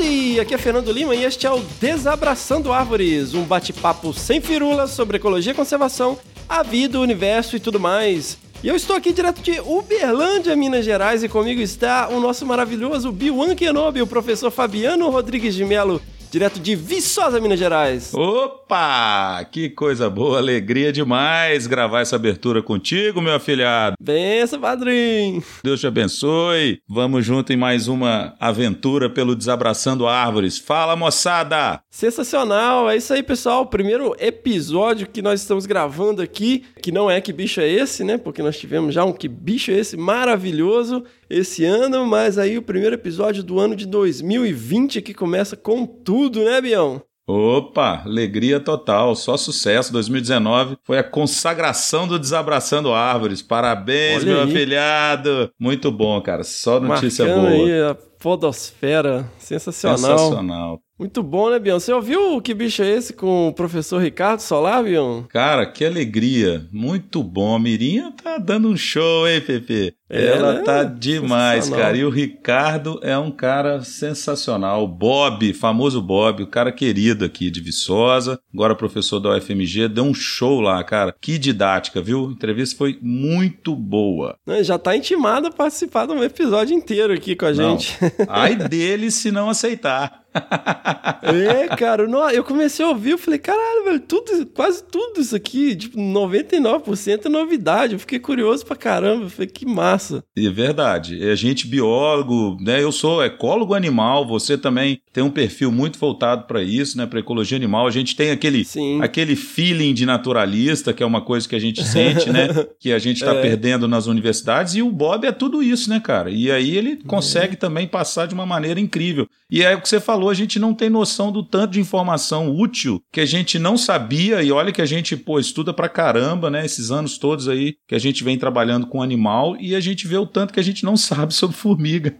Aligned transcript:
Howdy! 0.00 0.40
Aqui 0.40 0.54
é 0.54 0.58
Fernando 0.58 0.90
Lima 0.90 1.14
e 1.14 1.24
este 1.24 1.46
é 1.46 1.50
o 1.50 1.60
Desabraçando 1.78 2.72
Árvores, 2.72 3.34
um 3.34 3.44
bate-papo 3.44 4.14
sem 4.14 4.40
firulas 4.40 4.92
sobre 4.92 5.18
ecologia 5.18 5.52
e 5.52 5.54
conservação, 5.54 6.18
a 6.48 6.62
vida, 6.62 6.98
o 6.98 7.02
universo 7.02 7.54
e 7.54 7.60
tudo 7.60 7.78
mais. 7.78 8.38
E 8.64 8.68
eu 8.68 8.74
estou 8.74 8.96
aqui 8.96 9.12
direto 9.12 9.42
de 9.42 9.60
Uberlândia, 9.60 10.56
Minas 10.56 10.86
Gerais, 10.86 11.22
e 11.22 11.28
comigo 11.28 11.60
está 11.60 12.08
o 12.08 12.18
nosso 12.18 12.46
maravilhoso 12.46 13.12
Biwan 13.12 13.54
Kenobi, 13.54 14.00
o 14.00 14.06
professor 14.06 14.50
Fabiano 14.50 15.10
Rodrigues 15.10 15.54
de 15.54 15.66
Melo, 15.66 16.00
direto 16.30 16.60
de 16.60 16.76
Viçosa, 16.76 17.40
Minas 17.40 17.58
Gerais. 17.58 18.14
Opa! 18.14 19.44
Que 19.50 19.68
coisa 19.68 20.08
boa, 20.08 20.38
alegria 20.38 20.92
demais 20.92 21.66
gravar 21.66 22.00
essa 22.00 22.14
abertura 22.14 22.62
contigo, 22.62 23.20
meu 23.20 23.34
afilhado. 23.34 23.96
Benção, 24.00 24.60
padrinho! 24.60 25.42
Deus 25.64 25.80
te 25.80 25.88
abençoe. 25.88 26.80
Vamos 26.88 27.26
junto 27.26 27.52
em 27.52 27.56
mais 27.56 27.88
uma 27.88 28.34
aventura 28.38 29.10
pelo 29.10 29.34
Desabraçando 29.34 30.06
Árvores. 30.06 30.56
Fala, 30.56 30.94
moçada! 30.94 31.82
Sensacional! 31.90 32.88
É 32.88 32.96
isso 32.96 33.12
aí, 33.12 33.22
pessoal. 33.22 33.66
Primeiro 33.66 34.14
episódio 34.18 35.08
que 35.08 35.20
nós 35.20 35.40
estamos 35.40 35.66
gravando 35.66 36.22
aqui, 36.22 36.64
que 36.80 36.92
não 36.92 37.10
é 37.10 37.20
Que 37.20 37.32
Bicho 37.32 37.60
é 37.60 37.68
Esse, 37.68 38.04
né? 38.04 38.16
Porque 38.16 38.42
nós 38.42 38.56
tivemos 38.56 38.94
já 38.94 39.04
um 39.04 39.12
Que 39.12 39.26
Bicho 39.26 39.72
é 39.72 39.74
Esse 39.74 39.96
maravilhoso 39.96 41.02
esse 41.30 41.64
ano, 41.64 42.04
mas 42.04 42.36
aí 42.36 42.58
o 42.58 42.62
primeiro 42.62 42.96
episódio 42.96 43.42
do 43.42 43.58
ano 43.60 43.76
de 43.76 43.86
2020 43.86 45.00
que 45.00 45.14
começa 45.14 45.56
com 45.56 45.86
tudo, 45.86 46.44
né, 46.44 46.60
Bião? 46.60 47.00
Opa, 47.26 48.02
alegria 48.04 48.58
total, 48.58 49.14
só 49.14 49.36
sucesso. 49.36 49.92
2019 49.92 50.76
foi 50.82 50.98
a 50.98 51.04
consagração 51.04 52.08
do 52.08 52.18
Desabraçando 52.18 52.92
Árvores. 52.92 53.40
Parabéns, 53.40 54.24
Olha 54.24 54.32
meu 54.32 54.42
aí. 54.42 54.50
afilhado. 54.50 55.50
Muito 55.56 55.92
bom, 55.92 56.20
cara. 56.20 56.42
Só 56.42 56.80
notícia 56.80 57.24
Marcando 57.24 57.48
boa. 57.48 57.64
aí 57.64 57.82
a 57.82 57.94
podosfera. 58.18 59.30
Sensacional. 59.58 59.96
Sensacional. 60.18 60.80
Muito 60.96 61.22
bom, 61.22 61.48
né, 61.48 61.58
Bião? 61.58 61.80
Você 61.80 61.90
ouviu 61.92 62.36
o 62.36 62.42
Que 62.42 62.52
Bicho 62.52 62.82
é 62.82 62.90
Esse 62.90 63.14
com 63.14 63.48
o 63.48 63.52
professor 63.54 64.02
Ricardo 64.02 64.40
Solar, 64.40 64.84
Bião? 64.84 65.24
Cara, 65.30 65.64
que 65.64 65.82
alegria. 65.82 66.66
Muito 66.70 67.22
bom. 67.22 67.54
A 67.56 67.58
Mirinha 67.58 68.12
tá 68.22 68.36
dando 68.36 68.68
um 68.68 68.76
show, 68.76 69.26
hein, 69.26 69.40
Pepe? 69.40 69.94
É, 70.10 70.26
Ela 70.26 70.54
né? 70.54 70.62
tá 70.62 70.84
demais, 70.84 71.70
cara. 71.70 71.96
E 71.96 72.04
o 72.04 72.10
Ricardo 72.10 73.00
é 73.02 73.16
um 73.16 73.30
cara 73.30 73.80
sensacional. 73.82 74.84
O 74.84 74.88
Bob, 74.88 75.54
famoso 75.54 76.02
Bob, 76.02 76.42
o 76.42 76.46
cara 76.48 76.70
querido 76.72 77.24
aqui 77.24 77.48
de 77.50 77.60
Viçosa, 77.62 78.38
agora 78.52 78.74
professor 78.74 79.20
da 79.20 79.30
UFMG, 79.36 79.88
deu 79.88 80.04
um 80.04 80.12
show 80.12 80.60
lá, 80.60 80.82
cara. 80.84 81.14
Que 81.18 81.38
didática, 81.38 82.02
viu? 82.02 82.28
A 82.28 82.32
entrevista 82.32 82.76
foi 82.76 82.98
muito 83.00 83.74
boa. 83.74 84.36
Já 84.62 84.78
tá 84.78 84.94
intimado 84.96 85.46
a 85.46 85.50
participar 85.52 86.06
de 86.06 86.12
um 86.12 86.22
episódio 86.22 86.74
inteiro 86.76 87.14
aqui 87.14 87.34
com 87.36 87.46
a 87.46 87.52
Não. 87.52 87.78
gente. 87.78 87.96
Ai 88.28 88.54
dele 88.68 89.10
se 89.10 89.30
não 89.30 89.39
aceitar. 89.48 90.19
É, 91.22 91.68
cara, 91.76 92.08
não, 92.08 92.28
eu 92.30 92.42
comecei 92.42 92.84
a 92.84 92.88
ouvir, 92.88 93.10
eu 93.10 93.18
falei, 93.18 93.38
caralho, 93.38 93.84
velho, 93.84 94.00
tudo, 94.00 94.46
quase 94.46 94.82
tudo 94.82 95.20
isso 95.20 95.36
aqui, 95.36 95.76
tipo, 95.76 95.98
99% 95.98 97.26
é 97.26 97.28
novidade. 97.28 97.92
Eu 97.92 97.98
fiquei 97.98 98.18
curioso 98.18 98.64
pra 98.64 98.74
caramba, 98.74 99.24
eu 99.24 99.30
falei, 99.30 99.46
que 99.46 99.66
massa. 99.66 100.24
É 100.36 100.48
verdade. 100.48 101.22
É 101.22 101.36
gente 101.36 101.66
biólogo, 101.66 102.56
né? 102.60 102.82
Eu 102.82 102.90
sou 102.90 103.22
ecólogo 103.22 103.74
animal, 103.74 104.26
você 104.26 104.56
também 104.56 105.00
tem 105.12 105.22
um 105.22 105.30
perfil 105.30 105.70
muito 105.70 105.98
voltado 105.98 106.44
para 106.46 106.62
isso, 106.62 106.96
né? 106.96 107.06
Para 107.06 107.20
ecologia 107.20 107.56
animal. 107.56 107.86
A 107.86 107.90
gente 107.90 108.16
tem 108.16 108.30
aquele, 108.30 108.64
Sim. 108.64 109.00
aquele 109.02 109.36
feeling 109.36 109.92
de 109.94 110.06
naturalista, 110.06 110.92
que 110.92 111.02
é 111.02 111.06
uma 111.06 111.20
coisa 111.20 111.48
que 111.48 111.54
a 111.54 111.60
gente 111.60 111.84
sente, 111.84 112.30
né? 112.30 112.48
Que 112.80 112.92
a 112.92 112.98
gente 112.98 113.16
está 113.18 113.34
É. 113.34 113.42
perdendo 113.42 113.86
nas 113.86 114.06
universidades. 114.06 114.74
E 114.74 114.82
o 114.82 114.90
Bob 114.90 115.26
é 115.26 115.32
tudo 115.32 115.62
isso, 115.62 115.90
né, 115.90 116.00
cara? 116.00 116.30
E 116.30 116.50
aí 116.50 116.76
ele 116.76 116.96
consegue 116.96 117.56
também 117.56 117.86
passar 117.86 118.26
de 118.26 118.34
uma 118.34 118.46
maneira 118.46 118.80
incrível. 118.80 119.28
E 119.50 119.62
é 119.62 119.74
o 119.74 119.80
que 119.80 119.88
você 119.88 120.00
falou, 120.00 120.30
a 120.30 120.34
gente 120.34 120.58
não 120.58 120.74
tem 120.74 120.90
noção 120.90 121.32
do 121.32 121.42
tanto 121.42 121.72
de 121.72 121.80
informação 121.80 122.54
útil 122.54 123.02
que 123.12 123.20
a 123.20 123.26
gente 123.26 123.58
não 123.58 123.76
sabia. 123.76 124.42
E 124.42 124.52
olha 124.52 124.72
que 124.72 124.82
a 124.82 124.86
gente, 124.86 125.16
pô, 125.16 125.38
estuda 125.38 125.72
pra 125.72 125.88
caramba, 125.88 126.50
né? 126.50 126.64
Esses 126.64 126.90
anos 126.90 127.18
todos 127.18 127.48
aí 127.48 127.74
que 127.88 127.94
a 127.94 127.98
gente 127.98 128.22
vem 128.22 128.38
trabalhando 128.38 128.86
com 128.86 129.02
animal 129.02 129.56
e 129.58 129.74
a 129.74 129.80
gente 129.80 130.06
vê 130.06 130.16
o 130.16 130.26
tanto 130.26 130.52
que 130.52 130.60
a 130.60 130.64
gente 130.64 130.84
não 130.84 130.96
sabe 130.98 131.34
sobre 131.34 131.56
formiga. 131.56 132.16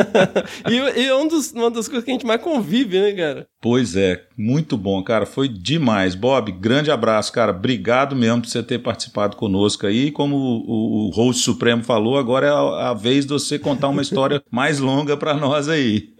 e 0.68 0.76
e 0.96 1.06
é 1.06 1.14
um 1.14 1.28
dos, 1.28 1.52
uma 1.52 1.70
das 1.70 1.88
coisas 1.88 2.04
que 2.04 2.10
a 2.10 2.14
gente 2.14 2.26
mais 2.26 2.40
convive, 2.40 2.98
né, 2.98 3.12
cara? 3.12 3.46
Pois 3.60 3.96
é, 3.96 4.22
muito 4.38 4.76
bom, 4.76 5.02
cara. 5.02 5.26
Foi 5.26 5.48
demais. 5.48 6.14
Bob, 6.14 6.52
grande 6.52 6.90
abraço, 6.90 7.32
cara. 7.32 7.52
Obrigado 7.52 8.14
mesmo 8.14 8.42
por 8.42 8.48
você 8.48 8.62
ter 8.62 8.78
participado 8.78 9.36
conosco 9.36 9.86
aí. 9.86 10.10
Como 10.10 10.36
o, 10.36 11.08
o 11.08 11.10
host 11.10 11.42
supremo 11.42 11.82
falou, 11.82 12.16
agora 12.16 12.46
é 12.46 12.50
a, 12.50 12.90
a 12.90 12.94
vez 12.94 13.26
de 13.26 13.32
você 13.32 13.58
contar 13.58 13.88
uma 13.88 14.02
história 14.02 14.42
mais 14.50 14.78
longa 14.78 15.16
pra 15.16 15.34
nós 15.34 15.68
aí. 15.68 16.10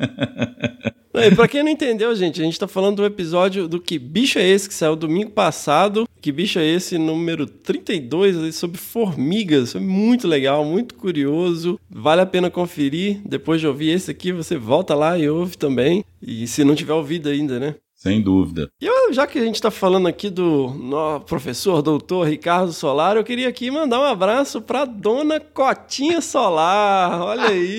E 1.14 1.30
pra 1.34 1.48
quem 1.48 1.62
não 1.62 1.70
entendeu, 1.70 2.14
gente, 2.14 2.40
a 2.40 2.44
gente 2.44 2.58
tá 2.58 2.68
falando 2.68 2.96
do 2.96 3.04
episódio 3.04 3.66
do 3.66 3.80
Que 3.80 3.98
Bicho 3.98 4.38
é 4.38 4.46
Esse, 4.46 4.68
que 4.68 4.74
saiu 4.74 4.94
domingo 4.94 5.30
passado. 5.30 6.06
Que 6.20 6.30
Bicho 6.30 6.58
é 6.58 6.64
Esse, 6.64 6.98
número 6.98 7.46
32, 7.46 8.36
aí, 8.36 8.52
sobre 8.52 8.78
formigas. 8.78 9.72
Foi 9.72 9.80
muito 9.80 10.28
legal, 10.28 10.64
muito 10.64 10.94
curioso. 10.94 11.78
Vale 11.88 12.20
a 12.20 12.26
pena 12.26 12.50
conferir. 12.50 13.20
Depois 13.24 13.60
de 13.60 13.66
ouvir 13.66 13.90
esse 13.90 14.10
aqui, 14.10 14.32
você 14.32 14.56
volta 14.56 14.94
lá 14.94 15.18
e 15.18 15.28
ouve 15.28 15.56
também. 15.56 16.04
E 16.20 16.46
se 16.46 16.64
não 16.64 16.74
tiver 16.74 16.92
ouvido 16.92 17.28
ainda, 17.28 17.58
né? 17.58 17.76
Sem 18.06 18.22
dúvida. 18.22 18.68
E 18.80 18.86
eu, 18.86 19.12
já 19.12 19.26
que 19.26 19.36
a 19.36 19.44
gente 19.44 19.60
tá 19.60 19.68
falando 19.68 20.06
aqui 20.06 20.30
do 20.30 20.72
professor, 21.26 21.82
doutor 21.82 22.28
Ricardo 22.28 22.72
Solar, 22.72 23.16
eu 23.16 23.24
queria 23.24 23.48
aqui 23.48 23.68
mandar 23.68 23.98
um 23.98 24.04
abraço 24.04 24.60
pra 24.60 24.84
dona 24.84 25.40
Cotinha 25.40 26.20
Solar. 26.20 27.20
Olha 27.20 27.48
aí. 27.48 27.78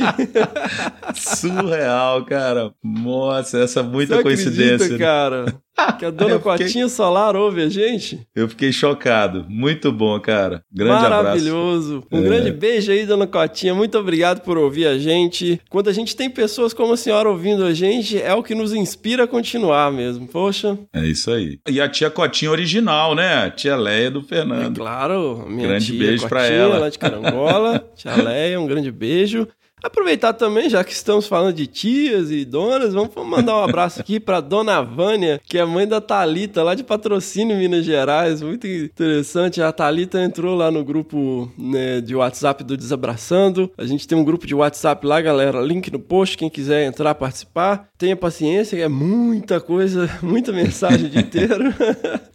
Surreal, 1.15 2.25
cara. 2.25 2.73
Nossa, 2.83 3.59
essa 3.59 3.79
é 3.79 3.83
muita 3.83 4.17
Você 4.17 4.23
coincidência. 4.23 4.75
acredita, 4.75 4.97
né? 4.97 4.99
cara? 4.99 5.61
Que 5.99 6.05
a 6.05 6.09
dona 6.09 6.31
Eu 6.31 6.39
fiquei- 6.39 6.57
Cotinha 6.65 6.89
Solar 6.89 7.35
ouve 7.35 7.61
a 7.61 7.69
gente? 7.69 8.19
Eu 8.35 8.49
fiquei 8.49 8.71
chocado. 8.71 9.45
Muito 9.47 9.91
bom, 9.91 10.19
cara. 10.19 10.61
Grande 10.73 11.05
abraço. 11.05 11.23
Maravilhoso. 11.23 12.03
Um 12.11 12.19
É. 12.19 12.21
grande 12.23 12.51
beijo 12.51 12.91
aí, 12.91 13.05
dona 13.05 13.27
Cotinha. 13.27 13.75
Muito 13.75 13.97
obrigado 13.97 14.41
por 14.41 14.57
ouvir 14.57 14.87
a 14.87 14.97
gente. 14.97 15.61
Quando 15.69 15.89
a 15.89 15.93
gente 15.93 16.15
tem 16.15 16.29
pessoas 16.29 16.73
como 16.73 16.93
a 16.93 16.97
senhora 16.97 17.29
ouvindo 17.29 17.63
a 17.63 17.73
gente, 17.73 18.19
é 18.21 18.33
o 18.33 18.41
que 18.43 18.55
nos 18.55 18.73
inspira 18.73 19.23
a 19.25 19.27
continuar 19.27 19.91
mesmo. 19.91 20.27
Poxa, 20.27 20.77
É 20.93 21.05
isso 21.05 21.31
aí. 21.31 21.59
E 21.69 21.79
a 21.79 21.87
tia 21.87 22.09
Cotinha 22.09 22.49
original, 22.51 23.13
né? 23.15 23.45
A 23.45 23.49
tia 23.51 23.75
Leia 23.75 24.09
do 24.09 24.19
é 24.19 24.23
Fernando. 24.23 24.75
claro, 24.77 25.43
a 25.45 25.49
minha 25.49 25.67
Grande 25.67 25.85
tia 25.85 25.99
beijo 25.99 26.27
pra 26.27 26.41
Cotinha, 26.41 26.59
ela. 26.59 26.77
lá 26.79 26.89
de 26.89 26.97
Carangola. 26.99 27.87
tia 27.95 28.15
Leia, 28.15 28.59
um 28.59 28.65
grande 28.67 28.91
beijo. 28.91 29.47
Aproveitar 29.83 30.33
também, 30.33 30.71
já 30.71 30.83
que 30.83 30.91
estamos 30.91 31.27
falando 31.27 31.53
de 31.53 31.67
tias 31.67 32.31
e 32.31 32.43
donas, 32.43 32.95
vamos 32.95 33.11
mandar 33.27 33.57
um 33.57 33.63
abraço 33.63 34.01
aqui 34.01 34.19
para 34.19 34.41
Dona 34.41 34.81
Vânia, 34.81 35.39
que 35.45 35.55
é 35.55 35.63
mãe 35.63 35.87
da 35.87 36.01
Talita, 36.01 36.63
lá 36.63 36.73
de 36.73 36.83
Patrocínio, 36.83 37.55
Minas 37.55 37.85
Gerais. 37.85 38.41
Muito 38.41 38.65
interessante. 38.65 39.61
A 39.61 39.71
Talita 39.71 40.19
entrou 40.19 40.55
lá 40.55 40.71
no 40.71 40.83
grupo 40.83 41.51
né, 41.55 42.01
de 42.01 42.15
WhatsApp 42.15 42.63
do 42.63 42.75
Desabraçando. 42.75 43.71
A 43.77 43.85
gente 43.85 44.07
tem 44.07 44.17
um 44.17 44.23
grupo 44.23 44.47
de 44.47 44.55
WhatsApp 44.55 45.05
lá, 45.05 45.21
galera. 45.21 45.61
Link 45.61 45.91
no 45.91 45.99
post, 45.99 46.39
quem 46.39 46.49
quiser 46.49 46.87
entrar, 46.87 47.13
participar. 47.13 47.87
Tenha 47.99 48.15
paciência, 48.15 48.75
que 48.75 48.83
é 48.83 48.89
muita 48.89 49.61
coisa, 49.61 50.09
muita 50.23 50.51
mensagem 50.51 51.05
o 51.05 51.09
dia 51.09 51.21
inteiro. 51.21 51.71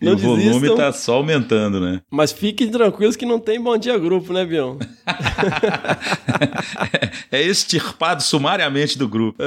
E 0.00 0.04
Não 0.04 0.14
o 0.14 0.18
volume 0.18 0.42
desistam. 0.42 0.76
tá 0.76 0.92
só 0.92 1.14
aumentando, 1.14 1.80
né? 1.80 2.00
Mas 2.10 2.32
fiquem 2.32 2.68
tranquilos 2.68 3.14
que 3.14 3.24
não 3.24 3.38
tem 3.38 3.60
bom 3.60 3.78
dia 3.78 3.96
grupo, 3.96 4.32
né, 4.32 4.44
Bião? 4.44 4.76
é 7.32 7.42
extirpado 7.42 8.22
sumariamente 8.22 8.98
do 8.98 9.08
grupo. 9.08 9.42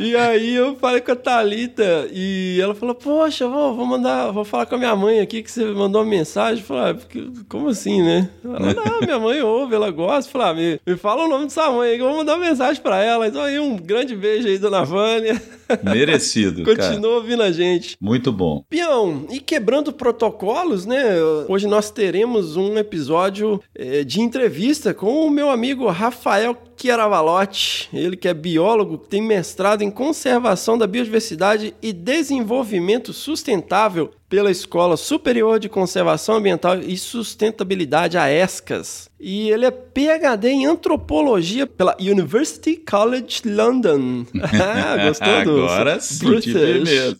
E 0.00 0.16
aí 0.16 0.54
eu 0.54 0.74
falei 0.76 1.00
com 1.00 1.12
a 1.12 1.16
Thalita 1.16 2.08
e 2.12 2.58
ela 2.60 2.74
falou, 2.74 2.94
poxa, 2.94 3.46
vou, 3.46 3.74
vou 3.74 3.86
mandar, 3.86 4.32
vou 4.32 4.44
falar 4.44 4.66
com 4.66 4.74
a 4.74 4.78
minha 4.78 4.96
mãe 4.96 5.20
aqui 5.20 5.42
que 5.42 5.50
você 5.50 5.64
mandou 5.64 6.02
uma 6.02 6.10
mensagem. 6.10 6.58
Eu 6.58 6.66
falei, 6.66 6.92
ah, 6.92 7.44
como 7.48 7.68
assim, 7.68 8.02
né? 8.02 8.28
Ela, 8.44 8.74
não, 8.74 9.00
minha 9.06 9.18
mãe 9.18 9.40
ouve, 9.40 9.76
ela 9.76 9.90
gosta. 9.90 10.28
Eu 10.28 10.32
falei, 10.32 10.48
ah, 10.48 10.54
me, 10.54 10.92
me 10.92 10.98
fala 10.98 11.24
o 11.24 11.28
nome 11.28 11.46
de 11.46 11.52
sua 11.52 11.70
mãe 11.70 11.90
aí 11.90 11.96
que 11.96 12.02
eu 12.02 12.08
vou 12.08 12.18
mandar 12.18 12.34
uma 12.34 12.44
mensagem 12.44 12.82
pra 12.82 13.02
ela. 13.02 13.28
Então 13.28 13.42
aí 13.42 13.58
um 13.60 13.76
grande 13.76 14.16
beijo 14.16 14.48
aí, 14.48 14.58
dona 14.58 14.84
Vânia. 14.84 15.40
Merecido, 15.82 16.64
cara. 16.64 16.88
Continua 16.88 17.16
ouvindo 17.16 17.42
a 17.42 17.52
gente. 17.52 17.96
Muito 18.00 18.32
bom. 18.32 18.64
Pião, 18.68 19.26
e 19.30 19.40
quebrando 19.40 19.92
protocolos, 19.92 20.86
né? 20.86 21.16
Hoje 21.48 21.66
nós 21.66 21.90
teremos 21.90 22.56
um 22.56 22.76
episódio 22.78 23.60
eh, 23.74 24.04
de 24.04 24.20
entrevista 24.20 24.94
com 24.94 25.26
o 25.26 25.30
meu 25.30 25.50
amigo 25.50 25.86
Rafael 25.88 26.56
Chiaravalotti, 26.76 27.88
ele 27.92 28.16
que 28.16 28.28
é 28.28 28.34
biólogo, 28.34 28.98
tem 28.98 29.22
mestrado 29.22 29.82
em 29.82 29.90
conservação 29.90 30.76
da 30.76 30.86
biodiversidade 30.86 31.74
e 31.82 31.92
desenvolvimento 31.92 33.12
sustentável 33.12 34.10
pela 34.28 34.50
Escola 34.50 34.96
Superior 34.96 35.58
de 35.58 35.68
Conservação 35.68 36.36
Ambiental 36.36 36.78
e 36.80 36.96
Sustentabilidade, 36.96 38.18
a 38.18 38.30
ESCAS. 38.30 39.08
E 39.18 39.48
ele 39.50 39.64
é 39.64 39.70
PhD 39.70 40.48
em 40.48 40.66
antropologia 40.66 41.66
pela 41.66 41.96
University 41.98 42.76
College 42.76 43.42
London. 43.44 44.26
Ah, 44.56 45.06
gostou 45.08 45.44
do 45.44 45.64
Agora 45.64 46.00
sim, 46.00 46.52
mesmo. 46.84 47.18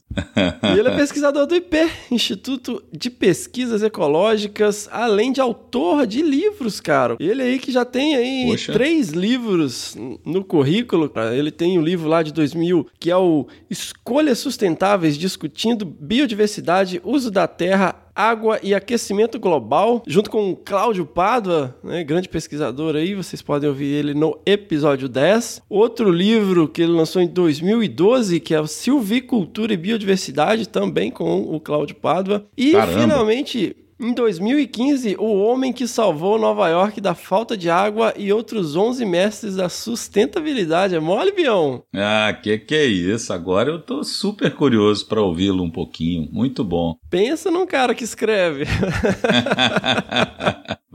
e 0.74 0.78
ele 0.78 0.88
é 0.88 0.96
pesquisador 0.96 1.46
do 1.46 1.54
IP, 1.54 1.76
Instituto 2.10 2.82
de 2.92 3.10
Pesquisas 3.10 3.82
Ecológicas, 3.82 4.88
além 4.90 5.32
de 5.32 5.40
autor 5.40 6.06
de 6.06 6.22
livros, 6.22 6.80
cara. 6.80 7.16
Ele 7.20 7.42
aí 7.42 7.58
que 7.58 7.70
já 7.70 7.84
tem 7.84 8.16
aí 8.16 8.46
Poxa. 8.46 8.72
três 8.72 9.10
livros 9.10 9.96
no 10.24 10.44
currículo. 10.44 11.10
Ele 11.34 11.50
tem 11.50 11.78
um 11.78 11.82
livro 11.82 12.08
lá 12.08 12.22
de 12.22 12.32
2000 12.32 12.86
que 12.98 13.10
é 13.10 13.16
o 13.16 13.46
Escolhas 13.68 14.38
Sustentáveis 14.38 15.18
discutindo 15.18 15.84
biodiversidade, 15.84 16.95
uso 17.04 17.30
da 17.30 17.46
terra, 17.46 17.94
água 18.14 18.58
e 18.62 18.74
aquecimento 18.74 19.38
global, 19.38 20.02
junto 20.06 20.30
com 20.30 20.50
o 20.50 20.56
Cláudio 20.56 21.04
Pádua, 21.04 21.76
né, 21.84 22.02
grande 22.02 22.28
pesquisador 22.28 22.96
aí, 22.96 23.14
vocês 23.14 23.42
podem 23.42 23.68
ouvir 23.68 23.92
ele 23.92 24.14
no 24.14 24.38
episódio 24.46 25.08
10. 25.08 25.62
Outro 25.68 26.10
livro 26.10 26.66
que 26.66 26.82
ele 26.82 26.92
lançou 26.92 27.20
em 27.20 27.26
2012, 27.26 28.40
que 28.40 28.54
é 28.54 28.60
o 28.60 28.66
Silvicultura 28.66 29.74
e 29.74 29.76
Biodiversidade, 29.76 30.68
também 30.68 31.10
com 31.10 31.42
o 31.42 31.60
Cláudio 31.60 31.96
Pádua. 31.96 32.46
E 32.56 32.72
Caramba. 32.72 33.00
finalmente 33.00 33.76
em 33.98 34.12
2015, 34.12 35.16
o 35.18 35.42
homem 35.42 35.72
que 35.72 35.88
salvou 35.88 36.38
Nova 36.38 36.68
York 36.68 37.00
da 37.00 37.14
falta 37.14 37.56
de 37.56 37.70
água 37.70 38.12
e 38.16 38.32
outros 38.32 38.76
11 38.76 39.04
mestres 39.06 39.56
da 39.56 39.68
sustentabilidade. 39.68 40.94
É 40.94 41.00
mole, 41.00 41.32
Bião? 41.32 41.82
Ah, 41.94 42.32
que 42.42 42.58
que 42.58 42.74
é 42.74 42.84
isso? 42.84 43.32
Agora 43.32 43.70
eu 43.70 43.80
tô 43.80 44.04
super 44.04 44.54
curioso 44.54 45.06
para 45.06 45.22
ouvi-lo 45.22 45.62
um 45.62 45.70
pouquinho. 45.70 46.28
Muito 46.30 46.62
bom. 46.62 46.96
Pensa 47.08 47.50
num 47.50 47.66
cara 47.66 47.94
que 47.94 48.04
escreve. 48.04 48.64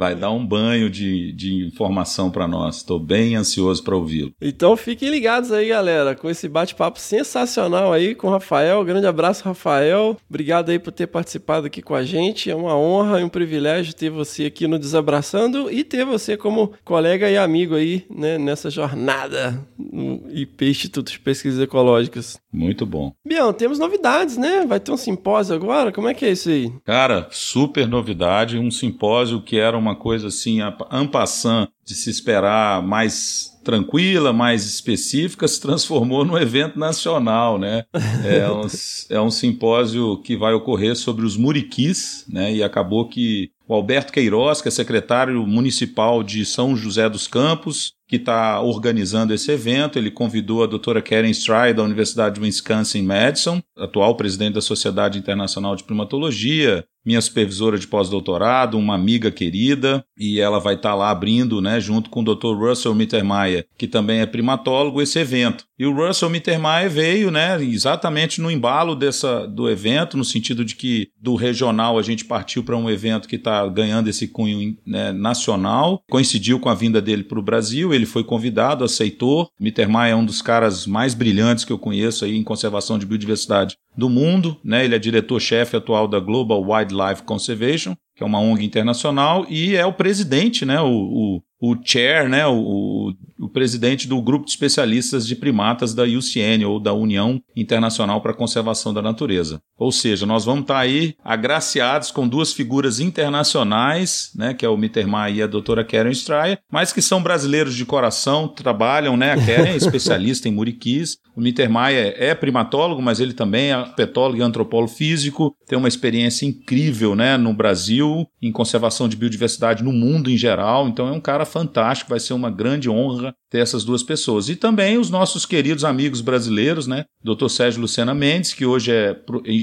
Vai 0.01 0.15
dar 0.15 0.31
um 0.31 0.43
banho 0.43 0.89
de, 0.89 1.31
de 1.31 1.63
informação 1.67 2.31
para 2.31 2.47
nós. 2.47 2.77
Estou 2.77 2.99
bem 2.99 3.35
ansioso 3.35 3.83
para 3.83 3.95
ouvi-lo. 3.95 4.33
Então 4.41 4.75
fiquem 4.75 5.11
ligados 5.11 5.51
aí, 5.51 5.67
galera, 5.67 6.15
com 6.15 6.27
esse 6.27 6.49
bate-papo 6.49 6.99
sensacional 6.99 7.93
aí 7.93 8.15
com 8.15 8.25
o 8.25 8.31
Rafael. 8.31 8.83
Grande 8.83 9.05
abraço, 9.05 9.43
Rafael. 9.43 10.17
Obrigado 10.27 10.71
aí 10.71 10.79
por 10.79 10.91
ter 10.91 11.05
participado 11.05 11.67
aqui 11.67 11.83
com 11.83 11.93
a 11.93 12.03
gente. 12.03 12.49
É 12.49 12.55
uma 12.55 12.75
honra 12.75 13.21
e 13.21 13.23
um 13.23 13.29
privilégio 13.29 13.93
ter 13.93 14.09
você 14.09 14.45
aqui 14.45 14.65
no 14.65 14.79
Desabraçando 14.79 15.69
e 15.71 15.83
ter 15.83 16.03
você 16.03 16.35
como 16.35 16.73
colega 16.83 17.29
e 17.29 17.37
amigo 17.37 17.75
aí, 17.75 18.03
né, 18.09 18.39
nessa 18.39 18.71
jornada 18.71 19.63
no 19.77 20.23
IP 20.31 20.67
Instituto 20.67 21.11
de 21.11 21.19
Pesquisas 21.19 21.61
Ecológicas. 21.61 22.39
Muito 22.51 22.87
bom. 22.87 23.13
Bião, 23.23 23.53
temos 23.53 23.77
novidades, 23.77 24.35
né? 24.35 24.65
Vai 24.65 24.79
ter 24.79 24.91
um 24.91 24.97
simpósio 24.97 25.55
agora? 25.55 25.91
Como 25.91 26.09
é 26.09 26.13
que 26.15 26.25
é 26.25 26.31
isso 26.31 26.49
aí? 26.49 26.73
Cara, 26.83 27.27
super 27.29 27.87
novidade. 27.87 28.57
Um 28.57 28.71
simpósio 28.71 29.43
que 29.43 29.59
era 29.59 29.77
uma 29.91 29.95
coisa 29.95 30.27
assim, 30.27 30.59
ampassant 30.89 31.67
de 31.85 31.93
se 31.93 32.09
esperar 32.09 32.81
mais 32.81 33.51
tranquila, 33.63 34.33
mais 34.33 34.65
específica, 34.65 35.47
se 35.47 35.61
transformou 35.61 36.25
num 36.25 36.37
evento 36.37 36.79
nacional, 36.79 37.59
né? 37.59 37.85
É 38.23 38.49
um, 38.51 38.67
é 39.09 39.21
um 39.21 39.31
simpósio 39.31 40.17
que 40.21 40.35
vai 40.35 40.53
ocorrer 40.53 40.95
sobre 40.95 41.25
os 41.25 41.35
muriquis, 41.35 42.25
né? 42.29 42.53
E 42.53 42.63
acabou 42.63 43.07
que 43.07 43.51
o 43.67 43.73
Alberto 43.73 44.13
Queiroz, 44.13 44.61
que 44.61 44.67
é 44.67 44.71
secretário 44.71 45.45
municipal 45.45 46.23
de 46.23 46.45
São 46.45 46.75
José 46.75 47.09
dos 47.09 47.27
Campos, 47.27 47.93
que 48.11 48.17
está 48.17 48.59
organizando 48.59 49.33
esse 49.33 49.49
evento. 49.49 49.97
Ele 49.97 50.11
convidou 50.11 50.61
a 50.61 50.67
doutora 50.67 51.01
Karen 51.01 51.29
Stride, 51.29 51.75
da 51.75 51.83
Universidade 51.83 52.35
de 52.35 52.41
Wisconsin-Madison, 52.41 53.63
atual 53.77 54.17
presidente 54.17 54.55
da 54.55 54.61
Sociedade 54.61 55.17
Internacional 55.17 55.77
de 55.77 55.85
Primatologia, 55.85 56.85
minha 57.05 57.21
supervisora 57.21 57.77
de 57.77 57.87
pós-doutorado, 57.87 58.77
uma 58.77 58.95
amiga 58.95 59.31
querida, 59.31 60.03
e 60.17 60.39
ela 60.39 60.59
vai 60.59 60.75
estar 60.75 60.89
tá 60.89 60.95
lá 60.95 61.09
abrindo, 61.09 61.61
né, 61.61 61.79
junto 61.79 62.09
com 62.09 62.21
o 62.21 62.35
Dr. 62.35 62.55
Russell 62.55 62.93
Mittermeier, 62.93 63.65
que 63.77 63.87
também 63.87 64.19
é 64.19 64.25
primatólogo, 64.25 65.01
esse 65.01 65.17
evento. 65.17 65.65
E 65.79 65.85
o 65.85 65.95
Russell 65.95 66.29
Mittermeier 66.29 66.89
veio, 66.89 67.31
né, 67.31 67.61
exatamente 67.63 68.39
no 68.39 68.51
embalo 68.51 68.95
dessa, 68.95 69.47
do 69.47 69.69
evento, 69.69 70.15
no 70.15 70.23
sentido 70.23 70.63
de 70.63 70.75
que 70.75 71.09
do 71.19 71.35
regional 71.35 71.97
a 71.97 72.03
gente 72.03 72.25
partiu 72.25 72.63
para 72.63 72.77
um 72.77 72.89
evento 72.89 73.27
que 73.27 73.35
está 73.35 73.67
ganhando 73.67 74.07
esse 74.07 74.27
cunho 74.27 74.77
né, 74.85 75.11
nacional. 75.11 76.03
Coincidiu 76.09 76.59
com 76.59 76.69
a 76.69 76.75
vinda 76.75 77.01
dele 77.01 77.23
para 77.23 77.39
o 77.39 77.43
Brasil, 77.43 77.93
ele 78.01 78.07
foi 78.07 78.23
convidado, 78.23 78.83
aceitou. 78.83 79.49
Mittermeier 79.59 80.11
é 80.11 80.15
um 80.15 80.25
dos 80.25 80.41
caras 80.41 80.85
mais 80.85 81.13
brilhantes 81.13 81.63
que 81.63 81.71
eu 81.71 81.79
conheço 81.79 82.25
aí 82.25 82.35
em 82.35 82.43
conservação 82.43 82.99
de 82.99 83.05
biodiversidade 83.05 83.77
do 83.95 84.09
mundo, 84.09 84.57
né? 84.63 84.85
Ele 84.85 84.95
é 84.95 84.99
diretor-chefe 84.99 85.75
atual 85.75 86.07
da 86.07 86.19
Global 86.19 86.61
Wildlife 86.61 87.23
Conservation, 87.23 87.95
que 88.15 88.23
é 88.23 88.25
uma 88.25 88.39
ONG 88.39 88.63
internacional, 88.63 89.45
e 89.49 89.75
é 89.75 89.85
o 89.85 89.93
presidente, 89.93 90.65
né? 90.65 90.79
O, 90.79 91.41
o, 91.59 91.71
o 91.73 91.75
chair, 91.83 92.29
né? 92.29 92.45
O, 92.47 93.13
o, 93.39 93.49
presidente 93.49 94.07
do 94.07 94.21
grupo 94.21 94.45
de 94.45 94.51
especialistas 94.51 95.27
de 95.27 95.35
primatas 95.35 95.93
da 95.93 96.03
UCN, 96.03 96.65
ou 96.65 96.79
da 96.79 96.93
União 96.93 97.41
Internacional 97.55 98.21
para 98.21 98.31
a 98.31 98.35
Conservação 98.35 98.93
da 98.93 99.01
Natureza. 99.01 99.61
Ou 99.77 99.91
seja, 99.91 100.25
nós 100.25 100.45
vamos 100.45 100.61
estar 100.61 100.79
aí 100.79 101.15
agraciados 101.23 102.11
com 102.11 102.27
duas 102.27 102.53
figuras 102.53 102.99
internacionais, 102.99 104.31
né? 104.35 104.53
Que 104.53 104.65
é 104.65 104.69
o 104.69 104.77
Mittermeier 104.77 105.37
e 105.37 105.43
a 105.43 105.47
doutora 105.47 105.83
Karen 105.83 106.11
Stryer, 106.11 106.59
mas 106.71 106.93
que 106.93 107.01
são 107.01 107.21
brasileiros 107.21 107.75
de 107.75 107.85
coração, 107.85 108.47
trabalham, 108.47 109.17
né? 109.17 109.33
A 109.33 109.37
Karen 109.37 109.71
é 109.71 109.75
especialista 109.77 110.47
em 110.47 110.51
muriquis, 110.51 111.17
o 111.35 111.41
Mittermeier 111.41 112.13
é 112.17 112.35
primatólogo, 112.35 113.01
mas 113.01 113.19
ele 113.19 113.33
também 113.33 113.71
é 113.71 113.80
petólogo 113.83 114.39
e 114.39 114.41
antropólogo 114.41 114.91
físico, 114.91 115.55
tem 115.67 115.77
uma 115.77 115.87
experiência 115.87 116.45
incrível, 116.45 117.15
né? 117.15 117.37
No 117.37 117.53
Brasil, 117.53 118.27
em 118.41 118.51
conservação 118.51 119.07
de 119.07 119.15
biodiversidade 119.15 119.83
no 119.83 119.91
mundo 119.91 120.29
em 120.29 120.37
geral, 120.37 120.87
então 120.87 121.07
é 121.07 121.11
um 121.11 121.19
cara 121.19 121.45
fantástico, 121.45 122.09
vai 122.09 122.19
ser 122.19 122.33
uma 122.33 122.49
grande 122.49 122.89
honra 122.89 123.33
ter 123.51 123.59
essas 123.59 123.83
duas 123.83 124.01
pessoas. 124.01 124.47
E 124.47 124.55
também 124.55 124.97
os 124.97 125.09
nossos 125.09 125.45
queridos 125.45 125.83
amigos 125.83 126.21
brasileiros, 126.21 126.87
né? 126.87 127.05
Dr. 127.21 127.49
Sérgio 127.49 127.81
Lucena 127.81 128.13
Mendes, 128.13 128.53
que 128.53 128.65
hoje 128.65 128.91
é 128.91 129.15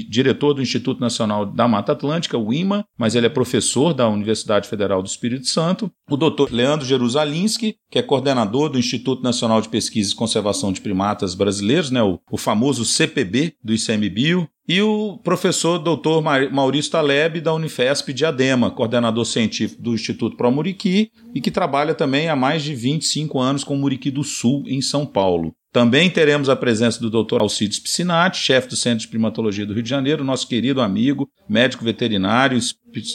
diretor 0.07 0.53
do 0.53 0.61
Instituto 0.61 1.01
Nacional 1.01 1.45
da 1.45 1.67
Mata 1.67 1.91
Atlântica, 1.91 2.37
o 2.37 2.53
IMA, 2.53 2.85
mas 2.97 3.15
ele 3.15 3.25
é 3.25 3.29
professor 3.29 3.93
da 3.93 4.07
Universidade 4.07 4.69
Federal 4.69 5.01
do 5.01 5.07
Espírito 5.07 5.47
Santo. 5.47 5.91
O 6.09 6.15
Dr. 6.15 6.51
Leandro 6.51 6.85
Jerusalinski, 6.85 7.75
que 7.89 7.97
é 7.97 8.03
coordenador 8.03 8.69
do 8.69 8.77
Instituto 8.77 9.23
Nacional 9.23 9.59
de 9.59 9.69
Pesquisa 9.69 10.13
e 10.13 10.15
Conservação 10.15 10.71
de 10.71 10.81
Primatas 10.81 11.33
Brasileiros, 11.33 11.89
né? 11.89 12.03
O, 12.03 12.19
o 12.31 12.37
famoso 12.37 12.85
CPB 12.85 13.55
do 13.63 13.73
debut. 14.09 14.47
E 14.69 14.83
o 14.83 15.17
professor 15.23 15.79
Dr. 15.79 16.21
Maurício 16.51 16.91
Taleb, 16.91 17.41
da 17.41 17.51
Unifesp 17.51 18.13
Diadema, 18.13 18.69
coordenador 18.69 19.25
científico 19.25 19.81
do 19.81 19.95
Instituto 19.95 20.37
Pro 20.37 20.51
Muriqui 20.51 21.09
e 21.33 21.41
que 21.41 21.49
trabalha 21.49 21.95
também 21.95 22.29
há 22.29 22.35
mais 22.35 22.61
de 22.61 22.75
25 22.75 23.39
anos 23.39 23.63
com 23.63 23.73
o 23.73 23.77
Muriqui 23.79 24.11
do 24.11 24.23
Sul, 24.23 24.63
em 24.67 24.79
São 24.79 25.07
Paulo. 25.07 25.55
Também 25.71 26.09
teremos 26.09 26.49
a 26.49 26.55
presença 26.55 26.99
do 26.99 27.11
Dr. 27.11 27.41
Alcides 27.41 27.79
Piscinati, 27.79 28.39
chefe 28.39 28.69
do 28.69 28.75
Centro 28.75 29.01
de 29.01 29.07
Primatologia 29.07 29.67
do 29.67 29.73
Rio 29.73 29.83
de 29.83 29.89
Janeiro, 29.89 30.23
nosso 30.23 30.47
querido 30.47 30.81
amigo, 30.81 31.29
médico 31.47 31.83
veterinário, 31.83 32.59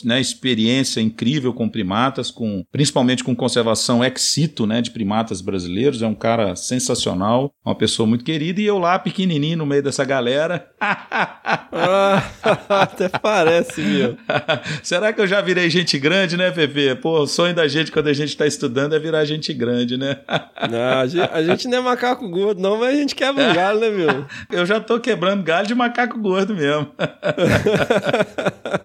né, 0.05 0.21
experiência 0.21 1.01
incrível 1.01 1.53
com 1.53 1.69
primatas, 1.69 2.31
com 2.31 2.65
principalmente 2.71 3.25
com 3.25 3.35
conservação 3.35 4.05
ex 4.05 4.23
situ 4.23 4.69
né, 4.69 4.81
de 4.81 4.93
primatas 4.93 5.41
brasileiros. 5.41 6.01
É 6.01 6.07
um 6.07 6.15
cara 6.15 6.55
sensacional, 6.55 7.53
uma 7.67 7.75
pessoa 7.75 8.07
muito 8.07 8.25
querida. 8.25 8.61
E 8.61 8.67
eu 8.67 8.79
lá, 8.79 9.01
pequenininho, 9.01 9.59
no 9.59 9.67
meio 9.67 9.83
dessa 9.83 10.05
galera. 10.05 10.69
ah, 11.47 12.23
até 12.83 13.09
parece, 13.09 13.83
meu. 13.83 14.17
Será 14.83 15.13
que 15.13 15.21
eu 15.21 15.27
já 15.27 15.43
virei 15.43 15.69
gente 15.69 15.99
grande, 15.99 16.39
né, 16.39 16.51
Pepe? 16.51 16.95
Pô, 16.95 17.21
o 17.21 17.27
sonho 17.27 17.55
da 17.55 17.69
gente 17.69 17.93
quando 17.93 18.09
a 18.09 18.15
gente 18.15 18.31
está 18.31 18.47
estudando 18.47 18.95
é 18.95 18.99
virar 18.99 19.27
gente 19.27 19.53
grande, 19.53 19.99
né? 19.99 20.21
não, 20.71 20.99
a 21.01 21.07
gente, 21.07 21.31
a 21.31 21.43
gente 21.43 21.69
não 21.69 21.79
é 21.79 21.81
macaco 21.83 22.27
gordo, 22.31 22.63
não, 22.63 22.79
mas 22.79 22.95
a 22.95 22.99
gente 22.99 23.15
quebra 23.15 23.51
um 23.51 23.55
galho, 23.55 23.81
né, 23.81 23.91
meu? 23.91 24.27
eu 24.51 24.65
já 24.65 24.81
tô 24.81 24.99
quebrando 24.99 25.43
galho 25.43 25.67
de 25.67 25.75
macaco 25.75 26.19
gordo 26.19 26.55
mesmo. 26.55 26.89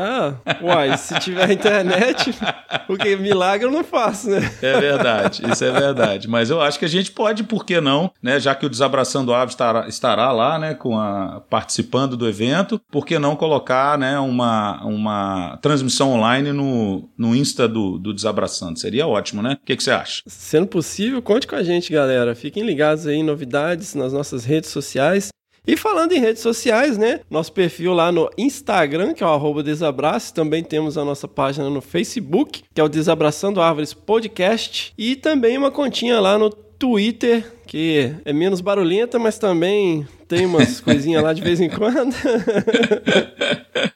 Uai, 0.62 0.96
se 0.96 1.18
tiver 1.20 1.50
internet, 1.50 2.32
porque 2.86 3.16
milagre 3.16 3.66
eu 3.66 3.70
não 3.70 3.84
faço, 3.84 4.30
né? 4.30 4.50
É 4.62 4.80
verdade, 4.80 5.17
isso 5.26 5.64
é 5.64 5.72
verdade. 5.72 6.28
Mas 6.28 6.50
eu 6.50 6.60
acho 6.60 6.78
que 6.78 6.84
a 6.84 6.88
gente 6.88 7.10
pode, 7.10 7.44
por 7.44 7.64
que 7.64 7.80
não, 7.80 8.10
né? 8.22 8.38
Já 8.38 8.54
que 8.54 8.66
o 8.66 8.70
Desabraçando 8.70 9.32
Aves 9.34 9.54
estará, 9.54 9.88
estará 9.88 10.32
lá, 10.32 10.58
né? 10.58 10.74
Com 10.74 10.98
a, 10.98 11.42
participando 11.48 12.16
do 12.16 12.28
evento, 12.28 12.80
por 12.90 13.06
que 13.06 13.18
não 13.18 13.36
colocar 13.36 13.98
né, 13.98 14.18
uma, 14.18 14.84
uma 14.84 15.58
transmissão 15.62 16.12
online 16.12 16.52
no, 16.52 17.08
no 17.16 17.34
Insta 17.34 17.68
do, 17.68 17.98
do 17.98 18.12
Desabraçando? 18.12 18.78
Seria 18.78 19.06
ótimo, 19.06 19.42
né? 19.42 19.58
O 19.62 19.66
que, 19.66 19.76
que 19.76 19.82
você 19.82 19.90
acha? 19.90 20.22
Sendo 20.26 20.66
possível, 20.66 21.22
conte 21.22 21.46
com 21.46 21.56
a 21.56 21.62
gente, 21.62 21.92
galera. 21.92 22.34
Fiquem 22.34 22.64
ligados 22.64 23.06
aí 23.06 23.16
em 23.16 23.24
novidades 23.24 23.94
nas 23.94 24.12
nossas 24.12 24.44
redes 24.44 24.70
sociais. 24.70 25.28
E 25.68 25.76
falando 25.76 26.12
em 26.12 26.18
redes 26.18 26.40
sociais, 26.40 26.96
né? 26.96 27.20
Nosso 27.28 27.52
perfil 27.52 27.92
lá 27.92 28.10
no 28.10 28.30
Instagram, 28.38 29.12
que 29.12 29.22
é 29.22 29.26
o 29.26 29.62
Desabrace. 29.62 30.32
Também 30.32 30.64
temos 30.64 30.96
a 30.96 31.04
nossa 31.04 31.28
página 31.28 31.68
no 31.68 31.82
Facebook, 31.82 32.64
que 32.72 32.80
é 32.80 32.84
o 32.84 32.88
Desabraçando 32.88 33.60
Árvores 33.60 33.92
Podcast. 33.92 34.94
E 34.96 35.14
também 35.14 35.58
uma 35.58 35.70
continha 35.70 36.20
lá 36.20 36.38
no 36.38 36.48
Twitter, 36.48 37.52
que 37.68 38.14
é 38.24 38.32
menos 38.32 38.62
barulhenta, 38.62 39.18
mas 39.18 39.38
também 39.38 40.08
tem 40.26 40.46
umas 40.46 40.80
coisinhas 40.80 41.22
lá 41.22 41.34
de 41.34 41.42
vez 41.42 41.60
em 41.60 41.68
quando. 41.68 42.14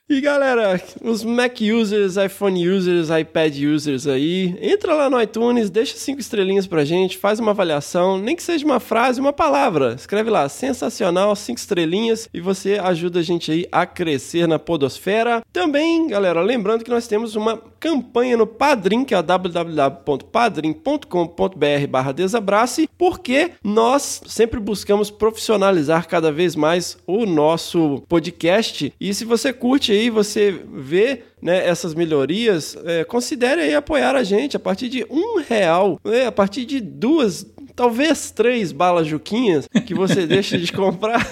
e 0.08 0.20
galera, 0.20 0.80
os 1.00 1.24
Mac 1.24 1.58
users, 1.60 2.16
iPhone 2.16 2.68
users, 2.68 3.08
iPad 3.08 3.56
users 3.58 4.06
aí, 4.06 4.56
entra 4.60 4.94
lá 4.94 5.08
no 5.08 5.20
iTunes, 5.20 5.70
deixa 5.70 5.96
cinco 5.96 6.20
estrelinhas 6.20 6.66
pra 6.66 6.84
gente, 6.84 7.16
faz 7.16 7.40
uma 7.40 7.52
avaliação, 7.52 8.18
nem 8.18 8.36
que 8.36 8.42
seja 8.42 8.64
uma 8.64 8.78
frase, 8.78 9.20
uma 9.20 9.32
palavra. 9.32 9.94
Escreve 9.94 10.28
lá, 10.28 10.48
sensacional, 10.48 11.34
cinco 11.34 11.58
estrelinhas 11.58 12.28
e 12.32 12.40
você 12.40 12.78
ajuda 12.78 13.20
a 13.20 13.22
gente 13.22 13.50
aí 13.50 13.66
a 13.72 13.86
crescer 13.86 14.46
na 14.46 14.58
podosfera. 14.58 15.42
Também, 15.50 16.08
galera, 16.08 16.42
lembrando 16.42 16.84
que 16.84 16.90
nós 16.90 17.06
temos 17.06 17.36
uma 17.36 17.56
campanha 17.80 18.36
no 18.36 18.46
Padrim, 18.46 19.02
que 19.02 19.14
é 19.14 19.22
www.padrim.com.br 19.22 21.86
barra 21.88 22.12
desabrace, 22.12 22.86
porque 22.98 23.52
nós 23.62 24.20
sempre 24.26 24.58
buscamos 24.58 25.10
profissionalizar 25.10 26.08
cada 26.08 26.32
vez 26.32 26.56
mais 26.56 26.96
o 27.06 27.24
nosso 27.24 28.02
podcast. 28.08 28.92
E 29.00 29.14
se 29.14 29.24
você 29.24 29.52
curte 29.52 29.92
aí, 29.92 30.10
você 30.10 30.60
vê 30.72 31.22
né, 31.40 31.66
essas 31.66 31.94
melhorias, 31.94 32.76
é, 32.84 33.04
considere 33.04 33.60
aí 33.60 33.74
apoiar 33.74 34.14
a 34.14 34.22
gente 34.22 34.56
a 34.56 34.60
partir 34.60 34.88
de 34.88 35.06
um 35.10 35.40
real, 35.40 36.00
né, 36.04 36.26
a 36.26 36.32
partir 36.32 36.64
de 36.64 36.80
duas, 36.80 37.46
talvez 37.74 38.30
três 38.30 38.72
balas 38.72 39.06
juquinhas 39.06 39.68
que 39.86 39.94
você 39.94 40.26
deixa 40.26 40.58
de 40.58 40.72
comprar. 40.72 41.26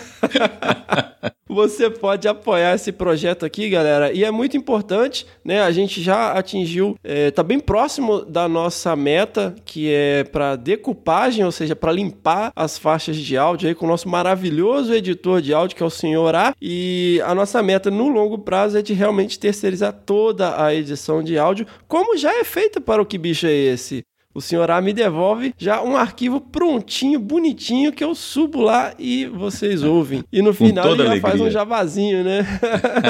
você 1.50 1.90
pode 1.90 2.28
apoiar 2.28 2.74
esse 2.74 2.92
projeto 2.92 3.44
aqui, 3.44 3.68
galera. 3.68 4.12
E 4.12 4.24
é 4.24 4.30
muito 4.30 4.56
importante, 4.56 5.26
né? 5.44 5.60
A 5.60 5.70
gente 5.72 6.00
já 6.00 6.32
atingiu, 6.32 6.96
é, 7.02 7.30
tá 7.30 7.42
bem 7.42 7.58
próximo 7.58 8.24
da 8.24 8.48
nossa 8.48 8.94
meta, 8.94 9.54
que 9.64 9.92
é 9.92 10.24
para 10.24 10.54
decupagem, 10.54 11.44
ou 11.44 11.50
seja, 11.50 11.74
para 11.74 11.92
limpar 11.92 12.52
as 12.54 12.78
faixas 12.78 13.16
de 13.16 13.36
áudio 13.36 13.68
aí 13.68 13.74
com 13.74 13.84
o 13.84 13.88
nosso 13.88 14.08
maravilhoso 14.08 14.94
editor 14.94 15.42
de 15.42 15.52
áudio, 15.52 15.76
que 15.76 15.82
é 15.82 15.86
o 15.86 15.90
Senhor 15.90 16.34
A. 16.34 16.54
E 16.62 17.20
a 17.24 17.34
nossa 17.34 17.62
meta 17.62 17.90
no 17.90 18.08
longo 18.08 18.38
prazo 18.38 18.78
é 18.78 18.82
de 18.82 18.92
realmente 18.92 19.38
terceirizar 19.38 19.92
toda 19.92 20.62
a 20.62 20.72
edição 20.74 21.22
de 21.22 21.36
áudio, 21.36 21.66
como 21.88 22.16
já 22.16 22.32
é 22.32 22.44
feita 22.44 22.80
para 22.80 23.02
o 23.02 23.06
Que 23.06 23.18
Bicho 23.18 23.46
é 23.46 23.52
Esse? 23.52 24.04
O 24.32 24.40
senhor 24.40 24.70
A 24.70 24.80
me 24.80 24.92
devolve 24.92 25.52
já 25.58 25.82
um 25.82 25.96
arquivo 25.96 26.40
prontinho, 26.40 27.18
bonitinho, 27.18 27.92
que 27.92 28.04
eu 28.04 28.14
subo 28.14 28.60
lá 28.60 28.94
e 28.96 29.26
vocês 29.26 29.82
ouvem. 29.82 30.22
E 30.32 30.40
no 30.40 30.54
final 30.54 30.86
ele 30.92 30.98
já 30.98 31.04
alegria. 31.10 31.20
faz 31.30 31.40
um 31.40 31.50
jabazinho, 31.50 32.22
né? 32.22 32.46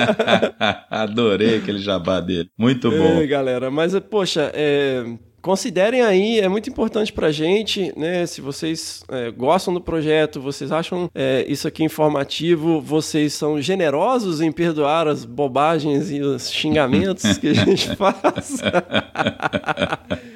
Adorei 0.88 1.58
aquele 1.58 1.78
jabá 1.78 2.20
dele. 2.20 2.48
Muito 2.56 2.90
bom. 2.90 3.20
É, 3.20 3.26
galera, 3.26 3.70
mas 3.70 3.98
poxa, 4.00 4.50
é, 4.54 5.04
Considerem 5.42 6.02
aí, 6.02 6.38
é 6.38 6.48
muito 6.48 6.68
importante 6.68 7.12
pra 7.12 7.32
gente, 7.32 7.92
né? 7.96 8.26
Se 8.26 8.40
vocês 8.40 9.02
é, 9.08 9.30
gostam 9.30 9.72
do 9.72 9.80
projeto, 9.80 10.40
vocês 10.40 10.70
acham 10.70 11.10
é, 11.14 11.44
isso 11.48 11.66
aqui 11.66 11.82
informativo, 11.82 12.80
vocês 12.80 13.32
são 13.32 13.60
generosos 13.60 14.40
em 14.40 14.52
perdoar 14.52 15.08
as 15.08 15.24
bobagens 15.24 16.10
e 16.10 16.20
os 16.20 16.50
xingamentos 16.50 17.38
que 17.38 17.48
a 17.48 17.54
gente 17.54 17.88
faz. 17.96 18.60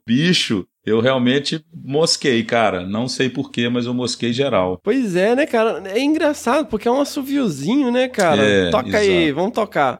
bicho, 0.05 0.67
eu 0.85 1.00
realmente 1.00 1.65
mosquei, 1.74 2.43
cara. 2.43 2.85
Não 2.85 3.07
sei 3.07 3.29
porquê, 3.29 3.67
mas 3.67 3.85
eu 3.85 3.93
mosquei 3.93 4.31
geral. 4.31 4.79
Pois 4.83 5.15
é, 5.15 5.35
né, 5.35 5.45
cara? 5.45 5.81
É 5.89 6.00
engraçado, 6.00 6.67
porque 6.67 6.88
é 6.88 6.91
um 6.91 7.01
assoviozinho, 7.01 7.91
né, 7.91 8.07
cara? 8.07 8.43
É, 8.43 8.69
Toca 8.69 8.97
aí, 8.97 9.24
exato. 9.24 9.35
vamos 9.35 9.53
tocar. 9.53 9.97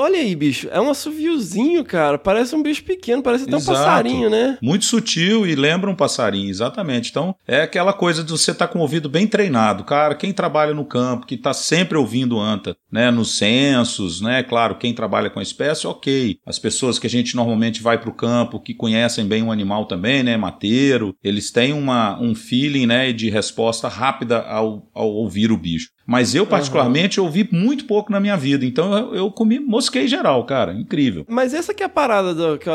Olha 0.00 0.18
aí, 0.18 0.34
bicho, 0.34 0.68
é 0.70 0.80
um 0.80 0.90
assoviozinho, 0.90 1.84
cara. 1.84 2.18
Parece 2.18 2.54
um 2.54 2.62
bicho 2.62 2.82
pequeno, 2.84 3.22
parece 3.22 3.44
até 3.44 3.54
um 3.54 3.58
Exato. 3.58 3.78
passarinho, 3.78 4.30
né? 4.30 4.58
Muito 4.62 4.84
sutil 4.84 5.46
e 5.46 5.54
lembra 5.54 5.90
um 5.90 5.94
passarinho, 5.94 6.50
exatamente. 6.50 7.10
Então, 7.10 7.34
é 7.46 7.62
aquela 7.62 7.92
coisa 7.92 8.24
de 8.24 8.30
você 8.30 8.50
estar 8.50 8.68
com 8.68 8.78
o 8.78 8.82
ouvido 8.82 9.08
bem 9.08 9.26
treinado. 9.26 9.84
Cara, 9.84 10.14
quem 10.14 10.32
trabalha 10.32 10.74
no 10.74 10.84
campo, 10.84 11.26
que 11.26 11.34
está 11.34 11.52
sempre 11.52 11.96
ouvindo 11.96 12.38
anta, 12.38 12.76
né, 12.90 13.10
nos 13.10 13.36
censos, 13.36 14.20
né, 14.20 14.42
claro, 14.42 14.76
quem 14.76 14.92
trabalha 14.92 15.30
com 15.30 15.38
a 15.38 15.42
espécie, 15.42 15.86
ok. 15.86 16.38
As 16.44 16.58
pessoas 16.58 16.98
que 16.98 17.06
a 17.06 17.10
gente 17.10 17.36
normalmente 17.36 17.82
vai 17.82 17.98
para 17.98 18.10
o 18.10 18.14
campo, 18.14 18.60
que 18.60 18.74
conhecem 18.74 19.26
bem 19.26 19.42
o 19.42 19.52
animal 19.52 19.86
também, 19.86 20.22
né, 20.22 20.36
mateiro, 20.36 21.14
eles 21.22 21.50
têm 21.50 21.72
uma, 21.72 22.20
um 22.20 22.34
feeling, 22.34 22.86
né, 22.86 23.12
de 23.12 23.30
resposta 23.30 23.88
rápida 23.88 24.40
ao, 24.40 24.88
ao 24.94 25.08
ouvir 25.08 25.52
o 25.52 25.56
bicho. 25.56 25.90
Mas 26.10 26.34
eu, 26.34 26.44
particularmente, 26.44 27.20
ouvi 27.20 27.48
muito 27.52 27.84
pouco 27.84 28.10
na 28.10 28.18
minha 28.18 28.36
vida. 28.36 28.66
Então 28.66 28.92
eu, 28.92 29.14
eu 29.14 29.30
comi, 29.30 29.60
mosquei 29.60 30.08
geral, 30.08 30.42
cara. 30.44 30.72
Incrível. 30.74 31.24
Mas 31.28 31.54
essa 31.54 31.72
que 31.72 31.84
é 31.84 31.86
a 31.86 31.88
parada 31.88 32.34
do, 32.34 32.58
que 32.58 32.68
eu 32.68 32.74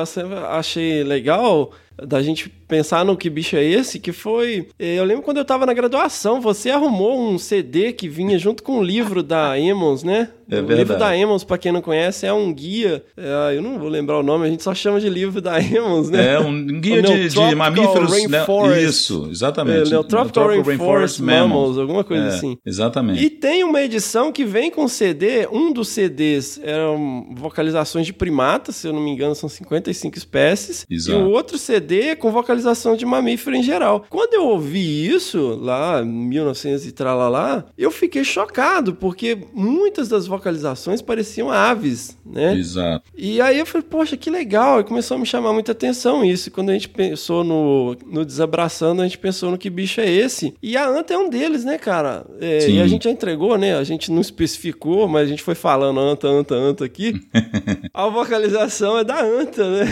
achei 0.50 1.04
legal 1.04 1.70
da 2.01 2.22
gente 2.22 2.50
pensar 2.50 3.04
no 3.06 3.15
que 3.18 3.30
bicho 3.30 3.56
é 3.58 3.63
esse, 3.63 4.00
que 4.00 4.12
foi. 4.12 4.68
eh, 4.80 4.96
Eu 4.96 5.04
lembro 5.04 5.22
quando 5.24 5.38
eu 5.38 5.46
tava 5.46 5.65
na 5.65 5.74
graduação, 5.74 6.39
você 6.39 6.70
arrumou 6.70 7.20
um 7.30 7.38
CD 7.38 7.92
que 7.94 8.08
vinha 8.08 8.38
junto 8.39 8.63
com 8.63 8.80
o 8.80 8.84
livro 8.84 9.22
da 9.24 9.60
Emmons, 9.60 10.04
né? 10.04 10.30
É 10.49 10.59
o 10.61 10.65
livro 10.65 10.97
da 10.97 11.15
Emmons, 11.17 11.43
pra 11.43 11.57
quem 11.57 11.71
não 11.71 11.81
conhece, 11.81 12.25
é 12.25 12.33
um 12.33 12.53
guia. 12.53 13.03
é, 13.17 13.57
eu 13.57 13.61
não 13.61 13.79
vou 13.79 13.89
lembrar 13.89 14.19
o 14.19 14.23
nome, 14.23 14.45
a 14.45 14.49
gente 14.49 14.61
só 14.63 14.73
chama 14.73 14.99
de 14.99 15.09
livro 15.09 15.41
da 15.41 15.59
Emmons, 15.61 16.09
né? 16.09 16.33
É 16.35 16.39
um 16.39 16.79
guia 16.79 17.01
de, 17.01 17.29
de 17.29 17.55
mamíferos. 17.55 18.11
né? 18.27 18.37
Rainforest. 18.39 18.89
Isso, 18.89 19.27
exatamente. 19.31 19.87
É, 19.87 19.89
Neotropical 19.91 20.47
Rainforest 20.63 21.19
Mammals, 21.21 21.77
alguma 21.77 22.03
coisa 22.03 22.25
É, 22.25 22.27
assim. 22.27 22.57
Exatamente. 22.65 23.23
E 23.23 23.29
tem 23.29 23.63
uma 23.63 23.81
edição 23.81 24.31
que 24.31 24.43
vem 24.45 24.69
com 24.69 24.87
CD, 24.87 25.47
um 25.51 25.71
dos 25.73 25.87
CDs 25.89 26.59
eram 26.63 27.27
vocalizações 27.35 28.05
de 28.05 28.13
primatas, 28.13 28.75
se 28.75 28.87
eu 28.87 28.93
não 28.93 29.01
me 29.01 29.11
engano, 29.11 29.35
são 29.35 29.49
55 29.49 30.17
espécies. 30.17 30.85
Exato. 30.89 31.19
E 31.19 31.21
o 31.23 31.29
outro 31.29 31.57
CD 31.57 32.01
é 32.09 32.15
com 32.15 32.31
vocalização 32.31 32.95
de 32.95 33.05
mamífero 33.05 33.55
em 33.55 33.63
geral. 33.63 34.05
Quando 34.09 34.33
eu 34.33 34.45
ouvi 34.47 35.07
isso, 35.07 35.57
lá 35.61 36.01
em 36.01 36.07
1900 36.07 36.85
e 36.85 36.91
tralalá, 36.91 37.65
eu 37.77 37.91
fiquei 37.91 38.23
chocado, 38.23 38.93
porque 38.95 39.37
muitas 39.53 40.07
das 40.07 40.27
vocalizações 40.38 41.01
pareciam 41.01 41.50
aves, 41.51 42.18
né? 42.25 42.56
Exato. 42.56 43.06
E 43.15 43.42
aí 43.42 43.60
eu 43.60 43.65
falei, 43.65 43.88
poxa, 43.89 44.18
que 44.18 44.30
legal. 44.30 44.80
E 44.80 44.84
começou 44.84 45.15
a 45.15 45.20
me 45.20 45.25
chamar 45.25 45.54
muita 45.54 45.72
atenção 45.72 46.24
isso. 46.24 46.50
E 46.50 46.51
quando 46.51 46.70
a 46.70 46.74
gente 46.74 46.89
pensou 46.89 47.44
no, 47.44 47.96
no 48.06 48.25
Desabraçando, 48.25 49.01
a 49.01 49.06
gente 49.06 49.18
pensou 49.18 49.51
no 49.51 49.58
que 49.58 49.70
bicho 49.70 50.01
é 50.01 50.10
esse. 50.10 50.54
E 50.62 50.75
a 50.77 50.88
anta 50.88 51.13
é 51.13 51.18
um 51.18 51.30
deles, 51.30 51.63
né, 51.63 51.77
cara? 51.77 52.25
É, 52.39 52.62
Sim. 52.62 52.77
e 52.77 52.82
a 52.82 52.88
gente 52.88 53.04
já 53.04 53.12
entregou, 53.12 53.58
né? 53.58 53.75
A 53.75 53.84
gente 53.84 54.12
não 54.12 54.22
especificou, 54.22 55.08
mas 55.08 55.24
a 55.24 55.30
gente 55.30 55.44
foi 55.44 55.56
falando 55.56 56.00
anta, 56.00 56.27
anta, 56.27 56.56
anta 56.56 56.86
aqui. 56.86 57.22
a 57.94 58.08
vocalização 58.08 58.98
é 58.98 59.04
da 59.04 59.22
anta, 59.22 59.70
né? 59.70 59.86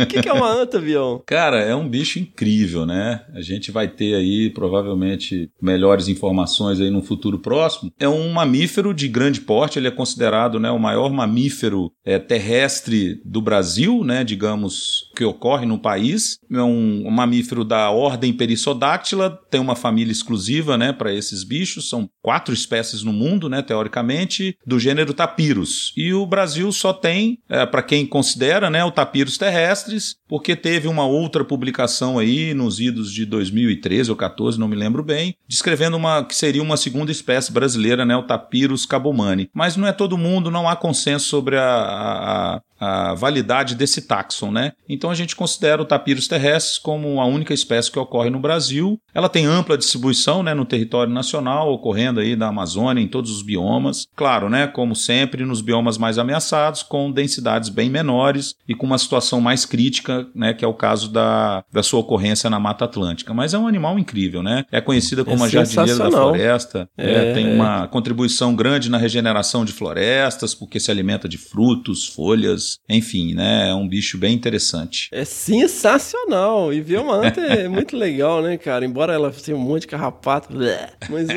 O 0.00 0.06
que, 0.06 0.22
que 0.22 0.28
é 0.28 0.32
uma 0.32 0.48
anta, 0.48 0.80
Bião? 0.80 1.22
Cara, 1.26 1.60
é 1.60 1.74
um 1.74 1.88
bicho 1.88 2.18
incrível, 2.18 2.86
né? 2.86 3.22
A 3.34 3.40
gente 3.40 3.70
vai 3.70 3.88
ter 3.88 4.14
aí 4.14 4.50
provavelmente 4.50 5.50
melhores 5.60 6.08
informações 6.08 6.80
aí 6.80 6.90
no 6.90 7.02
futuro 7.02 7.38
próximo. 7.38 7.92
É 7.98 8.08
um 8.08 8.30
mamífero 8.32 8.94
de 8.94 9.08
grande 9.08 9.40
porte, 9.40 9.65
ele 9.74 9.88
é 9.88 9.90
considerado 9.90 10.60
né, 10.60 10.70
o 10.70 10.78
maior 10.78 11.12
mamífero 11.12 11.90
é, 12.04 12.18
terrestre 12.18 13.20
do 13.24 13.40
Brasil, 13.40 14.04
né? 14.04 14.22
Digamos 14.22 15.10
que 15.16 15.24
ocorre 15.24 15.66
no 15.66 15.78
país. 15.78 16.38
É 16.52 16.62
um, 16.62 17.06
um 17.06 17.10
mamífero 17.10 17.64
da 17.64 17.90
ordem 17.90 18.32
Perissodactyla, 18.32 19.38
tem 19.50 19.60
uma 19.60 19.74
família 19.74 20.12
exclusiva, 20.12 20.76
né, 20.76 20.92
para 20.92 21.12
esses 21.12 21.42
bichos. 21.42 21.88
São 21.88 22.08
quatro 22.22 22.54
espécies 22.54 23.02
no 23.02 23.12
mundo, 23.12 23.48
né, 23.48 23.62
teoricamente, 23.62 24.56
do 24.66 24.78
gênero 24.78 25.14
Tapirus. 25.14 25.92
E 25.96 26.12
o 26.12 26.26
Brasil 26.26 26.70
só 26.72 26.92
tem, 26.92 27.38
para 27.70 27.82
quem 27.82 28.06
considera, 28.06 28.68
né, 28.70 28.84
o 28.84 28.90
Tapirus 28.90 29.38
terrestres, 29.38 30.16
porque 30.28 30.54
teve 30.54 30.88
uma 30.88 31.06
outra 31.06 31.44
publicação 31.44 32.18
aí 32.18 32.52
nos 32.54 32.80
idos 32.80 33.12
de 33.12 33.24
2013 33.24 34.10
ou 34.10 34.16
14, 34.16 34.58
não 34.58 34.68
me 34.68 34.76
lembro 34.76 35.02
bem, 35.02 35.36
descrevendo 35.48 35.96
uma 35.96 36.24
que 36.24 36.34
seria 36.34 36.62
uma 36.62 36.76
segunda 36.76 37.12
espécie 37.12 37.52
brasileira, 37.52 38.04
né, 38.04 38.16
o 38.16 38.22
Tapirus 38.22 38.84
cabomani. 38.84 39.48
Mas 39.56 39.74
não 39.74 39.88
é 39.88 39.92
todo 39.92 40.18
mundo, 40.18 40.50
não 40.50 40.68
há 40.68 40.76
consenso 40.76 41.30
sobre 41.30 41.56
a, 41.56 41.64
a, 41.64 42.60
a 42.78 43.14
validade 43.14 43.74
desse 43.74 44.02
táxon, 44.02 44.50
né? 44.50 44.72
Então 44.88 45.10
a 45.10 45.14
gente 45.14 45.34
considera 45.34 45.80
o 45.80 45.84
Tapirus 45.84 46.28
terrestres 46.28 46.78
como 46.78 47.20
a 47.20 47.26
única 47.26 47.54
espécie 47.54 47.90
que 47.90 47.98
ocorre 47.98 48.30
no 48.30 48.38
Brasil. 48.38 48.98
Ela 49.14 49.28
tem 49.28 49.46
ampla 49.46 49.78
distribuição, 49.78 50.42
né, 50.42 50.54
no 50.54 50.64
território 50.64 51.12
nacional, 51.12 51.72
ocorrendo 51.72 52.20
aí 52.20 52.36
da 52.36 52.48
Amazônia 52.48 53.02
em 53.02 53.08
todos 53.08 53.30
os 53.30 53.42
biomas. 53.42 54.06
Claro, 54.14 54.48
né, 54.48 54.66
como 54.66 54.94
sempre 54.94 55.44
nos 55.44 55.60
biomas 55.60 55.98
mais 55.98 56.18
ameaçados, 56.18 56.82
com 56.82 57.10
densidades 57.10 57.68
bem 57.68 57.88
menores 57.88 58.54
e 58.68 58.74
com 58.74 58.86
uma 58.86 58.98
situação 58.98 59.40
mais 59.40 59.64
crítica, 59.64 60.26
né, 60.34 60.52
que 60.52 60.64
é 60.64 60.68
o 60.68 60.74
caso 60.74 61.10
da, 61.10 61.64
da 61.72 61.82
sua 61.82 62.00
ocorrência 62.00 62.50
na 62.50 62.60
Mata 62.60 62.84
Atlântica. 62.84 63.32
Mas 63.32 63.54
é 63.54 63.58
um 63.58 63.66
animal 63.66 63.98
incrível, 63.98 64.42
né? 64.42 64.64
É 64.70 64.80
conhecida 64.80 65.24
como 65.24 65.44
É 65.44 65.46
a 65.46 65.50
jardineira 65.50 65.98
da 65.98 66.10
floresta. 66.10 66.88
É, 66.96 67.06
É, 67.06 67.34
tem 67.34 67.48
é. 67.48 67.54
uma 67.54 67.86
contribuição 67.88 68.54
grande 68.54 68.90
na 68.90 68.98
regeneração 68.98 69.64
de 69.64 69.72
florestas, 69.72 70.54
porque 70.54 70.78
se 70.78 70.90
alimenta 70.90 71.28
de 71.28 71.38
frutos, 71.38 72.06
folhas, 72.06 72.65
enfim, 72.88 73.34
né? 73.34 73.70
É 73.70 73.74
um 73.74 73.88
bicho 73.88 74.16
bem 74.18 74.34
interessante. 74.34 75.08
É 75.12 75.24
sensacional. 75.24 76.72
E 76.72 76.80
ver 76.80 77.00
uma 77.00 77.14
anta 77.26 77.40
é 77.40 77.68
muito 77.68 77.96
legal, 77.96 78.42
né, 78.42 78.56
cara? 78.56 78.84
Embora 78.84 79.12
ela 79.12 79.30
tenha 79.30 79.56
um 79.56 79.60
monte 79.60 79.82
de 79.82 79.86
carrapato. 79.88 80.52
blé, 80.52 80.90
Mas. 81.10 81.28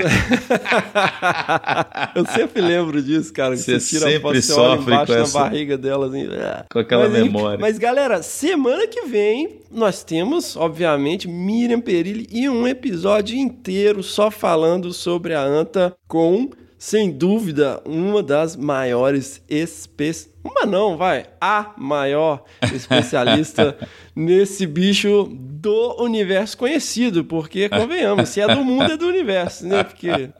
eu 2.15 2.25
sempre 2.25 2.61
lembro 2.61 3.01
disso, 3.01 3.31
cara. 3.33 3.55
que 3.55 3.61
Você 3.61 3.79
Você 3.79 3.89
tira 3.97 4.07
a 4.07 4.11
sempre 4.11 4.21
foto, 4.21 4.41
você 4.41 4.53
olha 4.53 4.77
sofre 4.77 4.93
embaixo 4.93 5.05
com 5.11 5.13
na 5.17 5.23
essa- 5.23 5.39
barriga 5.39 5.77
dela, 5.77 6.07
assim. 6.07 6.25
blé. 6.27 6.65
Com 6.71 6.79
aquela 6.79 7.09
Mas, 7.09 7.23
memória. 7.23 7.59
Mas, 7.59 7.77
galera, 7.77 8.21
semana 8.23 8.87
que 8.87 9.01
vem 9.05 9.59
nós 9.71 10.03
temos, 10.03 10.55
obviamente, 10.55 11.27
Miriam 11.27 11.79
Perilli 11.81 12.27
e 12.31 12.49
um 12.49 12.67
episódio 12.67 13.37
inteiro 13.37 14.01
só 14.03 14.31
falando 14.31 14.91
sobre 14.93 15.33
a 15.33 15.41
anta 15.43 15.95
com, 16.07 16.49
sem 16.79 17.11
dúvida, 17.11 17.81
uma 17.85 18.23
das 18.23 18.55
maiores 18.55 19.43
especialistas. 19.49 20.39
Uma 20.41 20.65
não, 20.65 20.95
vai. 20.95 21.25
A 21.41 21.73
maior 21.77 22.45
especialista 22.73 23.77
nesse 24.15 24.65
bicho 24.65 25.27
do 25.29 26.01
universo 26.01 26.57
conhecido. 26.57 27.25
Porque, 27.25 27.67
convenhamos, 27.67 28.29
se 28.29 28.39
é 28.39 28.47
do 28.47 28.63
mundo, 28.63 28.93
é 28.93 28.95
do 28.95 29.05
universo, 29.05 29.67
né? 29.67 29.83
Porque 29.83 30.07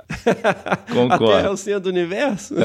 a 0.63 0.78
Concordo. 0.78 1.28
Terra 1.28 1.47
é 1.47 1.49
o 1.49 1.58
centro 1.58 1.82
do 1.82 1.89
universo. 1.89 2.56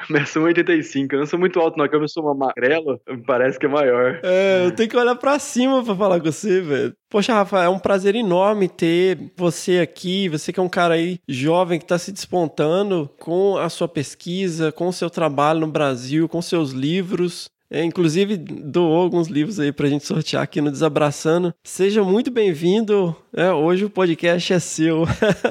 Meço 0.10 0.40
1,85. 0.40 1.12
Eu 1.12 1.18
não 1.20 1.26
sou 1.26 1.38
muito 1.38 1.58
alto, 1.60 1.78
não. 1.78 1.88
Como 1.88 2.04
eu 2.04 2.08
sou 2.08 2.22
uma 2.22 2.34
magrela, 2.34 3.00
parece 3.26 3.58
que 3.58 3.66
é 3.66 3.68
maior. 3.68 4.20
É, 4.22 4.66
eu 4.66 4.72
tenho 4.72 4.88
que 4.88 4.96
olhar 4.96 5.14
pra 5.14 5.38
cima 5.38 5.82
pra 5.84 5.94
falar 5.94 6.18
com 6.18 6.30
você, 6.30 6.60
velho. 6.60 6.92
Poxa, 7.10 7.32
Rafa, 7.32 7.62
é 7.62 7.68
um 7.68 7.78
prazer 7.78 8.14
enorme 8.14 8.68
ter 8.68 9.18
você 9.36 9.78
aqui. 9.78 10.28
Você 10.28 10.52
que 10.52 10.60
é 10.60 10.62
um 10.62 10.68
cara 10.68 10.94
aí 10.94 11.18
jovem 11.28 11.78
que 11.78 11.86
tá 11.86 11.98
se 11.98 12.12
despontando 12.12 13.10
com 13.18 13.56
a 13.56 13.68
sua 13.68 13.88
pesquisa, 13.88 14.72
com 14.72 14.88
o 14.88 14.92
seu 14.92 15.10
trabalho 15.10 15.60
no 15.60 15.68
Brasil, 15.68 16.28
com 16.28 16.40
seus 16.42 16.72
livros. 16.72 17.48
É, 17.70 17.84
inclusive, 17.84 18.36
doou 18.38 18.96
alguns 18.96 19.28
livros 19.28 19.60
aí 19.60 19.70
pra 19.70 19.88
gente 19.88 20.06
sortear 20.06 20.42
aqui 20.42 20.60
no 20.60 20.70
Desabraçando. 20.70 21.52
Seja 21.62 22.02
muito 22.02 22.30
bem-vindo. 22.30 23.14
É, 23.34 23.52
hoje 23.52 23.84
o 23.84 23.90
podcast 23.90 24.54
é 24.54 24.58
seu. 24.58 25.04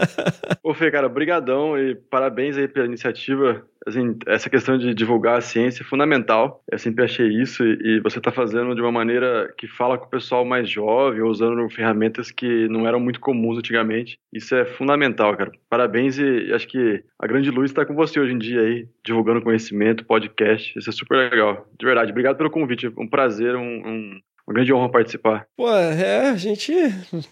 Ô, 0.64 0.74
Fê, 0.74 0.90
cara, 0.90 1.08
brigadão 1.08 1.78
e 1.78 1.94
parabéns 1.96 2.58
aí 2.58 2.68
pela 2.68 2.88
iniciativa. 2.88 3.64
Assim, 3.88 4.18
essa 4.28 4.50
questão 4.50 4.78
de 4.78 4.94
divulgar 4.94 5.38
a 5.38 5.42
ciência 5.42 5.82
é 5.82 5.86
fundamental. 5.86 6.62
Eu 6.70 6.78
sempre 6.78 7.06
achei 7.06 7.28
isso 7.28 7.64
e, 7.64 7.98
e 7.98 8.00
você 8.02 8.18
está 8.18 8.32
fazendo 8.32 8.76
de 8.76 8.82
uma 8.82 8.92
maneira 8.92 9.54
que 9.58 9.66
fala 9.66 9.98
com 9.98 10.06
o 10.06 10.10
pessoal 10.10 10.44
mais 10.44 10.70
jovem, 10.70 11.22
usando 11.22 11.70
ferramentas 11.70 12.30
que 12.30 12.68
não 12.68 12.86
eram 12.86 13.00
muito 13.00 13.22
comuns 13.22 13.58
antigamente. 13.58 14.20
Isso 14.34 14.54
é 14.54 14.66
fundamental, 14.66 15.36
cara. 15.38 15.52
Parabéns 15.70 16.20
e, 16.20 16.52
acho 16.54 16.68
que 16.68 17.02
a 17.18 17.26
grande 17.26 17.50
luz 17.50 17.72
está 17.72 17.86
com 17.86 17.96
você 17.96 18.20
hoje 18.20 18.34
em 18.34 18.38
dia 18.38 18.60
aí, 18.60 18.88
divulgando 19.06 19.42
conhecimento, 19.42 20.06
podcast. 20.06 20.78
Isso 20.78 20.90
é 20.90 20.94
super 20.94 21.30
legal. 21.30 21.66
De 21.80 21.86
verdade, 21.86 22.12
obrigado 22.12 22.36
pelo 22.36 22.52
convite. 22.52 22.92
Um 22.98 23.08
prazer, 23.08 23.56
um, 23.56 23.62
um 23.62 24.20
uma 24.48 24.54
grande 24.54 24.72
honra 24.72 24.90
participar. 24.90 25.46
Pô, 25.58 25.70
é, 25.70 26.30
a 26.30 26.36
gente 26.38 26.74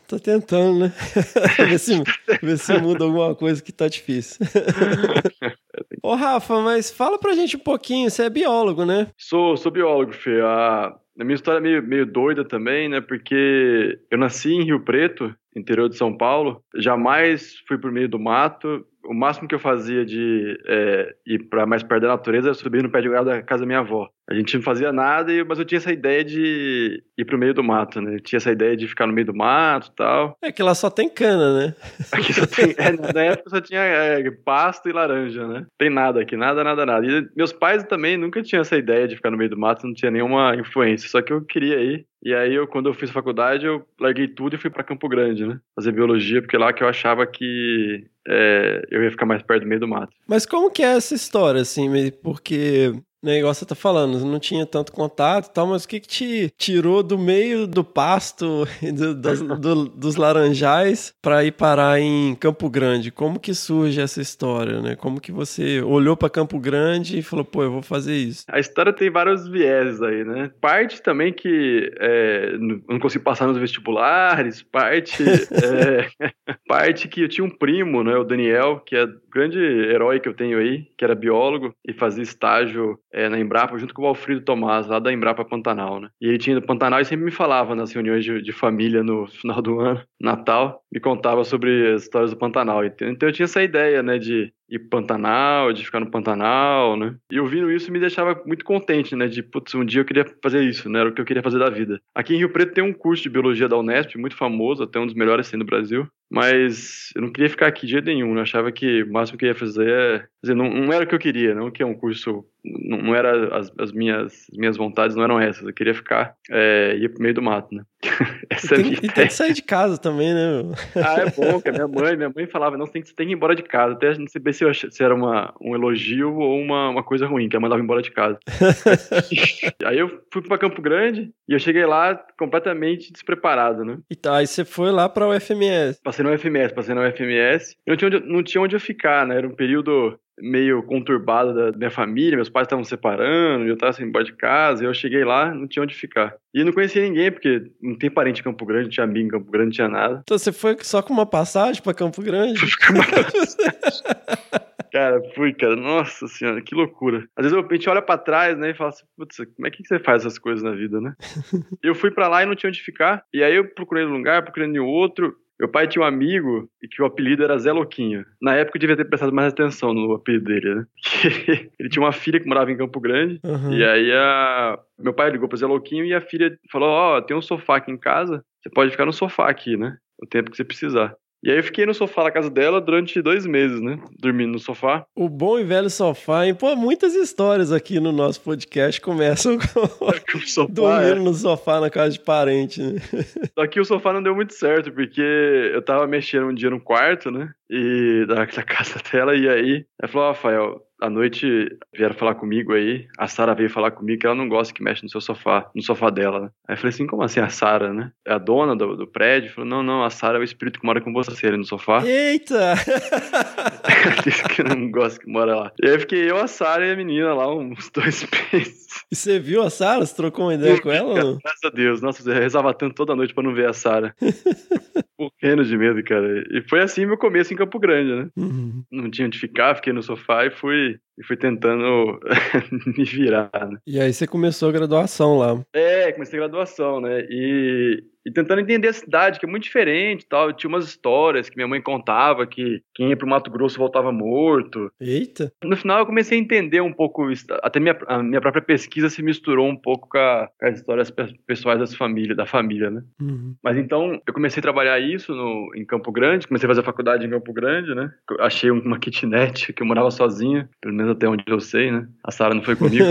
tá 0.06 0.20
tentando, 0.20 0.80
né? 0.80 0.94
ver, 1.58 1.80
se, 1.80 2.04
ver 2.42 2.58
se 2.58 2.78
muda 2.78 3.06
alguma 3.06 3.34
coisa 3.34 3.64
que 3.64 3.72
tá 3.72 3.88
difícil. 3.88 4.46
Ô, 6.06 6.14
Rafa, 6.14 6.62
mas 6.62 6.92
fala 6.92 7.18
pra 7.18 7.34
gente 7.34 7.56
um 7.56 7.60
pouquinho, 7.60 8.12
você 8.12 8.26
é 8.26 8.30
biólogo, 8.30 8.86
né? 8.86 9.08
Sou, 9.18 9.58
sou 9.58 9.72
biólogo, 9.72 10.14
Fê. 10.14 10.40
A, 10.40 10.96
a 11.20 11.24
minha 11.24 11.34
história 11.34 11.58
é 11.58 11.62
meio, 11.62 11.82
meio 11.82 12.06
doida 12.06 12.46
também, 12.46 12.88
né? 12.88 13.02
Porque 13.02 13.98
eu 14.12 14.16
nasci 14.16 14.54
em 14.54 14.64
Rio 14.64 14.86
Preto, 14.86 15.34
interior 15.56 15.90
de 15.90 15.98
São 15.98 16.16
Paulo. 16.16 16.64
Jamais 16.76 17.56
fui 17.68 17.80
por 17.80 17.92
meio 17.92 18.08
do 18.08 18.20
mato. 18.20 18.86
O 19.08 19.14
máximo 19.14 19.48
que 19.48 19.56
eu 19.56 19.60
fazia 19.60 20.06
de 20.06 20.58
é, 20.68 21.16
ir 21.26 21.50
para 21.50 21.66
mais 21.66 21.84
perto 21.84 22.04
da 22.04 22.10
natureza 22.10 22.48
era 22.50 22.54
subir 22.54 22.84
no 22.84 22.90
pé 22.90 23.02
de 23.02 23.08
goiaba 23.08 23.32
da 23.32 23.42
casa 23.42 23.62
da 23.62 23.68
minha 23.68 23.80
avó. 23.80 24.10
A 24.28 24.34
gente 24.34 24.56
não 24.56 24.64
fazia 24.64 24.92
nada, 24.92 25.32
mas 25.48 25.60
eu 25.60 25.66
tinha 25.66 25.78
essa 25.78 25.92
ideia 25.92 26.24
de 26.24 27.04
ir 27.16 27.26
pro 27.26 27.38
meio 27.38 27.54
do 27.54 27.64
mato, 27.64 28.02
né? 28.02 28.16
Eu 28.16 28.20
tinha 28.20 28.38
essa 28.38 28.52
ideia 28.52 28.76
de 28.76 28.88
ficar 28.88 29.06
no 29.06 29.14
meio 29.14 29.28
do 29.28 29.36
mato 29.36 29.90
e 29.92 29.96
tal. 29.96 30.38
É 30.42 30.52
que 30.52 30.64
lá 30.64 30.74
só 30.74 30.90
tem 30.90 31.08
cana, 31.08 31.60
né? 31.60 31.76
Aqui 32.12 32.34
só 32.34 32.46
tem. 32.48 32.74
É, 32.78 33.14
na 33.14 33.22
época 33.22 33.50
só 33.50 33.62
tinha 33.62 33.82
é, 33.82 34.32
pasto 34.32 34.90
e 34.90 34.92
laranja, 34.92 35.48
né? 35.48 35.66
Tem 35.78 35.92
nada 35.92 36.22
aqui, 36.22 36.36
nada, 36.36 36.64
nada, 36.64 36.86
nada. 36.86 37.06
E 37.06 37.28
meus 37.36 37.54
pais 37.54 37.84
também 37.84 38.18
nunca 38.18 38.42
tinham 38.42 38.62
essa 38.62 38.76
ideia 38.76 39.08
de 39.08 39.16
ficar 39.16 39.30
no 39.30 39.38
meio 39.38 39.50
do 39.50 39.60
mato, 39.60 39.86
não 39.86 39.94
tinha 39.94 40.10
nenhuma 40.10 40.56
influência. 40.56 41.08
Só 41.08 41.22
que 41.22 41.32
eu 41.32 41.42
queria 41.42 41.80
ir. 41.80 42.06
E 42.24 42.34
aí, 42.34 42.56
eu, 42.56 42.66
quando 42.66 42.90
eu 42.90 42.94
fiz 42.96 43.12
faculdade, 43.12 43.68
eu 43.68 43.86
larguei 44.00 44.28
tudo 44.28 44.56
e 44.56 44.58
fui 44.58 44.72
para 44.72 44.84
Campo 44.84 45.08
Grande, 45.08 45.46
né? 45.46 45.60
Fazer 45.76 45.92
biologia, 45.92 46.42
porque 46.42 46.58
lá 46.58 46.74
que 46.74 46.84
eu 46.84 46.88
achava 46.88 47.28
que 47.28 48.08
é, 48.28 48.82
eu 48.90 49.04
ia 49.04 49.12
ficar 49.12 49.26
mais 49.26 49.42
perto 49.42 49.64
do 49.64 49.68
meio 49.68 49.80
do 49.80 49.88
mato. 49.88 50.14
Mas 50.28 50.46
como 50.46 50.72
que 50.72 50.84
é 50.84 50.96
essa 50.96 51.16
história, 51.16 51.62
assim? 51.62 51.90
Porque 52.24 52.94
né, 53.26 53.40
igual 53.40 53.52
você 53.52 53.66
tá 53.66 53.74
falando, 53.74 54.24
não 54.24 54.40
tinha 54.40 54.68
tanto 54.68 54.92
contato 54.92 55.48
e 55.48 55.54
tal, 55.54 55.66
mas 55.66 55.84
o 55.84 55.88
que, 55.88 56.00
que 56.00 56.08
te 56.08 56.54
tirou 56.56 57.02
do 57.02 57.18
meio 57.18 57.66
do 57.66 57.84
pasto 57.84 58.68
e 58.84 58.92
do, 58.92 59.16
das, 59.16 59.42
do, 59.60 59.86
dos 59.90 60.16
laranjais 60.16 61.12
para 61.24 61.44
ir 61.44 61.54
parar 61.54 62.00
em 62.00 62.36
Campo 62.36 62.70
Grande? 62.70 63.10
Como 63.10 63.40
que 63.40 63.56
surge 63.56 64.00
essa 64.00 64.22
história, 64.22 64.80
né? 64.80 64.96
Como 64.96 65.20
que 65.20 65.32
você 65.32 65.82
olhou 65.82 66.16
para 66.16 66.30
Campo 66.30 66.60
Grande 66.60 67.18
e 67.18 67.24
falou, 67.24 67.44
pô, 67.44 67.64
eu 67.64 67.72
vou 67.72 67.82
fazer 67.82 68.16
isso? 68.16 68.46
A 68.48 68.60
história 68.60 68.94
tem 68.94 69.10
vários 69.10 69.48
viés 69.48 70.04
aí, 70.04 70.24
né? 70.24 70.52
Parte 70.62 71.02
também 71.02 71.34
que 71.34 71.92
é, 72.00 72.56
não 72.88 73.00
consegui 73.00 73.24
passar 73.24 73.48
nos 73.48 73.58
vestibulares, 73.58 74.62
parte, 74.62 75.24
é, 75.24 76.08
parte 76.68 77.08
que 77.08 77.22
eu 77.22 77.28
tinha 77.28 77.44
um 77.44 77.50
primo, 77.50 78.04
né, 78.04 78.16
o 78.16 78.24
Daniel, 78.24 78.84
que 78.86 78.96
é 78.96 79.08
grande 79.36 79.60
herói 79.60 80.20
que 80.20 80.30
eu 80.30 80.34
tenho 80.34 80.60
aí, 80.60 80.88
que 80.98 81.04
era 81.04 81.14
biólogo 81.14 81.76
e 81.86 81.92
fazia 81.92 82.24
estágio 82.24 82.98
é, 83.16 83.30
na 83.30 83.40
Embrapa 83.40 83.78
junto 83.78 83.94
com 83.94 84.04
o 84.04 84.08
Alfredo 84.08 84.42
Tomás, 84.42 84.88
lá 84.88 85.00
da 85.00 85.12
Embrapa 85.12 85.46
Pantanal, 85.46 86.02
né? 86.02 86.10
E 86.20 86.28
ele 86.28 86.38
tinha 86.38 86.60
do 86.60 86.66
Pantanal 86.66 87.00
e 87.00 87.06
sempre 87.06 87.24
me 87.24 87.32
falava 87.32 87.74
nas 87.74 87.94
reuniões 87.94 88.26
de, 88.26 88.42
de, 88.42 88.52
família 88.52 89.02
no 89.02 89.26
final 89.40 89.62
do 89.62 89.80
ano, 89.80 90.02
Natal, 90.20 90.84
me 90.92 91.00
contava 91.00 91.46
sobre 91.46 91.94
as 91.94 92.04
histórias 92.04 92.32
do 92.32 92.38
Pantanal. 92.38 92.84
Então 92.84 93.30
eu 93.30 93.32
tinha 93.32 93.46
essa 93.46 93.64
ideia, 93.64 94.04
né, 94.04 94.18
de 94.18 94.52
ir 94.70 94.80
pro 94.80 95.02
Pantanal, 95.02 95.72
de 95.72 95.86
ficar 95.86 96.02
no 96.02 96.12
Pantanal, 96.12 96.98
né? 96.98 97.16
E 97.32 97.40
ouvindo 97.40 97.72
isso 97.72 97.92
me 97.92 98.00
deixava 98.00 98.42
muito 98.46 98.66
contente, 98.66 99.16
né? 99.16 99.28
De, 99.28 99.42
putz, 99.42 99.74
um 99.76 99.86
dia 99.86 100.02
eu 100.02 100.06
queria 100.06 100.26
fazer 100.44 100.62
isso, 100.64 100.90
né? 100.90 101.00
Era 101.00 101.10
o 101.10 101.14
que 101.14 101.22
eu 101.22 101.26
queria 101.26 101.44
fazer 101.44 101.60
da 101.60 101.70
vida. 101.70 102.02
Aqui 102.14 102.36
em 102.36 102.40
Rio 102.40 102.52
Preto 102.52 102.74
tem 102.74 102.84
um 102.84 102.94
curso 102.94 103.24
de 103.24 103.30
biologia 103.30 103.70
da 103.70 103.78
Unesp, 103.78 104.18
muito 104.18 104.36
famoso, 104.36 104.84
até 104.84 105.00
um 105.00 105.06
dos 105.06 105.16
melhores 105.16 105.48
assim 105.48 105.58
do 105.58 105.66
Brasil. 105.66 106.08
Mas 106.30 107.12
eu 107.16 107.22
não 107.22 107.32
queria 107.32 107.50
ficar 107.50 107.68
aqui 107.68 107.86
de 107.86 107.94
jeito 107.94 108.06
nenhum, 108.06 108.34
né? 108.34 108.40
Eu 108.40 108.44
achava 108.44 108.72
que 108.72 109.04
o 109.04 109.12
máximo 109.12 109.38
que 109.38 109.46
eu 109.46 109.50
ia 109.50 109.56
fazer 109.56 109.90
é... 109.90 110.28
Dizer, 110.42 110.56
não, 110.56 110.70
não 110.70 110.92
era 110.92 111.04
o 111.04 111.08
que 111.08 111.16
eu 111.16 111.20
queria, 111.20 111.54
não 111.54 111.72
que 111.72 111.84
é 111.84 111.86
um 111.86 111.94
curso... 111.94 112.46
Não, 112.64 112.98
não 112.98 113.16
era 113.16 113.56
as, 113.58 113.72
as, 113.78 113.92
minhas, 113.92 114.48
as 114.52 114.58
minhas 114.58 114.76
vontades, 114.76 115.16
não 115.16 115.24
eram 115.24 115.40
essas. 115.40 115.66
Eu 115.66 115.74
queria 115.74 115.94
ficar... 115.94 116.36
É, 116.50 116.98
ia 116.98 117.10
pro 117.10 117.22
meio 117.22 117.34
do 117.34 117.42
mato, 117.42 117.74
né? 117.74 117.84
Essa 118.50 118.76
e, 118.76 118.84
tem, 118.84 118.94
e 118.94 119.12
tem 119.12 119.28
que 119.28 119.34
sair 119.34 119.54
de 119.54 119.62
casa 119.62 119.98
também, 119.98 120.34
né? 120.34 120.74
ah, 120.96 121.22
é 121.22 121.30
bom, 121.32 121.62
que 121.62 121.70
a 121.70 121.72
minha 121.72 121.88
mãe, 121.88 122.16
minha 122.16 122.32
mãe 122.34 122.48
falava, 122.48 122.78
não, 122.78 122.86
você 122.86 122.94
tem, 122.94 123.04
você 123.04 123.14
tem 123.14 123.28
que 123.28 123.34
ir 123.34 123.36
embora 123.36 123.56
de 123.56 123.64
casa. 123.64 123.94
Até 123.94 124.18
não 124.18 124.28
sei 124.28 124.54
se, 124.54 124.64
eu, 124.64 124.74
se 124.74 125.04
era 125.04 125.14
uma, 125.14 125.54
um 125.62 125.76
elogio 125.76 126.36
ou 126.36 126.60
uma, 126.60 126.90
uma 126.90 127.04
coisa 127.04 127.26
ruim, 127.26 127.50
que 127.50 127.56
ela 127.56 127.62
mandava 127.62 127.82
embora 127.82 128.02
de 128.02 128.12
casa. 128.12 128.40
aí 129.86 129.98
eu 129.98 130.22
fui 130.32 130.42
pra 130.42 130.58
Campo 130.58 130.82
Grande 130.82 131.32
e 131.48 131.54
eu 131.54 131.60
cheguei 131.60 131.86
lá 131.86 132.16
completamente 132.38 133.12
despreparado, 133.12 133.84
né? 133.84 133.98
E 134.10 134.16
tá, 134.16 134.38
aí 134.38 134.48
você 134.48 134.64
foi 134.64 134.92
lá 134.92 135.08
pra 135.10 135.28
UFMS. 135.30 136.00
Passei 136.04 136.24
no 136.24 136.34
UFMS, 136.34 136.74
passei 136.74 136.96
no 136.96 137.06
UFMS. 137.08 137.76
Eu 137.86 137.92
não 137.92 137.98
tinha 137.98 138.08
onde, 138.08 138.20
não 138.28 138.44
tinha 138.44 138.62
onde 138.62 138.76
eu 138.76 138.80
ficar, 138.80 139.26
né? 139.26 139.38
Era 139.38 139.48
um 139.48 139.56
período 139.56 140.18
meio 140.40 140.84
conturbado 140.84 141.54
da 141.54 141.78
minha 141.78 141.92
família, 141.92 142.36
meus 142.36 142.50
pais 142.50 142.66
estavam 142.66 142.84
separando, 142.84 143.66
eu 143.66 143.76
estava 143.76 143.94
sem 143.94 144.06
embora 144.06 144.26
de 144.26 144.34
casa, 144.34 144.84
e 144.84 144.88
eu 144.88 144.94
cheguei 144.94 145.24
lá, 145.24 145.54
não 145.54 145.68
tinha 145.68 145.84
onde 145.84 145.96
ficar. 145.96 146.36
E 146.54 146.64
não 146.64 146.74
conhecia 146.74 147.02
ninguém, 147.02 147.32
porque 147.32 147.72
não 147.82 147.98
tem 147.98 148.10
parente 148.10 148.42
em 148.42 148.44
Campo 148.44 148.66
Grande, 148.66 148.86
não 148.86 148.92
tinha 148.92 149.04
amigo 149.04 149.28
em 149.28 149.32
Campo 149.32 149.52
Grande, 149.52 149.66
não 149.66 149.74
tinha 149.74 149.90
nada. 149.90 150.22
Então 150.24 150.38
você 150.38 150.52
foi 150.52 150.78
só 150.82 151.02
com 151.02 151.14
uma 151.14 151.26
passagem 151.26 151.82
para 151.82 151.94
Campo 151.94 152.22
Grande? 152.22 152.60
Cara, 154.96 155.22
fui, 155.36 155.54
cara. 155.54 155.76
Nossa 155.76 156.26
senhora, 156.26 156.62
que 156.62 156.74
loucura. 156.74 157.28
Às 157.36 157.46
vezes 157.46 157.58
a 157.58 157.74
gente 157.74 157.90
olha 157.90 158.02
pra 158.02 158.18
trás, 158.18 158.58
né, 158.58 158.70
e 158.70 158.74
fala 158.74 158.92
assim, 158.92 159.04
putz, 159.18 159.36
como 159.54 159.68
é 159.68 159.70
que 159.70 159.86
você 159.86 160.00
faz 160.00 160.22
essas 160.22 160.40
coisas 160.40 160.64
na 160.64 160.72
vida, 160.72 161.02
né? 161.02 161.14
eu 161.84 161.94
fui 161.94 162.12
para 162.12 162.30
lá 162.30 162.44
e 162.44 162.46
não 162.46 162.56
tinha 162.56 162.70
onde 162.70 162.82
ficar. 162.82 163.26
E 163.34 163.44
aí 163.44 163.56
eu 163.56 163.68
procurei 163.68 164.06
um 164.06 164.14
lugar, 164.14 164.44
procurei 164.44 164.70
em 164.70 164.80
outro. 164.80 165.36
Meu 165.60 165.70
pai 165.70 165.88
tinha 165.88 166.04
um 166.04 166.08
amigo 166.08 166.70
e 166.82 166.88
que 166.88 167.02
o 167.02 167.06
apelido 167.06 167.44
era 167.44 167.58
Zé 167.58 167.72
Louquinho. 167.72 168.26
Na 168.42 168.56
época 168.56 168.78
eu 168.78 168.80
devia 168.82 168.98
ter 168.98 169.06
prestado 169.06 169.34
mais 169.34 169.54
atenção 169.54 169.94
no 169.94 170.14
apelido 170.14 170.46
dele, 170.46 170.76
né? 170.76 170.86
ele 171.80 171.90
tinha 171.90 172.04
uma 172.04 172.12
filha 172.12 172.40
que 172.40 172.48
morava 172.48 172.72
em 172.72 172.78
Campo 172.78 173.00
Grande. 173.00 173.40
Uhum. 173.44 173.74
E 173.74 173.84
aí 173.84 174.12
a... 174.12 174.78
meu 175.00 175.14
pai 175.14 175.30
ligou 175.30 175.48
pro 175.48 175.58
Zé 175.58 175.66
Louquinho 175.66 176.06
e 176.06 176.14
a 176.14 176.22
filha 176.22 176.58
falou: 176.70 176.90
Ó, 176.90 177.18
oh, 177.18 177.22
tem 177.22 177.36
um 177.36 177.42
sofá 177.42 177.78
aqui 177.78 177.92
em 177.92 177.98
casa, 177.98 178.44
você 178.62 178.70
pode 178.70 178.92
ficar 178.92 179.06
no 179.06 179.14
sofá 179.14 179.50
aqui, 179.50 179.78
né? 179.78 179.98
O 180.22 180.26
tempo 180.26 180.52
que 180.52 180.58
você 180.58 180.64
precisar. 180.64 181.16
E 181.46 181.52
aí 181.52 181.58
eu 181.58 181.64
fiquei 181.64 181.86
no 181.86 181.94
sofá 181.94 182.24
na 182.24 182.32
casa 182.32 182.50
dela 182.50 182.82
durante 182.82 183.22
dois 183.22 183.46
meses, 183.46 183.80
né? 183.80 184.00
Dormindo 184.20 184.54
no 184.54 184.58
sofá. 184.58 185.06
O 185.16 185.30
bom 185.30 185.60
e 185.60 185.64
velho 185.64 185.92
sofá, 185.92 186.48
hein? 186.48 186.56
Pô, 186.56 186.76
muitas 186.76 187.14
histórias 187.14 187.72
aqui 187.72 188.00
no 188.00 188.12
nosso 188.12 188.42
podcast 188.42 189.00
começam 189.00 189.56
com 190.00 190.10
é 190.10 190.46
sofá, 190.48 190.74
dormindo 190.74 191.22
é. 191.22 191.24
no 191.24 191.34
sofá 191.36 191.80
na 191.80 191.92
casa 191.92 192.14
de 192.14 192.20
parente, 192.20 192.82
né? 192.82 193.00
Só 193.54 193.68
que 193.68 193.80
o 193.80 193.86
sofá 193.86 194.12
não 194.12 194.24
deu 194.24 194.34
muito 194.34 194.56
certo, 194.56 194.92
porque 194.92 195.22
eu 195.22 195.84
tava 195.84 196.08
mexendo 196.08 196.48
um 196.48 196.54
dia 196.54 196.72
no 196.72 196.82
quarto, 196.82 197.30
né? 197.30 197.54
E 197.70 198.26
da, 198.28 198.46
da 198.46 198.64
casa 198.64 199.00
dela, 199.12 199.36
e 199.36 199.48
aí 199.48 199.86
ela 200.02 200.12
falou, 200.12 200.28
Rafael, 200.30 200.82
à 201.02 201.10
noite 201.10 201.46
vieram 201.94 202.16
falar 202.16 202.36
comigo 202.36 202.74
aí. 202.74 203.08
A 203.18 203.28
Sara 203.28 203.54
veio 203.54 203.70
falar 203.70 203.92
comigo 203.92 204.20
que 204.20 204.26
ela 204.26 204.36
não 204.36 204.48
gosta 204.48 204.74
que 204.74 204.84
mexe 204.84 205.04
no 205.04 205.10
seu 205.10 205.22
sofá, 205.22 205.70
no 205.76 205.82
sofá 205.82 206.10
dela. 206.10 206.42
Né? 206.42 206.50
Aí 206.68 206.74
eu 206.74 206.78
falei 206.78 206.90
assim, 206.90 207.08
como 207.08 207.24
assim 207.24 207.40
a 207.40 207.50
Sara, 207.50 207.94
né? 207.94 208.12
É 208.26 208.34
a 208.34 208.38
dona 208.38 208.76
do, 208.76 208.96
do 208.96 209.08
prédio? 209.08 209.52
Falou, 209.54 209.70
não, 209.70 209.84
não, 209.84 210.04
a 210.04 210.10
Sara 210.10 210.38
é 210.38 210.42
o 210.42 210.44
espírito 210.44 210.80
que 210.80 210.86
mora 210.86 211.02
com 211.02 211.14
você 211.14 211.48
ali 211.48 211.58
no 211.58 211.66
sofá. 211.66 212.04
Eita! 212.06 212.76
Disse 214.24 214.44
que 214.44 214.64
não 214.64 214.90
gosta 214.90 215.20
que 215.20 215.30
mora 215.30 215.56
lá. 215.56 215.72
E 215.82 215.88
aí 215.88 216.00
fiquei 216.00 216.30
eu, 216.30 216.38
a 216.38 216.48
Sara 216.48 216.86
e 216.86 216.92
a 216.92 216.96
menina 216.96 217.34
lá 217.34 217.54
uns 217.54 217.90
dois 217.90 218.26
meses. 218.54 218.86
E 219.12 219.16
você 219.16 219.40
viu 219.40 219.62
a 219.62 219.70
Sara? 219.70 220.06
Você 220.06 220.16
trocou 220.16 220.46
uma 220.46 220.56
ideia 220.56 220.82
com 220.82 220.92
ela? 220.92 221.14
Graças 221.14 221.64
a 221.66 221.70
Deus. 221.70 222.02
Nossa, 222.02 222.28
eu 222.30 222.34
rezava 222.34 222.74
tanto 222.74 222.96
toda 222.96 223.16
noite 223.16 223.34
pra 223.34 223.44
não 223.44 223.54
ver 223.54 223.68
a 223.68 223.74
Sara. 223.74 224.16
Morrendo 225.20 225.64
de 225.64 225.78
medo, 225.78 226.04
cara. 226.04 226.44
E 226.52 226.62
foi 226.70 226.82
assim 226.82 227.06
meu 227.06 227.18
começo 227.18 227.54
em 227.54 227.58
Campo 227.58 227.80
Grande, 227.80 228.16
né? 228.16 228.30
Uhum. 228.36 228.84
Não 228.92 229.10
tinha 229.10 229.28
onde 229.28 229.40
ficar, 229.40 229.76
fiquei 229.76 229.94
no 229.94 230.04
sofá 230.04 230.46
e 230.46 230.52
fui 230.52 230.85
see 230.86 231.05
e 231.18 231.24
fui 231.24 231.38
tentando 231.38 232.20
me 232.98 233.04
virar, 233.04 233.50
né? 233.70 233.78
E 233.88 234.00
aí 234.00 234.12
você 234.14 234.28
começou 234.28 234.70
a 234.70 234.72
graduação 234.72 235.38
lá. 235.38 235.62
É, 235.74 236.12
comecei 236.12 236.38
a 236.40 236.44
graduação, 236.44 237.00
né? 237.00 237.26
E, 237.30 238.04
e 238.26 238.32
tentando 238.32 238.62
entender 238.62 238.88
a 238.88 238.94
cidade, 238.94 239.40
que 239.40 239.46
é 239.46 239.50
muito 239.50 239.64
diferente 239.64 240.24
e 240.24 240.28
tal. 240.28 240.52
Tinha 240.52 240.68
umas 240.70 240.86
histórias 240.86 241.50
que 241.50 241.56
minha 241.56 241.68
mãe 241.68 241.82
contava 241.82 242.46
que 242.46 242.82
quem 242.94 243.10
ia 243.10 243.18
pro 243.18 243.28
Mato 243.28 243.50
Grosso 243.52 243.78
voltava 243.78 244.12
morto. 244.12 244.92
Eita. 245.00 245.52
No 245.64 245.78
final 245.78 246.00
eu 246.00 246.06
comecei 246.06 246.38
a 246.38 246.42
entender 246.42 246.82
um 246.82 246.92
pouco 246.94 247.30
isso. 247.32 247.46
Até 247.62 247.80
minha, 247.80 247.98
a 248.08 248.22
minha 248.22 248.42
própria 248.42 248.62
pesquisa 248.64 249.10
se 249.10 249.22
misturou 249.24 249.68
um 249.68 249.76
pouco 249.76 250.10
com, 250.10 250.18
a, 250.18 250.50
com 250.60 250.66
as 250.68 250.78
histórias 250.80 251.12
pe- 251.12 251.36
pessoais 251.46 251.80
das 251.80 251.96
famílias, 251.96 252.36
da 252.36 252.46
família, 252.46 252.90
né? 252.90 253.02
Uhum. 253.22 253.56
Mas 253.64 253.78
então 253.78 254.20
eu 254.28 254.34
comecei 254.34 254.60
a 254.60 254.64
trabalhar 254.64 255.00
isso 255.00 255.34
no, 255.34 255.72
em 255.76 255.86
Campo 255.86 256.12
Grande, 256.12 256.48
comecei 256.48 256.68
a 256.68 256.70
fazer 256.72 256.82
a 256.82 256.86
faculdade 256.86 257.26
em 257.26 257.30
Campo 257.30 257.54
Grande, 257.54 257.94
né? 257.94 258.12
Eu 258.30 258.44
achei 258.44 258.70
uma 258.72 259.00
kitnet 259.00 259.72
que 259.72 259.82
eu 259.84 259.88
morava 259.88 260.10
sozinha, 260.12 260.68
pelo 260.82 260.96
menos 260.96 261.05
até 261.12 261.28
onde 261.28 261.44
eu 261.48 261.60
sei, 261.60 261.92
né? 261.92 262.08
A 262.24 262.32
Sara 262.32 262.54
não 262.54 262.64
foi 262.64 262.76
comigo. 262.76 263.06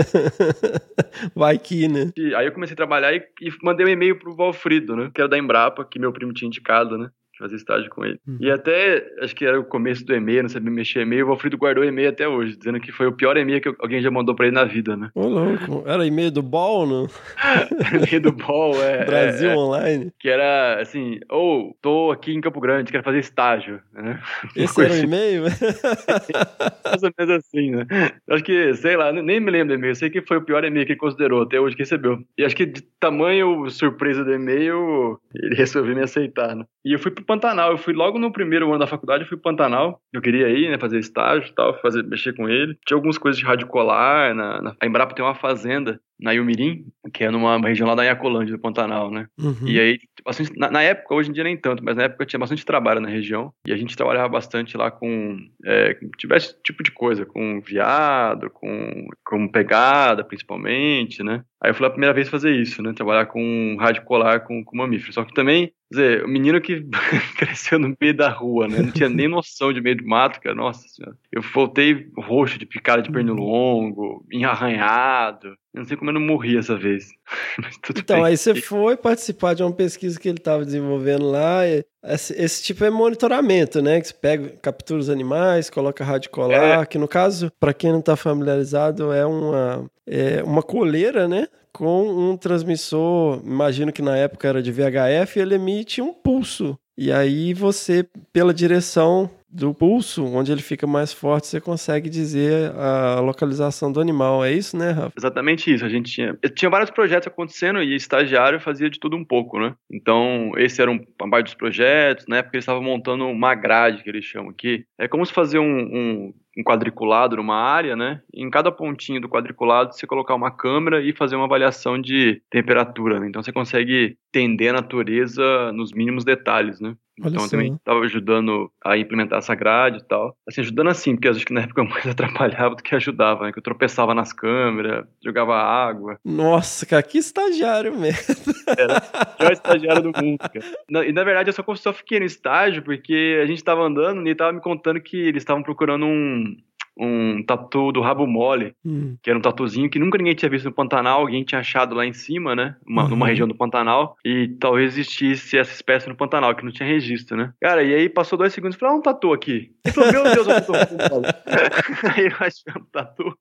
Vai 1.35 1.57
que, 1.57 1.87
né? 1.87 2.11
E 2.17 2.33
aí 2.35 2.45
eu 2.45 2.51
comecei 2.51 2.73
a 2.73 2.77
trabalhar 2.77 3.13
e, 3.13 3.23
e 3.41 3.51
mandei 3.61 3.85
um 3.85 3.89
e-mail 3.89 4.17
pro 4.17 4.35
Valfrido, 4.35 4.95
né? 4.95 5.11
Que 5.13 5.21
era 5.21 5.29
da 5.29 5.37
Embrapa, 5.37 5.85
que 5.85 5.99
meu 5.99 6.11
primo 6.11 6.33
tinha 6.33 6.47
indicado, 6.47 6.97
né? 6.97 7.09
Fazer 7.37 7.55
estágio 7.55 7.89
com 7.89 8.05
ele. 8.05 8.19
Uhum. 8.27 8.37
E 8.39 8.49
até, 8.49 9.05
acho 9.21 9.35
que 9.35 9.45
era 9.45 9.59
o 9.59 9.65
começo 9.65 10.05
do 10.05 10.15
e-mail, 10.15 10.43
não 10.43 10.49
sabia 10.49 10.71
mexer 10.71 11.01
e-mail, 11.01 11.25
o 11.25 11.27
Valfrido 11.29 11.57
guardou 11.57 11.83
e-mail 11.83 12.09
até 12.09 12.27
hoje, 12.27 12.55
dizendo 12.55 12.79
que 12.79 12.91
foi 12.91 13.07
o 13.07 13.11
pior 13.11 13.35
e-mail 13.35 13.61
que 13.61 13.73
alguém 13.79 14.01
já 14.01 14.09
mandou 14.09 14.33
pra 14.33 14.45
ele 14.45 14.55
na 14.55 14.63
vida, 14.63 14.95
né? 14.95 15.09
Ô, 15.13 15.27
louco. 15.27 15.83
Era 15.85 16.05
e-mail 16.05 16.31
do 16.31 16.41
Ball 16.41 16.85
no 16.85 17.07
e-mail 17.93 18.21
do 18.21 18.31
Ball, 18.31 18.81
é. 18.81 19.03
Brasil 19.05 19.49
é, 19.49 19.53
é, 19.53 19.57
Online? 19.57 20.13
que 20.19 20.29
era 20.29 20.81
assim, 20.81 21.19
ou 21.29 21.75
tô 21.81 22.11
aqui 22.11 22.33
em 22.33 22.41
Campo 22.41 22.61
Grande, 22.61 22.91
quero 22.91 23.03
fazer 23.03 23.19
estágio, 23.19 23.81
né? 23.93 24.21
Esse 24.55 24.81
era 24.81 24.93
o 24.93 24.97
e-mail? 24.97 25.43
mais 25.43 27.03
ou 27.03 27.11
menos 27.17 27.35
assim, 27.35 27.71
né? 27.71 27.85
Acho 28.29 28.43
que, 28.43 28.73
sei 28.75 28.95
lá, 28.95 29.11
nem 29.11 29.39
me 29.39 29.51
lembro 29.51 29.75
do 29.75 29.79
e-mail, 29.79 29.95
sei 29.95 30.09
que 30.09 30.21
foi 30.21 30.37
o 30.37 30.45
pior 30.45 30.63
e-mail 30.63 30.85
que 30.85 30.93
ele 30.93 30.99
considerou, 30.99 31.43
até 31.43 31.59
hoje 31.59 31.75
que 31.75 31.81
recebeu. 31.81 32.19
E 32.37 32.45
acho 32.45 32.55
que 32.55 32.65
de 32.65 32.81
tamanho 32.99 33.69
surpresa 33.69 34.23
do 34.23 34.33
e-mail, 34.33 35.19
ele 35.33 35.55
resolveu 35.55 35.95
me 35.95 36.01
aceitar, 36.01 36.55
né? 36.55 36.65
E 36.83 36.93
eu 36.93 36.99
fui 36.99 37.11
pro 37.11 37.24
Pantanal, 37.25 37.71
eu 37.71 37.77
fui 37.77 37.93
logo 37.93 38.19
no 38.19 38.31
primeiro 38.31 38.69
ano 38.69 38.79
da 38.79 38.87
faculdade, 38.87 39.23
eu 39.23 39.29
fui 39.29 39.37
Pantanal. 39.37 40.01
Eu 40.13 40.21
queria 40.21 40.49
ir, 40.49 40.69
né, 40.69 40.77
fazer 40.77 40.99
estágio 40.99 41.49
e 41.49 41.53
tal, 41.53 41.79
fazer, 41.81 42.03
mexer 42.03 42.33
com 42.35 42.47
ele. 42.47 42.77
Tinha 42.85 42.95
algumas 42.95 43.17
coisas 43.17 43.39
de 43.39 43.45
rádio 43.45 43.67
colar, 43.67 44.33
na, 44.33 44.61
na... 44.61 44.75
a 44.79 44.85
Embrapa 44.85 45.13
tem 45.13 45.23
uma 45.23 45.35
fazenda 45.35 45.99
na 46.19 46.33
Ilmirim, 46.33 46.85
que 47.13 47.23
é 47.23 47.31
numa 47.31 47.57
região 47.59 47.87
lá 47.87 47.95
da 47.95 48.03
Iacolândia, 48.03 48.55
do 48.55 48.61
Pantanal, 48.61 49.11
né? 49.11 49.27
Uhum. 49.37 49.67
E 49.67 49.79
aí, 49.79 49.99
bastante, 50.23 50.57
na, 50.57 50.71
na 50.71 50.81
época, 50.81 51.13
hoje 51.13 51.29
em 51.29 51.33
dia 51.33 51.43
nem 51.43 51.57
tanto, 51.57 51.83
mas 51.83 51.95
na 51.95 52.03
época 52.03 52.25
tinha 52.25 52.39
bastante 52.39 52.65
trabalho 52.65 53.01
na 53.01 53.09
região. 53.09 53.53
E 53.67 53.73
a 53.73 53.77
gente 53.77 53.95
trabalhava 53.95 54.29
bastante 54.29 54.77
lá 54.77 54.89
com. 54.89 55.37
É, 55.63 55.93
com 55.95 56.09
tivesse 56.17 56.55
tipo 56.63 56.83
de 56.83 56.91
coisa, 56.91 57.25
com 57.25 57.61
viado, 57.61 58.49
com, 58.49 59.07
com 59.25 59.47
pegada, 59.47 60.23
principalmente, 60.23 61.23
né? 61.23 61.43
Aí 61.61 61.71
eu 61.71 61.75
fui 61.75 61.87
a 61.87 61.89
primeira 61.89 62.13
vez 62.13 62.29
fazer 62.29 62.51
isso, 62.51 62.81
né? 62.83 62.93
Trabalhar 62.93 63.25
com 63.25 63.75
rádio 63.79 64.03
colar 64.03 64.41
com, 64.41 64.63
com 64.63 64.77
mamífero. 64.77 65.11
Só 65.11 65.23
que 65.23 65.33
também, 65.33 65.71
quer 65.91 65.95
dizer, 65.95 66.23
o 66.23 66.27
menino 66.27 66.61
que 66.61 66.85
cresceu 67.37 67.79
no 67.79 67.95
meio 67.99 68.15
da 68.15 68.29
rua, 68.29 68.67
né? 68.67 68.79
Não 68.79 68.91
tinha 68.91 69.09
nem 69.09 69.27
noção 69.27 69.73
de 69.73 69.81
meio 69.81 69.95
de 69.95 70.05
mato, 70.05 70.39
cara. 70.39 70.55
Nossa 70.55 70.87
senhora. 70.87 71.17
Eu 71.31 71.41
voltei 71.41 72.07
roxo 72.17 72.59
de 72.59 72.67
picada 72.67 73.01
de 73.01 73.11
pernilongo, 73.11 74.23
arranhado. 74.45 75.47
Eu 75.73 75.79
não 75.79 75.85
sei 75.85 75.97
como 75.97 76.04
eu 76.09 76.13
não 76.13 76.21
morri 76.21 76.57
essa 76.57 76.77
vez. 76.77 77.09
Mas 77.61 77.77
Então, 77.97 78.17
bem. 78.17 78.25
aí 78.25 78.37
você 78.37 78.55
foi 78.55 78.95
participar 78.97 79.53
de 79.53 79.63
uma 79.63 79.71
pesquisa 79.71 80.19
que 80.19 80.27
ele 80.27 80.37
estava 80.37 80.65
desenvolvendo 80.65 81.29
lá. 81.29 81.61
Esse, 82.03 82.33
esse 82.33 82.63
tipo 82.63 82.83
é 82.83 82.89
monitoramento, 82.89 83.81
né? 83.81 83.99
Que 83.99 84.07
você 84.07 84.13
pega, 84.13 84.49
captura 84.61 84.99
os 84.99 85.09
animais, 85.09 85.69
coloca 85.69 86.03
rádio 86.03 86.29
colar, 86.29 86.85
que 86.87 86.97
no 86.97 87.07
caso, 87.07 87.51
para 87.59 87.73
quem 87.73 87.91
não 87.91 87.99
está 87.99 88.15
familiarizado, 88.15 89.11
é 89.11 89.25
uma, 89.25 89.85
é 90.07 90.43
uma 90.43 90.61
coleira, 90.61 91.27
né? 91.27 91.47
Com 91.73 92.07
um 92.31 92.37
transmissor, 92.37 93.41
imagino 93.43 93.91
que 93.91 94.01
na 94.01 94.15
época 94.15 94.47
era 94.47 94.63
de 94.63 94.71
VHF, 94.71 95.39
ele 95.39 95.55
emite 95.55 96.01
um 96.01 96.13
pulso. 96.13 96.77
E 96.97 97.11
aí 97.11 97.53
você, 97.53 98.07
pela 98.31 98.53
direção 98.53 99.29
do 99.55 99.73
pulso, 99.73 100.25
onde 100.25 100.51
ele 100.51 100.61
fica 100.61 100.85
mais 100.85 101.13
forte, 101.13 101.47
você 101.47 101.61
consegue 101.61 102.09
dizer 102.09 102.71
a 102.75 103.21
localização 103.21 103.91
do 103.91 104.01
animal. 104.01 104.43
É 104.43 104.51
isso, 104.51 104.77
né, 104.77 104.91
Rafa? 104.91 105.13
Exatamente 105.17 105.73
isso. 105.73 105.85
A 105.85 105.89
gente 105.89 106.11
tinha, 106.11 106.37
tinha 106.53 106.69
vários 106.69 106.89
projetos 106.89 107.27
acontecendo 107.27 107.81
e 107.81 107.95
estagiário 107.95 108.59
fazia 108.59 108.89
de 108.89 108.99
tudo 108.99 109.15
um 109.15 109.23
pouco, 109.23 109.57
né? 109.59 109.73
Então, 109.89 110.51
esse 110.57 110.81
era 110.81 110.91
um, 110.91 110.99
uma 111.21 111.29
parte 111.29 111.45
dos 111.45 111.53
projetos. 111.53 112.25
Na 112.27 112.37
época, 112.37 112.57
eles 112.57 112.63
estavam 112.63 112.83
montando 112.83 113.25
uma 113.25 113.55
grade, 113.55 114.03
que 114.03 114.09
eles 114.09 114.25
chamam 114.25 114.49
aqui. 114.49 114.85
É 114.99 115.07
como 115.07 115.25
se 115.25 115.31
fazer 115.31 115.59
um, 115.59 115.63
um, 115.63 116.33
um 116.57 116.63
quadriculado 116.63 117.37
numa 117.37 117.55
área, 117.55 117.95
né? 117.95 118.21
Em 118.33 118.49
cada 118.49 118.71
pontinho 118.71 119.21
do 119.21 119.29
quadriculado, 119.29 119.93
você 119.93 120.05
colocar 120.05 120.35
uma 120.35 120.51
câmera 120.51 121.01
e 121.01 121.13
fazer 121.13 121.37
uma 121.37 121.45
avaliação 121.45 121.99
de 121.99 122.41
temperatura. 122.49 123.19
Né? 123.19 123.27
Então, 123.29 123.41
você 123.41 123.53
consegue 123.53 124.17
entender 124.35 124.69
a 124.69 124.73
natureza 124.73 125.71
nos 125.71 125.93
mínimos 125.93 126.25
detalhes, 126.25 126.81
né? 126.81 126.95
Olha 127.21 127.29
Então, 127.29 127.43
eu 127.43 127.47
só. 127.47 127.51
também 127.51 127.73
estava 127.75 127.99
ajudando 128.01 128.69
a 128.83 128.97
implementar 128.97 129.39
essa 129.39 129.55
grade 129.55 129.99
e 129.99 130.03
tal. 130.03 130.35
Assim, 130.47 130.61
ajudando 130.61 130.89
assim, 130.89 131.15
porque 131.15 131.29
acho 131.29 131.45
que 131.45 131.53
na 131.53 131.61
época 131.61 131.81
eu 131.81 131.85
mais 131.87 132.05
atrapalhava 132.07 132.75
do 132.75 132.83
que 132.83 132.93
ajudava, 132.95 133.45
né? 133.45 133.51
Que 133.53 133.59
eu 133.59 133.63
tropeçava 133.63 134.13
nas 134.13 134.33
câmeras, 134.33 135.05
jogava 135.23 135.55
água. 135.55 136.19
Nossa, 136.25 136.85
cara, 136.85 137.01
que 137.03 137.17
estagiário 137.17 137.97
mesmo. 137.97 138.35
Era 138.77 138.97
o 139.33 139.37
pior 139.37 139.51
estagiário 139.53 140.03
do 140.03 140.11
mundo, 140.21 140.39
cara. 140.39 140.65
Na- 140.89 141.05
e 141.05 141.11
na 141.13 141.23
verdade 141.23 141.49
eu 141.49 141.53
só, 141.53 141.63
só 141.75 141.93
fiquei 141.93 142.19
no 142.19 142.25
estágio 142.25 142.83
porque 142.83 143.39
a 143.41 143.45
gente 143.45 143.63
tava 143.63 143.81
andando 143.83 144.19
e 144.21 144.29
ele 144.29 144.35
tava 144.35 144.51
me 144.53 144.61
contando 144.61 144.99
que 145.01 145.17
eles 145.17 145.41
estavam 145.43 145.63
procurando 145.63 146.05
um, 146.05 146.55
um 146.97 147.43
tatu 147.43 147.91
do 147.91 148.01
rabo 148.01 148.25
mole, 148.25 148.73
Hum, 148.85 149.17
que 149.21 149.29
era 149.29 149.37
um 149.37 149.41
tatuzinho 149.41 149.89
que 149.89 149.99
nunca 149.99 150.17
ninguém 150.17 150.35
tinha 150.35 150.49
visto 150.49 150.65
no 150.65 150.71
Pantanal, 150.73 151.21
alguém 151.21 151.43
tinha 151.43 151.59
achado 151.59 151.95
lá 151.95 152.05
em 152.05 152.13
cima, 152.13 152.55
né? 152.55 152.75
Uma, 152.87 153.03
Uhum. 153.03 153.09
Numa 153.09 153.27
região 153.27 153.47
do 153.47 153.55
Pantanal, 153.55 154.15
e 154.23 154.47
talvez 154.59 154.93
existisse 154.93 155.57
essa 155.57 155.73
espécie 155.73 156.07
no 156.07 156.15
Pantanal, 156.15 156.55
que 156.55 156.63
não 156.63 156.71
tinha 156.71 156.87
registro, 156.87 157.35
né? 157.37 157.51
Cara, 157.61 157.83
e 157.83 157.93
aí 157.93 158.09
passou 158.09 158.37
dois 158.37 158.53
segundos 158.53 158.75
e 158.75 158.79
falou, 158.79 158.95
ah, 158.95 158.97
um 158.97 159.01
tatu 159.01 159.33
aqui. 159.33 159.71
Ele 159.85 159.93
falou, 159.93 160.11
meu 160.11 160.23
Deus, 160.23 160.47
eu 160.47 160.65
tô 160.65 160.73
Aí 162.15 162.25
eu 162.25 162.35
achei 162.39 162.73
um 162.77 162.85
tatu. 162.91 163.37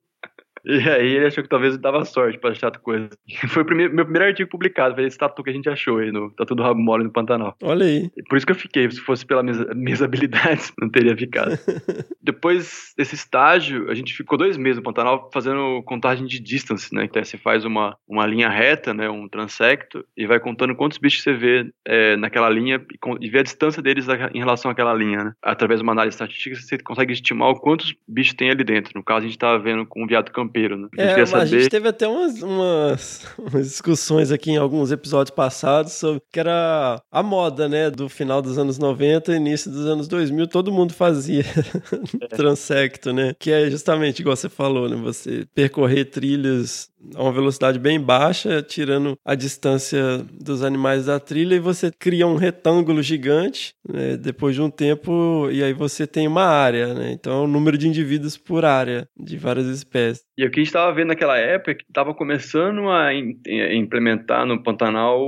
E 0.65 0.89
aí 0.89 1.15
ele 1.15 1.27
achou 1.27 1.43
que 1.43 1.49
talvez 1.49 1.77
dava 1.77 2.05
sorte 2.05 2.39
pra 2.39 2.51
achar 2.51 2.71
coisa. 2.79 3.09
Foi 3.49 3.63
o 3.63 3.67
primeiro, 3.67 3.95
meu 3.95 4.05
primeiro 4.05 4.27
artigo 4.27 4.51
publicado, 4.51 4.95
foi 4.95 5.05
esse 5.05 5.19
tatu 5.19 5.43
que 5.43 5.51
a 5.51 5.53
gente 5.53 5.69
achou 5.69 5.99
aí, 5.99 6.11
no 6.11 6.31
Tatu 6.31 6.55
do 6.55 6.63
Rabo 6.63 6.81
Mole 6.81 7.05
no 7.05 7.11
Pantanal. 7.11 7.57
olha 7.63 7.87
aí. 7.87 8.11
Por 8.29 8.37
isso 8.37 8.47
que 8.47 8.53
eu 8.53 8.57
fiquei, 8.57 8.91
se 8.91 9.01
fosse 9.01 9.25
pelas 9.27 9.45
minhas, 9.45 9.75
minhas 9.75 10.03
habilidades, 10.03 10.73
não 10.81 10.89
teria 10.89 11.17
ficado. 11.17 11.59
Depois 12.23 12.95
desse 12.97 13.15
estágio, 13.15 13.91
a 13.91 13.95
gente 13.95 14.15
ficou 14.15 14.39
dois 14.39 14.57
meses 14.57 14.79
no 14.79 14.83
Pantanal 14.83 15.31
fazendo 15.33 15.83
contagem 15.85 16.27
de 16.27 16.41
distance, 16.41 16.95
né? 16.95 17.05
Então 17.05 17.23
você 17.23 17.37
faz 17.37 17.65
uma, 17.65 17.97
uma 18.09 18.27
linha 18.27 18.49
reta, 18.49 18.95
né? 18.95 19.09
Um 19.09 19.29
transecto, 19.29 20.05
e 20.17 20.27
vai 20.27 20.41
contando 20.41 20.75
quantos 20.75 20.99
bichos 20.99 21.23
você 21.23 21.33
vê 21.33 21.71
é, 21.87 22.17
naquela 22.17 22.49
linha 22.49 22.81
e, 22.93 23.27
e 23.27 23.31
vê 23.31 23.41
a 23.41 23.43
distância 23.43 23.83
deles 23.83 24.07
em 24.33 24.39
relação 24.39 24.71
àquela 24.71 24.95
linha, 24.95 25.25
né? 25.25 25.33
Através 25.43 25.81
de 25.81 25.83
uma 25.83 25.93
análise 25.93 26.15
estatística, 26.15 26.57
você 26.57 26.79
consegue 26.79 27.13
estimar 27.13 27.51
o 27.51 27.61
quantos 27.61 27.95
bichos 28.09 28.35
tem 28.35 28.51
ali 28.51 28.65
dentro. 28.65 28.93
No 28.95 29.03
caso, 29.03 29.27
a 29.27 29.29
gente 29.29 29.39
tava 29.39 29.59
vendo 29.59 29.85
com 29.87 30.03
um 30.03 30.07
viado 30.07 30.31
campeiro, 30.55 30.77
né? 30.77 30.89
A 30.97 31.03
gente 31.03 31.11
É, 31.11 31.21
mas 31.21 31.35
a 31.35 31.45
gente 31.45 31.65
saber... 31.65 31.71
teve 31.71 31.89
até 31.89 32.07
umas, 32.07 32.41
umas, 32.43 33.27
umas 33.37 33.69
discussões 33.69 34.31
aqui 34.31 34.53
em 34.53 34.57
alguns 34.57 34.93
episódios 34.93 35.35
passados 35.35 35.93
sobre 35.93 36.23
que 36.33 36.39
era 36.39 37.03
a 37.11 37.23
moda, 37.23 37.69
né? 37.69 37.91
Do 37.91 38.09
final 38.09 38.41
dos 38.41 38.57
anos 38.57 38.79
90 38.79 39.33
e 39.33 39.37
início 39.37 39.71
dos 39.71 39.87
anos 39.87 40.07
2000, 40.07 40.47
todo 40.47 40.73
mundo 40.73 40.95
fazia 40.95 41.45
transecto, 42.31 43.13
né? 43.13 43.35
Que 43.39 43.51
é 43.51 43.69
justamente 43.69 44.21
igual 44.21 44.37
você 44.37 44.49
falou, 44.49 44.89
né? 44.89 44.97
Você 44.97 45.47
percorrer 45.55 46.05
trilhas 46.07 46.89
a 47.15 47.23
uma 47.23 47.33
velocidade 47.33 47.79
bem 47.79 48.01
baixa, 48.01 48.63
tirando 48.63 49.17
a 49.25 49.35
distância 49.35 50.19
dos 50.41 50.63
animais 50.63 51.07
da 51.07 51.19
trilha, 51.21 51.55
e 51.55 51.61
você 51.61 51.91
cria 51.91 52.27
um 52.27 52.37
retângulo 52.37 53.03
gigante, 53.03 53.75
né, 53.89 54.17
depois 54.17 54.55
de 54.55 54.63
um 54.63 54.71
tempo, 54.71 55.49
e 55.51 55.63
aí 55.63 55.73
você 55.73 56.07
tem 56.07 56.27
uma 56.27 56.45
área, 56.45 56.95
né? 56.95 57.13
Então 57.13 57.33
é 57.43 57.45
o 57.45 57.47
número 57.49 57.77
de 57.79 57.89
indivíduos 57.89 58.37
por 58.37 58.65
área 58.65 59.07
de 59.19 59.37
várias 59.37 59.67
espécies. 59.67 60.25
E 60.37 60.45
o 60.45 60.51
que 60.51 60.59
a 60.59 60.63
gente 60.63 60.69
estava 60.69 60.93
vendo 60.93 61.09
naquela 61.09 61.39
época 61.39 61.71
é 61.71 61.75
que 61.75 61.85
estava 61.89 62.13
começando 62.13 62.89
a 62.91 63.15
in- 63.15 63.39
a 63.47 63.75
implementar 63.75 64.45
no 64.45 64.61
Pantanal 64.63 65.21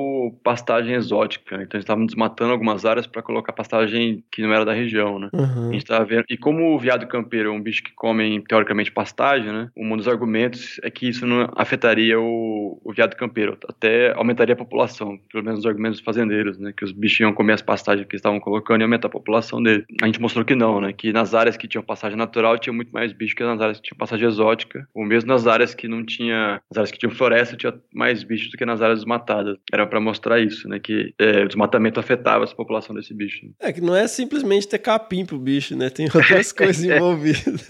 pastagem 0.42 0.94
exótica. 0.94 1.54
Então, 1.56 1.76
eles 1.78 1.84
estavam 1.84 2.04
desmatando 2.06 2.50
algumas 2.52 2.84
áreas 2.84 3.06
para 3.06 3.22
colocar 3.22 3.52
pastagem 3.52 4.24
que 4.32 4.42
não 4.42 4.52
era 4.52 4.64
da 4.64 4.72
região, 4.72 5.18
né? 5.18 5.28
A 5.32 5.36
Uhum. 5.40 5.72
gente 5.72 5.84
tava 5.84 6.04
vendo. 6.04 6.24
E 6.28 6.36
como 6.36 6.74
o 6.74 6.78
viado 6.78 7.06
campeiro 7.06 7.50
é 7.50 7.52
um 7.52 7.62
bicho 7.62 7.82
que 7.84 7.92
come, 7.94 8.42
teoricamente, 8.48 8.90
pastagem, 8.90 9.52
né? 9.52 9.68
Um 9.76 9.96
dos 9.96 10.08
argumentos 10.08 10.80
é 10.82 10.90
que 10.90 11.08
isso 11.08 11.24
não 11.26 11.48
afetaria 11.66 12.18
o, 12.18 12.81
o 12.83 12.92
viado 12.92 13.14
campeiro, 13.16 13.59
até 13.68 14.12
aumentaria 14.14 14.55
a 14.55 14.57
população, 14.57 15.18
pelo 15.31 15.44
menos 15.44 15.61
os 15.61 15.66
argumentos 15.66 15.98
dos 15.98 16.05
fazendeiros, 16.05 16.59
né? 16.59 16.72
Que 16.74 16.85
os 16.85 16.92
bichos 16.92 17.20
iam 17.20 17.33
comer 17.33 17.55
as 17.55 17.62
pastagens 17.62 18.07
que 18.07 18.14
eles 18.14 18.20
estavam 18.20 18.40
colocando 18.40 18.81
e 18.81 18.85
aumentar 18.85 19.09
a 19.09 19.11
população 19.11 19.62
dele. 19.62 19.85
A 20.00 20.07
gente 20.07 20.20
mostrou 20.20 20.44
que 20.44 20.55
não, 20.55 20.81
né? 20.81 20.92
Que 20.92 21.12
nas 21.12 21.35
áreas 21.35 21.57
que 21.57 21.68
tinham 21.68 21.83
pastagem 21.83 22.16
natural 22.16 22.59
tinha 22.59 22.72
muito 22.72 22.90
mais 22.90 23.12
bicho 23.12 23.35
que 23.35 23.42
nas 23.42 23.61
áreas 23.61 23.79
que 23.79 23.88
tinham 23.88 23.98
pastagem 23.98 24.26
exótica, 24.26 24.87
ou 24.94 25.05
mesmo 25.05 25.29
nas 25.29 25.46
áreas 25.46 25.74
que 25.74 25.88
não 25.88 26.05
tinha. 26.05 26.61
Nas 26.70 26.79
áreas 26.79 26.90
que 26.90 26.98
tinham 26.98 27.11
floresta 27.12 27.57
tinha 27.57 27.74
mais 27.92 28.22
bichos 28.22 28.50
do 28.50 28.57
que 28.57 28.64
nas 28.64 28.81
áreas 28.81 29.00
desmatadas. 29.00 29.57
Era 29.72 29.87
para 29.87 30.00
mostrar 30.00 30.40
isso, 30.40 30.68
né? 30.68 30.79
Que 30.79 31.12
é, 31.18 31.44
o 31.44 31.48
desmatamento 31.48 31.98
afetava 31.98 32.44
essa 32.44 32.55
população 32.55 32.94
desse 32.94 33.12
bicho. 33.12 33.46
É 33.61 33.72
que 33.72 33.81
não 33.81 33.94
é 33.94 34.07
simplesmente 34.07 34.68
ter 34.68 34.79
capim 34.79 35.24
pro 35.24 35.38
bicho, 35.38 35.76
né? 35.76 35.90
Tem 35.90 36.07
outras 36.07 36.52
coisas 36.52 36.85
envolvidas. 36.85 37.66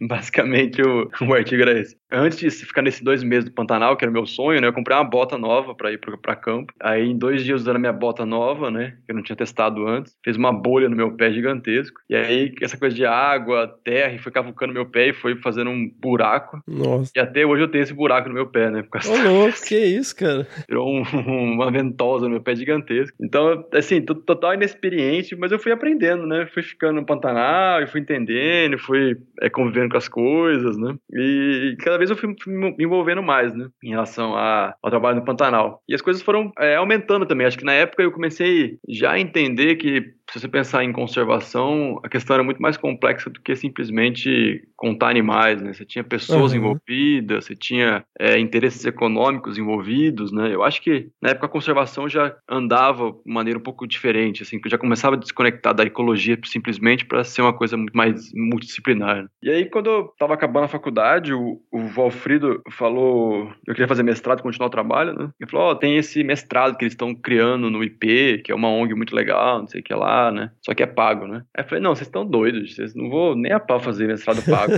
Basicamente, 0.00 0.82
o, 0.82 1.08
o 1.22 1.34
artigo 1.34 1.62
era 1.62 1.78
esse. 1.78 1.96
Antes 2.10 2.38
de 2.38 2.50
ficar 2.50 2.82
nesses 2.82 3.00
dois 3.04 3.22
meses 3.22 3.44
do 3.44 3.52
Pantanal, 3.54 3.96
que 3.96 4.04
era 4.04 4.10
o 4.10 4.12
meu 4.14 4.26
sonho, 4.26 4.60
né? 4.60 4.66
Eu 4.66 4.72
comprei 4.72 4.96
uma 4.96 5.04
bota 5.04 5.38
nova 5.38 5.74
pra 5.74 5.92
ir 5.92 5.98
pra, 5.98 6.16
pra 6.16 6.34
campo. 6.34 6.72
Aí, 6.80 7.08
em 7.08 7.16
dois 7.16 7.44
dias 7.44 7.60
usando 7.60 7.76
a 7.76 7.78
minha 7.78 7.92
bota 7.92 8.24
nova, 8.26 8.70
né? 8.70 8.96
Que 9.06 9.12
eu 9.12 9.16
não 9.16 9.22
tinha 9.22 9.36
testado 9.36 9.86
antes, 9.86 10.16
fez 10.24 10.36
uma 10.36 10.52
bolha 10.52 10.88
no 10.88 10.96
meu 10.96 11.12
pé 11.12 11.32
gigantesco. 11.32 12.00
E 12.08 12.16
aí, 12.16 12.52
essa 12.60 12.76
coisa 12.76 12.94
de 12.96 13.04
água, 13.04 13.68
terra, 13.84 14.14
e 14.14 14.18
foi 14.18 14.32
cavucando 14.32 14.72
meu 14.72 14.86
pé 14.86 15.08
e 15.08 15.12
foi 15.12 15.36
fazendo 15.36 15.70
um 15.70 15.88
buraco. 16.00 16.60
Nossa. 16.66 17.12
E 17.14 17.20
até 17.20 17.44
hoje 17.46 17.62
eu 17.62 17.68
tenho 17.68 17.82
esse 17.82 17.94
buraco 17.94 18.28
no 18.28 18.34
meu 18.34 18.46
pé, 18.46 18.70
né? 18.70 18.82
Ô, 18.82 19.28
louco, 19.28 19.58
que 19.66 19.76
isso, 19.78 20.16
cara? 20.16 20.46
virou 20.68 20.88
um- 20.88 21.52
uma 21.54 21.70
ventosa 21.70 22.24
no 22.24 22.32
meu 22.32 22.40
pé 22.40 22.56
gigantesco. 22.56 23.16
Então, 23.20 23.64
assim, 23.72 24.00
total 24.02 24.54
inexperiente, 24.54 25.36
mas 25.36 25.52
eu 25.52 25.58
fui 25.58 25.72
aprendendo, 25.72 26.26
né? 26.26 26.46
Fui 26.52 26.62
ficando 26.62 26.96
no 27.00 27.06
Pantanal, 27.06 27.82
e 27.82 27.86
fui 27.86 28.00
entendendo, 28.00 28.78
fui 28.78 29.16
é, 29.40 29.50
convivendo 29.50 29.90
com 29.90 29.96
as 29.98 30.08
coisas, 30.08 30.76
né? 30.76 30.94
E 31.12 31.76
cada 31.80 31.98
vez 31.98 32.10
eu 32.10 32.16
fui 32.16 32.34
fui 32.42 32.52
me 32.52 32.86
envolvendo 32.94 33.22
mais, 33.22 33.54
né? 33.54 33.68
Em 33.82 33.90
relação 33.90 34.34
a- 34.36 34.74
ao 34.82 34.90
trabalho 34.90 35.16
no 35.18 35.24
Pantanal. 35.24 35.82
E 35.88 35.94
as 35.94 36.00
coisas 36.02 36.22
foram 36.22 36.50
é, 36.58 36.76
aumentando 36.76 37.26
também. 37.26 37.46
Acho 37.46 37.58
que 37.58 37.64
na 37.64 37.72
época 37.72 38.02
eu 38.02 38.12
comecei 38.12 38.78
já 38.88 39.12
a 39.12 39.20
entender 39.20 39.76
que 39.76 40.12
se 40.30 40.40
você 40.40 40.48
pensar 40.48 40.82
em 40.84 40.92
conservação, 40.92 42.00
a 42.02 42.08
questão 42.08 42.34
era 42.34 42.42
muito 42.42 42.60
mais 42.60 42.76
complexa 42.76 43.30
do 43.30 43.40
que 43.40 43.54
simplesmente 43.54 44.66
contar 44.76 45.08
animais, 45.10 45.60
né? 45.62 45.72
Você 45.72 45.84
tinha 45.84 46.02
pessoas 46.04 46.52
Uhum. 46.52 46.58
envolvidas, 46.58 47.44
você 47.44 47.54
tinha 47.54 48.04
é, 48.18 48.38
interesses 48.38 48.84
econômicos 48.84 49.58
envolvidos, 49.58 50.32
né? 50.32 50.54
Eu 50.54 50.62
acho 50.62 50.82
que 50.82 51.08
na 51.22 51.30
época 51.30 51.46
a 51.46 51.50
conservação 51.50 52.08
já 52.08 52.34
andava 52.48 53.12
de 53.24 53.32
maneira 53.32 53.58
um 53.58 53.62
pouco 53.62 53.86
diferente, 53.86 54.42
assim, 54.42 54.60
que 54.60 54.68
já 54.68 54.78
começava 54.78 55.16
a 55.16 55.18
desconectar 55.18 55.74
da 55.74 55.84
ecologia 55.84 56.38
simplesmente 56.44 57.04
para 57.04 57.22
ser 57.24 57.42
uma 57.42 57.52
coisa 57.52 57.76
muito 57.76 57.92
mais 57.96 58.30
multidisciplinar. 58.34 59.22
né? 59.22 59.28
E 59.42 59.50
aí 59.50 59.66
quando 59.66 59.88
eu 59.90 60.06
estava 60.12 60.34
acabando 60.34 60.64
a 60.64 60.68
faculdade, 60.68 61.32
o, 61.32 61.60
o 61.70 61.78
Valfrido 61.88 62.62
falou, 62.72 63.50
eu 63.66 63.74
queria 63.74 63.88
fazer 63.88 64.02
mestrado, 64.02 64.42
continuar 64.42 64.68
o 64.68 64.70
trabalho, 64.70 65.12
né? 65.14 65.30
Ele 65.40 65.50
falou, 65.50 65.66
ó, 65.70 65.74
tem 65.74 65.96
esse 65.96 66.22
mestrado 66.24 66.76
que 66.76 66.84
eles 66.84 66.92
estão 66.94 67.14
criando 67.14 67.70
no 67.70 67.82
IP, 67.84 68.42
que 68.44 68.52
é 68.52 68.54
uma 68.54 68.68
ONG 68.68 68.94
muito 68.94 69.14
legal, 69.14 69.60
não 69.60 69.66
sei 69.66 69.80
o 69.80 69.84
que 69.84 69.94
lá, 69.94 70.13
né? 70.32 70.50
Só 70.60 70.74
que 70.74 70.82
é 70.82 70.86
pago, 70.86 71.26
né? 71.26 71.42
Aí 71.56 71.62
eu 71.64 71.68
falei, 71.68 71.82
não, 71.82 71.94
vocês 71.94 72.06
estão 72.08 72.24
doidos, 72.26 72.74
vocês 72.74 72.94
não 72.94 73.08
vou 73.10 73.34
nem 73.36 73.52
a 73.52 73.60
pau 73.60 73.78
fazer 73.80 74.06
mestrado 74.06 74.42
pago. 74.42 74.72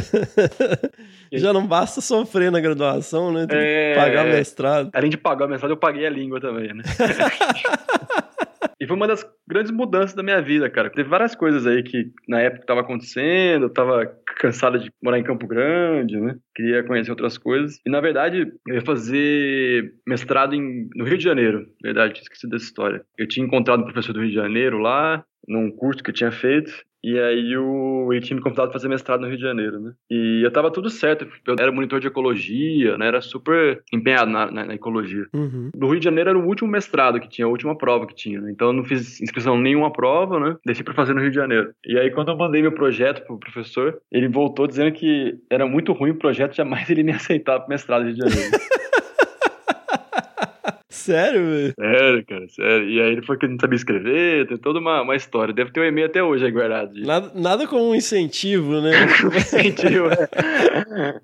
Já 1.33 1.53
não 1.53 1.67
basta 1.67 2.01
sofrer 2.01 2.51
na 2.53 2.61
graduação, 2.61 3.33
né? 3.33 3.47
Tem 3.47 3.59
É. 3.59 3.93
que 3.95 4.01
pagar 4.01 4.25
mestrado. 4.25 4.91
Além 4.93 5.11
de 5.11 5.17
pagar 5.17 5.47
o 5.47 5.49
mestrado, 5.49 5.71
eu 5.73 5.77
paguei 5.77 6.07
a 6.07 6.11
língua 6.11 6.41
também, 6.41 6.73
né? 6.75 6.83
E 8.81 8.87
foi 8.87 8.97
uma 8.97 9.07
das 9.07 9.25
grandes 9.49 9.73
mudanças 9.73 10.15
da 10.15 10.23
minha 10.23 10.41
vida, 10.43 10.69
cara. 10.69 10.91
Teve 10.91 11.09
várias 11.09 11.35
coisas 11.35 11.67
aí 11.67 11.83
que 11.83 12.11
na 12.29 12.41
época 12.41 12.63
estavam 12.63 12.83
acontecendo, 12.83 13.65
eu 13.65 13.73
tava 13.73 14.07
cansado 14.39 14.79
de 14.79 14.93
morar 15.03 15.19
em 15.19 15.25
Campo 15.25 15.47
Grande, 15.47 16.21
né? 16.21 16.37
Queria 16.55 16.85
conhecer 16.85 17.11
outras 17.11 17.39
coisas. 17.39 17.81
E 17.87 17.91
na 17.91 18.01
verdade, 18.01 18.53
eu 18.69 18.75
ia 18.75 18.83
fazer 18.83 19.95
mestrado 20.07 20.55
em, 20.55 20.89
no 20.95 21.05
Rio 21.05 21.17
de 21.17 21.25
Janeiro. 21.25 21.67
Verdade, 21.83 22.15
tinha 22.15 22.23
esquecido 22.23 22.51
dessa 22.51 22.65
história. 22.65 23.03
Eu 23.19 23.27
tinha 23.27 23.47
encontrado 23.47 23.81
um 23.81 23.85
professor 23.85 24.13
do 24.13 24.21
Rio 24.21 24.29
de 24.29 24.35
Janeiro 24.35 24.79
lá, 24.79 25.25
num 25.49 25.71
curso 25.71 26.03
que 26.03 26.11
eu 26.11 26.15
tinha 26.15 26.31
feito. 26.33 26.73
E 27.05 27.17
aí 27.21 27.57
o, 27.57 28.09
ele 28.13 28.21
tinha 28.21 28.37
me 28.37 28.43
convidado 28.43 28.69
para 28.69 28.81
fazer 28.81 28.89
mestrado 28.89 29.21
no 29.21 29.29
Rio 29.29 29.37
de 29.37 29.43
Janeiro, 29.43 29.79
né? 29.79 29.93
E 30.11 30.43
eu 30.45 30.51
tava 30.51 30.73
tudo 30.73 30.91
certo. 30.91 31.25
Eu 31.47 31.55
era 31.57 31.71
monitor 31.71 32.01
de 32.01 32.09
ecologia, 32.09 32.99
né? 32.99 33.07
Era 33.07 33.21
super 33.21 33.81
empenhado 33.93 34.29
na, 34.29 34.51
na- 34.51 34.65
na 34.65 34.75
ecologia. 34.75 35.25
Uhum. 35.33 35.71
Do 35.73 35.87
Rio 35.89 36.01
de 36.01 36.05
Janeiro 36.05 36.31
era 36.31 36.39
o 36.39 36.45
último 36.45 36.69
mestrado 36.69 37.21
que 37.21 37.29
tinha, 37.29 37.47
a 37.47 37.51
última 37.51 37.79
prova 37.79 38.09
que 38.09 38.15
tinha, 38.15 38.41
né? 38.41 38.51
Então 38.51 38.69
eu 38.69 38.73
não 38.73 38.83
fiz 38.85 39.21
inscrição 39.21 39.57
nenhuma 39.57 39.93
prova, 39.93 40.41
né? 40.41 40.57
Deixei 40.67 40.83
pra 40.83 40.95
fazer 40.95 41.15
no 41.15 41.21
Rio 41.21 41.31
de 41.31 41.37
Janeiro. 41.37 41.71
E 41.87 41.97
aí 41.97 42.11
quando 42.11 42.33
eu 42.33 42.37
mandei 42.37 42.61
meu 42.61 42.73
projeto 42.73 43.25
pro 43.25 43.39
professor, 43.39 43.99
ele 44.11 44.27
voltou 44.27 44.67
dizendo 44.67 44.91
que 44.91 45.35
era 45.49 45.65
muito 45.65 45.93
ruim 45.93 46.11
o 46.11 46.19
projeto, 46.19 46.57
jamais 46.57 46.91
ele 46.91 47.05
me 47.05 47.13
aceitar 47.15 47.61
pro 47.61 47.69
mestrado 47.69 48.01
no 48.03 48.07
Rio 48.09 48.17
de 48.17 48.21
Janeiro. 48.29 48.51
Sério, 51.07 51.45
velho? 51.45 51.75
sério, 51.79 52.27
cara, 52.27 52.49
sério. 52.49 52.89
E 52.89 53.01
aí 53.01 53.13
ele 53.13 53.23
falou 53.23 53.39
que 53.39 53.47
não 53.47 53.59
sabia 53.61 53.77
escrever, 53.77 54.47
tem 54.47 54.57
toda 54.57 54.81
uma, 54.81 55.03
uma 55.03 55.15
história. 55.17 55.55
Deve 55.55 55.71
ter 55.71 55.81
um 55.81 55.85
e-mail 55.85 56.07
até 56.07 56.23
hoje 56.23 56.45
aí 56.45 56.51
guardado. 56.51 56.93
disso. 56.93 57.07
Nada, 57.07 57.31
nada 57.35 57.67
como 57.67 57.91
um 57.91 57.95
incentivo, 57.95 58.81
né? 58.81 58.91
Sentiu, 59.47 60.11
é. 60.11 60.29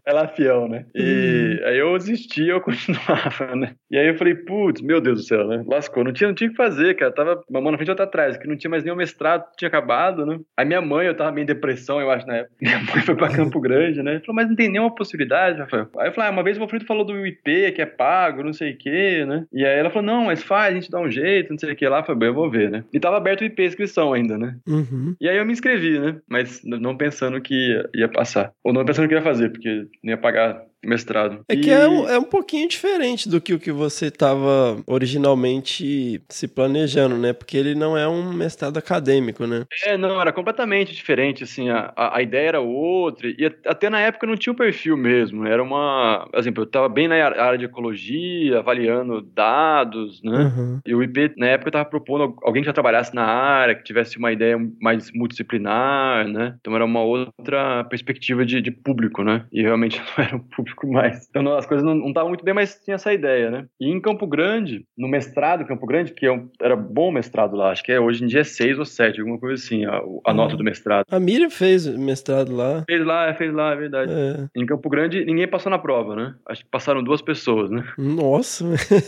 Ela 0.06 0.24
é 0.24 0.28
fiel, 0.28 0.68
né? 0.68 0.86
E 0.94 1.60
aí 1.64 1.78
eu 1.78 1.96
desisti, 1.98 2.46
eu 2.46 2.60
continuava, 2.60 3.56
né? 3.56 3.74
E 3.90 3.98
aí 3.98 4.08
eu 4.08 4.16
falei, 4.16 4.34
putz, 4.34 4.80
meu 4.80 5.00
Deus 5.00 5.20
do 5.20 5.26
céu, 5.26 5.46
né? 5.46 5.64
Lascou, 5.66 6.04
não 6.04 6.12
tinha, 6.12 6.28
não 6.28 6.34
tinha 6.34 6.48
o 6.48 6.50
que 6.50 6.56
fazer, 6.56 6.94
cara. 6.94 7.12
Tava 7.12 7.42
uma 7.48 7.60
mão 7.60 7.72
na 7.72 7.78
frente 7.78 7.88
e 7.88 7.92
outra 7.92 8.04
atrás, 8.04 8.36
que 8.36 8.46
não 8.46 8.56
tinha 8.56 8.70
mais 8.70 8.84
nenhum 8.84 8.96
mestrado, 8.96 9.44
tinha 9.56 9.68
acabado, 9.68 10.24
né? 10.24 10.38
A 10.56 10.64
minha 10.64 10.80
mãe, 10.80 11.06
eu 11.06 11.16
tava 11.16 11.32
meio 11.32 11.42
em 11.42 11.46
depressão, 11.46 12.00
eu 12.00 12.10
acho, 12.10 12.26
na 12.26 12.36
época. 12.36 12.52
Minha 12.62 12.78
mãe 12.78 13.02
foi 13.02 13.14
pra 13.16 13.28
Campo 13.28 13.60
Grande, 13.60 14.02
né? 14.02 14.20
Falou, 14.20 14.36
mas 14.36 14.48
não 14.48 14.56
tem 14.56 14.68
nenhuma 14.68 14.94
possibilidade, 14.94 15.58
Rafael. 15.58 15.88
Aí 15.98 16.08
eu 16.08 16.12
falei, 16.12 16.30
ah, 16.30 16.32
uma 16.32 16.42
vez 16.42 16.56
o 16.58 16.62
Alfredo 16.62 16.86
falou 16.86 17.04
do 17.04 17.26
IP, 17.26 17.72
que 17.72 17.82
é 17.82 17.86
pago, 17.86 18.42
não 18.42 18.52
sei 18.52 18.72
o 18.72 18.78
quê, 18.78 19.24
né? 19.26 19.44
E 19.52 19.64
aí 19.64 19.71
ela 19.78 19.90
falou, 19.90 20.06
não, 20.06 20.24
mas 20.26 20.42
faz, 20.42 20.72
a 20.72 20.74
gente 20.74 20.90
dá 20.90 21.00
um 21.00 21.10
jeito, 21.10 21.50
não 21.50 21.58
sei 21.58 21.72
o 21.72 21.76
que 21.76 21.88
lá. 21.88 22.00
Eu 22.00 22.04
falei, 22.04 22.18
bem, 22.20 22.28
eu 22.28 22.34
vou 22.34 22.50
ver, 22.50 22.70
né? 22.70 22.84
E 22.92 23.00
tava 23.00 23.16
aberto 23.16 23.42
o 23.42 23.44
IP 23.44 23.64
inscrição 23.64 24.12
ainda, 24.12 24.38
né? 24.38 24.56
Uhum. 24.66 25.14
E 25.20 25.28
aí 25.28 25.36
eu 25.36 25.46
me 25.46 25.52
inscrevi, 25.52 25.98
né? 25.98 26.16
Mas 26.28 26.62
não 26.64 26.96
pensando 26.96 27.40
que 27.40 27.54
ia, 27.54 27.88
ia 27.94 28.08
passar. 28.08 28.52
Ou 28.62 28.72
não 28.72 28.84
pensando 28.84 29.08
que 29.08 29.14
ia 29.14 29.22
fazer, 29.22 29.50
porque 29.50 29.86
não 30.02 30.10
ia 30.10 30.18
pagar 30.18 30.62
mestrado. 30.84 31.40
É 31.48 31.54
E- 31.54 31.58
que 31.60 31.70
é 31.70 31.88
um, 31.88 32.08
é 32.08 32.18
um 32.18 32.24
pouquinho 32.24 32.68
diferente 32.68 33.28
do 33.28 33.40
que 33.40 33.54
o 33.54 33.58
que 33.58 33.72
você 33.72 34.06
estava 34.06 34.82
originalmente 34.86 36.20
se 36.28 36.48
planejando, 36.48 37.16
né? 37.16 37.32
Porque 37.32 37.56
ele 37.56 37.74
não 37.74 37.96
é 37.96 38.06
um 38.08 38.32
mestrado 38.32 38.76
acadêmico, 38.78 39.46
né? 39.46 39.64
É, 39.84 39.96
não, 39.96 40.20
era 40.20 40.32
completamente 40.32 40.94
diferente, 40.94 41.44
assim, 41.44 41.68
a, 41.70 41.92
a, 41.96 42.22
ideia 42.22 42.48
era 42.48 42.60
outra, 42.60 43.28
e 43.28 43.44
até 43.66 43.88
na 43.88 44.00
época 44.00 44.26
não 44.26 44.36
tinha 44.36 44.52
o 44.52 44.56
perfil 44.56 44.96
mesmo, 44.96 45.46
era 45.46 45.62
uma, 45.62 46.26
por 46.30 46.38
exemplo, 46.38 46.62
eu 46.62 46.66
tava 46.66 46.88
bem 46.88 47.08
na 47.08 47.14
área 47.16 47.58
de 47.58 47.64
ecologia, 47.64 48.58
avaliando 48.58 49.20
dados, 49.22 50.22
né, 50.22 50.52
Uhum. 50.56 50.80
e 50.86 50.94
o 50.94 51.02
IP, 51.02 51.32
na 51.36 51.46
época, 51.46 51.68
eu 51.68 51.72
tava 51.72 51.84
propondo 51.88 52.36
alguém 52.42 52.62
que 52.62 52.66
já 52.66 52.72
trabalhasse 52.72 53.14
na 53.14 53.24
área, 53.24 53.74
que 53.74 53.84
tivesse 53.84 54.18
uma 54.18 54.32
ideia 54.32 54.56
mais 54.80 55.10
multidisciplinar, 55.12 56.26
né, 56.28 56.56
então 56.60 56.74
era 56.74 56.84
uma 56.84 57.02
outra 57.02 57.84
perspectiva 57.84 58.44
de, 58.44 58.60
de 58.60 58.70
público, 58.70 59.22
né, 59.22 59.44
e 59.52 59.62
realmente 59.62 60.00
não 60.18 60.24
era 60.24 60.36
um 60.36 60.40
público 60.40 60.71
mais, 60.86 61.26
então 61.28 61.42
não, 61.42 61.56
as 61.56 61.66
coisas 61.66 61.84
não 61.84 62.08
estavam 62.08 62.28
muito 62.28 62.44
bem, 62.44 62.54
mas 62.54 62.80
tinha 62.84 62.94
essa 62.94 63.12
ideia, 63.12 63.50
né, 63.50 63.66
e 63.80 63.88
em 63.90 64.00
Campo 64.00 64.26
Grande, 64.26 64.84
no 64.96 65.08
mestrado 65.08 65.62
em 65.62 65.66
Campo 65.66 65.86
Grande, 65.86 66.12
que 66.12 66.26
é 66.26 66.32
um- 66.32 66.48
era 66.60 66.74
bom 66.76 67.10
mestrado 67.10 67.56
lá, 67.56 67.70
acho 67.70 67.82
que 67.82 67.92
é, 67.92 68.00
hoje 68.00 68.24
em 68.24 68.26
dia 68.26 68.40
é 68.40 68.44
seis 68.44 68.78
ou 68.78 68.84
sete, 68.84 69.20
alguma 69.20 69.38
coisa 69.38 69.62
assim, 69.62 69.84
a, 69.84 70.00
a 70.26 70.34
nota 70.34 70.56
do 70.56 70.64
mestrado. 70.64 71.04
A 71.10 71.20
Miriam 71.20 71.50
fez 71.50 71.86
mestrado 71.86 72.54
lá. 72.54 72.84
Fez 72.88 73.04
lá, 73.04 73.32
fez 73.34 73.52
lá, 73.52 73.72
é 73.72 73.76
verdade. 73.76 74.12
É. 74.12 74.46
Em 74.60 74.66
Campo 74.66 74.88
Grande, 74.88 75.24
ninguém 75.24 75.46
passou 75.48 75.70
na 75.70 75.78
prova, 75.78 76.14
né? 76.16 76.34
Acho 76.48 76.62
que 76.64 76.70
passaram 76.70 77.02
duas 77.02 77.22
pessoas, 77.22 77.70
né? 77.70 77.84
Nossa. 77.98 78.64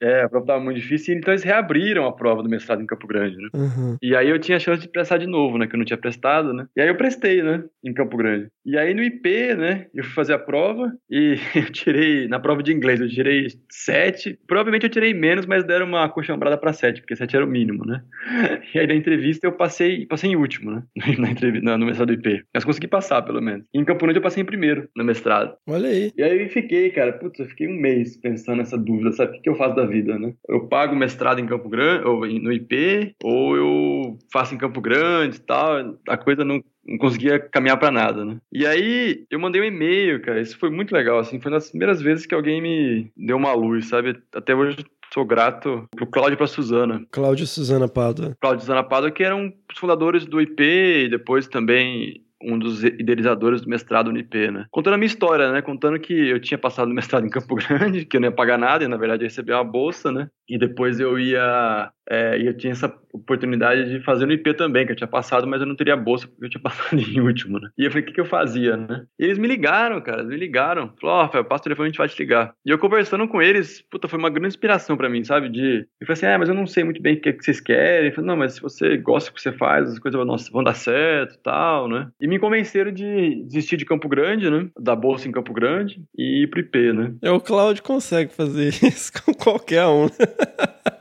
É, 0.00 0.22
a 0.22 0.28
prova 0.28 0.46
tava 0.46 0.60
muito 0.60 0.80
difícil, 0.80 1.14
então 1.14 1.32
eles 1.32 1.42
reabriram 1.44 2.06
a 2.06 2.12
prova 2.12 2.42
do 2.42 2.48
mestrado 2.48 2.82
em 2.82 2.86
Campo 2.86 3.06
Grande, 3.06 3.36
né? 3.36 3.48
Uhum. 3.54 3.96
E 4.02 4.16
aí 4.16 4.28
eu 4.28 4.38
tinha 4.38 4.56
a 4.56 4.60
chance 4.60 4.80
de 4.82 4.88
prestar 4.88 5.18
de 5.18 5.26
novo, 5.26 5.58
né? 5.58 5.66
Que 5.66 5.74
eu 5.74 5.78
não 5.78 5.84
tinha 5.84 5.96
prestado, 5.96 6.52
né? 6.52 6.66
E 6.76 6.80
aí 6.80 6.88
eu 6.88 6.96
prestei, 6.96 7.42
né? 7.42 7.62
Em 7.84 7.92
Campo 7.94 8.16
Grande. 8.16 8.48
E 8.64 8.76
aí 8.76 8.94
no 8.94 9.02
IP, 9.02 9.54
né? 9.54 9.86
Eu 9.94 10.04
fui 10.04 10.12
fazer 10.12 10.32
a 10.34 10.38
prova 10.38 10.92
e 11.12 11.36
eu 11.54 11.70
tirei, 11.70 12.26
na 12.26 12.40
prova 12.40 12.62
de 12.62 12.72
inglês, 12.72 12.98
eu 12.98 13.08
tirei 13.08 13.48
sete. 13.70 14.38
Provavelmente 14.46 14.84
eu 14.84 14.90
tirei 14.90 15.12
menos, 15.12 15.44
mas 15.44 15.62
deram 15.62 15.84
uma 15.84 16.08
coxambrada 16.08 16.56
pra 16.56 16.72
sete, 16.72 17.02
porque 17.02 17.14
sete 17.14 17.36
era 17.36 17.44
o 17.44 17.48
mínimo, 17.48 17.84
né? 17.84 18.02
E 18.74 18.78
aí 18.78 18.86
na 18.86 18.94
entrevista 18.94 19.46
eu 19.46 19.52
passei, 19.52 20.06
passei 20.06 20.30
em 20.30 20.36
último, 20.36 20.70
né? 20.70 20.82
Na 21.18 21.30
entrevista, 21.30 21.76
no 21.76 21.84
mestrado 21.84 22.08
do 22.08 22.14
IP. 22.14 22.42
Mas 22.54 22.64
consegui 22.64 22.88
passar, 22.88 23.20
pelo 23.20 23.42
menos. 23.42 23.66
E 23.74 23.78
em 23.78 23.84
Campo 23.84 24.04
Grande 24.04 24.18
eu 24.18 24.22
passei 24.22 24.42
em 24.42 24.46
primeiro 24.46 24.88
no 24.96 25.04
mestrado. 25.04 25.54
Olha 25.66 25.88
aí. 25.88 26.10
E 26.16 26.22
aí 26.22 26.42
eu 26.42 26.48
fiquei, 26.48 26.88
cara, 26.90 27.12
putz, 27.12 27.38
eu 27.38 27.46
fiquei 27.46 27.68
um 27.68 27.78
mês 27.78 28.16
pensando 28.16 28.58
nessa 28.58 28.78
dúvida, 28.78 29.12
sabe? 29.12 29.36
O 29.36 29.42
que, 29.42 29.48
eu 29.48 29.54
faço 29.54 29.76
da 29.76 29.84
vida, 29.84 30.18
né? 30.18 30.32
Eu 30.48 30.68
pago 30.68 30.96
mestrado 30.96 31.40
em 31.40 31.46
Campo 31.46 31.68
Grande, 31.68 32.06
ou 32.06 32.20
no 32.20 32.52
IP, 32.52 33.14
ou 33.22 33.56
eu 33.56 34.18
faço 34.32 34.54
em 34.54 34.58
Campo 34.58 34.80
Grande 34.80 35.36
e 35.36 35.40
tal. 35.40 35.98
A 36.08 36.16
coisa 36.16 36.44
não, 36.44 36.62
não 36.86 36.98
conseguia 36.98 37.38
caminhar 37.38 37.78
pra 37.78 37.90
nada, 37.90 38.24
né? 38.24 38.38
E 38.52 38.66
aí 38.66 39.24
eu 39.30 39.38
mandei 39.38 39.60
um 39.60 39.64
e-mail, 39.64 40.20
cara, 40.22 40.40
isso 40.40 40.58
foi 40.58 40.70
muito 40.70 40.92
legal, 40.92 41.18
assim, 41.18 41.40
foi 41.40 41.50
uma 41.50 41.58
das 41.58 41.70
primeiras 41.70 42.00
vezes 42.00 42.26
que 42.26 42.34
alguém 42.34 42.60
me 42.60 43.10
deu 43.16 43.36
uma 43.36 43.52
luz, 43.52 43.88
sabe? 43.88 44.20
Até 44.34 44.54
hoje 44.54 44.76
sou 45.12 45.24
grato 45.24 45.86
pro 45.94 46.06
Cláudio 46.06 46.34
e 46.34 46.36
pra 46.36 46.46
Suzana. 46.46 47.04
Cláudio 47.10 47.46
Suzana 47.46 47.86
Pádua. 47.86 48.36
Cláudio 48.40 48.58
e 48.58 48.62
Suzana 48.62 48.82
Pádua, 48.82 49.10
que 49.10 49.22
eram 49.22 49.52
os 49.70 49.78
fundadores 49.78 50.24
do 50.24 50.40
IP 50.40 50.62
e 51.04 51.08
depois 51.08 51.46
também 51.46 52.22
um 52.44 52.58
dos 52.58 52.82
idealizadores 52.82 53.60
do 53.60 53.68
mestrado 53.68 54.10
no 54.10 54.18
IP, 54.18 54.50
né? 54.50 54.66
Contando 54.70 54.94
a 54.94 54.96
minha 54.96 55.06
história, 55.06 55.52
né? 55.52 55.62
Contando 55.62 55.98
que 56.00 56.12
eu 56.12 56.40
tinha 56.40 56.58
passado 56.58 56.88
no 56.88 56.94
mestrado 56.94 57.24
em 57.24 57.30
Campo 57.30 57.54
Grande, 57.56 58.04
que 58.04 58.16
eu 58.16 58.20
não 58.20 58.28
ia 58.28 58.34
pagar 58.34 58.58
nada, 58.58 58.84
e 58.84 58.88
na 58.88 58.96
verdade 58.96 59.22
eu 59.22 59.26
ia 59.26 59.28
receber 59.28 59.52
uma 59.52 59.64
bolsa, 59.64 60.10
né? 60.10 60.28
E 60.48 60.58
depois 60.58 60.98
eu 60.98 61.18
ia 61.18 61.90
É, 62.08 62.38
e 62.38 62.46
eu 62.46 62.56
tinha 62.56 62.72
essa 62.72 62.92
oportunidade 63.12 63.90
de 63.90 64.04
fazer 64.04 64.26
no 64.26 64.32
IP 64.32 64.54
também, 64.54 64.86
que 64.86 64.92
eu 64.92 64.96
tinha 64.96 65.08
passado, 65.08 65.46
mas 65.46 65.60
eu 65.60 65.66
não 65.66 65.76
teria 65.76 65.96
bolsa 65.96 66.26
porque 66.26 66.46
eu 66.46 66.50
tinha 66.50 66.60
passado 66.62 66.98
em 66.98 67.20
último, 67.20 67.58
né? 67.58 67.68
E 67.76 67.84
eu 67.84 67.90
falei, 67.90 68.02
o 68.02 68.06
que, 68.06 68.14
que 68.14 68.20
eu 68.20 68.24
fazia, 68.24 68.76
né? 68.76 69.04
E 69.18 69.24
eles 69.24 69.38
me 69.38 69.46
ligaram, 69.46 70.00
cara, 70.00 70.22
me 70.22 70.36
ligaram. 70.36 70.92
Falou, 71.00 71.16
ó, 71.16 71.24
oh, 71.24 71.44
passa 71.44 71.62
o 71.62 71.64
telefone, 71.64 71.86
a 71.86 71.90
gente 71.90 71.98
vai 71.98 72.08
te 72.08 72.18
ligar. 72.18 72.54
E 72.64 72.70
eu 72.70 72.78
conversando 72.78 73.28
com 73.28 73.40
eles, 73.40 73.82
puta, 73.90 74.08
foi 74.08 74.18
uma 74.18 74.30
grande 74.30 74.48
inspiração 74.48 74.96
para 74.96 75.08
mim, 75.08 75.24
sabe? 75.24 75.48
De, 75.48 75.86
eu 76.00 76.06
falei 76.06 76.12
assim, 76.12 76.26
é, 76.26 76.38
mas 76.38 76.48
eu 76.48 76.54
não 76.54 76.66
sei 76.66 76.84
muito 76.84 77.02
bem 77.02 77.14
o 77.14 77.20
que, 77.20 77.32
que 77.32 77.44
vocês 77.44 77.60
querem. 77.60 78.08
Eu 78.08 78.14
falei, 78.14 78.28
não, 78.28 78.36
mas 78.36 78.54
se 78.54 78.62
você 78.62 78.96
gosta 78.96 79.30
do 79.30 79.34
que 79.34 79.42
você 79.42 79.52
faz, 79.52 79.90
as 79.90 79.98
coisas 79.98 80.18
vão, 80.18 80.36
vão 80.52 80.64
dar 80.64 80.74
certo 80.74 81.38
tal, 81.42 81.88
né? 81.88 82.08
E 82.20 82.26
me 82.26 82.38
convenceram 82.38 82.92
de 82.92 83.42
desistir 83.44 83.76
de 83.76 83.84
Campo 83.84 84.08
Grande, 84.08 84.50
né? 84.50 84.68
Da 84.78 84.96
bolsa 84.96 85.28
em 85.28 85.32
Campo 85.32 85.52
Grande 85.52 86.02
e 86.16 86.44
ir 86.44 86.46
pro 86.48 86.60
IP, 86.60 86.92
né? 86.92 87.14
É, 87.22 87.30
o 87.30 87.40
Cláudio 87.40 87.82
consegue 87.82 88.32
fazer 88.32 88.68
isso 88.82 89.12
com 89.22 89.34
qualquer 89.34 89.86
um. 89.86 90.08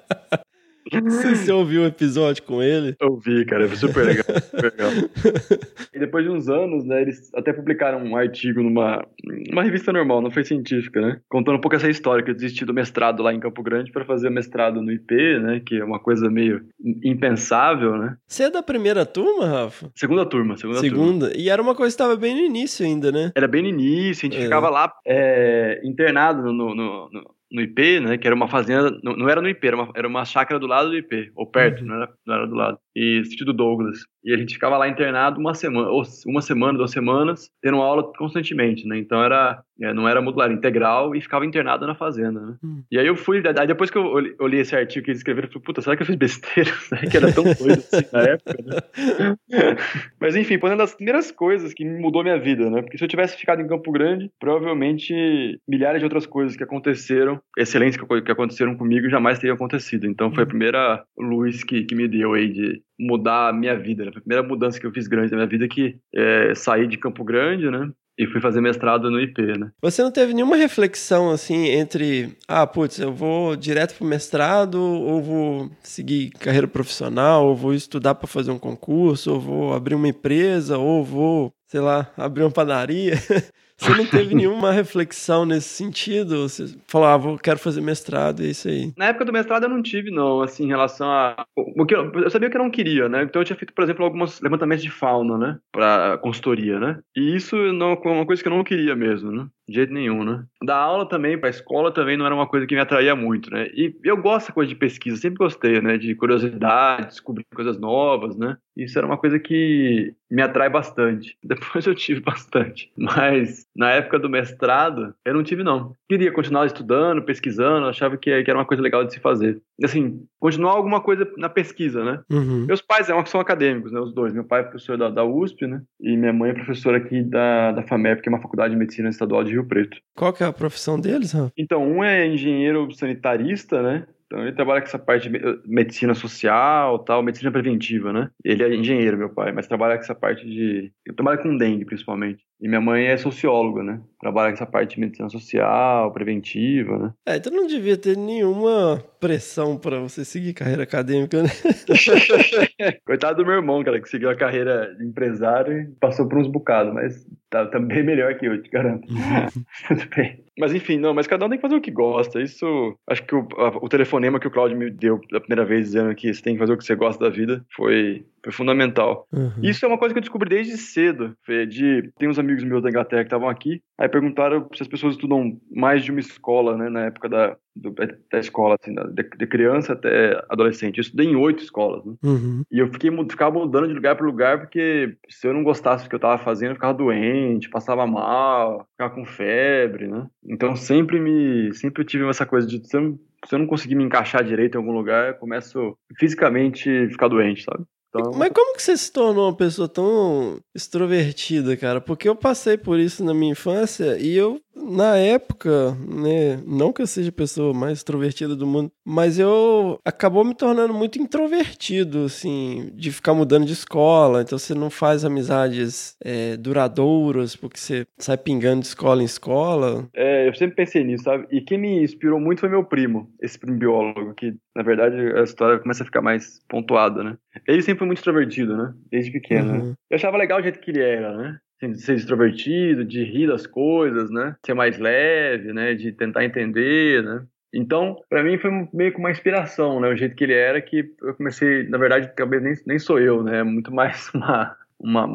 Você 1.10 1.52
ouviu 1.52 1.82
o 1.82 1.86
episódio 1.86 2.44
com 2.44 2.62
ele? 2.62 2.96
Eu 3.00 3.18
vi, 3.18 3.46
cara, 3.46 3.68
foi 3.68 3.78
super 3.78 4.06
legal, 4.06 4.26
super 4.42 4.64
legal. 4.64 4.92
E 5.94 6.00
depois 6.00 6.24
de 6.24 6.32
uns 6.32 6.48
anos, 6.50 6.86
né, 6.86 7.02
eles 7.02 7.30
até 7.36 7.52
publicaram 7.54 8.02
um 8.04 8.16
artigo 8.16 8.62
numa 8.64 9.06
uma 9.52 9.64
revista 9.64 9.92
normal, 9.92 10.22
não 10.22 10.32
foi 10.32 10.44
científica, 10.44 11.02
né? 11.02 11.20
Contando 11.30 11.58
um 11.58 11.62
pouco 11.62 11.76
essa 11.76 11.90
história, 11.90 12.24
que 12.24 12.32
eu 12.32 12.36
desisti 12.36 12.64
do 12.66 12.74
mestrado 12.74 13.22
lá 13.22 13.34
em 13.34 13.40
Campo 13.40 13.62
Grande 13.62 13.92
para 13.92 14.06
fazer 14.06 14.30
o 14.30 14.32
mestrado 14.32 14.82
no 14.82 14.92
IP, 14.92 15.40
né? 15.40 15.62
Que 15.66 15.78
é 15.80 15.84
uma 15.84 16.00
coisa 16.00 16.30
meio 16.30 16.62
impensável, 17.04 17.98
né? 17.98 18.16
Você 18.28 18.44
é 18.44 18.50
da 18.50 18.64
primeira 18.64 19.06
turma, 19.06 19.46
Rafa? 19.48 19.92
Segunda 19.96 20.26
turma, 20.26 20.58
segunda, 20.58 20.80
Segunda. 20.80 21.28
turma. 21.28 21.42
E 21.42 21.50
era 21.50 21.62
uma 21.62 21.76
coisa 21.76 21.90
que 21.96 22.02
estava 22.02 22.16
bem 22.16 22.34
no 22.36 22.42
início 22.42 22.86
ainda, 22.86 23.12
né? 23.12 23.32
Era 23.36 23.48
bem 23.48 23.62
no 23.64 23.70
início, 23.70 24.26
a 24.28 24.30
gente 24.32 24.40
É. 24.40 24.44
ficava 24.44 24.70
lá 24.70 24.92
é, 25.06 25.82
internado 25.84 26.42
no, 26.42 26.54
no, 26.54 27.10
no, 27.12 27.36
no 27.52 27.62
IP, 27.62 28.00
né? 28.00 28.18
Que 28.18 28.28
era 28.28 28.36
uma 28.36 28.48
fazenda, 28.48 28.98
não, 29.04 29.16
não 29.16 29.30
era 29.30 29.42
no 29.42 29.50
IP, 29.50 29.68
era 29.68 29.76
uma, 29.76 29.92
era 29.96 30.08
uma 30.08 30.26
chácara 30.26 30.60
do 30.60 30.68
lado 30.68 30.90
do 30.90 30.98
IP, 30.98 31.32
ou 31.36 31.46
perto, 31.46 31.84
não, 31.86 31.96
era, 31.96 32.14
não 32.26 32.36
era 32.36 32.48
do 32.48 32.56
lado. 32.56 32.80
E 32.96 33.24
sentido 33.26 33.54
Douglas. 33.54 34.00
E 34.24 34.34
a 34.34 34.38
gente 34.38 34.54
ficava 34.54 34.78
lá 34.78 34.88
internado 34.88 35.40
uma 35.40 35.54
semana, 35.54 35.90
ou 35.90 36.04
uma 36.28 36.42
semana, 36.42 36.78
duas 36.78 36.92
semanas, 36.92 37.50
tendo 37.62 37.78
aula 37.78 38.04
constantemente, 38.18 38.88
né? 38.88 38.98
Então 38.98 39.24
era, 39.24 39.62
é, 39.82 39.94
não 39.94 40.08
era 40.08 40.22
modular, 40.22 40.52
integral 40.52 41.16
e 41.16 41.22
ficava 41.22 41.46
internado 41.46 41.88
na 41.88 41.96
fazenda, 41.96 42.40
né? 42.40 42.56
Hum. 42.64 42.84
E 42.92 43.00
aí 43.00 43.08
eu 43.08 43.16
fui, 43.16 43.42
aí 43.46 43.68
depois 43.68 43.90
que 43.90 43.98
eu 43.98 44.04
olhei- 44.04 44.36
olhei 44.40 44.60
esse 44.62 44.76
artigo 44.76 45.06
que 45.06 45.12
eles 45.12 45.20
escreveram, 45.20 45.48
eu 45.48 45.52
falei, 45.52 45.64
puta, 45.66 45.82
será 45.82 45.96
que 45.96 46.04
eu 46.04 46.08
fiz 46.08 46.16
besteira? 46.16 46.72
Será 46.82 47.02
que 47.10 47.18
era 47.18 47.34
tão 47.34 47.44
doido 47.44 47.84
assim 47.92 48.06
na 48.14 48.22
época, 48.22 48.58
né? 48.64 49.36
Mas 50.20 50.36
enfim, 50.36 50.60
foi 50.60 50.70
uma 50.70 50.78
das 50.78 50.94
primeiras 50.94 51.32
coisas 51.32 51.74
que 51.74 51.84
mudou 51.86 52.24
minha 52.24 52.40
vida, 52.40 52.70
né? 52.70 52.82
Porque 52.82 52.98
se 52.98 53.04
eu 53.04 53.08
tivesse 53.08 53.38
ficado 53.38 53.62
em 53.62 53.68
Campo 53.68 53.92
Grande, 53.92 54.30
provavelmente 54.40 55.60
milhares 55.68 56.00
de 56.00 56.06
outras 56.06 56.26
coisas 56.26 56.56
que 56.56 56.64
aconteceram, 56.64 57.40
excelentes 57.58 57.98
que, 57.98 58.22
que 58.22 58.32
aconteceram 58.32 58.76
comigo, 58.76 59.10
jamais 59.10 59.40
teriam 59.40 59.56
acontecido. 59.56 60.06
Então 60.08 60.32
foi 60.32 60.44
a 60.44 60.48
primeira 60.48 61.04
luz 61.18 61.64
que, 61.64 61.84
que 61.84 61.96
me 61.96 62.08
deu 62.08 62.34
aí 62.34 62.50
de 62.52 62.82
mudar 63.00 63.50
a 63.50 63.54
minha 63.54 63.78
vida, 63.78 64.04
né? 64.04 64.12
A 64.14 64.20
primeira 64.20 64.44
mudança 64.44 64.80
que 64.80 64.86
eu 64.86 64.92
fiz 64.92 65.08
grande 65.08 65.32
na 65.32 65.38
minha 65.38 65.50
vida 65.50 65.68
que 65.68 65.98
é, 66.14 66.54
saí 66.56 66.88
de 66.88 66.98
Campo 66.98 67.24
Grande, 67.24 67.70
né? 67.70 67.92
E 68.20 68.28
fui 68.28 68.42
fazer 68.42 68.62
mestrado 68.62 69.10
no 69.10 69.20
IP, 69.20 69.42
né? 69.58 69.72
Você 69.82 70.04
não 70.04 70.12
teve 70.12 70.34
nenhuma 70.34 70.56
reflexão 70.56 71.32
assim 71.32 71.68
entre, 71.70 72.38
ah, 72.48 72.68
putz, 72.68 73.00
eu 73.00 73.12
vou 73.12 73.56
direto 73.56 73.96
pro 73.96 74.06
mestrado, 74.06 74.76
ou 74.76 75.22
vou 75.22 75.72
seguir 75.82 76.30
carreira 76.32 76.68
profissional, 76.68 77.48
ou 77.48 77.56
vou 77.56 77.74
estudar 77.74 78.16
para 78.16 78.28
fazer 78.28 78.52
um 78.52 78.60
concurso, 78.60 79.34
ou 79.34 79.40
vou 79.40 79.74
abrir 79.74 79.96
uma 79.96 80.10
empresa, 80.10 80.78
ou 80.78 81.04
vou, 81.04 81.54
sei 81.68 81.80
lá, 81.80 82.12
abrir 82.18 82.44
uma 82.44 82.52
padaria. 82.52 83.14
Você 83.82 83.96
não 83.96 84.06
teve 84.06 84.36
nenhuma 84.36 84.72
reflexão 84.72 85.44
nesse 85.44 85.70
sentido? 85.70 86.48
Você 86.48 86.66
falou, 86.88 87.08
ah, 87.08 87.40
quero 87.42 87.58
fazer 87.58 87.82
mestrado, 87.82 88.44
é 88.44 88.48
isso 88.48 88.68
aí. 88.68 88.94
Na 88.96 89.08
época 89.08 89.26
do 89.26 89.34
mestrado 89.34 89.64
eu 89.64 89.70
não 89.70 89.82
tive, 89.82 90.12
não, 90.12 90.42
assim, 90.42 90.66
em 90.66 90.68
relação 90.68 91.10
a. 91.10 91.44
Eu 91.58 92.30
sabia 92.30 92.50
que 92.50 92.56
eu 92.56 92.62
não 92.62 92.70
queria, 92.70 93.10
né? 93.10 93.24
Então 93.24 93.42
eu 93.42 93.46
tinha 93.46 93.58
feito, 93.58 93.74
por 93.74 93.84
exemplo, 93.84 94.06
alguns 94.06 94.40
levantamentos 94.40 94.84
de 94.84 94.92
fauna, 94.92 95.36
né? 95.36 95.58
Pra 95.72 96.20
consultoria, 96.20 96.80
né? 96.80 97.00
E 97.16 97.36
isso 97.36 97.56
não 97.74 97.94
é 97.94 98.08
uma 98.08 98.26
coisa 98.26 98.42
que 98.42 98.48
eu 98.48 98.54
não 98.56 98.64
queria 98.64 98.96
mesmo, 98.96 99.32
né? 99.32 99.48
De 99.72 99.76
jeito 99.78 99.94
nenhum, 99.94 100.24
né? 100.24 100.44
Da 100.64 100.76
aula 100.76 101.08
também, 101.08 101.38
pra 101.38 101.50
escola 101.50 101.94
também 101.94 102.18
não 102.18 102.26
era 102.26 102.36
uma 102.36 102.46
coisa 102.46 102.68
que 102.68 102.76
me 102.76 102.82
atraía 102.82 103.16
muito, 103.16 103.50
né? 103.50 103.68
E 103.74 103.96
eu 104.04 104.18
gosto 104.18 104.42
dessa 104.42 104.52
coisa 104.52 104.70
de 104.70 104.76
pesquisa, 104.76 105.16
sempre 105.16 105.38
gostei, 105.38 105.82
né? 105.82 105.98
De 105.98 106.14
curiosidade, 106.14 107.08
descobrir 107.08 107.46
coisas 107.56 107.80
novas, 107.80 108.38
né? 108.38 108.58
Isso 108.76 108.98
era 108.98 109.08
uma 109.08 109.18
coisa 109.18 109.40
que 109.40 110.14
me 110.30 110.42
atrai 110.42 110.70
bastante. 110.70 111.38
Depois 111.44 111.86
eu 111.86 111.96
tive 111.96 112.22
bastante. 112.22 112.92
Mas 112.98 113.66
na 113.76 113.92
época 113.92 114.20
do 114.20 114.30
mestrado, 114.30 115.14
eu 115.26 115.34
não 115.34 115.44
tive, 115.44 115.64
não. 115.64 115.94
Queria 116.08 116.32
continuar 116.32 116.66
estudando, 116.66 117.22
pesquisando, 117.22 117.88
achava 117.88 118.18
que, 118.18 118.44
que 118.44 118.50
era 118.50 118.60
uma 118.60 118.66
coisa 118.66 118.82
legal 118.82 119.04
de 119.04 119.14
se 119.14 119.20
fazer. 119.20 119.62
Assim, 119.84 120.24
continuar 120.40 120.72
alguma 120.72 121.02
coisa 121.02 121.30
na 121.38 121.50
pesquisa, 121.50 122.04
né? 122.04 122.22
Uhum. 122.32 122.66
Meus 122.66 122.82
pais 122.82 123.08
são, 123.08 123.26
são 123.26 123.42
acadêmicos, 123.42 123.92
né? 123.92 124.00
Os 124.00 124.14
dois. 124.14 124.34
Meu 124.34 124.44
pai 124.44 124.62
é 124.62 124.64
professor 124.64 124.98
da, 124.98 125.10
da 125.10 125.24
USP, 125.24 125.68
né? 125.68 125.82
E 126.00 126.16
minha 126.16 126.34
mãe 126.34 126.52
é 126.52 126.54
professora 126.54 126.98
aqui 126.98 127.22
da, 127.24 127.72
da 127.72 127.84
FAMEP, 127.84 128.22
que 128.22 128.30
é 128.30 128.32
uma 128.32 128.42
faculdade 128.42 128.74
de 128.74 128.80
medicina 128.80 129.10
estadual 129.10 129.44
de 129.44 129.52
Rio 129.52 129.61
Preto. 129.66 129.98
Qual 130.16 130.34
que 130.34 130.44
é 130.44 130.48
a 130.48 130.54
profissão 130.54 131.00
deles, 131.00 131.32
Rafa? 131.32 131.52
Então, 131.58 131.84
um 131.84 132.04
é 132.04 132.28
engenheiro 132.28 132.92
sanitarista, 132.94 133.82
né? 133.82 134.06
Então 134.26 134.42
ele 134.44 134.54
trabalha 134.54 134.80
com 134.80 134.88
essa 134.88 134.98
parte 134.98 135.24
de 135.24 135.30
me- 135.30 135.60
medicina 135.66 136.14
social, 136.14 137.00
tal, 137.00 137.22
medicina 137.22 137.52
preventiva, 137.52 138.14
né? 138.14 138.30
Ele 138.46 138.64
é 138.64 138.74
engenheiro, 138.74 139.18
meu 139.18 139.30
pai, 139.30 139.52
mas 139.52 139.68
trabalha 139.68 139.96
com 139.96 140.04
essa 140.04 140.16
parte 140.16 140.46
de, 140.46 140.92
ele 141.06 141.16
trabalha 141.16 141.38
com 141.38 141.58
dengue 141.58 141.84
principalmente. 141.84 142.42
E 142.62 142.68
minha 142.68 142.80
mãe 142.80 143.06
é 143.08 143.18
socióloga, 143.18 143.82
né? 143.82 144.00
Trabalha 144.20 144.50
com 144.52 144.54
essa 144.56 144.68
parte 144.68 144.94
de 144.96 145.02
medicina 145.02 145.28
social, 145.30 146.12
preventiva, 146.14 146.98
né? 147.00 147.14
É, 147.26 147.38
então 147.38 147.52
não 147.52 147.66
devia 147.66 147.98
ter 147.98 148.16
nenhuma 148.16 149.04
pressão 149.20 149.78
para 149.78 150.00
você 150.00 150.24
seguir 150.24 150.54
carreira 150.54 150.84
acadêmica, 150.84 151.42
né? 151.42 151.50
Coitado 153.06 153.38
do 153.38 153.46
meu 153.46 153.56
irmão, 153.56 153.84
cara, 153.84 154.00
que 154.00 154.10
seguiu 154.10 154.30
a 154.30 154.36
carreira 154.36 154.94
de 154.96 155.06
empresário 155.06 155.82
e 155.82 155.86
passou 156.00 156.28
por 156.28 156.38
uns 156.38 156.48
bocados, 156.48 156.94
mas 156.94 157.26
tá, 157.50 157.66
tá 157.66 157.80
bem 157.80 158.04
melhor 158.04 158.36
que 158.38 158.46
eu, 158.46 158.62
te 158.62 158.70
garanto. 158.70 159.08
Tudo 159.88 160.08
bem. 160.16 160.44
Mas 160.60 160.74
enfim, 160.76 160.98
não, 160.98 161.14
mas 161.14 161.26
cada 161.28 161.46
um 161.46 161.50
tem 161.50 161.58
que 161.58 161.62
fazer 161.64 161.76
o 161.76 161.82
que 161.82 161.90
gosta. 161.92 162.42
Isso, 162.42 162.96
acho 163.10 163.24
que 163.26 163.34
o, 163.36 163.48
a- 163.58 163.78
o 163.82 163.90
telefonema 163.90 164.40
que 164.40 164.48
o 164.48 164.52
Claudio 164.52 164.78
me 164.78 164.92
deu 164.92 165.20
da 165.32 165.40
primeira 165.40 165.66
vez 165.66 165.86
dizendo 165.88 166.14
que 166.14 166.32
você 166.34 166.42
tem 166.42 166.54
que 166.54 166.60
fazer 166.60 166.74
o 166.74 166.78
que 166.78 166.84
você 166.86 166.96
gosta 166.96 167.24
da 167.24 167.30
vida 167.32 167.66
foi, 167.76 168.24
foi 168.44 168.52
fundamental. 168.52 169.28
Uhum. 169.32 169.52
Isso 169.62 169.86
é 169.86 169.88
uma 169.88 169.98
coisa 169.98 170.14
que 170.14 170.20
eu 170.20 170.22
descobri 170.22 170.50
desde 170.50 170.78
cedo, 170.78 171.36
Fê, 171.46 171.66
de 171.66 172.12
tem 172.18 172.28
uns 172.30 172.40
amigos 172.40 172.64
meus 172.64 172.82
da 172.82 172.90
Inglaterra 172.90 173.22
que 173.22 173.28
estavam 173.28 173.48
aqui, 173.50 173.82
aí 174.00 174.10
perguntaram 174.10 174.68
se 174.74 174.82
as 174.82 174.88
pessoas 174.88 175.14
estudam 175.16 175.60
mais 175.72 176.04
de 176.04 176.12
uma 176.12 176.20
escola, 176.20 176.76
né, 176.78 176.90
na 176.90 177.06
época 177.06 177.30
da, 177.30 177.56
do- 177.76 177.94
da 178.32 178.40
escola, 178.40 178.76
assim, 178.82 178.94
da, 178.94 179.04
de, 179.04 179.48
criança 179.48 179.94
até 179.94 180.44
adolescente. 180.50 180.98
Eu 180.98 181.02
estudei 181.02 181.28
em 181.28 181.36
oito 181.36 181.64
escolas, 181.64 182.04
né? 182.06 182.14
Uhum. 182.24 182.64
E 182.72 182.80
eu 182.80 182.88
fiquei, 182.92 183.12
ficava 183.30 183.60
mudando 183.60 183.88
de 183.88 183.94
lugar 183.94 184.16
para 184.16 184.26
lugar 184.26 184.60
porque 184.60 185.16
se 185.30 185.48
eu 185.48 185.54
não 185.54 185.64
gostasse 185.64 186.06
do 186.06 186.10
que 186.10 186.16
eu 186.16 186.20
tava 186.20 186.38
fazendo, 186.38 186.70
eu 186.72 186.76
ficava 186.76 186.94
doente, 186.94 187.70
passava 187.70 188.08
mal, 188.08 188.88
ficava 188.92 189.14
com 189.14 189.26
febre, 189.26 190.08
né? 190.08 190.26
Então 190.50 190.76
sempre 190.76 191.20
me, 191.20 191.74
sempre 191.74 192.02
eu 192.02 192.06
tive 192.08 192.28
essa 192.28 192.46
coisa 192.46 192.68
de 192.68 192.86
se 192.88 192.98
eu, 192.98 193.02
não- 193.02 193.20
se 193.46 193.56
eu 193.56 193.60
não 193.60 193.68
conseguir 193.68 193.96
me 193.96 194.04
encaixar 194.04 194.44
direito 194.44 194.76
em 194.76 194.78
algum 194.78 194.92
lugar, 194.92 195.30
eu 195.30 195.34
começo 195.36 195.98
fisicamente 196.20 196.90
a 196.90 197.10
ficar 197.10 197.28
doente, 197.28 197.64
sabe? 197.64 197.84
Então, 198.14 198.34
Mas 198.34 198.52
como 198.54 198.76
que 198.76 198.84
você 198.84 198.98
se 198.98 199.10
tornou 199.12 199.48
uma 199.48 199.56
pessoa 199.56 199.88
tão 199.88 200.60
extrovertida, 200.76 201.78
cara? 201.78 202.02
Porque 202.02 202.28
eu 202.28 202.36
passei 202.36 202.78
por 202.78 203.00
isso 203.00 203.24
na 203.24 203.34
minha 203.34 203.54
infância 203.54 204.18
e 204.20 204.36
eu, 204.36 204.62
na 204.76 205.18
época, 205.18 205.92
né, 206.08 206.62
não 206.66 206.94
que 206.94 207.02
eu 207.02 207.08
seja 207.08 207.30
a 207.30 207.34
pessoa 207.34 207.74
mais 207.74 208.00
extrovertida 208.00 208.56
do 208.56 208.66
mundo, 208.66 208.92
mas 209.06 209.40
eu 209.40 210.00
acabou 210.06 210.44
me 210.44 210.54
tornando 210.54 210.94
muito 210.94 211.20
introvertido, 211.20 212.26
assim, 212.26 212.92
de 212.94 213.12
ficar 213.12 213.34
mudando 213.34 213.66
de 213.66 213.74
escola. 213.74 214.42
Então 214.42 214.58
você 214.58 214.74
não 214.74 214.90
faz 214.90 215.26
amizades 215.26 216.16
é, 216.24 216.58
duradouras 216.58 217.56
porque 217.56 217.80
você 217.80 218.06
sai 218.18 218.38
pingando 218.38 218.82
de 218.82 218.88
escola 218.88 219.22
em 219.22 219.26
escola. 219.26 220.08
É, 220.14 220.48
eu 220.48 220.56
sempre 220.56 220.76
pensei 220.76 221.04
nisso, 221.04 221.24
sabe? 221.24 221.48
E 221.52 221.62
quem 221.62 221.78
me 221.78 222.04
inspirou 222.04 222.40
muito 222.40 222.62
foi 222.62 222.70
meu 222.70 222.84
primo, 222.84 223.30
esse 223.42 223.60
primo 223.60 223.78
biólogo, 223.78 224.34
que 224.34 224.56
na 224.76 224.84
verdade 224.84 225.16
a 225.38 225.44
história 225.44 225.80
começa 225.80 226.04
a 226.04 226.06
ficar 226.06 226.22
mais 226.22 226.60
pontuada, 226.68 227.24
né? 227.24 227.38
Ele 227.68 227.82
sempre 227.82 228.00
foi 228.00 228.08
muito 228.08 228.20
extrovertido, 228.20 228.76
né? 228.76 228.94
Desde 229.10 229.32
pequeno, 229.32 229.72
né? 229.72 229.80
Uhum. 229.80 229.94
Eu 230.10 230.16
achava 230.16 230.38
legal 230.38 230.60
o 230.60 230.64
jeito 230.64 230.80
que 230.80 230.92
ele 230.92 231.02
era, 231.02 231.36
né? 231.36 231.60
Assim, 231.82 231.92
de 231.92 232.02
ser 232.02 232.16
extrovertido, 232.16 233.04
de 233.04 233.24
rir 233.24 233.48
das 233.48 233.66
coisas, 233.66 234.30
né? 234.30 234.56
Ser 234.64 234.76
mais 234.76 235.00
leve, 235.00 235.74
né? 235.74 235.96
De 235.96 236.12
tentar 236.12 236.46
entender, 236.46 237.24
né? 237.24 237.44
Então, 237.74 238.18
pra 238.30 238.44
mim 238.44 238.58
foi 238.58 238.70
meio 238.94 239.12
que 239.12 239.18
uma 239.18 239.32
inspiração, 239.32 240.00
né? 240.00 240.10
O 240.10 240.16
jeito 240.16 240.36
que 240.36 240.44
ele 240.44 240.54
era, 240.54 240.82
que 240.82 241.12
eu 241.22 241.34
comecei, 241.34 241.88
na 241.88 241.98
verdade, 241.98 242.32
nem, 242.62 242.74
nem 242.86 243.00
sou 243.00 243.20
eu, 243.20 243.42
né? 243.42 243.60
É 243.60 243.64
muito 243.64 243.92
mais 243.94 244.30
uma, 244.36 244.76
uma, 245.00 245.26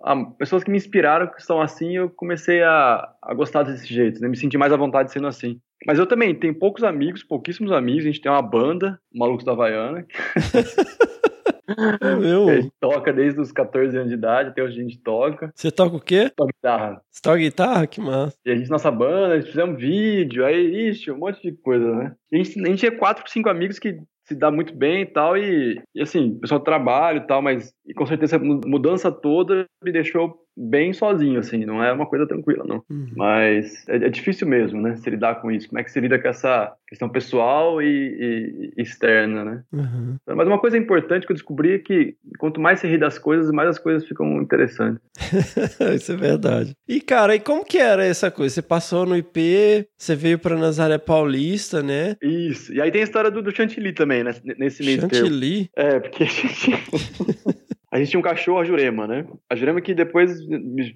uma 0.00 0.30
pessoas 0.38 0.64
que 0.64 0.70
me 0.70 0.76
inspiraram, 0.76 1.26
que 1.26 1.40
estão 1.40 1.60
assim, 1.60 1.96
eu 1.96 2.08
comecei 2.08 2.62
a, 2.62 3.12
a 3.20 3.34
gostar 3.34 3.64
desse 3.64 3.92
jeito, 3.92 4.20
né? 4.20 4.28
Me 4.28 4.36
sentir 4.36 4.56
mais 4.56 4.72
à 4.72 4.76
vontade 4.76 5.12
sendo 5.12 5.26
assim. 5.26 5.60
Mas 5.86 5.98
eu 5.98 6.06
também 6.06 6.34
tenho 6.34 6.54
poucos 6.54 6.84
amigos, 6.84 7.22
pouquíssimos 7.22 7.72
amigos. 7.72 8.04
A 8.04 8.06
gente 8.06 8.20
tem 8.20 8.30
uma 8.30 8.42
banda, 8.42 9.00
Malucos 9.12 9.44
da 9.44 9.52
Havaiana, 9.52 10.06
meu. 12.20 12.46
que 12.46 12.50
a 12.50 12.60
gente 12.60 12.72
toca 12.80 13.12
desde 13.12 13.40
os 13.40 13.52
14 13.52 13.96
anos 13.96 14.08
de 14.08 14.14
idade, 14.14 14.50
até 14.50 14.62
hoje 14.62 14.80
a 14.80 14.82
gente 14.82 14.98
toca. 14.98 15.52
Você 15.54 15.70
toca 15.70 15.96
o 15.96 16.00
quê? 16.00 16.30
Toca 16.36 16.52
guitarra. 16.52 17.02
Você 17.10 17.22
toca 17.22 17.38
guitarra? 17.38 17.86
Que 17.86 18.00
massa. 18.00 18.36
E 18.44 18.50
a 18.50 18.56
gente, 18.56 18.70
nossa 18.70 18.90
banda, 18.90 19.34
a 19.34 19.40
gente 19.40 19.50
fizemos 19.50 19.80
vídeo, 19.80 20.44
aí, 20.44 20.88
ixi, 20.90 21.10
um 21.10 21.18
monte 21.18 21.42
de 21.42 21.52
coisa, 21.52 21.94
né? 21.94 22.14
A 22.32 22.36
gente, 22.36 22.60
a 22.60 22.68
gente 22.68 22.86
é 22.86 22.90
quatro, 22.90 23.28
cinco 23.30 23.48
amigos 23.48 23.78
que 23.78 24.00
se 24.30 24.34
dá 24.36 24.48
muito 24.48 24.72
bem 24.72 25.02
e 25.02 25.06
tal, 25.06 25.36
e, 25.36 25.82
e 25.92 26.00
assim, 26.00 26.30
o 26.36 26.40
pessoal 26.40 26.60
trabalha 26.60 27.18
e 27.18 27.26
tal, 27.26 27.42
mas 27.42 27.74
e 27.84 27.92
com 27.92 28.06
certeza 28.06 28.36
a 28.36 28.38
mudança 28.38 29.10
toda 29.10 29.66
me 29.82 29.90
deixou 29.90 30.38
bem 30.60 30.92
sozinho, 30.92 31.40
assim, 31.40 31.64
não 31.64 31.82
é 31.82 31.90
uma 31.92 32.06
coisa 32.06 32.26
tranquila, 32.26 32.64
não. 32.66 32.82
Uhum. 32.90 33.08
Mas 33.16 33.88
é, 33.88 33.96
é, 33.96 34.08
difícil 34.10 34.46
mesmo, 34.46 34.80
né, 34.80 34.96
se 34.96 35.08
lidar 35.08 35.40
com 35.40 35.50
isso. 35.50 35.68
Como 35.68 35.80
é 35.80 35.84
que 35.84 35.90
se 35.90 36.00
lida 36.00 36.18
com 36.18 36.28
essa 36.28 36.72
questão 36.86 37.08
pessoal 37.08 37.80
e, 37.80 38.72
e 38.76 38.82
externa, 38.82 39.44
né? 39.44 39.62
Uhum. 39.72 40.16
Mas 40.26 40.46
uma 40.46 40.58
coisa 40.58 40.76
importante 40.76 41.26
que 41.26 41.32
eu 41.32 41.36
descobri 41.36 41.74
é 41.74 41.78
que 41.78 42.16
quanto 42.38 42.60
mais 42.60 42.80
você 42.80 42.88
ri 42.88 42.98
das 42.98 43.18
coisas, 43.18 43.50
mais 43.50 43.68
as 43.68 43.78
coisas 43.78 44.06
ficam 44.06 44.42
interessantes. 44.42 45.00
isso 45.94 46.12
é 46.12 46.16
verdade. 46.16 46.74
E, 46.86 47.00
cara, 47.00 47.34
e 47.34 47.40
como 47.40 47.64
que 47.64 47.78
era 47.78 48.04
essa 48.04 48.30
coisa? 48.30 48.54
Você 48.54 48.62
passou 48.62 49.06
no 49.06 49.16
IP, 49.16 49.86
você 49.96 50.14
veio 50.14 50.38
para 50.38 50.56
Nazaré 50.56 50.98
Paulista, 50.98 51.82
né? 51.82 52.16
Isso. 52.22 52.72
E 52.74 52.80
aí 52.80 52.90
tem 52.90 53.00
a 53.00 53.04
história 53.04 53.30
do, 53.30 53.40
do 53.40 53.54
Chantilly 53.54 53.92
também, 53.92 54.24
né? 54.24 54.34
Nesse 54.58 54.84
meio 54.84 55.00
Chantilly? 55.00 55.70
É, 55.76 56.00
porque 56.00 56.24
a 57.90 57.98
gente... 57.98 58.10
Tinha 58.10 58.20
um 58.20 58.22
cachorro, 58.22 58.58
a 58.58 58.64
Jurema, 58.64 59.06
né? 59.06 59.26
A 59.48 59.54
Jurema 59.54 59.80
que 59.80 59.94
depois 59.94 60.44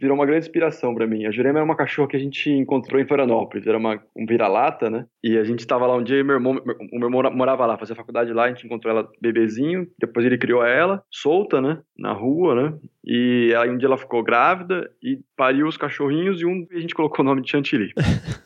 virou 0.00 0.16
uma 0.16 0.26
grande 0.26 0.46
inspiração 0.46 0.94
para 0.94 1.06
mim. 1.06 1.26
A 1.26 1.30
Jurema 1.30 1.58
era 1.58 1.64
uma 1.64 1.76
cachorra 1.76 2.08
que 2.08 2.16
a 2.16 2.20
gente 2.20 2.50
encontrou 2.50 3.00
em 3.00 3.06
Florianópolis. 3.06 3.66
Era 3.66 3.78
uma, 3.78 4.00
um 4.16 4.26
vira-lata, 4.26 4.90
né? 4.90 5.06
E 5.22 5.38
a 5.38 5.44
gente 5.44 5.66
tava 5.66 5.86
lá 5.86 5.96
um 5.96 6.02
dia 6.02 6.18
e 6.18 6.24
meu 6.24 6.34
irmão, 6.34 6.60
o 6.92 6.98
meu 6.98 7.08
irmão 7.08 7.32
morava 7.32 7.66
lá, 7.66 7.78
fazia 7.78 7.94
faculdade 7.94 8.32
lá, 8.32 8.44
a 8.44 8.48
gente 8.48 8.66
encontrou 8.66 8.92
ela 8.92 9.08
bebezinho. 9.20 9.86
Depois 9.98 10.26
ele 10.26 10.38
criou 10.38 10.64
ela, 10.64 11.02
solta, 11.10 11.60
né? 11.60 11.80
Na 11.96 12.12
rua, 12.12 12.54
né? 12.54 12.78
E 13.06 13.54
aí 13.56 13.68
um 13.68 13.76
dia 13.76 13.86
ela 13.86 13.98
ficou 13.98 14.22
grávida 14.22 14.90
e 15.02 15.20
pariu 15.36 15.66
os 15.66 15.76
cachorrinhos 15.76 16.40
e 16.40 16.46
um 16.46 16.66
a 16.72 16.78
gente 16.78 16.94
colocou 16.94 17.22
o 17.22 17.28
nome 17.28 17.42
de 17.42 17.50
Chantilly. 17.50 17.92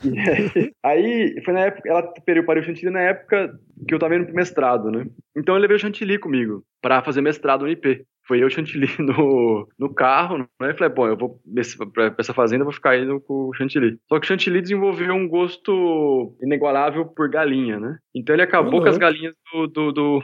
aí, 0.03 0.73
aí, 0.83 1.43
foi 1.45 1.55
na 1.55 1.61
época, 1.61 1.89
ela 1.89 2.03
pariu, 2.03 2.45
pariu 2.45 2.65
Chantilly 2.65 2.91
na 2.91 3.01
época 3.01 3.59
que 3.87 3.95
eu 3.95 3.99
tava 3.99 4.17
indo 4.17 4.27
pro 4.27 4.35
mestrado, 4.35 4.91
né? 4.91 5.07
Então 5.39 5.55
eu 5.55 5.61
levei 5.61 5.77
o 5.77 5.81
Chantilly 5.81 6.19
comigo 6.19 6.65
para 6.83 7.03
fazer 7.03 7.21
mestrado 7.21 7.63
no 7.63 7.71
IP 7.71 8.05
foi 8.29 8.43
eu 8.43 8.47
o 8.47 8.51
Chantilly 8.51 8.87
no, 9.01 9.67
no 9.79 9.93
carro, 9.93 10.39
né? 10.39 10.71
E 10.71 10.75
falei, 10.75 10.95
bom, 10.95 11.09
eu 11.09 11.17
vou 11.17 11.41
pra, 11.93 12.15
essa 12.19 12.35
fazenda, 12.35 12.61
eu 12.61 12.67
vou 12.67 12.75
ficar 12.75 12.97
indo 12.99 13.19
com 13.21 13.49
o 13.49 13.55
Chantilly. 13.55 13.99
Só 14.07 14.21
que 14.21 14.27
o 14.27 14.29
Chantilly 14.29 14.61
desenvolveu 14.61 15.15
um 15.15 15.27
gosto 15.27 16.37
inigualável 16.43 17.07
por 17.07 17.31
galinha, 17.31 17.81
né? 17.81 17.99
Então 18.15 18.35
ele 18.35 18.43
acabou 18.43 18.75
uhum. 18.75 18.83
com 18.83 18.89
as 18.89 18.99
galinhas 18.99 19.35
do, 19.53 19.67
do, 19.67 19.93
do, 19.93 20.21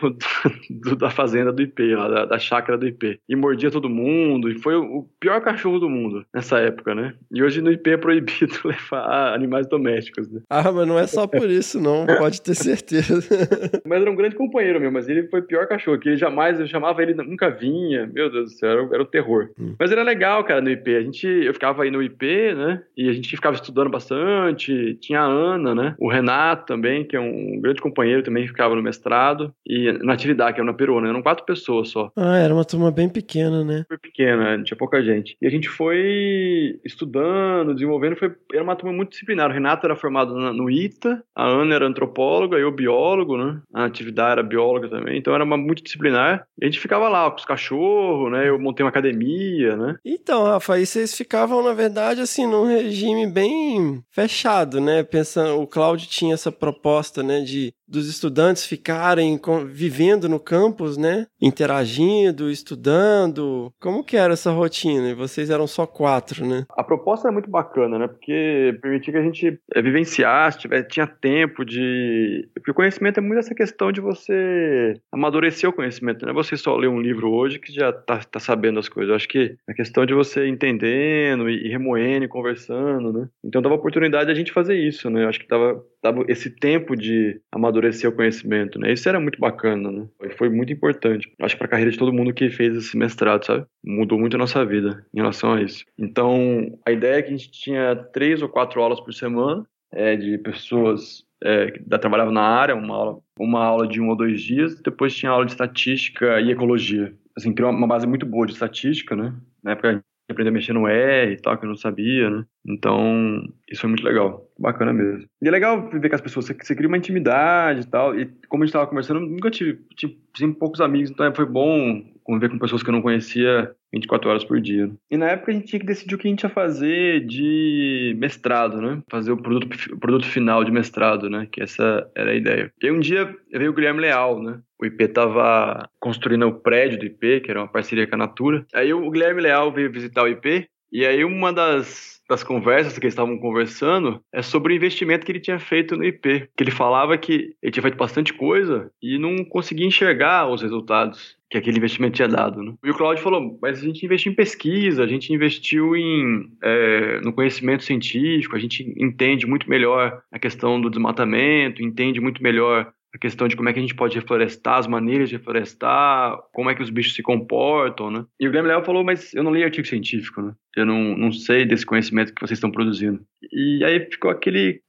do, 0.69 0.97
da 0.97 1.09
fazenda 1.09 1.51
do 1.51 1.63
IP, 1.63 1.95
lá, 1.95 2.09
da, 2.09 2.25
da 2.27 2.39
chácara 2.39 2.77
do 2.77 2.87
IP. 2.87 3.19
E 3.27 3.35
mordia 3.35 3.71
todo 3.71 3.89
mundo, 3.89 4.51
e 4.51 4.59
foi 4.59 4.77
o 4.77 5.09
pior 5.19 5.41
cachorro 5.41 5.79
do 5.79 5.89
mundo 5.89 6.27
nessa 6.35 6.59
época, 6.59 6.95
né? 6.95 7.15
E 7.33 7.43
hoje 7.43 7.63
no 7.63 7.73
IP 7.73 7.91
é 7.91 7.97
proibido 7.97 8.55
levar 8.65 9.35
animais 9.35 9.67
domésticos, 9.67 10.31
né? 10.31 10.43
Ah, 10.51 10.71
mas 10.71 10.87
não 10.87 10.99
é 10.99 11.07
só 11.07 11.27
por 11.27 11.49
isso, 11.49 11.81
não, 11.81 12.05
pode 12.19 12.43
ter 12.43 12.55
certeza. 12.55 13.23
mas 13.87 14.03
era 14.03 14.11
um 14.11 14.17
grande 14.17 14.37
companheiro 14.37 14.81
meu, 14.81 14.93
mas 14.93 15.04
ele 15.09 15.29
foi 15.29 15.41
o 15.41 15.45
pior 15.45 15.67
cachorro, 15.67 15.99
que 15.99 16.09
ele 16.09 16.17
jamais, 16.17 16.59
eu 16.61 16.67
chamava 16.67 17.03
ele, 17.03 17.15
nunca 17.15 17.51
vinha, 17.51 18.07
meu 18.13 18.31
Deus 18.31 18.53
do 18.53 18.59
céu, 18.59 18.71
era, 18.71 18.95
era 18.95 19.03
o 19.03 19.07
terror. 19.07 19.51
Hum. 19.59 19.75
Mas 19.79 19.93
era 19.93 20.03
legal, 20.03 20.45
cara, 20.45 20.61
no 20.61 20.71
IP. 20.71 20.95
A 20.97 21.03
gente, 21.03 21.27
eu 21.27 21.53
ficava 21.53 21.83
aí 21.83 21.91
no 21.91 22.03
IP, 22.03 22.55
né? 22.55 22.83
E 22.97 23.09
a 23.09 23.13
gente 23.13 23.29
ficava 23.29 23.57
estudando 23.57 23.91
bastante. 23.91 24.97
Tinha 25.01 25.21
a 25.21 25.27
Ana, 25.27 25.75
né? 25.75 25.95
O 25.99 26.11
Renato 26.11 26.67
também, 26.67 27.05
que 27.05 27.17
é 27.17 27.21
um 27.21 27.61
grande 27.61 27.81
companheiro 27.81 28.23
também, 28.23 28.45
que 28.45 28.51
ficava 28.51 28.75
no 28.75 28.83
mestrado. 28.83 29.55
E 29.67 29.93
na 30.05 30.13
atividade, 30.13 30.55
que 30.55 30.61
era 30.61 30.67
na 30.67 30.75
Perona, 30.75 31.09
eram 31.09 31.23
quatro 31.23 31.45
pessoas 31.45 31.89
só. 31.89 32.11
Ah, 32.17 32.39
era 32.39 32.53
uma 32.53 32.65
turma 32.65 32.91
bem 32.91 33.09
pequena, 33.09 33.65
né? 33.65 33.79
Super 33.79 33.99
pequena, 33.99 34.63
tinha 34.63 34.77
pouca 34.77 35.03
gente. 35.03 35.37
E 35.41 35.47
a 35.47 35.51
gente 35.51 35.69
foi 35.69 36.79
estudando, 36.85 37.75
desenvolvendo, 37.75 38.17
foi, 38.17 38.33
era 38.53 38.63
uma 38.63 38.77
turma 38.77 38.95
muito 38.95 39.11
disciplinar. 39.11 39.51
O 39.51 39.53
Renato 39.53 39.87
era 39.87 39.97
formado 39.97 40.35
no 40.35 40.71
ITA, 40.71 41.23
a 41.35 41.47
Ana 41.47 41.75
era 41.75 41.87
antropóloga, 41.87 42.57
eu 42.59 42.71
biólogo, 42.71 43.37
né? 43.37 43.61
A 43.73 43.85
atividade 43.85 44.33
era 44.33 44.43
bióloga 44.43 44.89
também, 44.95 45.19
então 45.19 45.35
era 45.35 45.45
uma 45.45 45.57
muito 45.57 45.83
disciplinar. 45.83 46.47
E 46.61 46.65
a 46.65 46.69
gente 46.69 46.81
ficava 46.81 47.09
lá 47.09 47.31
com 47.31 47.37
os 47.37 47.45
cachorros 47.45 47.65
cachorro, 47.65 48.31
né? 48.31 48.49
Eu 48.49 48.59
montei 48.59 48.85
uma 48.85 48.91
academia, 48.91 49.77
né? 49.77 49.97
Então, 50.05 50.45
Rafa, 50.45 50.75
aí 50.75 50.87
vocês 50.87 51.15
ficavam, 51.15 51.63
na 51.63 51.73
verdade, 51.73 52.21
assim, 52.21 52.47
num 52.47 52.67
regime 52.67 53.27
bem 53.27 54.03
fechado, 54.11 54.81
né? 54.81 55.03
Pensando, 55.03 55.61
o 55.61 55.67
Cláudio 55.67 56.09
tinha 56.09 56.35
essa 56.35 56.53
proposta, 56.53 57.23
né, 57.23 57.41
de 57.41 57.73
dos 57.87 58.09
estudantes 58.09 58.67
ficarem 58.67 59.41
vivendo 59.67 60.29
no 60.29 60.41
campus, 60.41 60.97
né? 60.97 61.27
Interagindo, 61.41 62.51
estudando. 62.51 63.73
Como 63.81 64.05
que 64.05 64.17
era 64.17 64.33
essa 64.33 64.51
rotina? 64.51 65.11
E 65.11 65.15
vocês 65.15 65.51
eram 65.51 65.67
só 65.67 65.87
quatro, 65.87 66.47
né? 66.47 66.65
A 66.71 66.83
proposta 66.83 67.29
era 67.29 67.33
muito 67.33 67.51
bacana, 67.51 67.99
né? 67.99 68.09
Porque 68.09 68.79
permitia 68.81 69.13
que 69.13 69.19
a 69.19 69.23
gente 69.23 69.59
é, 69.75 69.83
vivenciasse, 69.83 70.59
tivesse, 70.59 70.89
tinha 70.89 71.07
tempo 71.07 71.65
de... 71.65 72.49
Porque 72.55 72.71
o 72.71 72.75
conhecimento 72.75 73.19
é 73.19 73.21
muito 73.21 73.39
essa 73.39 73.55
questão 73.55 73.93
de 73.93 74.01
você 74.01 74.95
amadurecer 75.13 75.69
o 75.69 75.73
conhecimento, 75.73 76.25
não 76.25 76.33
é 76.33 76.35
você 76.35 76.57
só 76.57 76.77
ler 76.77 76.89
um 76.89 77.01
livro 77.01 77.31
hoje 77.31 77.59
que 77.59 77.73
já 77.73 77.93
tá, 77.93 78.19
tá 78.19 78.41
sabendo 78.41 78.79
as 78.79 78.89
coisas. 78.89 79.11
Eu 79.11 79.17
acho 79.17 79.29
que 79.29 79.57
a 79.69 79.75
questão 79.75 80.07
de 80.07 80.15
você 80.15 80.47
entendendo 80.47 81.49
e, 81.49 81.69
remoendo 81.69 82.25
e 82.25 82.29
conversando, 82.29 83.13
né? 83.13 83.29
Então 83.45 83.63
dava 83.63 83.75
oportunidade 83.75 84.27
de 84.27 84.33
a 84.33 84.35
gente 84.35 84.53
fazer 84.53 84.77
isso, 84.77 85.11
né? 85.11 85.25
Eu 85.25 85.29
acho 85.29 85.41
que 85.41 85.47
tava, 85.47 85.83
tava 86.05 86.23
esse 86.29 86.51
tempo 86.51 86.95
de 86.95 87.41
amadurecer 87.51 88.11
o 88.11 88.13
conhecimento, 88.13 88.79
né? 88.79 88.93
Isso 88.93 89.09
era 89.09 89.19
muito 89.19 89.41
bacana, 89.41 89.91
né? 89.91 90.07
Foi 90.37 90.51
muito 90.51 90.71
importante. 90.71 91.33
Acho 91.41 91.55
que 91.55 91.59
para 91.59 91.67
a 91.67 91.71
carreira 91.71 91.91
de 91.91 91.99
todo 91.99 92.13
mundo 92.13 92.35
que 92.35 92.51
fez 92.51 92.77
esse 92.77 92.95
mestrado, 92.95 93.47
sabe? 93.47 93.65
Mudou 93.83 94.19
muito 94.19 94.37
a 94.37 94.39
nossa 94.39 94.63
vida 94.67 95.07
em 95.15 95.21
relação 95.21 95.55
a 95.55 95.63
isso. 95.63 95.83
Então, 95.99 96.79
a 96.87 96.93
ideia 96.93 97.15
é 97.15 97.23
que 97.23 97.29
a 97.29 97.37
gente 97.37 97.51
tinha 97.51 97.97
três 97.97 98.43
ou 98.43 98.51
quatro 98.51 98.83
aulas 98.83 99.01
por 99.01 99.15
semana, 99.15 99.65
é, 99.91 100.15
de 100.15 100.37
pessoas 100.37 101.25
é, 101.43 101.71
que 101.71 101.83
trabalhavam 101.99 102.35
na 102.35 102.43
área, 102.43 102.75
uma 102.75 102.95
aula, 102.95 103.19
uma 103.39 103.65
aula 103.65 103.89
de 103.89 103.99
um 103.99 104.11
ou 104.11 104.17
dois 104.17 104.43
dias, 104.43 104.79
depois 104.83 105.17
tinha 105.17 105.33
aula 105.33 105.47
de 105.47 105.53
estatística 105.53 106.39
e 106.39 106.51
ecologia. 106.51 107.15
Assim, 107.35 107.55
criou 107.55 107.71
uma 107.71 107.87
base 107.87 108.07
muito 108.07 108.27
boa 108.27 108.47
de 108.47 108.53
estatística, 108.53 109.17
né? 109.17 109.35
Na 109.63 109.73
época 109.73 110.05
aprender 110.31 110.51
a 110.51 110.53
mexer 110.53 110.73
no 110.75 110.87
R 110.87 111.33
e 111.33 111.37
tal, 111.41 111.57
que 111.57 111.65
eu 111.65 111.69
não 111.69 111.77
sabia, 111.77 112.29
né? 112.29 112.45
Então, 112.67 113.43
isso 113.71 113.81
foi 113.81 113.89
muito 113.89 114.05
legal. 114.05 114.44
Bacana 114.59 114.93
mesmo. 114.93 115.27
E 115.43 115.49
é 115.49 115.51
legal 115.51 115.89
ver 115.91 116.09
com 116.09 116.15
as 116.15 116.21
pessoas, 116.21 116.47
você, 116.47 116.55
você 116.55 116.75
cria 116.75 116.89
uma 116.89 116.97
intimidade 116.97 117.81
e 117.81 117.87
tal. 117.87 118.19
E 118.19 118.27
como 118.49 118.63
a 118.63 118.67
gente 118.67 118.71
estava 118.71 118.87
conversando, 118.87 119.21
nunca 119.21 119.51
tive, 119.51 119.81
tive, 119.97 120.19
tive 120.33 120.53
poucos 120.55 120.81
amigos, 120.81 121.11
então 121.11 121.35
foi 121.35 121.47
bom 121.47 122.05
conviver 122.23 122.49
com 122.49 122.59
pessoas 122.59 122.83
que 122.83 122.89
eu 122.89 122.93
não 122.93 123.03
conhecia 123.03 123.75
24 123.93 124.31
horas 124.31 124.45
por 124.45 124.61
dia. 124.61 124.91
E 125.11 125.17
na 125.17 125.27
época 125.27 125.53
a 125.53 125.55
gente 125.55 125.67
tinha 125.67 125.81
que 125.81 125.87
decidir 125.87 126.15
o 126.15 126.19
que 126.19 126.27
a 126.27 126.31
gente 126.31 126.43
ia 126.43 126.49
fazer 126.49 127.27
de 127.27 128.17
mestrado, 128.19 128.81
né? 128.81 129.03
Fazer 129.11 129.31
o 129.33 129.37
produto, 129.37 129.69
o 129.93 129.99
produto 129.99 130.27
final 130.27 130.65
de 130.65 130.73
mestrado, 130.73 131.29
né? 131.29 131.47
Que 131.51 131.63
essa 131.63 132.09
era 132.17 132.31
a 132.31 132.35
ideia. 132.35 132.73
E 132.83 132.87
aí 132.87 132.93
um 132.93 133.01
dia 133.01 133.37
veio 133.53 133.71
o 133.71 133.75
Guilherme 133.75 134.01
Leal, 134.01 134.43
né? 134.43 134.59
O 134.81 134.87
IP 134.87 135.09
tava 135.09 135.89
construindo 136.01 136.47
o 136.47 136.55
prédio 136.55 136.99
do 136.99 137.07
IP, 137.07 137.41
que 137.41 137.51
era 137.51 137.61
uma 137.61 137.69
parceria 137.69 138.07
com 138.07 138.15
a 138.15 138.19
Natura. 138.19 138.67
Aí 138.75 138.93
o 138.93 139.11
Guilherme 139.11 139.43
Leal 139.43 139.73
veio 139.73 139.93
visitar 139.93 140.23
o 140.23 140.29
IP, 140.29 140.67
e 140.93 141.05
aí 141.05 141.25
uma 141.25 141.53
das 141.53 142.23
das 142.29 142.43
conversas 142.43 142.99
que 142.99 143.05
eles 143.05 143.13
estavam 143.13 143.39
conversando 143.39 144.21
é 144.33 144.43
sobre 144.43 144.73
o 144.73 144.77
investimento 144.77 145.25
que 145.27 145.33
ele 145.33 145.41
tinha 145.41 145.59
feito 145.59 145.97
no 145.97 146.05
IP. 146.05 146.49
Que 146.57 146.63
ele 146.63 146.71
falava 146.71 147.19
que 147.19 147.55
ele 147.63 147.73
tinha 147.73 147.83
feito 147.83 147.97
bastante 147.97 148.33
coisa 148.33 148.91
e 149.03 149.19
não 149.19 149.45
conseguia 149.45 149.87
enxergar 149.87 150.49
os 150.49 150.63
resultados 150.63 151.37
que 151.51 151.59
aquele 151.59 151.79
investimento 151.79 152.17
tinha 152.17 152.29
dado. 152.29 152.63
Né? 152.63 152.75
E 152.83 152.91
o 152.91 152.95
Claudio 152.95 153.23
falou, 153.23 153.59
mas 153.61 153.79
a 153.79 153.87
gente 153.87 154.05
investiu 154.05 154.33
em 154.33 154.35
pesquisa, 154.35 155.05
a 155.05 155.07
gente 155.07 155.33
investiu 155.33 155.95
em, 155.95 156.49
é, 156.63 157.21
no 157.21 157.33
conhecimento 157.33 157.85
científico, 157.85 158.57
a 158.57 158.59
gente 158.59 158.83
entende 158.97 159.47
muito 159.47 159.69
melhor 159.69 160.21
a 160.33 160.39
questão 160.39 160.81
do 160.81 160.91
desmatamento, 160.91 161.83
entende 161.83 162.21
muito 162.21 162.43
melhor 162.43 162.93
a 163.15 163.19
questão 163.19 163.47
de 163.47 163.55
como 163.55 163.69
é 163.69 163.73
que 163.73 163.79
a 163.79 163.83
gente 163.83 163.95
pode 163.95 164.17
reflorestar, 164.19 164.79
as 164.79 164.89
maneiras 164.89 165.29
de 165.29 165.37
reflorestar, 165.37 166.37
como 166.53 166.69
é 166.69 166.75
que 166.75 166.83
os 166.83 166.91
bichos 166.91 167.15
se 167.15 167.23
comportam, 167.23 168.11
né? 168.11 168.25
E 168.41 168.47
o 168.47 168.51
Guilherme 168.51 168.71
Léo 168.71 168.85
falou, 168.85 169.05
mas 169.05 169.33
eu 169.35 169.45
não 169.45 169.55
li 169.55 169.63
artigo 169.63 169.87
científico, 169.87 170.43
né? 170.43 170.53
Eu 170.77 170.85
não, 170.85 171.17
não 171.17 171.31
sei 171.31 171.65
desse 171.65 171.87
conhecimento 171.87 172.35
que 172.35 172.41
vocês 172.41 172.57
estão 172.57 172.73
produzindo. 172.73 173.21
E 173.53 173.85
aí 173.85 174.01
ficou 174.11 174.29
aquele... 174.29 174.81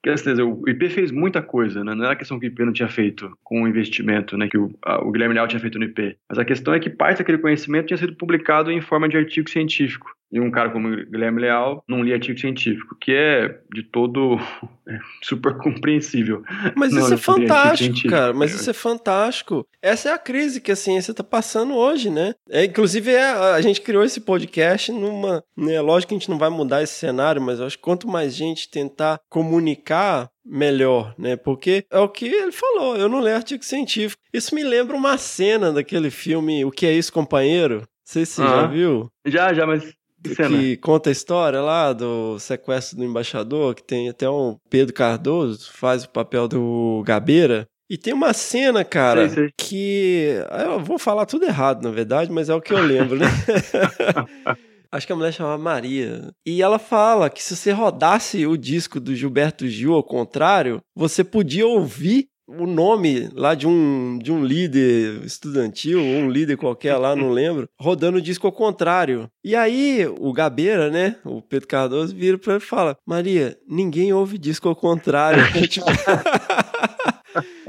O 0.44 0.68
IP 0.68 0.90
fez 0.90 1.12
muita 1.12 1.44
coisa, 1.44 1.84
né? 1.84 1.94
Não 1.94 2.04
era 2.04 2.14
a 2.14 2.16
questão 2.16 2.40
que 2.40 2.48
o 2.48 2.50
IP 2.50 2.66
não 2.66 2.74
tinha 2.74 2.88
feito 2.88 3.32
com 3.44 3.62
o 3.62 3.68
investimento, 3.68 4.36
né? 4.36 4.48
Que 4.48 4.58
o, 4.58 4.72
a, 4.84 5.04
o 5.06 5.12
Guilherme 5.12 5.36
Léo 5.36 5.48
tinha 5.48 5.60
feito 5.60 5.78
no 5.78 5.86
IP. 5.86 6.18
Mas 6.28 6.40
a 6.40 6.46
questão 6.46 6.74
é 6.74 6.80
que 6.80 6.90
parte 6.90 7.20
daquele 7.20 7.38
conhecimento 7.38 7.88
tinha 7.88 7.98
sido 7.98 8.16
publicado 8.16 8.72
em 8.72 8.82
forma 8.82 9.08
de 9.08 9.18
artigo 9.18 9.48
científico 9.48 10.15
e 10.36 10.40
um 10.42 10.52
cara 10.52 10.70
como 10.70 10.90
Guilherme 10.90 11.40
Leal 11.40 11.82
não 11.88 12.04
lia 12.04 12.16
artigo 12.16 12.38
científico, 12.38 12.94
que 13.00 13.14
é 13.14 13.58
de 13.74 13.84
todo 13.84 14.38
é, 14.86 15.00
super 15.24 15.58
compreensível. 15.58 16.44
Mas 16.76 16.92
não, 16.92 17.02
isso 17.02 17.14
é 17.14 17.18
fantástico, 17.18 18.10
cara. 18.10 18.34
Mas 18.34 18.54
isso 18.54 18.70
é 18.70 18.74
fantástico. 18.74 19.66
Essa 19.82 20.10
é 20.10 20.12
a 20.12 20.18
crise 20.18 20.60
que 20.60 20.74
a 20.74 20.76
ciência 20.76 21.12
está 21.12 21.24
passando 21.24 21.74
hoje, 21.74 22.10
né? 22.10 22.36
É, 22.50 22.66
inclusive, 22.66 23.12
é, 23.12 23.32
a 23.32 23.62
gente 23.62 23.80
criou 23.80 24.04
esse 24.04 24.20
podcast 24.20 24.92
numa. 24.92 25.42
Né, 25.56 25.80
lógico 25.80 26.10
que 26.10 26.16
a 26.16 26.20
gente 26.20 26.30
não 26.30 26.38
vai 26.38 26.50
mudar 26.50 26.84
esse 26.84 26.96
cenário, 26.96 27.42
mas 27.42 27.62
eu 27.62 27.66
acho 27.66 27.78
que 27.78 27.84
quanto 27.84 28.06
mais 28.06 28.36
gente 28.36 28.70
tentar 28.70 29.22
comunicar, 29.30 30.30
melhor, 30.46 31.16
né? 31.18 31.38
Porque 31.38 31.86
é 31.90 31.98
o 31.98 32.10
que 32.10 32.26
ele 32.26 32.52
falou, 32.52 32.96
eu 32.98 33.08
não 33.10 33.22
leio 33.22 33.38
artigo 33.38 33.64
científico. 33.64 34.22
Isso 34.34 34.54
me 34.54 34.64
lembra 34.64 34.96
uma 34.96 35.18
cena 35.18 35.72
daquele 35.72 36.12
filme 36.12 36.64
O 36.64 36.72
que 36.72 36.86
é 36.86 36.92
isso, 36.92 37.12
companheiro? 37.12 37.78
Não 37.78 37.88
sei 38.06 38.26
se 38.26 38.34
você 38.34 38.44
já 38.44 38.68
viu. 38.68 39.10
Já, 39.26 39.54
já, 39.54 39.66
mas 39.66 39.96
que 40.36 40.78
conta 40.78 41.10
a 41.10 41.12
história 41.12 41.62
lá 41.62 41.94
do 41.94 42.40
sequestro 42.40 42.98
do 42.98 43.04
embaixador, 43.04 43.76
que 43.76 43.84
tem 43.84 44.10
até 44.10 44.30
um 44.30 44.58
Pedro 44.70 44.94
Cardoso, 44.94 45.72
faz 45.72 46.04
o 46.04 46.10
papel 46.10 46.48
do 46.48 47.04
Gabeira. 47.06 47.68
E 47.90 47.98
tem 47.98 48.14
uma 48.14 48.34
cena, 48.34 48.84
cara, 48.84 49.30
Sei, 49.30 49.44
sei. 49.44 49.50
que. 49.56 50.28
Eu 50.66 50.80
vou 50.80 50.98
falar 50.98 51.28
tudo 51.28 51.46
errado, 51.46 51.84
na 51.84 51.92
verdade, 51.92 52.32
mas 52.32 52.50
é 52.50 52.56
o 52.56 52.62
que 52.62 52.74
eu 52.74 52.82
lembro, 52.82 53.20
né? 53.20 53.28
Acho 54.92 55.06
que 55.06 55.14
a 55.14 55.16
mulher 55.16 55.34
chamava 55.34 55.62
Maria. 55.62 56.30
E 56.46 56.62
ela 56.62 56.80
fala 56.80 57.30
que 57.30 57.44
se 57.44 57.56
você 57.56 57.72
rodasse 57.72 58.48
o 58.48 58.58
disco 58.58 59.00
do 59.00 59.14
Gilberto 59.14 59.68
Gil 59.68 59.94
ao 59.94 60.04
contrário, 60.04 60.80
você 60.96 61.24
podia 61.24 61.68
ouvir 61.68 62.28
o 62.48 62.66
nome 62.68 63.30
lá 63.34 63.56
de 63.56 63.68
um, 63.68 64.20
de 64.22 64.32
um 64.32 64.44
líder 64.44 65.24
estudantil, 65.24 66.00
ou 66.00 66.06
um 66.06 66.30
líder 66.30 66.58
qualquer 66.58 66.96
lá, 66.98 67.16
não 67.16 67.30
lembro, 67.34 67.68
rodando 67.80 68.18
o 68.18 68.22
disco 68.22 68.48
ao 68.48 68.54
contrário. 68.54 69.30
E 69.44 69.56
aí 69.56 70.08
o 70.20 70.32
Gabeira, 70.32 70.90
né, 70.90 71.18
o 71.24 71.42
Pedro 71.42 71.68
Cardoso, 71.68 72.16
vira 72.16 72.38
pra 72.38 72.56
ele 72.56 72.64
e 72.64 72.68
fala: 72.68 72.98
Maria, 73.06 73.58
ninguém 73.68 74.14
ouve 74.14 74.38
disco 74.38 74.70
ao 74.70 74.76
contrário. 74.76 75.44
tipo... 75.68 75.86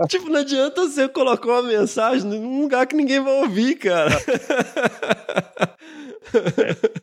tipo, 0.09 0.29
não 0.29 0.41
adianta 0.41 0.83
você 0.83 1.09
colocar 1.09 1.49
uma 1.49 1.63
mensagem 1.63 2.29
num 2.29 2.61
lugar 2.63 2.87
que 2.87 2.95
ninguém 2.95 3.21
vai 3.21 3.41
ouvir, 3.41 3.77
cara. 3.77 4.11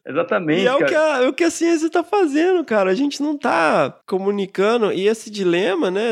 Exatamente. 0.06 0.62
E 0.64 0.68
é 0.68 0.74
o 0.74 0.86
que, 0.86 0.96
a, 0.96 1.24
é 1.24 1.28
o 1.28 1.34
que 1.34 1.44
a 1.44 1.50
ciência 1.52 1.90
tá 1.90 2.04
fazendo, 2.04 2.64
cara. 2.64 2.92
A 2.92 2.96
gente 2.96 3.22
não 3.22 3.38
tá 3.38 4.00
comunicando. 4.06 4.92
E 4.92 5.08
esse 5.08 5.32
dilema, 5.32 5.90
né? 5.90 6.12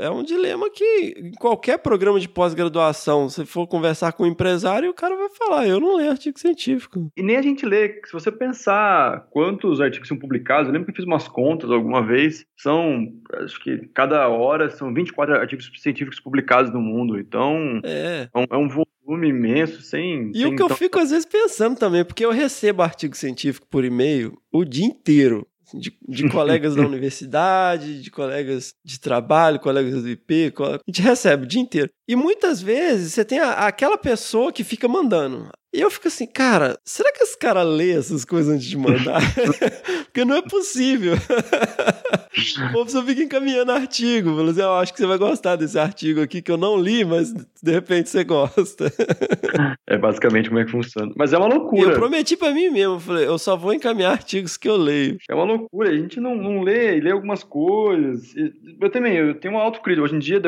É 0.00 0.10
um 0.10 0.22
dilema 0.22 0.70
que 0.70 1.14
em 1.16 1.32
qualquer 1.32 1.78
programa 1.78 2.18
de 2.18 2.28
pós-graduação, 2.28 3.28
se 3.28 3.44
for 3.44 3.66
conversar 3.66 4.12
com 4.12 4.24
um 4.24 4.26
empresário, 4.26 4.90
o 4.90 4.94
cara 4.94 5.16
vai 5.16 5.28
falar: 5.30 5.66
eu 5.66 5.80
não 5.80 5.96
leio 5.96 6.10
artigo 6.10 6.38
científico. 6.38 7.10
E 7.16 7.22
nem 7.22 7.36
a 7.36 7.42
gente 7.42 7.64
lê. 7.66 8.00
Se 8.04 8.12
você 8.12 8.30
pensar 8.32 9.26
quantos 9.30 9.80
artigos 9.80 10.08
são 10.08 10.18
publicados, 10.18 10.66
eu 10.68 10.72
lembro 10.72 10.86
que 10.86 10.92
eu 10.92 10.96
fiz 10.96 11.04
umas 11.04 11.28
contas 11.28 11.70
alguma 11.70 12.02
vez. 12.04 12.44
São, 12.56 13.08
acho 13.42 13.60
que 13.62 13.88
cada 13.94 14.28
hora 14.28 14.70
são 14.70 14.92
24 14.92 15.34
artigos 15.34 15.70
científicos 15.78 16.20
publicados 16.20 16.72
no 16.72 16.80
mundo. 16.80 17.18
Então, 17.18 17.80
É. 17.84 18.28
é 18.32 18.38
um, 18.38 18.44
é 18.50 18.56
um 18.56 18.68
volume 18.68 18.84
imenso, 19.24 19.82
sem. 19.82 20.30
E 20.30 20.38
sem 20.38 20.46
o 20.46 20.56
que 20.56 20.62
eu 20.62 20.68
fico 20.76 20.98
às 20.98 21.10
vezes 21.10 21.26
pensando 21.26 21.78
também, 21.78 22.04
porque 22.04 22.24
eu 22.24 22.30
recebo 22.30 22.82
artigo 22.82 23.16
científico 23.16 23.66
por 23.68 23.84
e-mail 23.84 24.36
o 24.52 24.64
dia 24.64 24.84
inteiro. 24.86 25.46
De, 25.72 25.92
de 26.08 26.28
colegas 26.28 26.76
da 26.76 26.86
universidade, 26.86 28.00
de 28.02 28.10
colegas 28.10 28.74
de 28.84 29.00
trabalho, 29.00 29.58
colegas 29.58 30.02
do 30.02 30.08
IP, 30.08 30.52
a 30.60 30.78
gente 30.86 31.02
recebe 31.02 31.44
o 31.44 31.48
dia 31.48 31.60
inteiro. 31.60 31.90
E 32.06 32.14
muitas 32.14 32.60
vezes 32.62 33.12
você 33.14 33.24
tem 33.24 33.38
a- 33.40 33.66
aquela 33.66 33.96
pessoa 33.98 34.52
que 34.52 34.62
fica 34.62 34.86
mandando. 34.86 35.48
E 35.74 35.80
eu 35.80 35.90
fico 35.90 36.06
assim, 36.06 36.24
cara, 36.24 36.78
será 36.84 37.10
que 37.12 37.24
esse 37.24 37.36
cara 37.36 37.64
lê 37.64 37.90
essas 37.90 38.24
coisas 38.24 38.54
antes 38.54 38.64
de 38.64 38.78
mandar? 38.78 39.20
Porque 40.06 40.24
não 40.24 40.36
é 40.36 40.42
possível. 40.42 41.14
o 41.14 42.72
povo 42.72 42.88
só 42.88 43.02
fica 43.02 43.24
encaminhando 43.24 43.72
artigo. 43.72 44.36
Fala 44.36 44.52
assim, 44.52 44.60
eu 44.60 44.74
acho 44.74 44.92
que 44.92 45.00
você 45.00 45.06
vai 45.06 45.18
gostar 45.18 45.56
desse 45.56 45.76
artigo 45.76 46.22
aqui 46.22 46.40
que 46.40 46.52
eu 46.52 46.56
não 46.56 46.78
li, 46.78 47.04
mas 47.04 47.34
de 47.34 47.72
repente 47.72 48.08
você 48.08 48.22
gosta. 48.22 48.84
É 49.86 49.98
basicamente 49.98 50.48
como 50.48 50.60
é 50.60 50.64
que 50.64 50.70
funciona. 50.70 51.12
Mas 51.16 51.32
é 51.32 51.38
uma 51.38 51.46
loucura. 51.46 51.92
eu 51.92 51.98
prometi 51.98 52.36
pra 52.36 52.52
mim 52.52 52.70
mesmo, 52.70 52.94
eu 52.94 53.00
falei, 53.00 53.26
eu 53.26 53.38
só 53.38 53.54
vou 53.54 53.72
encaminhar 53.72 54.12
artigos 54.12 54.56
que 54.56 54.68
eu 54.68 54.76
leio. 54.76 55.18
É 55.30 55.34
uma 55.34 55.44
loucura, 55.44 55.90
a 55.90 55.96
gente 55.96 56.18
não, 56.18 56.34
não 56.34 56.62
lê, 56.62 56.96
e 56.96 57.00
lê 57.00 57.12
algumas 57.12 57.44
coisas. 57.44 58.34
Eu 58.80 58.90
também, 58.90 59.16
eu 59.16 59.34
tenho 59.34 59.54
uma 59.54 59.62
autocrítica. 59.62 60.04
Hoje 60.04 60.16
em 60.16 60.18
dia, 60.18 60.40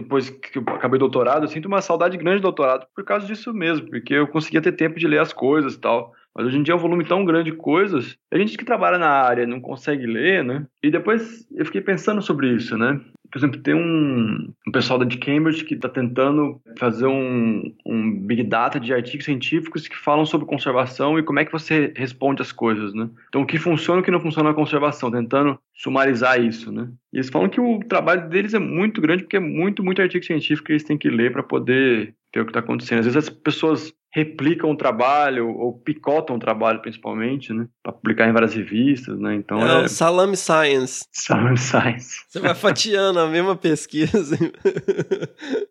depois 0.00 0.30
que 0.30 0.58
eu 0.58 0.64
acabei 0.68 0.98
doutorado, 0.98 1.44
eu 1.44 1.48
sinto 1.48 1.66
uma 1.66 1.80
saudade 1.80 2.16
grande 2.16 2.38
do 2.38 2.42
doutorado 2.42 2.86
por 2.94 3.04
causa 3.04 3.26
disso 3.26 3.52
mesmo, 3.52 3.88
porque 3.88 4.14
eu 4.14 4.28
conseguia 4.28 4.62
ter 4.62 4.72
tempo 4.72 4.98
de 4.98 5.06
ler 5.06 5.20
as 5.20 5.32
coisas 5.32 5.74
e 5.74 5.78
tal. 5.78 6.14
Mas 6.38 6.46
hoje 6.46 6.58
em 6.58 6.62
dia 6.62 6.72
é 6.72 6.76
um 6.76 6.80
volume 6.80 7.04
tão 7.04 7.24
grande 7.24 7.50
de 7.50 7.56
coisas, 7.56 8.16
a 8.32 8.38
gente 8.38 8.56
que 8.56 8.64
trabalha 8.64 8.96
na 8.96 9.08
área 9.08 9.44
não 9.44 9.60
consegue 9.60 10.06
ler, 10.06 10.44
né? 10.44 10.64
E 10.80 10.88
depois 10.88 11.44
eu 11.50 11.66
fiquei 11.66 11.80
pensando 11.80 12.22
sobre 12.22 12.54
isso, 12.54 12.78
né? 12.78 13.00
Por 13.28 13.38
exemplo, 13.38 13.60
tem 13.60 13.74
um, 13.74 14.48
um 14.66 14.72
pessoal 14.72 15.00
da 15.00 15.04
de 15.04 15.18
Cambridge 15.18 15.64
que 15.64 15.74
está 15.74 15.88
tentando 15.88 16.60
fazer 16.78 17.06
um, 17.06 17.74
um 17.84 18.20
big 18.20 18.44
data 18.44 18.78
de 18.78 18.94
artigos 18.94 19.24
científicos 19.24 19.88
que 19.88 19.96
falam 19.96 20.24
sobre 20.24 20.46
conservação 20.46 21.18
e 21.18 21.24
como 21.24 21.40
é 21.40 21.44
que 21.44 21.52
você 21.52 21.92
responde 21.96 22.40
as 22.40 22.52
coisas, 22.52 22.94
né? 22.94 23.10
Então, 23.28 23.42
o 23.42 23.46
que 23.46 23.58
funciona 23.58 23.98
e 23.98 24.02
o 24.02 24.04
que 24.04 24.10
não 24.10 24.20
funciona 24.20 24.50
na 24.50 24.54
conservação, 24.54 25.10
tentando 25.10 25.58
sumarizar 25.74 26.40
isso, 26.40 26.70
né? 26.70 26.88
E 27.12 27.16
eles 27.16 27.30
falam 27.30 27.48
que 27.48 27.60
o 27.60 27.80
trabalho 27.80 28.28
deles 28.28 28.54
é 28.54 28.60
muito 28.60 29.00
grande 29.00 29.24
porque 29.24 29.36
é 29.36 29.40
muito, 29.40 29.82
muito 29.82 30.00
artigo 30.00 30.24
científico 30.24 30.66
que 30.66 30.72
eles 30.72 30.84
têm 30.84 30.96
que 30.96 31.10
ler 31.10 31.32
para 31.32 31.42
poder 31.42 32.14
ver 32.32 32.40
o 32.40 32.44
que 32.44 32.50
está 32.50 32.60
acontecendo. 32.60 33.00
Às 33.00 33.06
vezes 33.06 33.16
as 33.16 33.28
pessoas 33.28 33.92
replicam 34.12 34.70
o 34.70 34.76
trabalho 34.76 35.48
ou 35.48 35.72
picotam 35.78 36.36
o 36.36 36.38
trabalho, 36.38 36.80
principalmente, 36.80 37.52
né? 37.52 37.66
Para 37.82 37.92
publicar 37.92 38.28
em 38.28 38.32
várias 38.32 38.54
revistas, 38.54 39.18
né? 39.18 39.34
Então, 39.34 39.60
É 39.60 39.82
é, 39.82 39.84
o 39.84 39.88
Salame 39.88 40.36
Science. 40.36 41.04
Sound 41.12 41.58
Science. 41.60 42.24
Você 42.28 42.40
vai 42.40 42.54
fatiando 42.54 43.18
a 43.18 43.28
mesma 43.28 43.54
pesquisa. 43.56 44.36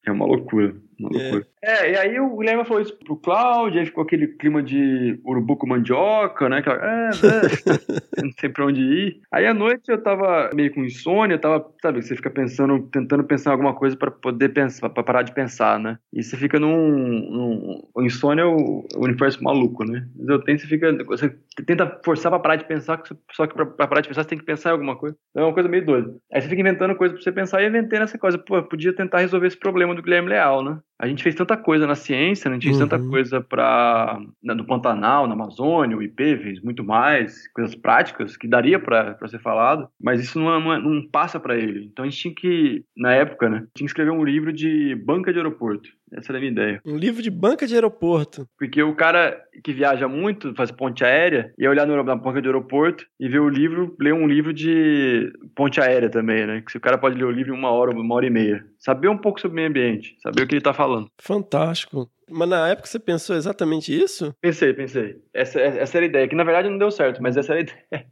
É 0.05 0.11
uma 0.11 0.25
loucura. 0.25 0.75
É. 1.13 1.41
É. 1.61 1.91
e 1.91 1.97
aí 1.97 2.19
o 2.19 2.37
Guilherme 2.37 2.65
falou 2.65 2.81
isso 2.81 2.97
pro 2.97 3.17
Cláudio, 3.17 3.79
aí 3.79 3.85
ficou 3.85 4.03
aquele 4.03 4.27
clima 4.27 4.63
de 4.63 5.19
urubu 5.25 5.55
com 5.57 5.67
mandioca, 5.67 6.49
né? 6.49 6.57
Aquela, 6.57 6.77
é, 6.77 7.09
é, 7.09 8.21
não 8.23 8.31
sei 8.39 8.49
pra 8.49 8.65
onde 8.65 8.81
ir. 8.81 9.21
Aí 9.31 9.45
à 9.45 9.53
noite 9.53 9.89
eu 9.89 10.01
tava 10.01 10.49
meio 10.53 10.73
com 10.73 10.83
insônia, 10.83 11.37
tava, 11.37 11.65
sabe, 11.81 12.01
você 12.01 12.15
fica 12.15 12.29
pensando, 12.29 12.87
tentando 12.91 13.23
pensar 13.23 13.51
em 13.51 13.53
alguma 13.53 13.73
coisa 13.75 13.95
pra 13.95 14.11
poder 14.11 14.49
pensar, 14.49 14.89
pra 14.89 15.03
parar 15.03 15.21
de 15.21 15.33
pensar, 15.33 15.79
né? 15.79 15.97
E 16.13 16.23
você 16.23 16.37
fica 16.37 16.59
num. 16.59 16.89
num 16.89 17.87
o 17.93 18.01
insônia 18.01 18.43
é 18.43 18.45
o, 18.45 18.85
o 18.95 19.03
universo 19.03 19.43
maluco, 19.43 19.83
né? 19.83 20.07
Mas 20.17 20.27
eu 20.27 20.39
tenho, 20.43 20.59
você 20.59 20.67
fica. 20.67 20.91
Você 21.05 21.35
tenta 21.65 21.99
forçar 22.03 22.31
pra 22.31 22.39
parar 22.39 22.55
de 22.55 22.65
pensar, 22.65 23.01
só 23.31 23.47
que 23.47 23.53
pra, 23.53 23.65
pra 23.65 23.87
parar 23.87 24.01
de 24.01 24.07
pensar 24.07 24.23
você 24.23 24.29
tem 24.29 24.37
que 24.37 24.45
pensar 24.45 24.69
em 24.69 24.73
alguma 24.73 24.95
coisa. 24.95 25.15
Então 25.31 25.43
é 25.43 25.45
uma 25.47 25.53
coisa 25.53 25.69
meio 25.69 25.85
doida. 25.85 26.15
Aí 26.33 26.41
você 26.41 26.47
fica 26.47 26.61
inventando 26.61 26.95
coisa 26.95 27.13
pra 27.13 27.23
você 27.23 27.31
pensar 27.31 27.61
e 27.61 27.65
eu 27.65 27.69
inventei 27.69 27.99
nessa 27.99 28.17
coisa. 28.17 28.37
Pô, 28.37 28.57
eu 28.57 28.63
podia 28.63 28.93
tentar 28.93 29.19
resolver 29.19 29.47
esse 29.47 29.57
problema 29.57 29.93
do 29.93 30.01
Guilherme 30.01 30.29
Leal, 30.29 30.63
né? 30.63 30.79
A 30.99 31.07
gente 31.07 31.21
fez 31.21 31.35
tanta 31.35 31.55
coisa 31.55 31.85
na 31.85 31.93
ciência, 31.93 32.49
né? 32.49 32.55
a 32.55 32.59
gente 32.59 32.65
fez 32.69 32.77
tanta 32.79 32.97
Uhum. 32.97 33.09
coisa 33.09 33.39
para 33.39 34.19
no 34.41 34.65
Pantanal, 34.65 35.27
na 35.27 35.33
Amazônia, 35.33 35.95
o 35.95 36.01
IP 36.01 36.37
fez 36.37 36.61
muito 36.61 36.83
mais, 36.83 37.47
coisas 37.49 37.75
práticas 37.75 38.35
que 38.35 38.47
daria 38.47 38.79
para 38.79 39.15
ser 39.27 39.39
falado, 39.39 39.87
mas 40.01 40.19
isso 40.21 40.39
não, 40.39 40.53
é- 40.55 40.59
não, 40.59 40.73
é- 40.73 40.79
não 40.81 41.07
passa 41.07 41.39
para 41.39 41.55
ele. 41.55 41.85
Então 41.85 42.03
a 42.03 42.09
gente 42.09 42.19
tinha 42.19 42.33
que, 42.33 42.83
na 42.95 43.13
época, 43.13 43.47
né, 43.47 43.59
tinha 43.75 43.85
que 43.85 43.91
escrever 43.91 44.11
um 44.11 44.23
livro 44.23 44.51
de 44.51 44.95
banca 44.95 45.31
de 45.31 45.37
aeroporto. 45.37 45.89
Essa 46.13 46.31
era 46.31 46.37
a 46.37 46.41
minha 46.41 46.51
ideia. 46.51 46.81
Um 46.85 46.95
livro 46.95 47.21
de 47.21 47.29
banca 47.29 47.67
de 47.67 47.75
aeroporto. 47.75 48.47
Porque 48.57 48.81
o 48.81 48.95
cara 48.95 49.37
que 49.63 49.73
viaja 49.73 50.07
muito, 50.07 50.53
faz 50.55 50.71
ponte 50.71 51.03
aérea, 51.03 51.51
ia 51.59 51.69
olhar 51.69 51.85
no- 51.85 52.01
na 52.03 52.15
banca 52.15 52.41
de 52.41 52.47
aeroporto 52.47 53.05
e 53.19 53.27
ver 53.27 53.39
o 53.39 53.49
livro, 53.49 53.93
ler 53.99 54.13
um 54.13 54.27
livro 54.27 54.53
de 54.53 55.31
ponte 55.55 55.81
aérea 55.81 56.09
também, 56.09 56.45
né? 56.47 56.63
Que 56.65 56.77
o 56.77 56.81
cara 56.81 56.97
pode 56.97 57.17
ler 57.17 57.25
o 57.25 57.31
livro 57.31 57.53
em 57.53 57.57
uma 57.57 57.71
hora, 57.71 57.91
uma 57.91 58.15
hora 58.15 58.25
e 58.25 58.29
meia. 58.29 58.65
Saber 58.79 59.09
um 59.09 59.17
pouco 59.17 59.41
sobre 59.41 59.53
o 59.53 59.55
meio 59.55 59.67
ambiente, 59.69 60.15
saber 60.23 60.43
o 60.43 60.47
que 60.47 60.55
ele 60.55 60.61
tá 60.61 60.73
falando. 60.73 61.09
Fantástico. 61.19 62.09
Mas 62.29 62.49
na 62.49 62.67
época 62.67 62.87
você 62.89 62.99
pensou 62.99 63.37
exatamente 63.37 63.97
isso? 63.97 64.35
Pensei, 64.41 64.73
pensei. 64.73 65.15
Essa, 65.33 65.61
essa 65.61 65.97
era 65.97 66.05
a 66.05 66.09
ideia, 66.09 66.27
que 66.27 66.35
na 66.35 66.43
verdade 66.43 66.69
não 66.69 66.77
deu 66.77 66.91
certo, 66.91 67.21
mas 67.23 67.37
essa 67.37 67.53
era 67.53 67.61
a 67.61 67.63
ideia. 67.63 68.05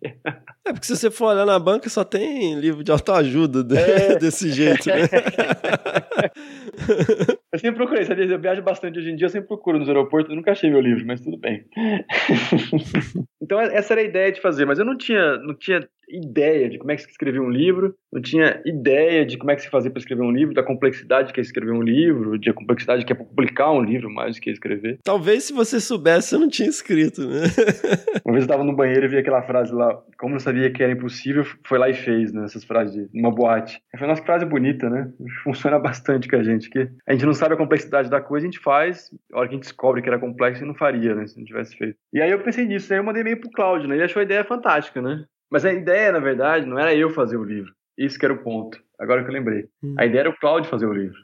É 0.66 0.72
porque 0.72 0.86
se 0.88 0.96
você 0.96 1.12
for 1.12 1.34
olhar 1.34 1.46
na 1.46 1.60
banca 1.60 1.89
só 1.89 2.04
tem 2.06 2.58
livro 2.60 2.82
de 2.84 2.91
autoajuda 2.91 3.62
de- 3.64 3.78
É. 3.78 4.16
desse 4.18 4.50
jeito, 4.52 4.88
né? 4.89 5.04
Eu 7.56 7.60
sempre 7.60 7.78
procurei, 7.78 8.03
sabia? 8.03 8.26
Eu 8.26 8.38
viajo 8.38 8.62
bastante 8.62 8.99
hoje 8.99 9.12
em 9.12 9.16
dia, 9.16 9.28
eu 9.28 9.30
sempre 9.30 9.47
procuro 9.47 9.80
nos 9.80 9.88
aeroportos, 9.88 10.30
eu 10.30 10.36
nunca 10.36 10.51
achei 10.51 10.70
meu 10.70 10.82
livro, 10.82 11.06
mas 11.08 11.22
tudo 11.22 11.38
bem. 11.38 11.64
então 13.41 13.62
essa 13.62 13.93
era 13.93 14.01
a 14.01 14.03
ideia 14.03 14.30
de 14.30 14.41
fazer, 14.41 14.66
mas 14.66 14.78
eu 14.78 14.84
não 14.84 14.97
tinha, 14.97 15.38
não 15.38 15.56
tinha 15.56 15.88
ideia 16.10 16.70
de 16.70 16.78
como 16.78 16.91
é 16.91 16.95
que 16.95 17.03
se 17.03 17.10
escrevia 17.10 17.41
um 17.41 17.49
livro, 17.49 17.95
não 18.12 18.22
tinha 18.22 18.62
ideia 18.66 19.26
de 19.26 19.38
como 19.38 19.51
é 19.51 19.56
que 19.56 19.62
se 19.62 19.70
fazia 19.70 19.91
para 19.91 19.99
escrever 19.99 20.24
um 20.24 20.32
livro, 20.32 20.53
da 20.53 20.64
complexidade 20.64 21.34
que 21.34 21.39
é 21.39 21.43
escrever 21.43 21.72
um 21.72 21.82
livro, 21.82 22.38
de 22.38 22.49
a 22.49 22.53
complexidade 22.53 23.06
que 23.06 23.12
é 23.12 23.16
publicar 23.16 23.72
um 23.72 23.82
livro 23.82 24.10
mais 24.10 24.36
do 24.36 24.41
que 24.41 24.49
escrever. 24.49 24.99
Talvez 25.03 25.43
se 25.43 25.53
você 25.53 25.80
soubesse, 25.80 26.30
você 26.30 26.38
não 26.38 26.49
tinha 26.49 26.70
escrito, 26.70 27.28
né? 27.28 27.43
Uma 28.26 28.34
vez 28.34 28.45
eu 28.45 28.49
tava 28.49 28.64
no 28.64 28.76
banheiro 28.76 29.06
e 29.06 29.10
vi 29.10 29.18
aquela 29.18 29.41
frase 29.43 29.74
lá, 29.74 30.01
como 30.18 30.34
não 30.34 30.39
sabia 30.39 30.72
que 30.72 30.82
era 30.82 30.93
impossível, 30.93 31.43
foi 31.66 31.78
lá 31.78 31.89
e 31.89 31.93
fez, 31.93 32.32
né? 32.32 32.45
Essas 32.45 32.64
frases 32.64 32.93
de 32.93 33.20
uma 33.20 33.32
boate. 33.32 33.82
Eu 33.93 33.99
falei, 33.99 34.10
nossa, 34.10 34.22
que 34.22 34.28
frase 34.28 34.45
bonita, 34.45 34.89
né? 34.89 35.12
Funciona 35.43 35.78
bastante 35.78 36.28
com 36.28 36.36
a 36.36 36.43
gente, 36.43 36.70
que 36.70 36.89
a 37.08 37.12
gente 37.12 37.26
não 37.26 37.34
sabe 37.34 37.53
a 37.53 37.58
complexidade 37.58 38.10
da 38.10 38.22
coisa, 38.22 38.45
a 38.45 38.49
gente 38.49 38.60
faz, 38.60 39.10
a 39.34 39.39
hora 39.39 39.47
que 39.47 39.56
a 39.56 39.58
gente 39.58 39.64
descobre 39.64 40.01
que 40.01 40.08
era 40.08 40.20
complexo, 40.20 40.64
e 40.64 40.68
não 40.68 40.76
faria, 40.76 41.14
né? 41.14 41.28
Se 41.28 41.38
não 41.38 41.45
tivesse 41.45 41.76
feito. 41.76 41.97
E 42.14 42.22
aí 42.22 42.32
eu 42.32 42.41
pensei 42.41 42.66
nisso, 42.66 42.91
aí 42.93 42.99
eu 42.99 43.03
mandei 43.03 43.22
e-mail 43.22 43.39
pro 43.39 43.51
Cláudio, 43.51 43.88
né? 43.88 43.95
Ele 43.95 44.03
achou 44.03 44.20
a 44.20 44.24
ideia 44.24 44.43
fantástica, 44.43 45.01
né? 45.01 45.26
Mas 45.56 45.64
a 45.64 45.72
ideia, 45.72 46.12
na 46.12 46.20
verdade, 46.20 46.66
não 46.66 46.78
era 46.78 46.93
eu 46.93 47.10
fazer 47.10 47.38
o 47.38 47.43
livro. 47.45 47.72
Isso 47.97 48.20
que 48.20 48.26
era 48.26 48.34
o 48.34 48.43
ponto. 48.43 48.78
Agora 48.99 49.24
que 49.24 49.30
eu 49.30 49.34
lembrei. 49.34 49.70
Hum. 49.82 49.95
A 49.97 50.06
ideia 50.06 50.24
era 50.24 50.30
o 50.30 50.38
Cláudio 50.38 50.70
fazer 50.70 50.86
o 50.86 50.91
livro. 50.91 51.18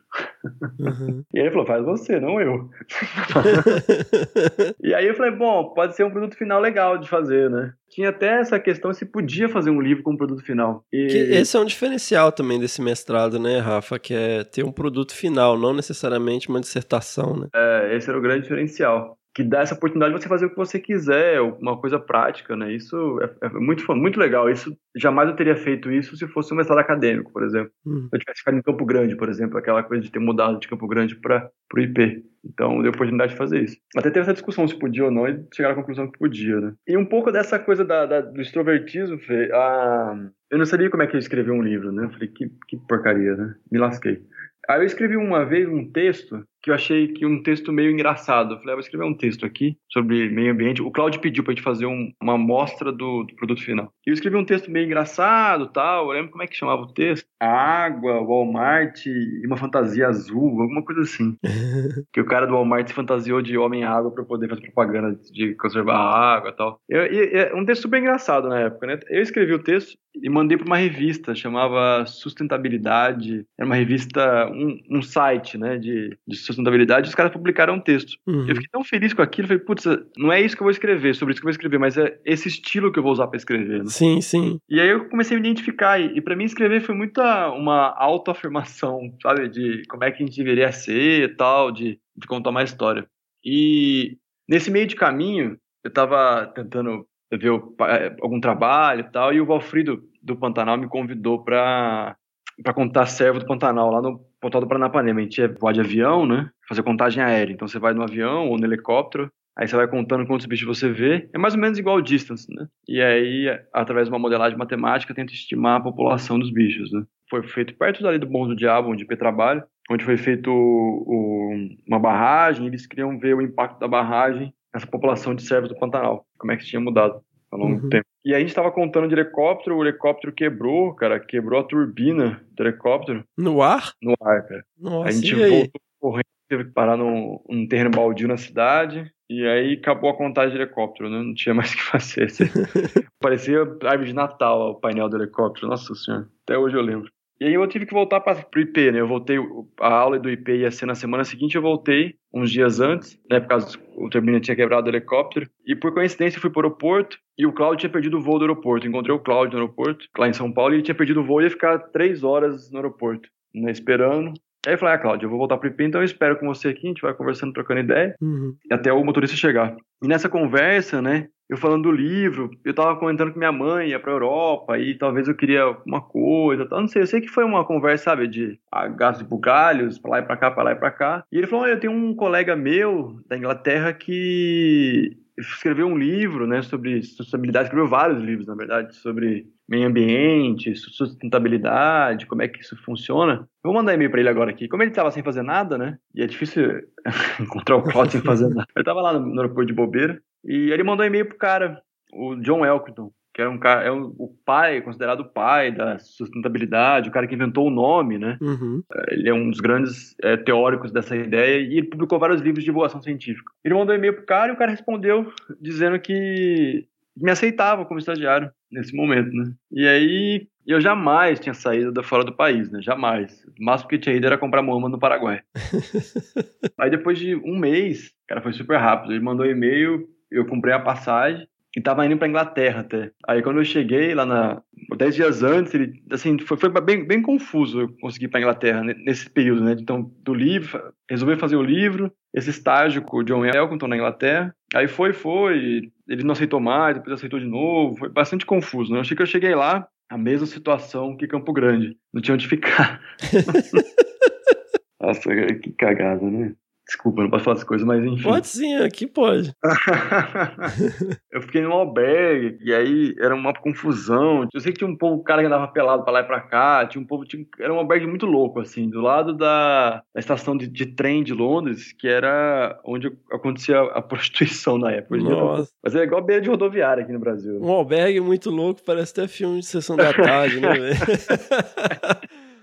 Uhum. 0.79 1.21
E 1.35 1.39
ele 1.39 1.51
falou, 1.51 1.67
faz 1.67 1.83
você, 1.83 2.17
não 2.17 2.39
eu. 2.39 2.69
E 4.81 4.93
aí 4.93 5.05
eu 5.05 5.15
falei, 5.15 5.31
bom, 5.31 5.73
pode 5.73 5.97
ser 5.97 6.05
um 6.05 6.11
produto 6.11 6.37
final 6.37 6.61
legal 6.61 6.97
de 6.97 7.09
fazer, 7.09 7.49
né? 7.49 7.73
Tinha 7.89 8.07
até 8.07 8.39
essa 8.39 8.57
questão 8.57 8.93
se 8.93 9.05
podia 9.05 9.49
fazer 9.49 9.69
um 9.69 9.81
livro 9.81 10.01
com 10.01 10.15
produto 10.15 10.45
final. 10.45 10.85
E 10.93 11.07
esse 11.07 11.57
é 11.57 11.59
um 11.59 11.65
diferencial 11.65 12.31
também 12.31 12.57
desse 12.57 12.81
mestrado, 12.81 13.37
né, 13.37 13.59
Rafa? 13.59 13.99
Que 13.99 14.13
é 14.13 14.43
ter 14.45 14.63
um 14.63 14.71
produto 14.71 15.13
final, 15.13 15.59
não 15.59 15.73
necessariamente 15.73 16.47
uma 16.47 16.61
dissertação, 16.61 17.35
né? 17.35 17.47
é, 17.53 17.97
esse 17.97 18.09
era 18.09 18.17
o 18.17 18.21
grande 18.21 18.43
diferencial. 18.43 19.17
Que 19.33 19.43
dá 19.43 19.61
essa 19.61 19.75
oportunidade 19.75 20.13
de 20.13 20.21
você 20.21 20.27
fazer 20.27 20.45
o 20.45 20.49
que 20.49 20.57
você 20.57 20.79
quiser, 20.79 21.41
uma 21.41 21.79
coisa 21.79 21.97
prática, 21.97 22.55
né? 22.55 22.73
Isso 22.73 23.19
é, 23.21 23.47
é 23.47 23.49
muito, 23.49 23.83
muito 23.95 24.19
legal. 24.19 24.49
Isso 24.49 24.75
jamais 24.95 25.29
eu 25.29 25.35
teria 25.35 25.55
feito 25.55 25.89
isso 25.89 26.17
se 26.17 26.27
fosse 26.27 26.53
um 26.53 26.57
mestrado 26.57 26.79
acadêmico, 26.79 27.31
por 27.31 27.43
exemplo. 27.43 27.71
Hum. 27.85 28.07
Se 28.09 28.15
eu 28.15 28.19
tivesse 28.19 28.39
ficado 28.39 28.57
em 28.57 28.61
Campo 28.61 28.85
Grande, 28.85 29.15
por 29.15 29.29
exemplo, 29.29 29.57
aquela 29.57 29.83
coisa 29.83 30.03
de 30.03 30.11
ter 30.11 30.19
mudado 30.19 30.59
de 30.59 30.67
Campo 30.67 30.87
Grande 30.87 31.15
para 31.15 31.49
o 31.73 31.79
IP. 31.79 32.23
Então, 32.43 32.81
deu 32.81 32.91
oportunidade 32.91 33.31
de 33.31 33.37
fazer 33.37 33.63
isso. 33.63 33.77
Até 33.95 34.09
teve 34.09 34.21
essa 34.21 34.33
discussão 34.33 34.67
se 34.67 34.77
podia 34.77 35.05
ou 35.05 35.11
não 35.11 35.27
e 35.27 35.45
chegaram 35.53 35.73
à 35.73 35.79
conclusão 35.79 36.11
que 36.11 36.19
podia, 36.19 36.59
né? 36.59 36.73
E 36.87 36.97
um 36.97 37.05
pouco 37.05 37.31
dessa 37.31 37.57
coisa 37.59 37.85
da, 37.85 38.05
da 38.05 38.21
do 38.21 38.41
extrovertismo, 38.41 39.19
Fê, 39.19 39.49
a... 39.53 40.15
eu 40.49 40.57
não 40.57 40.65
sabia 40.65 40.89
como 40.89 41.03
é 41.03 41.07
que 41.07 41.15
eu 41.15 41.19
escrevia 41.19 41.53
um 41.53 41.61
livro, 41.61 41.91
né? 41.91 42.05
Eu 42.05 42.09
falei, 42.09 42.27
que, 42.27 42.49
que 42.67 42.77
porcaria, 42.87 43.35
né? 43.35 43.55
Me 43.71 43.79
lasquei. 43.79 44.21
Aí 44.67 44.79
eu 44.81 44.85
escrevi 44.85 45.15
uma 45.15 45.45
vez 45.45 45.67
um 45.69 45.89
texto 45.91 46.43
que 46.61 46.69
eu 46.69 46.75
achei 46.75 47.07
que 47.07 47.25
um 47.25 47.41
texto 47.41 47.71
meio 47.71 47.91
engraçado. 47.91 48.53
Eu 48.53 48.57
falei, 48.59 48.73
ah, 48.73 48.75
vou 48.75 48.81
escrever 48.81 49.05
um 49.05 49.13
texto 49.13 49.45
aqui 49.45 49.77
sobre 49.91 50.29
meio 50.29 50.51
ambiente. 50.51 50.81
O 50.81 50.91
Claudio 50.91 51.19
pediu 51.19 51.43
pra 51.43 51.53
gente 51.53 51.63
fazer 51.63 51.85
um, 51.85 52.11
uma 52.21 52.35
amostra 52.35 52.91
do, 52.91 53.23
do, 53.23 53.35
produto 53.35 53.63
final. 53.63 53.91
E 54.05 54.09
eu 54.09 54.13
escrevi 54.13 54.37
um 54.37 54.45
texto 54.45 54.69
meio 54.69 54.85
engraçado 54.85 55.67
tal. 55.67 56.07
Eu 56.07 56.11
lembro 56.11 56.31
como 56.31 56.43
é 56.43 56.47
que 56.47 56.55
chamava 56.55 56.83
o 56.83 56.93
texto. 56.93 57.25
A 57.39 57.47
água, 57.47 58.23
Walmart 58.23 59.05
e 59.05 59.45
uma 59.45 59.57
fantasia 59.57 60.07
azul, 60.07 60.61
alguma 60.61 60.83
coisa 60.83 61.01
assim. 61.01 61.35
que 62.13 62.21
o 62.21 62.25
cara 62.25 62.45
do 62.45 62.53
Walmart 62.53 62.87
se 62.87 62.93
fantasiou 62.93 63.41
de 63.41 63.57
homem-água 63.57 64.11
para 64.11 64.23
poder 64.23 64.47
fazer 64.47 64.61
propaganda 64.61 65.17
de 65.31 65.55
conservar 65.55 65.95
a 65.95 66.35
água 66.35 66.51
e 66.51 66.55
tal. 66.55 66.79
é 66.89 67.53
um 67.55 67.65
texto 67.65 67.83
super 67.83 67.99
engraçado 67.99 68.47
na 68.47 68.59
época, 68.59 68.87
né? 68.87 68.99
Eu 69.09 69.21
escrevi 69.21 69.53
o 69.53 69.63
texto 69.63 69.97
e 70.15 70.29
mandei 70.29 70.57
para 70.57 70.67
uma 70.67 70.77
revista, 70.77 71.33
chamava 71.33 72.05
Sustentabilidade. 72.05 73.45
Era 73.57 73.65
uma 73.65 73.75
revista, 73.75 74.49
um, 74.51 74.79
um 74.89 75.01
site, 75.01 75.57
né, 75.57 75.77
de, 75.77 76.17
de 76.27 76.37
sustentabilidade. 76.51 77.07
Os 77.07 77.15
caras 77.15 77.31
publicaram 77.31 77.75
um 77.75 77.79
texto. 77.79 78.17
Uhum. 78.27 78.47
Eu 78.47 78.55
fiquei 78.55 78.69
tão 78.71 78.83
feliz 78.83 79.13
com 79.13 79.21
aquilo, 79.21 79.47
falei, 79.47 79.63
putz, 79.63 79.85
não 80.17 80.31
é 80.31 80.41
isso 80.41 80.55
que 80.55 80.61
eu 80.61 80.65
vou 80.65 80.71
escrever, 80.71 81.15
sobre 81.15 81.33
isso 81.33 81.41
que 81.41 81.45
eu 81.45 81.49
vou 81.49 81.51
escrever, 81.51 81.77
mas 81.77 81.97
é 81.97 82.19
esse 82.25 82.47
estilo 82.47 82.91
que 82.91 82.99
eu 82.99 83.03
vou 83.03 83.11
usar 83.11 83.27
para 83.27 83.37
escrever. 83.37 83.79
Né? 83.79 83.89
Sim, 83.89 84.21
sim. 84.21 84.59
E 84.69 84.79
aí 84.79 84.89
eu 84.89 85.09
comecei 85.09 85.35
a 85.35 85.39
me 85.39 85.47
identificar, 85.47 85.99
e, 85.99 86.17
e 86.17 86.21
para 86.21 86.35
mim 86.35 86.43
escrever 86.43 86.81
foi 86.81 86.95
muita 86.95 87.49
uma 87.51 87.93
autoafirmação, 87.97 88.99
sabe, 89.21 89.49
de 89.49 89.83
como 89.89 90.03
é 90.03 90.11
que 90.11 90.23
a 90.23 90.25
gente 90.25 90.37
deveria 90.37 90.71
ser 90.71 91.29
e 91.29 91.35
tal, 91.35 91.71
de, 91.71 91.99
de 92.15 92.27
contar 92.27 92.49
uma 92.49 92.63
história. 92.63 93.05
E 93.43 94.17
nesse 94.47 94.69
meio 94.69 94.87
de 94.87 94.95
caminho, 94.95 95.57
eu 95.83 95.91
tava 95.91 96.47
tentando 96.53 97.05
ver 97.31 97.51
é, 97.87 98.15
algum 98.21 98.39
trabalho 98.39 99.01
e 99.01 99.11
tal, 99.11 99.33
e 99.33 99.41
o 99.41 99.45
Valfrido 99.45 100.03
do 100.21 100.35
Pantanal 100.35 100.77
me 100.77 100.87
convidou 100.87 101.43
para 101.43 102.15
para 102.63 102.73
contar 102.73 103.05
servo 103.07 103.39
do 103.39 103.45
Pantanal, 103.45 103.89
lá 103.89 104.01
no 104.01 104.23
Pontal 104.41 104.61
do 104.61 104.67
Paranapanema. 104.67 105.19
A 105.19 105.23
gente 105.23 105.47
voar 105.47 105.71
de 105.71 105.79
avião, 105.79 106.25
né? 106.25 106.49
Fazer 106.67 106.83
contagem 106.83 107.23
aérea. 107.23 107.53
Então 107.53 107.67
você 107.67 107.79
vai 107.79 107.93
no 107.93 108.03
avião 108.03 108.49
ou 108.49 108.57
no 108.57 108.65
helicóptero, 108.65 109.31
aí 109.57 109.67
você 109.67 109.75
vai 109.75 109.87
contando 109.87 110.25
quantos 110.25 110.45
bichos 110.45 110.67
você 110.67 110.89
vê. 110.89 111.29
É 111.33 111.37
mais 111.37 111.53
ou 111.53 111.59
menos 111.59 111.77
igual 111.77 111.97
ao 111.97 112.01
distance, 112.01 112.51
né? 112.53 112.67
E 112.87 113.01
aí, 113.01 113.47
através 113.71 114.07
de 114.07 114.13
uma 114.13 114.19
modelagem 114.19 114.57
matemática, 114.57 115.13
tenta 115.13 115.31
estimar 115.31 115.77
a 115.77 115.83
população 115.83 116.39
dos 116.39 116.51
bichos, 116.51 116.91
né? 116.91 117.03
Foi 117.29 117.43
feito 117.43 117.75
perto 117.75 118.03
dali 118.03 118.17
do 118.17 118.27
Bom 118.27 118.47
do 118.47 118.55
Diabo, 118.55 118.89
onde 118.89 119.05
eu 119.09 119.17
trabalho, 119.17 119.63
onde 119.89 120.03
foi 120.03 120.17
feito 120.17 120.49
o, 120.51 121.53
uma 121.87 121.99
barragem, 121.99 122.67
eles 122.67 122.85
queriam 122.85 123.17
ver 123.19 123.35
o 123.35 123.41
impacto 123.41 123.79
da 123.79 123.87
barragem 123.87 124.53
nessa 124.73 124.87
população 124.87 125.35
de 125.35 125.43
servos 125.43 125.69
do 125.69 125.77
Pantanal, 125.77 126.25
como 126.37 126.51
é 126.51 126.57
que 126.57 126.65
tinha 126.65 126.79
mudado 126.79 127.21
ao 127.51 127.59
longo 127.59 127.75
uhum. 127.75 127.81
do 127.81 127.89
tempo. 127.89 128.10
E 128.23 128.29
aí 128.29 128.37
a 128.37 128.39
gente 128.39 128.49
estava 128.49 128.71
contando 128.71 129.07
de 129.07 129.15
helicóptero, 129.15 129.77
o 129.77 129.83
helicóptero 129.83 130.31
quebrou, 130.31 130.93
cara, 130.93 131.19
quebrou 131.19 131.59
a 131.59 131.63
turbina 131.63 132.45
do 132.51 132.63
helicóptero. 132.63 133.23
No 133.37 133.61
ar? 133.63 133.93
No 134.01 134.13
ar, 134.21 134.45
cara. 134.45 134.63
Nossa, 134.77 135.09
a 135.09 135.11
gente 135.11 135.33
voltou 135.33 135.81
correndo, 135.99 136.25
teve 136.47 136.65
que 136.65 136.71
parar 136.71 136.97
num, 136.97 137.39
num 137.49 137.67
terreno 137.67 137.89
baldio 137.89 138.27
na 138.27 138.37
cidade, 138.37 139.11
e 139.29 139.47
aí 139.47 139.73
acabou 139.73 140.09
a 140.09 140.17
contagem 140.17 140.51
de 140.51 140.61
helicóptero, 140.61 141.09
né? 141.09 141.17
Não 141.17 141.33
tinha 141.33 141.53
mais 141.55 141.71
o 141.73 141.77
que 141.77 141.83
fazer. 141.83 142.27
Parecia 143.19 143.61
árvore 143.61 144.09
de 144.09 144.13
Natal 144.13 144.71
o 144.71 144.75
painel 144.75 145.09
do 145.09 145.17
helicóptero, 145.17 145.67
nossa 145.67 145.95
senhora. 145.95 146.27
Até 146.43 146.57
hoje 146.57 146.75
eu 146.75 146.81
lembro. 146.81 147.09
E 147.41 147.45
aí 147.45 147.55
eu 147.55 147.67
tive 147.67 147.87
que 147.87 147.93
voltar 147.93 148.19
para 148.19 148.37
o 148.55 148.59
IP, 148.59 148.91
né? 148.91 148.99
Eu 148.99 149.07
voltei, 149.07 149.35
a 149.79 149.91
aula 149.91 150.19
do 150.19 150.29
IP 150.29 150.57
ia 150.57 150.69
ser 150.69 150.85
na 150.85 150.93
semana 150.93 151.23
seguinte, 151.23 151.55
eu 151.55 151.61
voltei 151.63 152.13
uns 152.31 152.51
dias 152.51 152.79
antes, 152.79 153.19
né? 153.27 153.39
Por 153.39 153.47
causa 153.47 153.79
o 153.95 154.07
turbina 154.11 154.39
tinha 154.39 154.55
quebrado 154.55 154.85
o 154.85 154.91
helicóptero. 154.91 155.49
E 155.65 155.75
por 155.75 155.91
coincidência 155.91 156.37
eu 156.37 156.41
fui 156.41 156.51
para 156.51 156.59
o 156.59 156.65
aeroporto 156.65 157.17
e 157.35 157.47
o 157.47 157.51
Cláudio 157.51 157.79
tinha 157.79 157.91
perdido 157.91 158.19
o 158.19 158.21
voo 158.21 158.37
do 158.37 158.43
aeroporto. 158.43 158.85
Encontrei 158.85 159.15
o 159.15 159.19
Cláudio 159.19 159.57
no 159.57 159.63
aeroporto, 159.63 160.05
lá 160.19 160.29
em 160.29 160.33
São 160.33 160.53
Paulo, 160.53 160.75
e 160.75 160.75
ele 160.75 160.83
tinha 160.83 160.93
perdido 160.93 161.21
o 161.21 161.25
voo 161.25 161.41
e 161.41 161.45
ia 161.45 161.49
ficar 161.49 161.79
três 161.79 162.23
horas 162.23 162.69
no 162.69 162.77
aeroporto, 162.77 163.27
né? 163.55 163.71
Esperando. 163.71 164.33
Aí 164.67 164.75
eu 164.75 164.77
falei, 164.77 164.93
ah, 164.93 164.99
Cláudio, 164.99 165.25
eu 165.25 165.29
vou 165.31 165.39
voltar 165.39 165.57
pro 165.57 165.67
IP, 165.67 165.83
então 165.83 165.99
eu 165.99 166.05
espero 166.05 166.37
com 166.37 166.45
você 166.45 166.67
aqui, 166.67 166.85
a 166.85 166.89
gente 166.89 167.01
vai 167.01 167.15
conversando, 167.15 167.53
trocando 167.53 167.79
ideia, 167.79 168.15
uhum. 168.21 168.55
até 168.71 168.93
o 168.93 169.03
motorista 169.03 169.35
chegar. 169.35 169.75
E 170.03 170.07
nessa 170.07 170.29
conversa, 170.29 171.01
né, 171.01 171.27
eu 171.51 171.57
falando 171.57 171.83
do 171.83 171.91
livro, 171.91 172.49
eu 172.63 172.73
tava 172.73 172.95
comentando 172.95 173.33
que 173.33 173.37
minha 173.37 173.51
mãe 173.51 173.89
ia 173.89 173.99
pra 173.99 174.13
Europa 174.13 174.79
e 174.79 174.97
talvez 174.97 175.27
eu 175.27 175.35
queria 175.35 175.63
alguma 175.63 175.99
coisa, 175.99 176.65
tal, 176.65 176.79
não 176.79 176.87
sei, 176.87 177.01
eu 177.01 177.07
sei 177.07 177.19
que 177.19 177.27
foi 177.27 177.43
uma 177.43 177.65
conversa, 177.65 178.05
sabe, 178.05 178.25
de 178.25 178.57
ah, 178.71 178.87
gastos 178.87 179.27
bugalhos, 179.27 179.99
pra 179.99 180.11
lá 180.11 180.19
e 180.19 180.21
pra 180.21 180.37
cá, 180.37 180.49
pra 180.49 180.63
lá 180.63 180.71
e 180.71 180.75
pra 180.75 180.89
cá. 180.89 181.25
E 181.29 181.37
ele 181.37 181.47
falou, 181.47 181.65
olha, 181.65 181.73
eu 181.73 181.79
tenho 181.81 181.91
um 181.91 182.15
colega 182.15 182.55
meu 182.55 183.19
da 183.27 183.37
Inglaterra 183.37 183.91
que 183.91 185.17
escreveu 185.41 185.87
um 185.87 185.97
livro, 185.97 186.47
né, 186.47 186.61
sobre 186.61 187.01
sustentabilidade, 187.03 187.65
escreveu 187.65 187.87
vários 187.87 188.21
livros, 188.21 188.47
na 188.47 188.55
verdade, 188.55 188.95
sobre 188.95 189.47
meio 189.67 189.87
ambiente, 189.87 190.75
sustentabilidade, 190.75 192.25
como 192.25 192.41
é 192.41 192.47
que 192.47 192.59
isso 192.59 192.75
funciona. 192.83 193.47
Eu 193.63 193.71
vou 193.71 193.73
mandar 193.73 193.93
e-mail 193.93 194.11
para 194.11 194.19
ele 194.19 194.29
agora 194.29 194.51
aqui. 194.51 194.67
Como 194.67 194.83
ele 194.83 194.91
estava 194.91 195.11
sem 195.11 195.23
fazer 195.23 195.43
nada, 195.43 195.77
né? 195.77 195.97
E 196.13 196.21
é 196.21 196.27
difícil 196.27 196.81
encontrar 197.39 197.77
o 197.77 197.83
Claudio 197.83 198.11
sem 198.11 198.21
fazer 198.21 198.49
nada. 198.49 198.67
Ele 198.75 198.81
estava 198.81 199.01
lá 199.01 199.13
no, 199.13 199.25
no 199.25 199.41
aeroporto 199.41 199.67
de 199.67 199.73
bobeira 199.73 200.21
e 200.43 200.71
ele 200.71 200.83
mandou 200.83 201.05
um 201.05 201.07
e-mail 201.07 201.25
pro 201.25 201.37
cara, 201.37 201.81
o 202.13 202.35
John 202.35 202.65
Elkington, 202.65 203.11
que 203.33 203.41
era 203.41 203.49
um 203.49 203.57
cara, 203.57 203.83
é 203.83 203.91
um, 203.91 204.13
o 204.17 204.27
pai, 204.45 204.81
considerado 204.81 205.21
o 205.21 205.29
pai 205.29 205.71
da 205.71 205.97
sustentabilidade, 205.99 207.09
o 207.09 207.11
cara 207.11 207.27
que 207.27 207.35
inventou 207.35 207.67
o 207.67 207.71
nome, 207.71 208.17
né? 208.17 208.37
Uhum. 208.41 208.83
Ele 209.09 209.29
é 209.29 209.33
um 209.33 209.49
dos 209.49 209.59
grandes 209.59 210.15
é, 210.21 210.35
teóricos 210.35 210.91
dessa 210.91 211.15
ideia 211.15 211.61
e 211.61 211.77
ele 211.77 211.87
publicou 211.87 212.19
vários 212.19 212.41
livros 212.41 212.63
de 212.63 212.69
divulgação 212.69 213.01
científica. 213.01 213.51
Ele 213.63 213.73
mandou 213.73 213.95
um 213.95 213.97
e-mail 213.97 214.15
pro 214.15 214.25
cara 214.25 214.51
e 214.51 214.55
o 214.55 214.57
cara 214.57 214.71
respondeu 214.71 215.31
dizendo 215.61 215.99
que 215.99 216.85
me 217.15 217.31
aceitava 217.31 217.85
como 217.85 217.99
estagiário 217.99 218.51
nesse 218.71 218.95
momento, 218.95 219.31
né? 219.33 219.53
E 219.71 219.87
aí 219.87 220.47
eu 220.65 220.81
jamais 220.81 221.39
tinha 221.39 221.53
saído 221.53 221.91
da 221.91 222.03
fora 222.03 222.23
do 222.23 222.35
país, 222.35 222.69
né? 222.69 222.81
Jamais. 222.81 223.45
O 223.59 223.63
máximo 223.63 223.89
que 223.89 223.97
tinha 223.97 224.15
ido 224.15 224.27
era 224.27 224.37
comprar 224.37 224.61
muamba 224.61 224.89
no 224.89 224.99
Paraguai. 224.99 225.41
aí 226.77 226.89
depois 226.89 227.17
de 227.17 227.35
um 227.35 227.57
mês, 227.57 228.11
cara, 228.27 228.41
foi 228.41 228.53
super 228.53 228.77
rápido. 228.77 229.13
Ele 229.13 229.23
mandou 229.23 229.45
um 229.45 229.49
e-mail, 229.49 230.07
eu 230.29 230.45
comprei 230.45 230.73
a 230.73 230.79
passagem 230.79 231.47
e 231.75 231.81
tava 231.81 232.05
indo 232.05 232.17
pra 232.17 232.27
Inglaterra 232.27 232.81
até. 232.81 233.11
Aí 233.27 233.41
quando 233.41 233.59
eu 233.59 233.65
cheguei 233.65 234.13
lá 234.13 234.25
na. 234.25 234.61
Dez 234.97 235.15
dias 235.15 235.41
antes, 235.41 235.73
ele. 235.73 236.01
Assim, 236.11 236.37
foi, 236.39 236.57
foi 236.57 236.69
bem, 236.81 237.05
bem 237.05 237.21
confuso 237.21 237.81
eu 237.81 237.89
conseguir 238.01 238.25
ir 238.25 238.29
pra 238.29 238.39
Inglaterra 238.39 238.83
nesse 238.83 239.29
período, 239.29 239.63
né? 239.63 239.75
Então, 239.79 240.11
do 240.23 240.33
livro, 240.33 240.81
resolvi 241.09 241.37
fazer 241.37 241.55
o 241.55 241.63
livro, 241.63 242.11
esse 242.33 242.49
estágio 242.49 243.01
com 243.01 243.17
o 243.17 243.23
John 243.23 243.45
Elkington 243.45 243.87
na 243.87 243.95
Inglaterra. 243.95 244.53
Aí 244.75 244.87
foi, 244.87 245.13
foi. 245.13 245.91
Ele 246.07 246.23
não 246.23 246.33
aceitou 246.33 246.59
mais, 246.59 246.95
depois 246.95 247.13
aceitou 247.13 247.39
de 247.39 247.47
novo. 247.47 247.97
Foi 247.97 248.09
bastante 248.09 248.45
confuso, 248.45 248.91
né? 248.91 248.97
Eu 248.97 249.01
achei 249.01 249.15
que 249.15 249.23
eu 249.23 249.27
cheguei 249.27 249.55
lá, 249.55 249.87
a 250.09 250.17
mesma 250.17 250.45
situação 250.45 251.15
que 251.15 251.27
Campo 251.27 251.53
Grande. 251.53 251.95
Não 252.13 252.21
tinha 252.21 252.35
onde 252.35 252.47
ficar. 252.47 252.99
Nossa, 255.01 255.29
que 255.55 255.71
cagada, 255.71 256.23
né? 256.29 256.53
Desculpa, 256.87 257.21
não 257.21 257.29
posso 257.29 257.43
falar 257.43 257.55
essas 257.55 257.67
coisas, 257.67 257.87
mas 257.87 258.03
enfim. 258.03 258.23
Pode 258.23 258.47
sim, 258.47 258.75
aqui 258.77 259.07
pode. 259.07 259.53
eu 261.31 261.41
fiquei 261.41 261.61
num 261.61 261.71
albergue, 261.71 262.57
e 262.61 262.73
aí 262.73 263.15
era 263.19 263.33
uma 263.33 263.53
confusão. 263.53 264.47
Eu 264.53 264.59
sei 264.59 264.71
que 264.73 264.79
tinha 264.79 264.89
um 264.89 264.97
povo, 264.97 265.23
cara 265.23 265.41
que 265.41 265.47
andava 265.47 265.67
pelado 265.67 266.03
pra 266.03 266.13
lá 266.13 266.19
e 266.21 266.25
pra 266.25 266.41
cá, 266.41 266.85
tinha 266.85 267.01
um 267.01 267.05
povo, 267.05 267.23
tinha, 267.25 267.45
era 267.59 267.73
um 267.73 267.77
albergue 267.77 268.07
muito 268.07 268.25
louco, 268.25 268.59
assim, 268.59 268.89
do 268.89 268.99
lado 268.99 269.33
da, 269.33 270.03
da 270.13 270.19
estação 270.19 270.57
de, 270.57 270.67
de, 270.67 270.85
trem 270.85 271.23
de 271.23 271.33
Londres, 271.33 271.93
que 271.93 272.07
era 272.07 272.79
onde 272.85 273.11
acontecia 273.31 273.79
a 273.79 274.01
prostituição 274.03 274.77
na 274.77 274.91
época. 274.91 275.17
Nossa. 275.17 275.71
Mas 275.83 275.95
é 275.95 276.03
igual 276.03 276.23
beira 276.23 276.41
de 276.41 276.49
rodoviária 276.49 277.03
aqui 277.03 277.13
no 277.13 277.19
Brasil. 277.19 277.59
Um 277.61 277.71
albergue 277.71 278.19
muito 278.19 278.49
louco, 278.49 278.81
parece 278.85 279.13
até 279.13 279.27
filme 279.27 279.59
de 279.59 279.65
sessão 279.65 279.95
da 279.95 280.13
tarde, 280.13 280.59
né, 280.59 280.73
velho? 280.77 280.97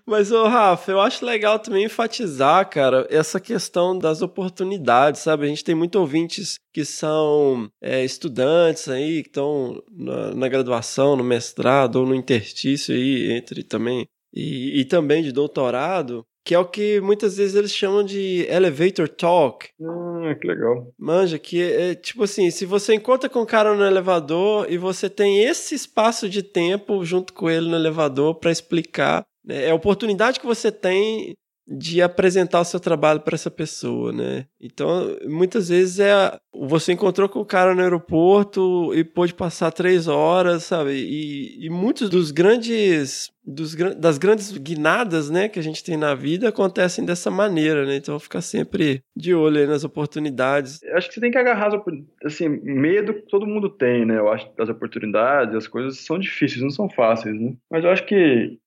Mas, 0.08 0.32
ô, 0.32 0.44
Rafa, 0.44 0.90
eu 0.90 1.00
acho 1.02 1.22
legal 1.22 1.58
também 1.58 1.84
enfatizar, 1.84 2.66
cara, 2.70 3.06
essa 3.10 3.38
questão 3.38 3.98
das 3.98 4.22
oportunidades, 4.22 5.20
sabe? 5.20 5.44
A 5.44 5.48
gente 5.48 5.62
tem 5.62 5.74
muitos 5.74 6.00
ouvintes 6.00 6.58
que 6.72 6.82
são 6.82 7.70
é, 7.78 8.02
estudantes 8.02 8.88
aí, 8.88 9.22
que 9.22 9.28
estão 9.28 9.82
na, 9.92 10.34
na, 10.34 10.48
graduação, 10.48 11.14
no 11.14 11.22
mestrado 11.22 11.96
ou 11.96 12.06
no 12.06 12.14
interstício 12.14 12.94
aí, 12.94 13.32
entre 13.32 13.62
também, 13.62 14.08
e, 14.32 14.80
e 14.80 14.84
também 14.86 15.22
de 15.22 15.30
doutorado, 15.30 16.24
que 16.42 16.54
é 16.54 16.58
o 16.58 16.64
que 16.64 17.02
muitas 17.02 17.36
vezes 17.36 17.54
eles 17.54 17.74
chamam 17.74 18.02
de 18.02 18.46
elevator 18.48 19.10
talk. 19.10 19.68
Ah, 19.78 20.34
que 20.40 20.48
legal. 20.48 20.90
Manja, 20.98 21.38
que 21.38 21.60
é, 21.60 21.90
é 21.90 21.94
tipo 21.94 22.24
assim, 22.24 22.50
se 22.50 22.64
você 22.64 22.94
encontra 22.94 23.28
com 23.28 23.42
um 23.42 23.46
cara 23.46 23.74
no 23.74 23.84
elevador 23.84 24.66
e 24.70 24.78
você 24.78 25.10
tem 25.10 25.44
esse 25.44 25.74
espaço 25.74 26.30
de 26.30 26.42
tempo 26.42 27.04
junto 27.04 27.34
com 27.34 27.50
ele 27.50 27.68
no 27.68 27.76
elevador 27.76 28.36
para 28.36 28.50
explicar? 28.50 29.26
É 29.48 29.70
a 29.70 29.74
oportunidade 29.74 30.40
que 30.40 30.46
você 30.46 30.70
tem 30.70 31.34
de 31.68 32.00
apresentar 32.00 32.60
o 32.60 32.64
seu 32.64 32.80
trabalho 32.80 33.20
para 33.20 33.34
essa 33.34 33.50
pessoa, 33.50 34.10
né? 34.10 34.46
Então, 34.60 35.16
muitas 35.26 35.68
vezes 35.68 36.00
é 36.00 36.38
você 36.52 36.92
encontrou 36.92 37.28
com 37.28 37.40
o 37.40 37.44
cara 37.44 37.74
no 37.74 37.82
aeroporto 37.82 38.94
e 38.94 39.04
pôde 39.04 39.34
passar 39.34 39.70
três 39.70 40.08
horas, 40.08 40.64
sabe? 40.64 40.92
E, 40.92 41.66
e 41.66 41.68
muitos 41.68 42.08
dos 42.08 42.30
grandes 42.30 43.30
dos, 43.44 43.74
das 43.74 44.18
grandes 44.18 44.56
guinadas, 44.56 45.30
né, 45.30 45.48
que 45.48 45.58
a 45.58 45.62
gente 45.62 45.82
tem 45.82 45.96
na 45.96 46.14
vida 46.14 46.48
acontecem 46.48 47.04
dessa 47.04 47.30
maneira, 47.30 47.84
né? 47.84 47.96
Então 47.96 48.18
ficar 48.18 48.40
sempre 48.40 49.02
de 49.14 49.34
olho 49.34 49.66
nas 49.66 49.84
oportunidades. 49.84 50.80
Acho 50.94 51.08
que 51.08 51.14
você 51.14 51.20
tem 51.20 51.30
que 51.30 51.38
agarrar 51.38 51.68
as 51.68 51.82
assim, 52.24 52.48
medo 52.48 53.14
todo 53.28 53.46
mundo 53.46 53.68
tem, 53.68 54.06
né? 54.06 54.18
Eu 54.18 54.30
acho 54.30 54.50
que 54.50 54.62
as 54.62 54.68
oportunidades, 54.68 55.54
as 55.54 55.66
coisas 55.66 55.98
são 55.98 56.18
difíceis, 56.18 56.62
não 56.62 56.70
são 56.70 56.88
fáceis, 56.88 57.38
né? 57.38 57.54
Mas 57.70 57.84
eu 57.84 57.90
acho 57.90 58.06
que 58.06 58.58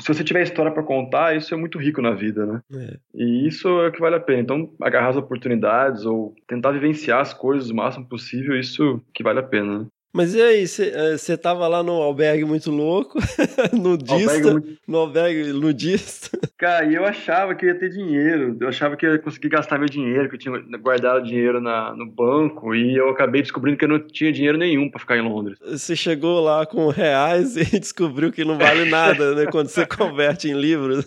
se 0.00 0.08
você 0.08 0.24
tiver 0.24 0.42
história 0.42 0.72
para 0.72 0.82
contar, 0.82 1.36
isso 1.36 1.52
é 1.54 1.56
muito 1.56 1.78
rico 1.78 2.00
na 2.00 2.12
vida, 2.12 2.46
né? 2.46 2.60
É. 2.72 2.96
E 3.14 3.46
isso 3.46 3.68
é 3.80 3.88
o 3.88 3.92
que 3.92 4.00
vale 4.00 4.16
a 4.16 4.20
pena. 4.20 4.40
Então, 4.40 4.72
agarrar 4.80 5.08
as 5.08 5.16
oportunidades 5.16 6.04
ou 6.04 6.34
tentar 6.46 6.72
vivenciar 6.72 7.20
as 7.20 7.32
coisas 7.32 7.70
o 7.70 7.74
máximo 7.74 8.08
possível, 8.08 8.58
isso 8.58 9.00
que 9.14 9.22
vale 9.22 9.40
a 9.40 9.42
pena. 9.42 9.80
Né? 9.80 9.86
Mas 10.12 10.34
e 10.34 10.42
aí, 10.42 10.66
você 10.66 11.32
eh, 11.32 11.36
tava 11.38 11.66
lá 11.66 11.82
no 11.82 11.92
albergue 11.92 12.44
muito 12.44 12.70
louco, 12.70 13.18
nudista, 13.72 14.32
albergue 14.32 14.78
no 14.86 14.98
albergue 14.98 15.52
nudista? 15.54 16.38
Cara, 16.58 16.84
e 16.84 16.94
eu 16.94 17.04
achava 17.04 17.54
que 17.54 17.64
eu 17.64 17.70
ia 17.70 17.78
ter 17.78 17.88
dinheiro, 17.88 18.56
eu 18.60 18.68
achava 18.68 18.94
que 18.94 19.06
eu 19.06 19.12
ia 19.12 19.18
conseguir 19.18 19.48
gastar 19.48 19.78
meu 19.78 19.88
dinheiro, 19.88 20.28
que 20.28 20.34
eu 20.34 20.38
tinha 20.38 20.58
guardado 20.78 21.24
dinheiro 21.24 21.62
na, 21.62 21.94
no 21.96 22.06
banco, 22.06 22.74
e 22.74 22.94
eu 22.94 23.08
acabei 23.08 23.40
descobrindo 23.40 23.78
que 23.78 23.86
eu 23.86 23.88
não 23.88 23.98
tinha 23.98 24.30
dinheiro 24.30 24.58
nenhum 24.58 24.90
para 24.90 25.00
ficar 25.00 25.16
em 25.16 25.22
Londres. 25.22 25.58
Você 25.64 25.96
chegou 25.96 26.40
lá 26.40 26.66
com 26.66 26.88
reais 26.88 27.56
e 27.72 27.80
descobriu 27.80 28.30
que 28.30 28.44
não 28.44 28.58
vale 28.58 28.84
nada, 28.84 29.34
né, 29.34 29.46
quando 29.50 29.68
você 29.68 29.86
converte 29.86 30.46
em 30.46 30.54
livros. 30.54 31.06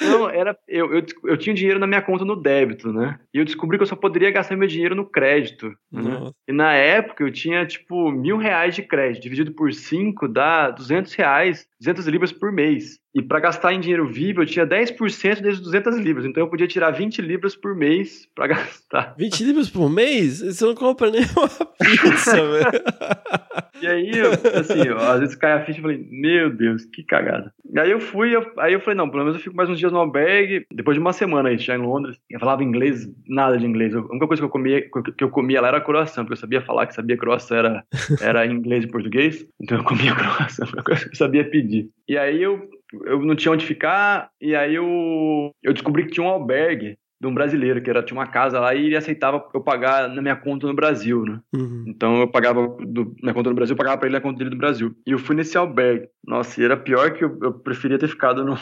não, 0.00 0.30
era, 0.30 0.56
eu, 0.66 0.94
eu, 0.94 1.04
eu, 1.24 1.36
tinha 1.36 1.54
dinheiro 1.54 1.78
na 1.78 1.86
minha 1.86 2.00
conta 2.00 2.24
no 2.24 2.34
débito, 2.34 2.90
né, 2.90 3.18
e 3.34 3.38
eu 3.38 3.44
descobri 3.44 3.76
que 3.76 3.82
eu 3.82 3.88
só 3.88 3.96
poderia 3.96 4.30
gastar 4.30 4.56
meu 4.56 4.66
dinheiro 4.66 4.94
no 4.94 5.04
crédito, 5.04 5.70
né? 5.92 6.30
E 6.48 6.52
na 6.52 6.72
época 6.72 7.22
eu 7.22 7.30
tinha, 7.30 7.66
tipo, 7.66 7.97
mil 8.10 8.36
reais 8.36 8.74
de 8.74 8.82
crédito, 8.82 9.22
dividido 9.22 9.52
por 9.52 9.72
cinco 9.72 10.28
dá 10.28 10.70
200 10.70 11.12
reais, 11.14 11.66
200 11.80 12.06
libras 12.06 12.32
por 12.32 12.52
mês. 12.52 12.98
E 13.14 13.22
para 13.22 13.40
gastar 13.40 13.72
em 13.72 13.80
dinheiro 13.80 14.06
vivo, 14.06 14.42
eu 14.42 14.46
tinha 14.46 14.66
10% 14.66 15.40
desses 15.40 15.60
200 15.60 15.96
libras. 15.98 16.26
Então 16.26 16.42
eu 16.42 16.48
podia 16.48 16.66
tirar 16.66 16.90
20 16.90 17.22
libras 17.22 17.56
por 17.56 17.74
mês 17.74 18.28
para 18.34 18.48
gastar. 18.54 19.14
20 19.16 19.44
libras 19.44 19.70
por 19.70 19.88
mês? 19.88 20.40
Você 20.40 20.64
não 20.64 20.74
compra 20.74 21.10
nem 21.10 21.22
uma 21.36 21.48
pizza, 21.78 22.36
velho. 22.36 23.68
E 23.80 23.86
aí, 23.86 24.10
eu, 24.10 24.32
assim, 24.58 24.86
eu, 24.86 24.98
às 24.98 25.20
vezes 25.20 25.36
cai 25.36 25.52
a 25.52 25.64
ficha 25.64 25.78
e 25.78 25.82
falei, 25.82 26.06
meu 26.10 26.50
Deus, 26.50 26.84
que 26.84 27.02
cagada. 27.02 27.52
E 27.72 27.78
aí 27.78 27.90
eu 27.90 28.00
fui, 28.00 28.34
eu, 28.34 28.44
aí 28.58 28.72
eu 28.72 28.80
falei, 28.80 28.96
não, 28.96 29.08
pelo 29.08 29.24
menos 29.24 29.36
eu 29.36 29.42
fico 29.42 29.54
mais 29.54 29.70
uns 29.70 29.78
dias 29.78 29.92
no 29.92 29.98
albergue. 29.98 30.66
Depois 30.72 30.96
de 30.96 31.00
uma 31.00 31.12
semana 31.12 31.48
aí, 31.48 31.58
já 31.58 31.76
em 31.76 31.82
Londres, 31.82 32.18
eu 32.28 32.40
falava 32.40 32.64
inglês, 32.64 33.08
nada 33.26 33.56
de 33.56 33.66
inglês. 33.66 33.94
A 33.94 34.00
única 34.00 34.26
coisa 34.26 34.40
que 34.40 34.46
eu 34.46 34.50
comia, 34.50 34.82
que 35.16 35.24
eu 35.24 35.30
comia 35.30 35.60
lá 35.60 35.68
era 35.68 35.80
croissant, 35.80 36.24
porque 36.24 36.32
eu 36.32 36.38
sabia 36.38 36.60
falar 36.60 36.86
que 36.86 36.94
sabia 36.94 37.16
croissant 37.16 37.56
era, 37.56 37.84
era 38.20 38.46
inglês 38.46 38.84
e 38.84 38.88
português. 38.88 39.46
Então 39.60 39.78
eu 39.78 39.84
comia 39.84 40.14
croissant, 40.14 40.68
eu 41.10 41.14
sabia 41.14 41.48
pedir. 41.48 41.88
E 42.08 42.16
aí 42.16 42.42
eu, 42.42 42.68
eu 43.04 43.20
não 43.20 43.36
tinha 43.36 43.52
onde 43.52 43.66
ficar, 43.66 44.30
e 44.40 44.54
aí 44.54 44.74
eu, 44.74 45.50
eu 45.62 45.72
descobri 45.72 46.04
que 46.04 46.12
tinha 46.12 46.26
um 46.26 46.30
albergue 46.30 46.98
de 47.20 47.26
um 47.26 47.34
brasileiro, 47.34 47.82
que 47.82 47.90
era, 47.90 48.02
tinha 48.02 48.18
uma 48.18 48.26
casa 48.26 48.60
lá 48.60 48.74
e 48.74 48.86
ele 48.86 48.96
aceitava 48.96 49.44
eu 49.52 49.60
pagar 49.60 50.08
na 50.08 50.22
minha 50.22 50.36
conta 50.36 50.66
no 50.66 50.74
Brasil, 50.74 51.24
né? 51.24 51.40
Uhum. 51.52 51.84
Então 51.88 52.20
eu 52.20 52.28
pagava 52.28 52.76
do, 52.80 53.14
na 53.22 53.34
conta 53.34 53.50
no 53.50 53.56
Brasil, 53.56 53.74
eu 53.74 53.78
pagava 53.78 53.98
pra 53.98 54.06
ele 54.06 54.16
na 54.16 54.20
conta 54.20 54.38
dele 54.38 54.50
do 54.50 54.56
Brasil. 54.56 54.94
E 55.04 55.10
eu 55.10 55.18
fui 55.18 55.34
nesse 55.34 55.58
albergue. 55.58 56.08
Nossa, 56.24 56.60
e 56.60 56.64
era 56.64 56.76
pior 56.76 57.12
que 57.12 57.24
eu, 57.24 57.36
eu 57.42 57.52
preferia 57.52 57.98
ter 57.98 58.06
ficado 58.06 58.44
no, 58.44 58.56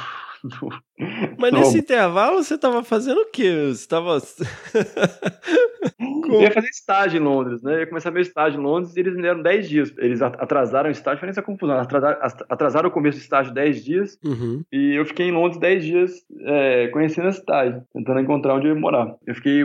Mas 1.38 1.52
nesse 1.52 1.78
intervalo 1.78 2.42
você 2.42 2.56
tava 2.56 2.82
fazendo 2.82 3.18
o 3.18 3.30
quê? 3.30 3.68
Você 3.68 3.86
tava. 3.86 4.18
eu 5.98 6.40
ia 6.40 6.50
fazer 6.50 6.68
estágio 6.68 7.20
em 7.20 7.22
Londres, 7.22 7.62
né? 7.62 7.74
Eu 7.74 7.80
ia 7.80 7.86
começar 7.86 8.10
meu 8.10 8.22
estágio 8.22 8.60
em 8.60 8.62
Londres 8.62 8.96
e 8.96 9.00
eles 9.00 9.14
me 9.14 9.22
deram 9.22 9.42
10 9.42 9.68
dias. 9.68 9.94
Eles 9.98 10.22
atrasaram 10.22 10.88
o 10.88 10.92
estágio, 10.92 11.20
foi 11.20 11.26
nessa 11.26 11.42
confusão. 11.42 11.78
Atrasaram, 11.78 12.18
atrasaram 12.48 12.88
o 12.88 12.92
começo 12.92 13.18
do 13.18 13.22
estágio 13.22 13.52
10 13.52 13.84
dias 13.84 14.18
uhum. 14.24 14.62
e 14.72 14.98
eu 14.98 15.04
fiquei 15.04 15.26
em 15.26 15.32
Londres 15.32 15.60
10 15.60 15.84
dias 15.84 16.12
é, 16.42 16.88
conhecendo 16.88 17.28
a 17.28 17.32
cidade, 17.32 17.82
tentando 17.92 18.20
encontrar 18.20 18.54
onde 18.54 18.66
eu 18.66 18.74
ia 18.74 18.80
morar. 18.80 19.14
Eu 19.26 19.34
fiquei, 19.34 19.62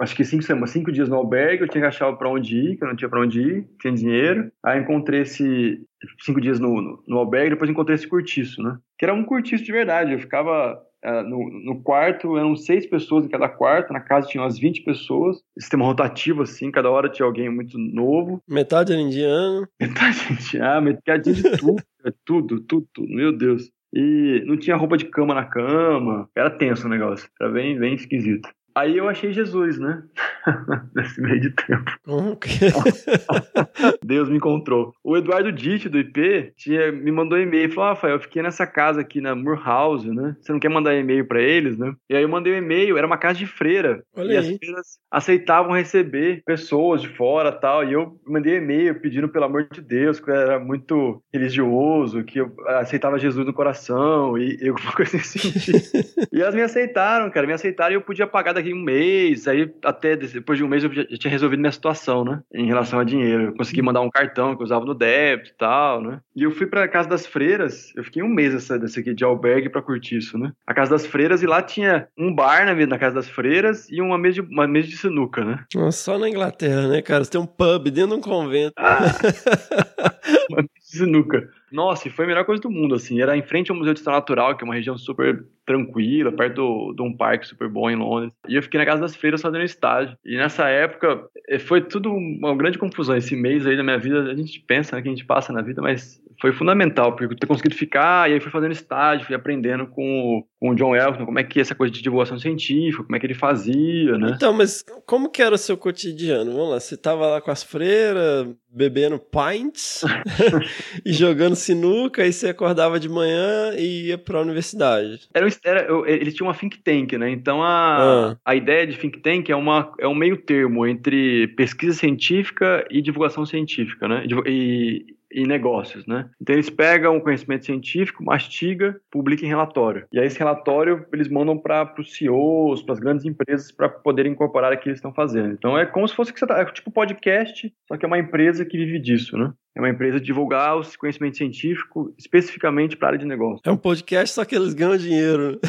acho 0.00 0.14
que 0.14 0.24
5 0.24 0.42
cinco, 0.42 0.66
cinco 0.66 0.92
dias 0.92 1.08
no 1.08 1.16
albergue, 1.16 1.62
eu 1.62 1.68
tinha 1.68 1.82
que 1.82 1.88
achar 1.88 2.12
pra 2.14 2.28
onde 2.28 2.56
ir, 2.56 2.76
que 2.76 2.84
eu 2.84 2.88
não 2.88 2.96
tinha 2.96 3.08
pra 3.08 3.20
onde 3.20 3.40
ir, 3.40 3.66
tinha 3.80 3.92
dinheiro. 3.92 4.50
Aí 4.64 4.80
encontrei 4.80 5.22
esse, 5.22 5.80
cinco 6.20 6.40
dias 6.40 6.58
no, 6.58 6.80
no, 6.80 7.02
no 7.06 7.18
albergue, 7.18 7.50
depois 7.50 7.70
encontrei 7.70 7.94
esse 7.94 8.08
cortiço, 8.08 8.62
né? 8.62 8.78
Que 8.98 9.04
era 9.04 9.14
um 9.14 9.24
cortiço 9.24 9.64
de 9.64 9.72
verdade. 9.72 10.12
Eu 10.12 10.18
ficava 10.18 10.80
uh, 11.04 11.22
no, 11.22 11.50
no, 11.64 11.82
quarto, 11.82 12.36
eram 12.36 12.56
seis 12.56 12.86
pessoas 12.86 13.24
em 13.24 13.28
cada 13.28 13.48
quarto, 13.48 13.92
na 13.92 14.00
casa 14.00 14.28
tinha 14.28 14.42
umas 14.42 14.58
20 14.58 14.82
pessoas, 14.82 15.38
sistema 15.58 15.84
rotativo, 15.84 16.42
assim, 16.42 16.70
cada 16.70 16.90
hora 16.90 17.08
tinha 17.08 17.26
alguém 17.26 17.50
muito 17.50 17.78
novo. 17.78 18.42
Metade 18.48 18.92
era 18.92 19.00
indiano. 19.00 19.68
Metade 19.80 20.32
indiano, 20.32 20.82
metade 20.82 21.32
de 21.32 21.56
tudo, 21.56 21.82
tudo, 22.24 22.60
tudo, 22.60 22.88
tudo, 22.92 23.14
meu 23.14 23.36
Deus. 23.36 23.70
E 23.94 24.42
não 24.46 24.56
tinha 24.56 24.74
roupa 24.74 24.96
de 24.96 25.04
cama 25.04 25.34
na 25.34 25.44
cama, 25.44 26.28
era 26.36 26.50
tenso 26.50 26.86
o 26.86 26.90
negócio, 26.90 27.28
era 27.40 27.50
bem, 27.50 27.78
bem 27.78 27.94
esquisito. 27.94 28.48
Aí 28.76 28.96
eu 28.96 29.08
achei 29.08 29.32
Jesus, 29.32 29.78
né? 29.78 30.02
Nesse 30.94 31.20
meio 31.20 31.40
de 31.40 31.50
tempo. 31.50 31.96
Como 32.04 32.36
que... 32.36 32.48
Deus 34.04 34.28
me 34.28 34.36
encontrou. 34.36 34.92
O 35.02 35.16
Eduardo 35.16 35.52
Ditt, 35.52 35.88
do 35.88 35.98
IP, 35.98 36.52
tinha, 36.56 36.90
me 36.90 37.12
mandou 37.12 37.38
um 37.38 37.42
e-mail. 37.42 37.70
Falou, 37.70 37.84
ah, 37.84 37.88
Rafael, 37.90 38.14
eu 38.16 38.20
fiquei 38.20 38.42
nessa 38.42 38.66
casa 38.66 39.00
aqui 39.00 39.20
na 39.20 39.34
Moorhouse, 39.34 40.10
né? 40.10 40.36
Você 40.40 40.52
não 40.52 40.58
quer 40.58 40.70
mandar 40.70 40.94
e-mail 40.94 41.24
para 41.24 41.40
eles, 41.40 41.78
né? 41.78 41.94
E 42.10 42.16
aí 42.16 42.22
eu 42.22 42.28
mandei 42.28 42.52
um 42.52 42.58
e-mail, 42.58 42.98
era 42.98 43.06
uma 43.06 43.16
casa 43.16 43.38
de 43.38 43.46
freira. 43.46 44.02
Olha 44.16 44.32
e 44.32 44.36
aí. 44.36 44.38
as 44.38 44.58
freiras 44.58 44.86
aceitavam 45.10 45.72
receber 45.72 46.42
pessoas 46.44 47.00
de 47.00 47.08
fora 47.08 47.52
tal. 47.52 47.84
E 47.84 47.92
eu 47.92 48.20
mandei 48.26 48.58
um 48.58 48.62
e-mail 48.62 49.00
pedindo, 49.00 49.28
pelo 49.28 49.44
amor 49.44 49.68
de 49.70 49.80
Deus, 49.80 50.18
que 50.18 50.30
eu 50.30 50.34
era 50.34 50.58
muito 50.58 51.22
religioso, 51.32 52.24
que 52.24 52.40
eu 52.40 52.52
aceitava 52.66 53.18
Jesus 53.18 53.46
no 53.46 53.52
coração 53.52 54.36
e 54.36 54.58
eu 54.60 54.74
coisa 54.96 55.16
assim. 55.16 55.52
e 56.32 56.40
elas 56.40 56.54
me 56.54 56.62
aceitaram, 56.62 57.30
cara, 57.30 57.46
me 57.46 57.52
aceitaram 57.52 57.92
e 57.92 57.94
eu 57.94 58.02
podia 58.02 58.26
pagar 58.26 58.52
daqui 58.52 58.63
um 58.72 58.82
mês, 58.82 59.46
aí 59.46 59.72
até 59.84 60.16
depois 60.16 60.58
de 60.58 60.64
um 60.64 60.68
mês 60.68 60.84
eu 60.84 60.92
já 60.92 61.04
tinha 61.18 61.30
resolvido 61.30 61.60
minha 61.60 61.72
situação, 61.72 62.24
né? 62.24 62.40
Em 62.52 62.66
relação 62.66 62.98
a 62.98 63.04
dinheiro. 63.04 63.44
Eu 63.44 63.54
consegui 63.54 63.82
mandar 63.82 64.00
um 64.00 64.10
cartão 64.10 64.54
que 64.54 64.62
eu 64.62 64.64
usava 64.64 64.84
no 64.84 64.94
débito 64.94 65.50
e 65.50 65.54
tal, 65.54 66.00
né? 66.00 66.20
E 66.34 66.42
eu 66.42 66.50
fui 66.50 66.66
pra 66.66 66.88
Casa 66.88 67.08
das 67.08 67.26
Freiras, 67.26 67.92
eu 67.96 68.04
fiquei 68.04 68.22
um 68.22 68.28
mês 68.28 68.52
dessa, 68.52 68.78
dessa 68.78 69.00
aqui 69.00 69.12
de 69.12 69.24
albergue 69.24 69.68
pra 69.68 69.82
curtir 69.82 70.16
isso, 70.16 70.38
né? 70.38 70.52
A 70.66 70.72
Casa 70.72 70.92
das 70.92 71.06
Freiras 71.06 71.42
e 71.42 71.46
lá 71.46 71.60
tinha 71.62 72.08
um 72.16 72.34
bar 72.34 72.64
na, 72.64 72.74
na 72.86 72.98
Casa 72.98 73.16
das 73.16 73.28
Freiras 73.28 73.88
e 73.90 74.00
uma 74.00 74.16
mesa 74.16 74.34
de, 74.34 74.40
uma 74.42 74.66
mesa 74.66 74.88
de 74.88 74.96
sinuca, 74.96 75.44
né? 75.44 75.64
Só 75.90 76.18
na 76.18 76.28
Inglaterra, 76.28 76.88
né, 76.88 77.02
cara? 77.02 77.24
Você 77.24 77.30
tem 77.30 77.40
um 77.40 77.46
pub 77.46 77.90
dentro 77.90 78.10
de 78.10 78.14
um 78.14 78.20
convento. 78.20 78.74
Ah. 78.78 79.00
sinuca. 80.94 81.48
Nossa, 81.70 82.08
e 82.08 82.10
foi 82.10 82.24
a 82.24 82.28
melhor 82.28 82.44
coisa 82.44 82.62
do 82.62 82.70
mundo, 82.70 82.94
assim. 82.94 83.20
Era 83.20 83.36
em 83.36 83.42
frente 83.42 83.70
ao 83.70 83.76
Museu 83.76 83.92
de 83.92 83.98
História 83.98 84.18
Natural, 84.18 84.56
que 84.56 84.62
é 84.62 84.66
uma 84.66 84.74
região 84.74 84.96
super 84.96 85.44
tranquila, 85.66 86.30
perto 86.30 86.94
de 86.94 87.02
um 87.02 87.16
parque 87.16 87.46
super 87.46 87.68
bom 87.68 87.90
em 87.90 87.96
Londres. 87.96 88.32
E 88.48 88.54
eu 88.54 88.62
fiquei 88.62 88.78
na 88.78 88.86
Casa 88.86 89.00
das 89.00 89.16
Freiras 89.16 89.40
fazendo 89.40 89.64
estágio. 89.64 90.16
E 90.24 90.36
nessa 90.36 90.68
época, 90.68 91.24
eh, 91.48 91.58
foi 91.58 91.80
tudo 91.80 92.12
uma 92.12 92.54
grande 92.56 92.78
confusão. 92.78 93.16
Esse 93.16 93.34
mês 93.34 93.66
aí 93.66 93.76
da 93.76 93.82
minha 93.82 93.98
vida, 93.98 94.22
a 94.30 94.34
gente 94.34 94.60
pensa 94.60 94.94
né, 94.94 95.02
que 95.02 95.08
a 95.08 95.10
gente 95.10 95.24
passa 95.24 95.52
na 95.52 95.62
vida, 95.62 95.82
mas 95.82 96.22
foi 96.40 96.52
fundamental, 96.52 97.12
porque 97.12 97.32
eu 97.32 97.38
ter 97.38 97.46
conseguido 97.46 97.74
ficar, 97.74 98.28
e 98.28 98.34
aí 98.34 98.40
fui 98.40 98.50
fazendo 98.50 98.72
estágio, 98.72 99.26
fui 99.26 99.34
aprendendo 99.34 99.86
com, 99.86 100.44
com 100.60 100.70
o 100.70 100.74
John 100.74 100.94
Elton, 100.94 101.24
como 101.24 101.38
é 101.38 101.44
que 101.44 101.60
essa 101.60 101.74
coisa 101.74 101.92
de 101.92 102.02
divulgação 102.02 102.38
científica, 102.38 103.04
como 103.04 103.16
é 103.16 103.20
que 103.20 103.26
ele 103.26 103.34
fazia, 103.34 104.18
né? 104.18 104.32
Então, 104.34 104.52
mas 104.52 104.84
como 105.06 105.30
que 105.30 105.42
era 105.42 105.54
o 105.54 105.58
seu 105.58 105.76
cotidiano? 105.76 106.52
Vamos 106.52 106.70
lá, 106.70 106.80
você 106.80 106.96
tava 106.96 107.26
lá 107.26 107.40
com 107.40 107.50
as 107.50 107.62
freiras, 107.62 108.48
bebendo 108.74 109.18
pints 109.18 110.04
e 111.04 111.12
jogando 111.12 111.54
sinuca, 111.54 112.22
aí 112.22 112.32
você 112.32 112.48
acordava 112.48 112.98
de 112.98 113.08
manhã 113.08 113.72
e 113.76 114.08
ia 114.08 114.18
para 114.18 114.38
a 114.38 114.42
universidade. 114.42 115.20
Era, 115.32 115.46
era, 115.64 115.86
ele 116.06 116.32
tinha 116.32 116.46
uma 116.46 116.54
think 116.54 116.78
tank, 116.78 117.12
né? 117.16 117.30
Então 117.30 117.62
a, 117.62 118.32
ah. 118.32 118.36
a 118.44 118.54
ideia 118.54 118.86
de 118.86 118.96
think 118.96 119.20
tank 119.20 119.50
é, 119.50 119.56
uma, 119.56 119.92
é 119.98 120.08
um 120.08 120.14
meio 120.14 120.36
termo 120.36 120.86
entre 120.86 121.48
pesquisa 121.48 121.98
científica 121.98 122.84
e 122.90 123.00
divulgação 123.00 123.46
científica, 123.46 124.08
né? 124.08 124.24
E, 124.46 125.14
e 125.34 125.46
negócios, 125.46 126.06
né? 126.06 126.30
Então 126.40 126.54
eles 126.54 126.70
pegam 126.70 127.16
o 127.16 127.20
conhecimento 127.20 127.66
científico, 127.66 128.24
mastiga, 128.24 128.98
publica 129.10 129.44
em 129.44 129.48
relatório. 129.48 130.06
E 130.12 130.20
aí 130.20 130.26
esse 130.26 130.38
relatório 130.38 131.04
eles 131.12 131.28
mandam 131.28 131.58
para 131.58 131.92
os 131.98 132.14
CEOs, 132.14 132.82
para 132.82 132.92
as 132.94 133.00
grandes 133.00 133.24
empresas 133.24 133.72
para 133.72 133.88
poderem 133.88 134.32
incorporar 134.32 134.72
aquilo 134.72 134.84
que 134.84 134.88
eles 134.90 134.98
estão 134.98 135.12
fazendo. 135.12 135.52
Então 135.52 135.76
é 135.76 135.84
como 135.84 136.06
se 136.06 136.14
fosse 136.14 136.32
que 136.32 136.38
você 136.38 136.46
tá, 136.46 136.60
é 136.60 136.64
tipo 136.66 136.90
podcast, 136.90 137.72
só 137.88 137.96
que 137.96 138.04
é 138.04 138.08
uma 138.08 138.18
empresa 138.18 138.64
que 138.64 138.78
vive 138.78 138.98
disso, 138.98 139.36
né? 139.36 139.52
É 139.76 139.80
uma 139.80 139.90
empresa 139.90 140.20
de 140.20 140.26
divulgar 140.26 140.76
os 140.78 140.94
conhecimentos 140.94 141.36
científicos 141.36 142.12
especificamente 142.16 142.96
para 142.96 143.08
a 143.08 143.10
área 143.10 143.18
de 143.18 143.26
negócio. 143.26 143.60
É 143.64 143.70
um 143.72 143.76
podcast, 143.76 144.32
só 144.34 144.44
que 144.44 144.54
eles 144.54 144.72
ganham 144.72 144.96
dinheiro. 144.96 145.58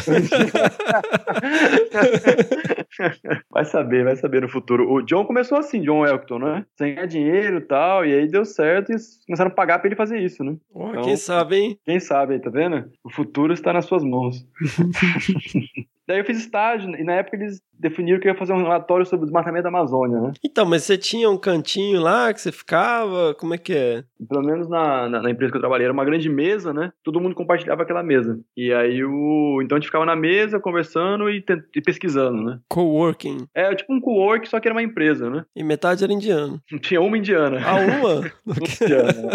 vai 3.49 3.65
saber, 3.65 4.03
vai 4.03 4.15
saber 4.15 4.41
no 4.43 4.49
futuro. 4.49 4.91
O 4.91 5.01
John 5.01 5.25
começou 5.25 5.57
assim, 5.57 5.81
John 5.81 6.05
Elkton, 6.05 6.37
né? 6.39 6.65
Sem 6.77 6.93
ganhar 6.93 7.07
dinheiro 7.07 7.57
e 7.57 7.61
tal, 7.61 8.05
e 8.05 8.13
aí 8.13 8.27
deu 8.27 8.45
certo 8.45 8.91
e 8.91 8.95
começaram 9.25 9.49
a 9.51 9.53
pagar 9.53 9.79
pra 9.79 9.87
ele 9.87 9.95
fazer 9.95 10.19
isso, 10.19 10.43
né? 10.43 10.55
Ó, 10.73 10.89
Então- 10.91 11.03
quem 11.03 11.17
sabe, 11.17 11.55
hein? 11.55 11.79
Quem 11.83 11.99
sabe 11.99 12.39
tá 12.39 12.49
vendo? 12.49 12.85
O 13.03 13.09
futuro 13.09 13.53
está 13.53 13.73
nas 13.73 13.85
suas 13.85 14.03
mãos. 14.03 14.45
Daí 16.07 16.19
eu 16.19 16.25
fiz 16.25 16.37
estágio, 16.37 16.89
e 16.95 17.03
na 17.03 17.13
época 17.13 17.35
eles 17.37 17.61
definiram 17.77 18.19
que 18.19 18.27
eu 18.27 18.31
ia 18.33 18.37
fazer 18.37 18.53
um 18.53 18.61
relatório 18.61 19.05
sobre 19.05 19.23
o 19.23 19.25
desmatamento 19.25 19.63
da 19.63 19.69
Amazônia, 19.69 20.21
né? 20.21 20.31
Então, 20.43 20.65
mas 20.65 20.83
você 20.83 20.97
tinha 20.97 21.29
um 21.29 21.37
cantinho 21.37 21.99
lá 21.99 22.33
que 22.33 22.39
você 22.39 22.51
ficava? 22.51 23.33
Como 23.35 23.53
é 23.53 23.57
que 23.57 23.73
é? 23.73 24.03
Pelo 24.29 24.43
menos 24.45 24.69
na, 24.69 25.09
na, 25.09 25.21
na 25.21 25.29
empresa 25.31 25.51
que 25.51 25.57
eu 25.57 25.61
trabalhei, 25.61 25.85
era 25.85 25.93
uma 25.93 26.05
grande 26.05 26.29
mesa, 26.29 26.73
né? 26.73 26.91
Todo 27.03 27.19
mundo 27.19 27.35
compartilhava 27.35 27.81
aquela 27.83 28.01
mesa. 28.03 28.39
E 28.55 28.71
aí 28.73 29.03
o. 29.03 29.59
Então 29.63 29.75
a 29.75 29.79
gente 29.79 29.87
ficava 29.87 30.05
na 30.05 30.15
mesa 30.15 30.59
conversando 30.59 31.29
e, 31.29 31.41
tent- 31.41 31.65
e 31.75 31.81
pesquisando, 31.81 32.41
né? 32.43 32.59
Coworking. 32.69 33.47
É 33.53 33.73
tipo 33.75 33.93
um 33.93 33.99
co-work, 33.99 34.47
só 34.47 34.59
que 34.59 34.67
era 34.67 34.75
uma 34.75 34.83
empresa, 34.83 35.29
né? 35.29 35.43
E 35.55 35.63
metade 35.63 36.03
era 36.03 36.13
indiano. 36.13 36.61
Tinha 36.81 37.01
uma 37.01 37.17
indiana. 37.17 37.59
Ah, 37.65 37.75
uma? 37.77 38.15
Uma 38.45 38.57
indiana, 38.59 39.11
né? 39.23 39.29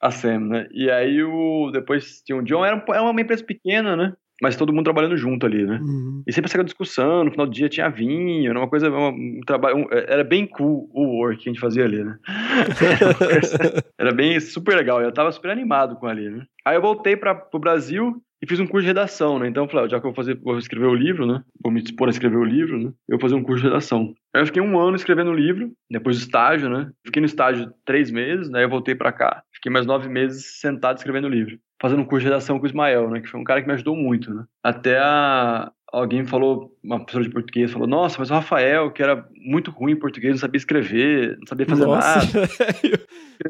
a 0.00 0.10
Sam, 0.10 0.40
né? 0.40 0.66
E 0.72 0.90
aí 0.90 1.22
o. 1.22 1.70
Depois 1.72 2.20
tinha 2.22 2.36
o 2.38 2.42
John, 2.42 2.64
era, 2.64 2.76
um- 2.76 2.92
era 2.92 3.02
uma 3.02 3.20
empresa 3.20 3.44
pequena, 3.44 3.96
né? 3.96 4.12
Mas 4.42 4.56
todo 4.56 4.72
mundo 4.72 4.84
trabalhando 4.84 5.16
junto 5.16 5.44
ali, 5.46 5.64
né? 5.66 5.78
Uhum. 5.82 6.22
E 6.26 6.32
sempre 6.32 6.48
essa 6.50 6.64
discussão, 6.64 7.24
no 7.24 7.30
final 7.30 7.46
do 7.46 7.52
dia 7.52 7.68
tinha 7.68 7.88
vinho, 7.90 8.50
era 8.50 8.58
uma 8.58 8.68
coisa, 8.68 8.88
uma- 8.88 9.10
um 9.10 9.40
trabalho, 9.46 9.76
um- 9.78 9.86
era 9.90 10.24
bem 10.24 10.46
cool 10.46 10.88
o 10.92 11.18
work 11.18 11.42
que 11.42 11.48
a 11.48 11.52
gente 11.52 11.60
fazia 11.60 11.84
ali, 11.84 12.02
né? 12.02 12.16
era 13.98 14.12
bem 14.12 14.38
super 14.40 14.76
legal, 14.76 15.00
eu 15.02 15.12
tava 15.12 15.32
super 15.32 15.50
animado 15.50 15.96
com 15.96 16.06
ali, 16.06 16.28
né? 16.30 16.44
Aí 16.64 16.76
eu 16.76 16.82
voltei 16.82 17.16
para 17.16 17.34
pro 17.34 17.58
Brasil 17.60 18.22
e 18.42 18.46
fiz 18.46 18.58
um 18.58 18.66
curso 18.66 18.82
de 18.82 18.88
redação, 18.88 19.38
né? 19.38 19.48
Então 19.48 19.64
eu 19.64 19.68
falei, 19.70 19.88
já 19.90 20.00
que 20.00 20.06
eu 20.06 20.10
vou 20.10 20.14
fazer, 20.16 20.34
vou 20.42 20.56
escrever 20.58 20.86
o 20.86 20.94
livro, 20.94 21.26
né? 21.26 21.42
Vou 21.62 21.72
me 21.72 21.82
dispor 21.82 22.08
a 22.08 22.10
escrever 22.10 22.36
o 22.38 22.44
livro, 22.44 22.78
né? 22.78 22.90
Eu 23.08 23.18
vou 23.18 23.20
fazer 23.20 23.34
um 23.34 23.42
curso 23.42 23.62
de 23.62 23.68
redação. 23.68 24.14
Aí 24.34 24.40
eu 24.42 24.46
fiquei 24.46 24.62
um 24.62 24.78
ano 24.78 24.96
escrevendo 24.96 25.30
o 25.30 25.34
livro, 25.34 25.70
depois 25.90 26.16
do 26.18 26.22
estágio, 26.22 26.68
né? 26.70 26.90
Fiquei 27.04 27.20
no 27.20 27.26
estágio 27.26 27.70
três 27.84 28.10
meses, 28.10 28.48
daí 28.50 28.62
eu 28.64 28.70
voltei 28.70 28.94
pra 28.94 29.12
cá. 29.12 29.42
Fiquei 29.54 29.70
mais 29.70 29.84
nove 29.86 30.08
meses 30.08 30.58
sentado 30.60 30.96
escrevendo 30.96 31.26
o 31.26 31.30
livro. 31.30 31.58
Fazendo 31.80 32.02
um 32.02 32.04
curso 32.04 32.20
de 32.20 32.28
redação 32.28 32.58
com 32.58 32.64
o 32.64 32.68
Ismael, 32.68 33.08
né? 33.10 33.20
Que 33.20 33.28
foi 33.28 33.40
um 33.40 33.44
cara 33.44 33.60
que 33.62 33.66
me 33.66 33.72
ajudou 33.72 33.96
muito, 33.96 34.32
né? 34.32 34.44
Até 34.62 34.98
a... 34.98 35.72
Alguém 35.92 36.24
falou, 36.24 36.72
uma 36.84 36.98
professora 36.98 37.24
de 37.24 37.30
português 37.30 37.72
falou, 37.72 37.86
nossa, 37.88 38.16
mas 38.18 38.30
o 38.30 38.34
Rafael, 38.34 38.90
que 38.92 39.02
era 39.02 39.26
muito 39.36 39.70
ruim 39.70 39.92
em 39.92 39.98
português, 39.98 40.32
não 40.34 40.38
sabia 40.38 40.58
escrever, 40.58 41.36
não 41.38 41.46
sabia 41.48 41.66
fazer 41.66 41.84
Nossa, 41.86 42.16
nada. 42.18 42.46
velho. 42.82 43.00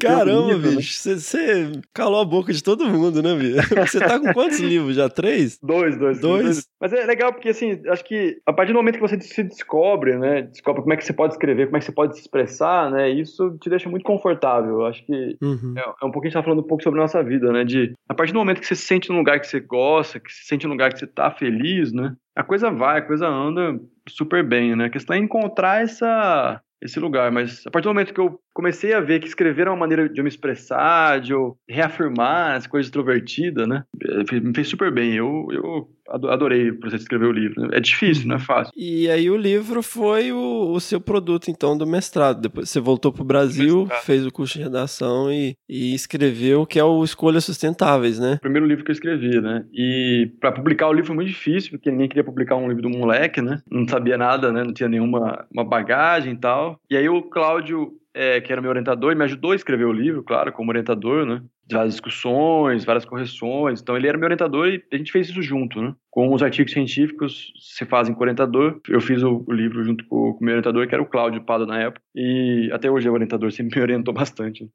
Caramba, 0.01 0.53
livro, 0.55 0.71
né? 0.71 0.77
bicho. 0.77 0.95
Você- 0.95 1.19
Você 1.19 1.73
calou 1.93 2.21
a 2.21 2.25
boca 2.25 2.53
de 2.53 2.63
todo 2.63 2.89
mundo, 2.89 3.23
né, 3.23 3.35
bicho? 3.35 3.69
Você 3.87 3.99
tá 3.99 4.19
com 4.19 4.33
quantos 4.33 4.59
livros 4.61 4.95
já? 4.97 5.09
Três? 5.09 5.59
Dois, 5.63 5.99
dois, 5.99 6.21
Dois? 6.21 6.67
Mas 6.81 6.93
é 6.93 7.05
legal 7.05 7.33
porque, 7.33 7.49
assim, 7.51 7.81
acho 7.89 8.05
que 8.05 8.39
a 8.47 8.53
partir 8.53 8.73
do 8.73 8.77
momento 8.77 8.95
que 8.95 9.01
você 9.01 9.21
se 9.21 9.43
descobre, 9.43 10.17
né, 10.17 10.43
descobre 10.43 10.81
como 10.83 10.93
é 10.95 10.97
que 10.97 11.05
você 11.05 11.13
pode 11.13 11.35
escrever, 11.35 11.67
como 11.67 11.77
é 11.77 11.81
que 11.81 11.87
você 11.87 11.93
pode 11.93 12.15
se 12.15 12.21
expressar, 12.23 12.91
né, 12.91 13.11
isso 13.11 13.59
te 13.61 13.69
deixa 13.69 13.89
muito 13.91 14.05
confortável. 14.05 14.87
Acho 14.87 15.05
que 15.05 15.37
Uhum. 15.43 15.75
é, 15.77 15.81
é 15.83 16.07
um 16.07 16.11
pouco 16.11 16.21
a 16.21 16.25
gente 16.29 16.35
tá 16.35 16.43
falando 16.43 16.61
um 16.61 16.67
pouco 16.67 16.83
sobre 16.83 16.99
a 17.01 17.03
nossa 17.03 17.23
vida, 17.23 17.53
né, 17.53 17.65
de 17.65 17.93
a 18.09 18.15
partir 18.15 18.33
do 18.33 18.39
momento 18.39 18.61
que 18.61 18.67
você 18.67 18.75
se 18.77 18.87
sente 18.87 19.11
num 19.11 19.19
lugar 19.19 19.41
que 19.41 19.47
você 19.47 19.61
gosta, 19.61 20.19
que 20.21 20.33
se 20.33 20.45
sente 20.47 20.67
num 20.67 20.73
lugar 20.73 20.93
que 20.93 20.99
você 21.01 21.07
tá 21.07 21.31
feliz, 21.31 21.93
né, 21.93 22.15
a 22.37 22.43
coisa 22.43 22.71
vai, 22.71 22.99
a 22.99 23.03
coisa 23.07 23.27
anda 23.29 23.79
super 24.09 24.43
bem, 24.47 24.75
né. 24.77 24.87
A 24.87 24.91
questão 24.91 25.15
é 25.17 25.19
encontrar 25.19 25.83
essa 25.83 26.61
esse 26.83 26.99
lugar, 26.99 27.31
mas 27.31 27.63
a 27.67 27.71
partir 27.71 27.85
do 27.89 27.91
momento 27.93 28.15
que 28.15 28.21
eu 28.21 28.41
comecei 28.55 28.95
a 28.95 29.01
ver 29.01 29.21
que 29.21 29.27
escrever 29.29 29.67
é 29.67 29.71
uma 29.71 29.77
maneira 29.77 30.09
de 30.09 30.19
eu 30.19 30.25
me 30.25 30.31
expressar, 30.31 31.21
de 31.21 31.31
eu 31.31 31.55
reafirmar 31.69 32.57
as 32.57 32.67
coisas 32.67 32.87
extrovertidas, 32.87 33.69
né? 33.69 33.85
fez- 34.27 34.43
Me 34.43 34.55
fez 34.55 34.69
super 34.69 34.91
bem. 34.91 35.13
Eu, 35.15 35.47
eu 35.53 35.89
adorei 36.11 36.71
o 36.71 36.79
processo 36.79 36.99
de 36.99 37.03
escrever 37.05 37.27
o 37.27 37.33
livro. 37.33 37.75
É 37.75 37.81
difícil, 37.81 38.29
não 38.29 38.37
é 38.37 38.39
fácil. 38.39 38.73
E 38.77 39.09
aí 39.11 39.31
o 39.31 39.37
livro 39.37 39.83
foi 39.83 40.33
o, 40.33 40.73
o 40.73 40.81
seu 40.81 41.01
produto, 41.01 41.51
então, 41.51 41.77
do 41.77 41.87
mestrado. 41.87 42.41
Depois 42.41 42.69
você 42.69 42.81
voltou 42.81 43.13
pro 43.13 43.25
Brasil, 43.25 43.81
Mestrado. 43.81 44.05
fez 44.05 44.27
o 44.27 44.33
curso 44.33 44.59
de 44.59 44.65
redação 44.65 45.31
e, 45.31 45.55
e 45.69 45.95
escreveu, 45.95 46.67
que 46.67 46.79
é 46.79 46.85
o 46.85 47.03
Escolhas 47.05 47.45
Sustentáveis, 47.45 48.19
né? 48.19 48.35
O 48.35 48.41
primeiro 48.41 48.67
livro 48.67 48.85
que 48.85 48.91
eu 48.91 48.95
escrevi, 48.95 49.41
né? 49.41 49.65
E 49.73 50.31
para 50.41 50.53
publicar 50.53 50.89
o 50.89 50.93
livro 50.93 51.07
foi 51.09 51.17
muito 51.17 51.29
difícil, 51.29 51.71
porque 51.71 51.91
ninguém 51.91 52.09
queria 52.09 52.25
publicar 52.25 52.57
um 52.57 52.69
livro 52.69 52.83
do 52.83 52.91
moleque, 52.91 53.41
né? 53.41 53.63
Não 53.71 53.87
sabia 53.87 54.19
nada, 54.19 54.53
né? 54.53 54.65
Não 54.65 54.73
tinha 54.73 54.89
nenhuma 54.89 55.47
uma 55.53 55.65
bagagem 55.65 56.35
e 56.35 56.37
tal. 56.37 56.79
E 56.91 56.97
aí 56.97 57.09
o 57.09 57.23
Cláudio, 57.23 57.93
é, 58.15 58.41
que 58.41 58.53
era 58.53 58.61
meu 58.61 58.71
orientador, 58.71 59.15
me 59.15 59.25
ajudou 59.25 59.53
a 59.53 59.57
escrever 59.57 59.85
o 59.85 59.93
livro, 59.93 60.23
claro, 60.23 60.53
como 60.53 60.71
orientador, 60.71 61.27
né? 61.27 61.43
Várias 61.71 61.95
discussões, 61.95 62.85
várias 62.85 63.05
correções. 63.05 63.81
Então 63.81 63.97
ele 63.97 64.09
era 64.09 64.19
meu 64.19 64.27
orientador 64.27 64.69
e 64.69 64.83
a 64.93 64.97
gente 64.97 65.13
fez 65.13 65.29
isso 65.29 65.43
junto, 65.43 65.81
né? 65.81 65.95
Com 66.11 66.35
os 66.35 66.43
artigos 66.43 66.73
científicos 66.73 67.53
se 67.61 67.85
fazem 67.87 68.13
com 68.15 68.21
o 68.21 68.23
orientador. 68.25 68.81
Eu 68.89 69.01
fiz 69.01 69.23
o, 69.23 69.45
o 69.47 69.53
livro 69.53 69.85
junto 69.85 70.05
com, 70.07 70.33
com 70.33 70.41
o 70.41 70.45
meu 70.45 70.55
orientador, 70.55 70.87
que 70.89 70.95
era 70.95 71.03
o 71.03 71.07
Cláudio 71.07 71.43
Pado 71.43 71.67
na 71.67 71.79
época. 71.79 72.03
E 72.15 72.69
até 72.73 72.91
hoje 72.91 73.07
é 73.07 73.11
o 73.11 73.15
orientador, 73.15 73.51
sempre 73.53 73.77
me 73.77 73.83
orientou 73.83 74.13
bastante. 74.13 74.69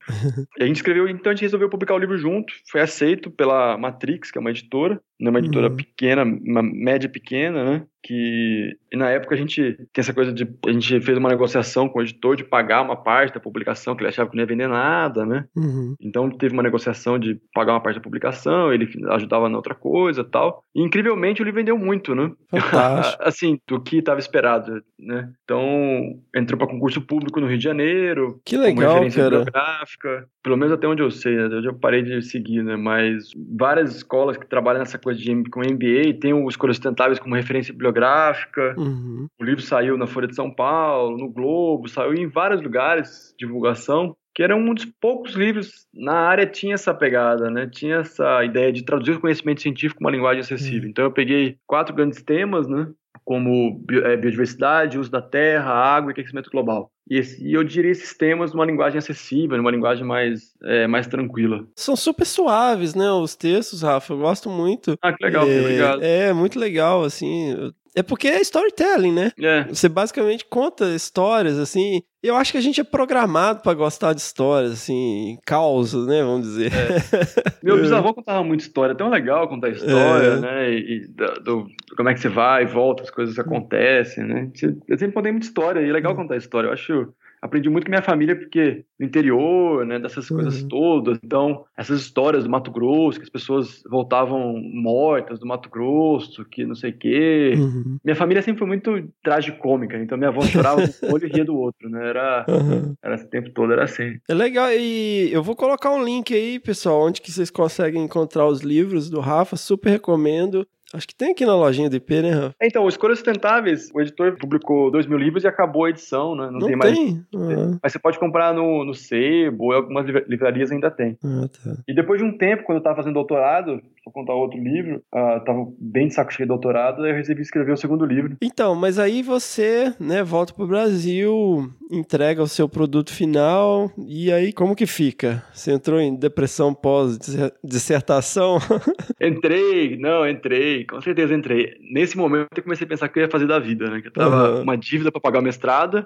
E 0.57 0.63
a 0.63 0.65
gente 0.65 0.77
escreveu, 0.77 1.09
então 1.09 1.31
a 1.31 1.35
gente 1.35 1.43
resolveu 1.43 1.69
publicar 1.69 1.95
o 1.95 1.99
livro 1.99 2.17
junto. 2.17 2.53
Foi 2.71 2.79
aceito 2.81 3.29
pela 3.29 3.77
Matrix, 3.77 4.31
que 4.31 4.37
é 4.37 4.41
uma 4.41 4.51
editora, 4.51 4.99
né, 5.19 5.29
uma 5.29 5.39
editora 5.39 5.69
Uhum. 5.69 5.75
pequena, 5.75 6.23
uma 6.23 6.61
média 6.63 7.09
pequena, 7.09 7.63
né? 7.63 7.85
Que 8.03 8.77
e 8.91 8.97
na 8.97 9.09
época 9.09 9.33
a 9.33 9.37
gente 9.37 9.73
tem 9.91 10.01
essa 10.01 10.13
coisa 10.13 10.31
de 10.31 10.47
a 10.67 10.71
gente 10.71 11.01
fez 11.01 11.17
uma 11.17 11.29
negociação 11.29 11.89
com 11.89 11.99
o 11.99 12.01
editor 12.03 12.35
de 12.35 12.43
pagar 12.43 12.81
uma 12.81 12.95
parte 12.95 13.33
da 13.33 13.39
publicação 13.39 13.95
que 13.95 14.03
ele 14.03 14.09
achava 14.09 14.29
que 14.29 14.35
não 14.35 14.43
ia 14.43 14.47
vender 14.47 14.67
nada, 14.67 15.25
né? 15.25 15.45
Uhum. 15.55 15.95
Então 15.99 16.29
teve 16.29 16.53
uma 16.53 16.61
negociação 16.63 17.17
de 17.17 17.39
pagar 17.53 17.73
uma 17.73 17.81
parte 17.81 17.95
da 17.95 18.01
publicação, 18.01 18.71
ele 18.71 18.87
ajudava 19.09 19.49
na 19.49 19.57
outra 19.57 19.73
coisa, 19.73 20.21
e 20.21 20.23
tal. 20.25 20.63
E 20.75 20.83
incrivelmente 20.83 21.24
o 21.41 21.45
livro 21.45 21.59
vendeu 21.59 21.77
muito, 21.77 22.13
né? 22.13 22.31
Fantástico. 22.49 23.23
assim, 23.23 23.59
do 23.67 23.81
que 23.81 23.97
estava 23.97 24.19
esperado, 24.19 24.83
né? 24.99 25.31
Então, 25.43 26.19
entrou 26.35 26.57
para 26.57 26.67
concurso 26.67 27.01
público 27.01 27.39
no 27.39 27.47
Rio 27.47 27.57
de 27.57 27.63
Janeiro, 27.63 28.39
Que 28.45 28.57
legal, 28.57 28.95
cara. 29.09 29.09
bibliográfica, 29.09 30.27
pelo 30.43 30.57
menos 30.57 30.73
até 30.73 30.87
onde 30.87 31.01
eu 31.01 31.11
sei, 31.11 31.35
né? 31.35 31.45
Eu 31.45 31.63
já 31.63 31.73
parei 31.73 32.01
de 32.01 32.21
seguir, 32.21 32.63
né? 32.63 32.75
Mas 32.75 33.31
várias 33.57 33.95
escolas 33.95 34.37
que 34.37 34.47
trabalham 34.47 34.79
nessa 34.79 34.97
coisa 34.97 35.19
de 35.19 35.49
com 35.49 35.61
MBA 35.61 36.19
tem 36.19 36.33
o 36.33 36.47
Escolhas 36.47 36.77
Sustentáveis 36.77 37.19
como 37.19 37.35
referência 37.35 37.73
bibliográfica. 37.73 38.75
Uhum. 38.77 39.27
O 39.39 39.43
livro 39.43 39.61
saiu 39.61 39.97
na 39.97 40.07
Folha 40.07 40.27
de 40.27 40.35
São 40.35 40.51
Paulo, 40.51 41.17
no 41.17 41.29
Globo, 41.29 41.87
saiu 41.87 42.13
em 42.13 42.27
vários 42.27 42.61
lugares 42.61 43.33
divulgação, 43.37 44.15
que 44.35 44.43
era 44.43 44.55
um 44.55 44.73
dos 44.73 44.85
poucos 44.99 45.33
livros 45.33 45.87
na 45.93 46.13
área 46.13 46.45
tinha 46.45 46.73
essa 46.75 46.93
pegada, 46.93 47.49
né? 47.49 47.67
Tinha 47.71 47.97
essa 47.97 48.43
ideia 48.43 48.71
de 48.71 48.83
traduzir 48.83 49.13
o 49.13 49.19
conhecimento 49.21 49.61
científico 49.61 50.01
uma 50.01 50.11
linguagem 50.11 50.41
acessível. 50.41 50.89
Então 50.89 51.05
eu 51.05 51.11
peguei 51.11 51.55
quatro 51.65 51.95
grandes 51.95 52.21
temas, 52.21 52.67
né? 52.67 52.87
Como 53.23 53.81
eh, 53.89 54.17
biodiversidade, 54.17 54.99
uso 54.99 55.09
da 55.09 55.21
terra, 55.21 55.71
água 55.73 56.11
e 56.11 56.13
aquecimento 56.13 56.49
global. 56.51 56.91
E, 57.09 57.17
esse- 57.17 57.43
e 57.43 57.53
eu 57.53 57.63
diria 57.63 57.89
esses 57.91 58.15
temas 58.15 58.51
numa 58.53 58.65
linguagem 58.65 58.97
acessível, 58.99 59.57
numa 59.57 59.71
linguagem 59.71 60.03
mais, 60.05 60.51
eh, 60.63 60.85
mais 60.85 61.07
tranquila. 61.07 61.65
São 61.75 61.95
super 61.95 62.25
suaves, 62.25 62.93
né? 62.93 63.09
Os 63.11 63.35
textos, 63.35 63.81
Rafa. 63.81 64.13
Eu 64.13 64.17
gosto 64.19 64.49
muito. 64.49 64.97
Ah, 65.01 65.13
que 65.13 65.23
legal, 65.23 65.47
é, 65.49 65.59
obrigado. 65.61 66.03
É, 66.03 66.33
muito 66.33 66.59
legal, 66.59 67.03
assim. 67.03 67.71
É 67.95 68.03
porque 68.03 68.27
é 68.27 68.41
storytelling, 68.41 69.13
né? 69.13 69.31
É, 69.39 69.63
Você 69.69 69.87
basicamente 69.87 70.45
conta 70.49 70.93
histórias, 70.93 71.57
assim. 71.57 72.01
Eu 72.27 72.35
acho 72.35 72.51
que 72.51 72.57
a 72.57 72.61
gente 72.61 72.79
é 72.81 72.83
programado 72.83 73.61
pra 73.61 73.73
gostar 73.73 74.13
de 74.13 74.21
histórias, 74.21 74.71
assim, 74.71 75.37
causos, 75.45 76.07
né? 76.07 76.23
Vamos 76.23 76.47
dizer. 76.47 76.71
Meu 77.63 77.77
É. 77.77 77.81
bisavô 77.81 78.13
contava 78.13 78.43
muita 78.43 78.63
história, 78.63 78.93
é 78.93 78.95
tão 78.95 79.09
legal 79.09 79.47
contar 79.47 79.69
história, 79.69 80.27
É. 80.27 80.39
né? 80.39 80.73
E, 80.73 81.07
da- 81.09 81.33
do, 81.35 81.67
como 81.95 82.09
é 82.09 82.13
que 82.13 82.19
você 82.19 82.29
vai 82.29 82.63
e 82.63 82.67
volta, 82.67 83.03
as 83.03 83.09
coisas 83.11 83.37
acontecem, 83.37 84.23
né? 84.23 84.49
Eu 84.87 84.97
sempre 84.97 85.13
contei 85.13 85.31
muita 85.31 85.47
história 85.47 85.79
e 85.81 85.89
é 85.89 85.91
legal 85.93 86.15
contar 86.15 86.35
história. 86.37 86.67
Eu 86.67 86.73
acho. 86.73 87.07
Aprendi 87.41 87.69
muito 87.69 87.85
com 87.85 87.91
minha 87.91 88.01
família, 88.01 88.35
porque 88.35 88.83
no 88.99 89.05
interior, 89.05 89.85
né, 89.85 89.99
dessas 89.99 90.27
coisas 90.27 90.61
Uhum. 90.61 90.67
todas. 90.67 91.19
Então, 91.23 91.65
essas 91.77 92.01
histórias 92.01 92.43
do 92.43 92.49
Mato 92.49 92.71
Grosso, 92.71 93.19
que 93.19 93.23
as 93.23 93.29
pessoas 93.29 93.83
voltavam 93.89 94.53
mortas 94.73 95.39
do 95.39 95.45
Mato 95.45 95.69
Grosso, 95.69 96.43
que 96.45 96.65
não 96.65 96.75
sei 96.75 96.91
o 96.91 96.97
quê. 96.97 97.53
Uhum. 97.57 97.97
Minha 98.03 98.15
família 98.15 98.41
sempre 98.41 98.59
foi 98.59 98.67
muito 98.67 99.07
tragicômica, 99.23 99.97
então 99.97 100.17
minha 100.17 100.29
avó 100.29 100.41
chorava 100.41 100.81
um 100.81 101.11
olho 101.13 101.27
e 101.27 101.31
ria 101.31 101.45
do 101.45 101.55
outro, 101.57 101.89
né? 101.89 102.09
Era, 102.09 102.45
Uhum. 102.49 102.95
era 103.03 103.15
esse 103.15 103.29
tempo 103.29 103.49
todo, 103.51 103.73
era 103.73 103.83
assim. 103.83 104.17
É 104.27 104.33
legal, 104.33 104.69
e 104.71 105.29
eu 105.31 105.43
vou 105.43 105.55
colocar 105.55 105.91
um 105.91 106.03
link 106.03 106.33
aí, 106.33 106.59
pessoal, 106.59 107.01
onde 107.05 107.21
que 107.21 107.31
vocês 107.31 107.49
conseguem 107.51 108.03
encontrar 108.03 108.47
os 108.47 108.61
livros 108.61 109.09
do 109.09 109.19
Rafa, 109.19 109.55
super 109.55 109.89
recomendo. 109.89 110.65
Acho 110.95 111.07
que 111.07 111.15
tem 111.15 111.31
aqui 111.31 111.45
na 111.45 111.55
lojinha 111.55 111.89
do 111.89 111.95
IP, 111.95 112.21
né, 112.21 112.31
Rafa? 112.31 112.55
Então, 112.61 112.83
o 112.85 112.89
Escolhas 112.89 113.19
Sustentáveis, 113.19 113.89
o 113.93 114.01
editor 114.01 114.37
publicou 114.37 114.89
dois 114.89 115.05
mil 115.05 115.17
livros 115.17 115.43
e 115.43 115.47
acabou 115.47 115.85
a 115.85 115.89
edição, 115.89 116.35
né? 116.35 116.45
Não, 116.45 116.59
Não 116.59 116.67
tem 116.67 116.75
mais. 116.75 116.97
tem? 116.97 117.25
Ah, 117.35 117.77
Mas 117.83 117.91
você 117.91 117.99
pode 117.99 118.17
comprar 118.19 118.53
no, 118.53 118.83
no 118.85 118.93
Sebo, 118.93 119.71
algumas 119.73 120.05
livra- 120.05 120.25
livrarias 120.27 120.71
ainda 120.71 120.89
tem. 120.89 121.17
ah, 121.23 121.47
tá. 121.47 121.75
E 121.87 121.93
depois 121.93 122.19
de 122.21 122.25
um 122.27 122.37
tempo, 122.37 122.63
quando 122.63 122.77
eu 122.77 122.83
tava 122.83 122.95
fazendo 122.97 123.13
doutorado, 123.13 123.81
vou 124.05 124.13
contar 124.13 124.33
outro 124.33 124.59
livro, 124.59 125.01
ah, 125.13 125.39
tava 125.45 125.67
bem 125.79 126.07
de 126.07 126.13
saco 126.13 126.31
cheio 126.31 126.45
de 126.45 126.49
doutorado, 126.49 127.03
aí 127.03 127.11
eu 127.11 127.15
resolvi 127.15 127.41
escrever 127.41 127.71
o 127.73 127.77
segundo 127.77 128.05
livro. 128.05 128.37
Então, 128.41 128.75
mas 128.75 128.97
aí 128.99 129.21
você, 129.21 129.93
né, 129.99 130.23
volta 130.23 130.53
pro 130.53 130.67
Brasil, 130.67 131.69
entrega 131.91 132.41
o 132.41 132.47
seu 132.47 132.69
produto 132.69 133.11
final, 133.11 133.91
e 134.07 134.31
aí 134.31 134.53
como 134.53 134.75
que 134.75 134.85
fica? 134.85 135.43
Você 135.53 135.71
entrou 135.71 135.99
em 135.99 136.15
depressão 136.15 136.73
pós-dissertação? 136.73 138.57
Entrei, 139.21 139.97
não, 139.97 140.27
entrei. 140.27 140.84
Com 140.85 141.01
certeza 141.01 141.33
entrei. 141.33 141.73
Nesse 141.93 142.17
momento 142.17 142.47
eu 142.55 142.63
comecei 142.63 142.85
a 142.85 142.89
pensar 142.89 143.09
que 143.09 143.19
eu 143.19 143.23
ia 143.23 143.29
fazer 143.29 143.47
da 143.47 143.59
vida, 143.59 143.89
né? 143.89 144.01
Que 144.01 144.07
eu 144.07 144.13
tava 144.13 144.35
Aham. 144.35 144.61
uma 144.63 144.77
dívida 144.77 145.11
pra 145.11 145.21
pagar 145.21 145.39
o 145.39 145.43
mestrado 145.43 146.05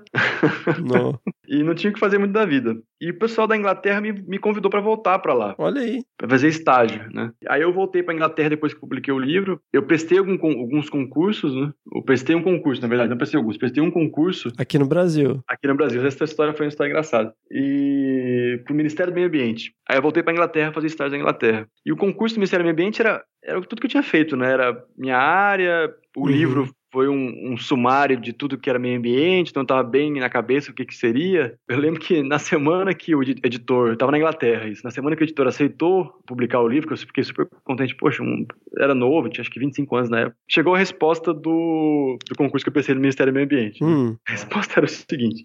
Não. 0.86 1.19
e 1.47 1.63
não 1.63 1.73
tinha 1.73 1.91
o 1.91 1.93
que 1.93 1.99
fazer 1.99 2.17
muito 2.17 2.32
da 2.32 2.45
vida. 2.45 2.75
E 3.01 3.11
o 3.11 3.17
pessoal 3.17 3.47
da 3.47 3.55
Inglaterra 3.55 4.01
me, 4.01 4.11
me 4.11 4.38
convidou 4.38 4.69
pra 4.69 4.82
voltar 4.82 5.17
pra 5.19 5.34
lá. 5.34 5.55
Olha 5.57 5.82
aí. 5.82 6.03
Pra 6.17 6.27
fazer 6.30 6.47
estágio, 6.49 7.07
né? 7.13 7.32
Aí 7.47 7.61
eu 7.61 7.73
voltei 7.73 8.03
pra 8.03 8.13
Inglaterra 8.13 8.49
depois 8.49 8.73
que 8.73 8.80
publiquei 8.80 9.13
o 9.13 9.19
livro. 9.19 9.59
Eu 9.71 9.84
prestei 9.84 10.17
algum 10.17 10.34
alguns 10.34 10.89
concursos, 10.89 11.55
né? 11.55 11.71
Eu 11.95 12.01
prestei 12.03 12.36
um 12.36 12.43
concurso, 12.43 12.82
na 12.82 12.88
verdade, 12.88 13.09
não 13.09 13.17
prestei 13.17 13.38
alguns. 13.38 13.57
Prestei 13.57 13.82
um 13.82 13.91
concurso 13.91 14.51
Aqui 14.57 14.77
no 14.77 14.86
Brasil. 14.88 15.41
aqui 15.47 15.67
no 15.67 15.75
Brasil. 15.75 16.05
Essa 16.05 16.23
história 16.25 16.53
foi 16.53 16.65
uma 16.65 16.69
história 16.69 16.89
engraçada. 16.89 17.34
E 17.51 18.61
pro 18.65 18.75
Ministério 18.75 19.11
do 19.11 19.15
Meio 19.15 19.27
Ambiente. 19.27 19.73
Aí 19.89 19.97
eu 19.97 20.01
voltei 20.01 20.21
pra 20.21 20.34
Inglaterra 20.34 20.71
fazer 20.73 20.88
estágio 20.88 21.11
na 21.11 21.17
Inglaterra. 21.19 21.67
E 21.86 21.91
o 21.91 21.97
concurso 21.97 22.36
do 22.36 22.39
Ministério 22.39 22.63
do 22.63 22.67
Meio 22.67 22.73
Ambiente 22.73 23.01
era, 23.01 23.23
era 23.44 23.62
tudo 23.62 23.80
que 23.80 23.86
eu 23.88 23.92
tinha 23.92 24.04
feito, 24.04 24.36
né? 24.36 24.52
Era 24.52 24.84
minha 24.98 25.18
área, 25.18 25.94
o 26.16 26.22
Uhum. 26.22 26.28
livro 26.28 26.70
foi 26.92 27.08
um, 27.08 27.52
um 27.54 27.56
sumário 27.58 28.20
de 28.20 28.34
tudo 28.34 28.58
que 28.58 28.68
era 28.68 28.80
meio 28.80 28.98
ambiente, 28.98 29.52
então 29.52 29.64
tava 29.64 29.84
bem 29.84 30.12
na 30.20 30.28
cabeça 30.28 30.72
o 30.72 30.74
que 30.74 30.84
que 30.86 30.96
seria. 30.96 31.54
Eu 31.68 31.78
lembro 31.78 32.00
que 32.00 32.24
na 32.24 32.40
semana 32.40 32.96
que 32.96 33.14
o 33.14 33.22
edi- 33.22 33.40
editor, 33.44 33.90
eu 33.90 33.96
tava 33.96 34.12
na 34.12 34.18
Inglaterra, 34.18 34.68
isso, 34.68 34.84
na 34.84 34.90
semana 34.90 35.16
que 35.16 35.22
o 35.22 35.26
editor 35.26 35.46
aceitou 35.48 36.06
publicar 36.26 36.60
o 36.62 36.68
livro, 36.68 36.88
que 36.88 36.94
eu 36.94 36.98
fiquei 36.98 37.24
super 37.24 37.48
contente, 37.64 37.96
poxa, 37.96 38.24
um- 38.24 38.44
era 38.80 38.96
novo, 38.96 39.30
tinha 39.30 39.42
acho 39.44 39.52
que 39.52 39.60
25 39.60 39.96
anos 39.96 40.10
na 40.10 40.22
época, 40.22 40.36
chegou 40.50 40.74
a 40.74 40.80
resposta 40.80 41.32
do, 41.32 42.18
do 42.28 42.36
concurso 42.36 42.66
que 42.66 42.70
eu 42.70 42.74
prestei 42.74 42.96
no 42.96 43.02
Ministério 43.02 43.32
do 43.32 43.36
Meio 43.36 43.46
Ambiente. 43.46 43.84
Hum. 43.84 44.18
A 44.28 44.32
resposta 44.32 44.80
era 44.80 44.86
o 44.86 44.90
seguinte: 44.90 45.44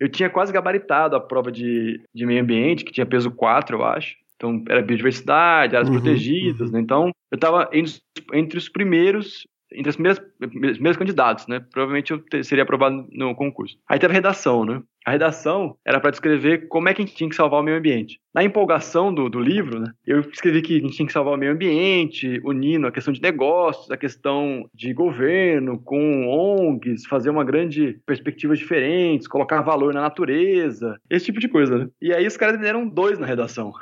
eu 0.00 0.08
tinha 0.08 0.30
quase 0.30 0.52
gabaritado 0.54 1.16
a 1.16 1.20
prova 1.20 1.52
de, 1.52 2.00
de 2.14 2.24
meio 2.24 2.40
ambiente, 2.42 2.82
que 2.84 2.92
tinha 2.92 3.04
peso 3.04 3.30
4, 3.30 3.76
eu 3.76 3.84
acho. 3.84 4.14
Então, 4.38 4.62
era 4.68 4.80
biodiversidade, 4.82 5.74
áreas 5.74 5.88
Uhum, 5.88 5.94
protegidas, 5.96 6.70
né? 6.70 6.80
Então, 6.80 7.10
eu 7.30 7.34
estava 7.36 7.68
entre, 7.72 7.90
os- 7.90 8.02
entre 8.32 8.56
os 8.58 8.68
primeiros, 8.68 9.46
entre 9.72 9.90
os 9.90 9.96
primeiros, 9.96 10.20
primeiros 10.38 10.96
candidatos, 10.96 11.46
né? 11.48 11.60
Provavelmente 11.72 12.12
eu 12.12 12.18
te- 12.20 12.44
seria 12.44 12.62
aprovado 12.62 13.04
no 13.10 13.34
concurso. 13.34 13.76
Aí 13.88 13.98
teve 13.98 14.12
a 14.12 14.14
redação, 14.14 14.64
né? 14.64 14.80
A 15.08 15.10
redação 15.10 15.74
era 15.86 15.98
para 15.98 16.10
descrever 16.10 16.68
como 16.68 16.86
é 16.86 16.92
que 16.92 17.00
a 17.00 17.04
gente 17.06 17.16
tinha 17.16 17.30
que 17.30 17.34
salvar 17.34 17.60
o 17.60 17.62
meio 17.62 17.78
ambiente. 17.78 18.20
Na 18.34 18.44
empolgação 18.44 19.12
do, 19.12 19.30
do 19.30 19.40
livro, 19.40 19.80
né, 19.80 19.90
eu 20.06 20.20
escrevi 20.20 20.60
que 20.60 20.76
a 20.76 20.80
gente 20.80 20.96
tinha 20.96 21.06
que 21.06 21.14
salvar 21.14 21.32
o 21.32 21.36
meio 21.38 21.52
ambiente, 21.52 22.38
unindo 22.44 22.86
a 22.86 22.92
questão 22.92 23.10
de 23.10 23.22
negócios, 23.22 23.90
a 23.90 23.96
questão 23.96 24.68
de 24.74 24.92
governo 24.92 25.80
com 25.82 26.28
ONGs, 26.28 27.06
fazer 27.06 27.30
uma 27.30 27.42
grande 27.42 27.98
perspectiva 28.04 28.54
diferentes, 28.54 29.26
colocar 29.26 29.62
valor 29.62 29.94
na 29.94 30.02
natureza, 30.02 31.00
esse 31.08 31.24
tipo 31.24 31.40
de 31.40 31.48
coisa, 31.48 31.78
né? 31.78 31.88
E 32.02 32.12
aí 32.12 32.26
os 32.26 32.36
caras 32.36 32.58
me 32.58 32.62
deram 32.62 32.86
dois 32.86 33.18
na 33.18 33.26
redação. 33.26 33.72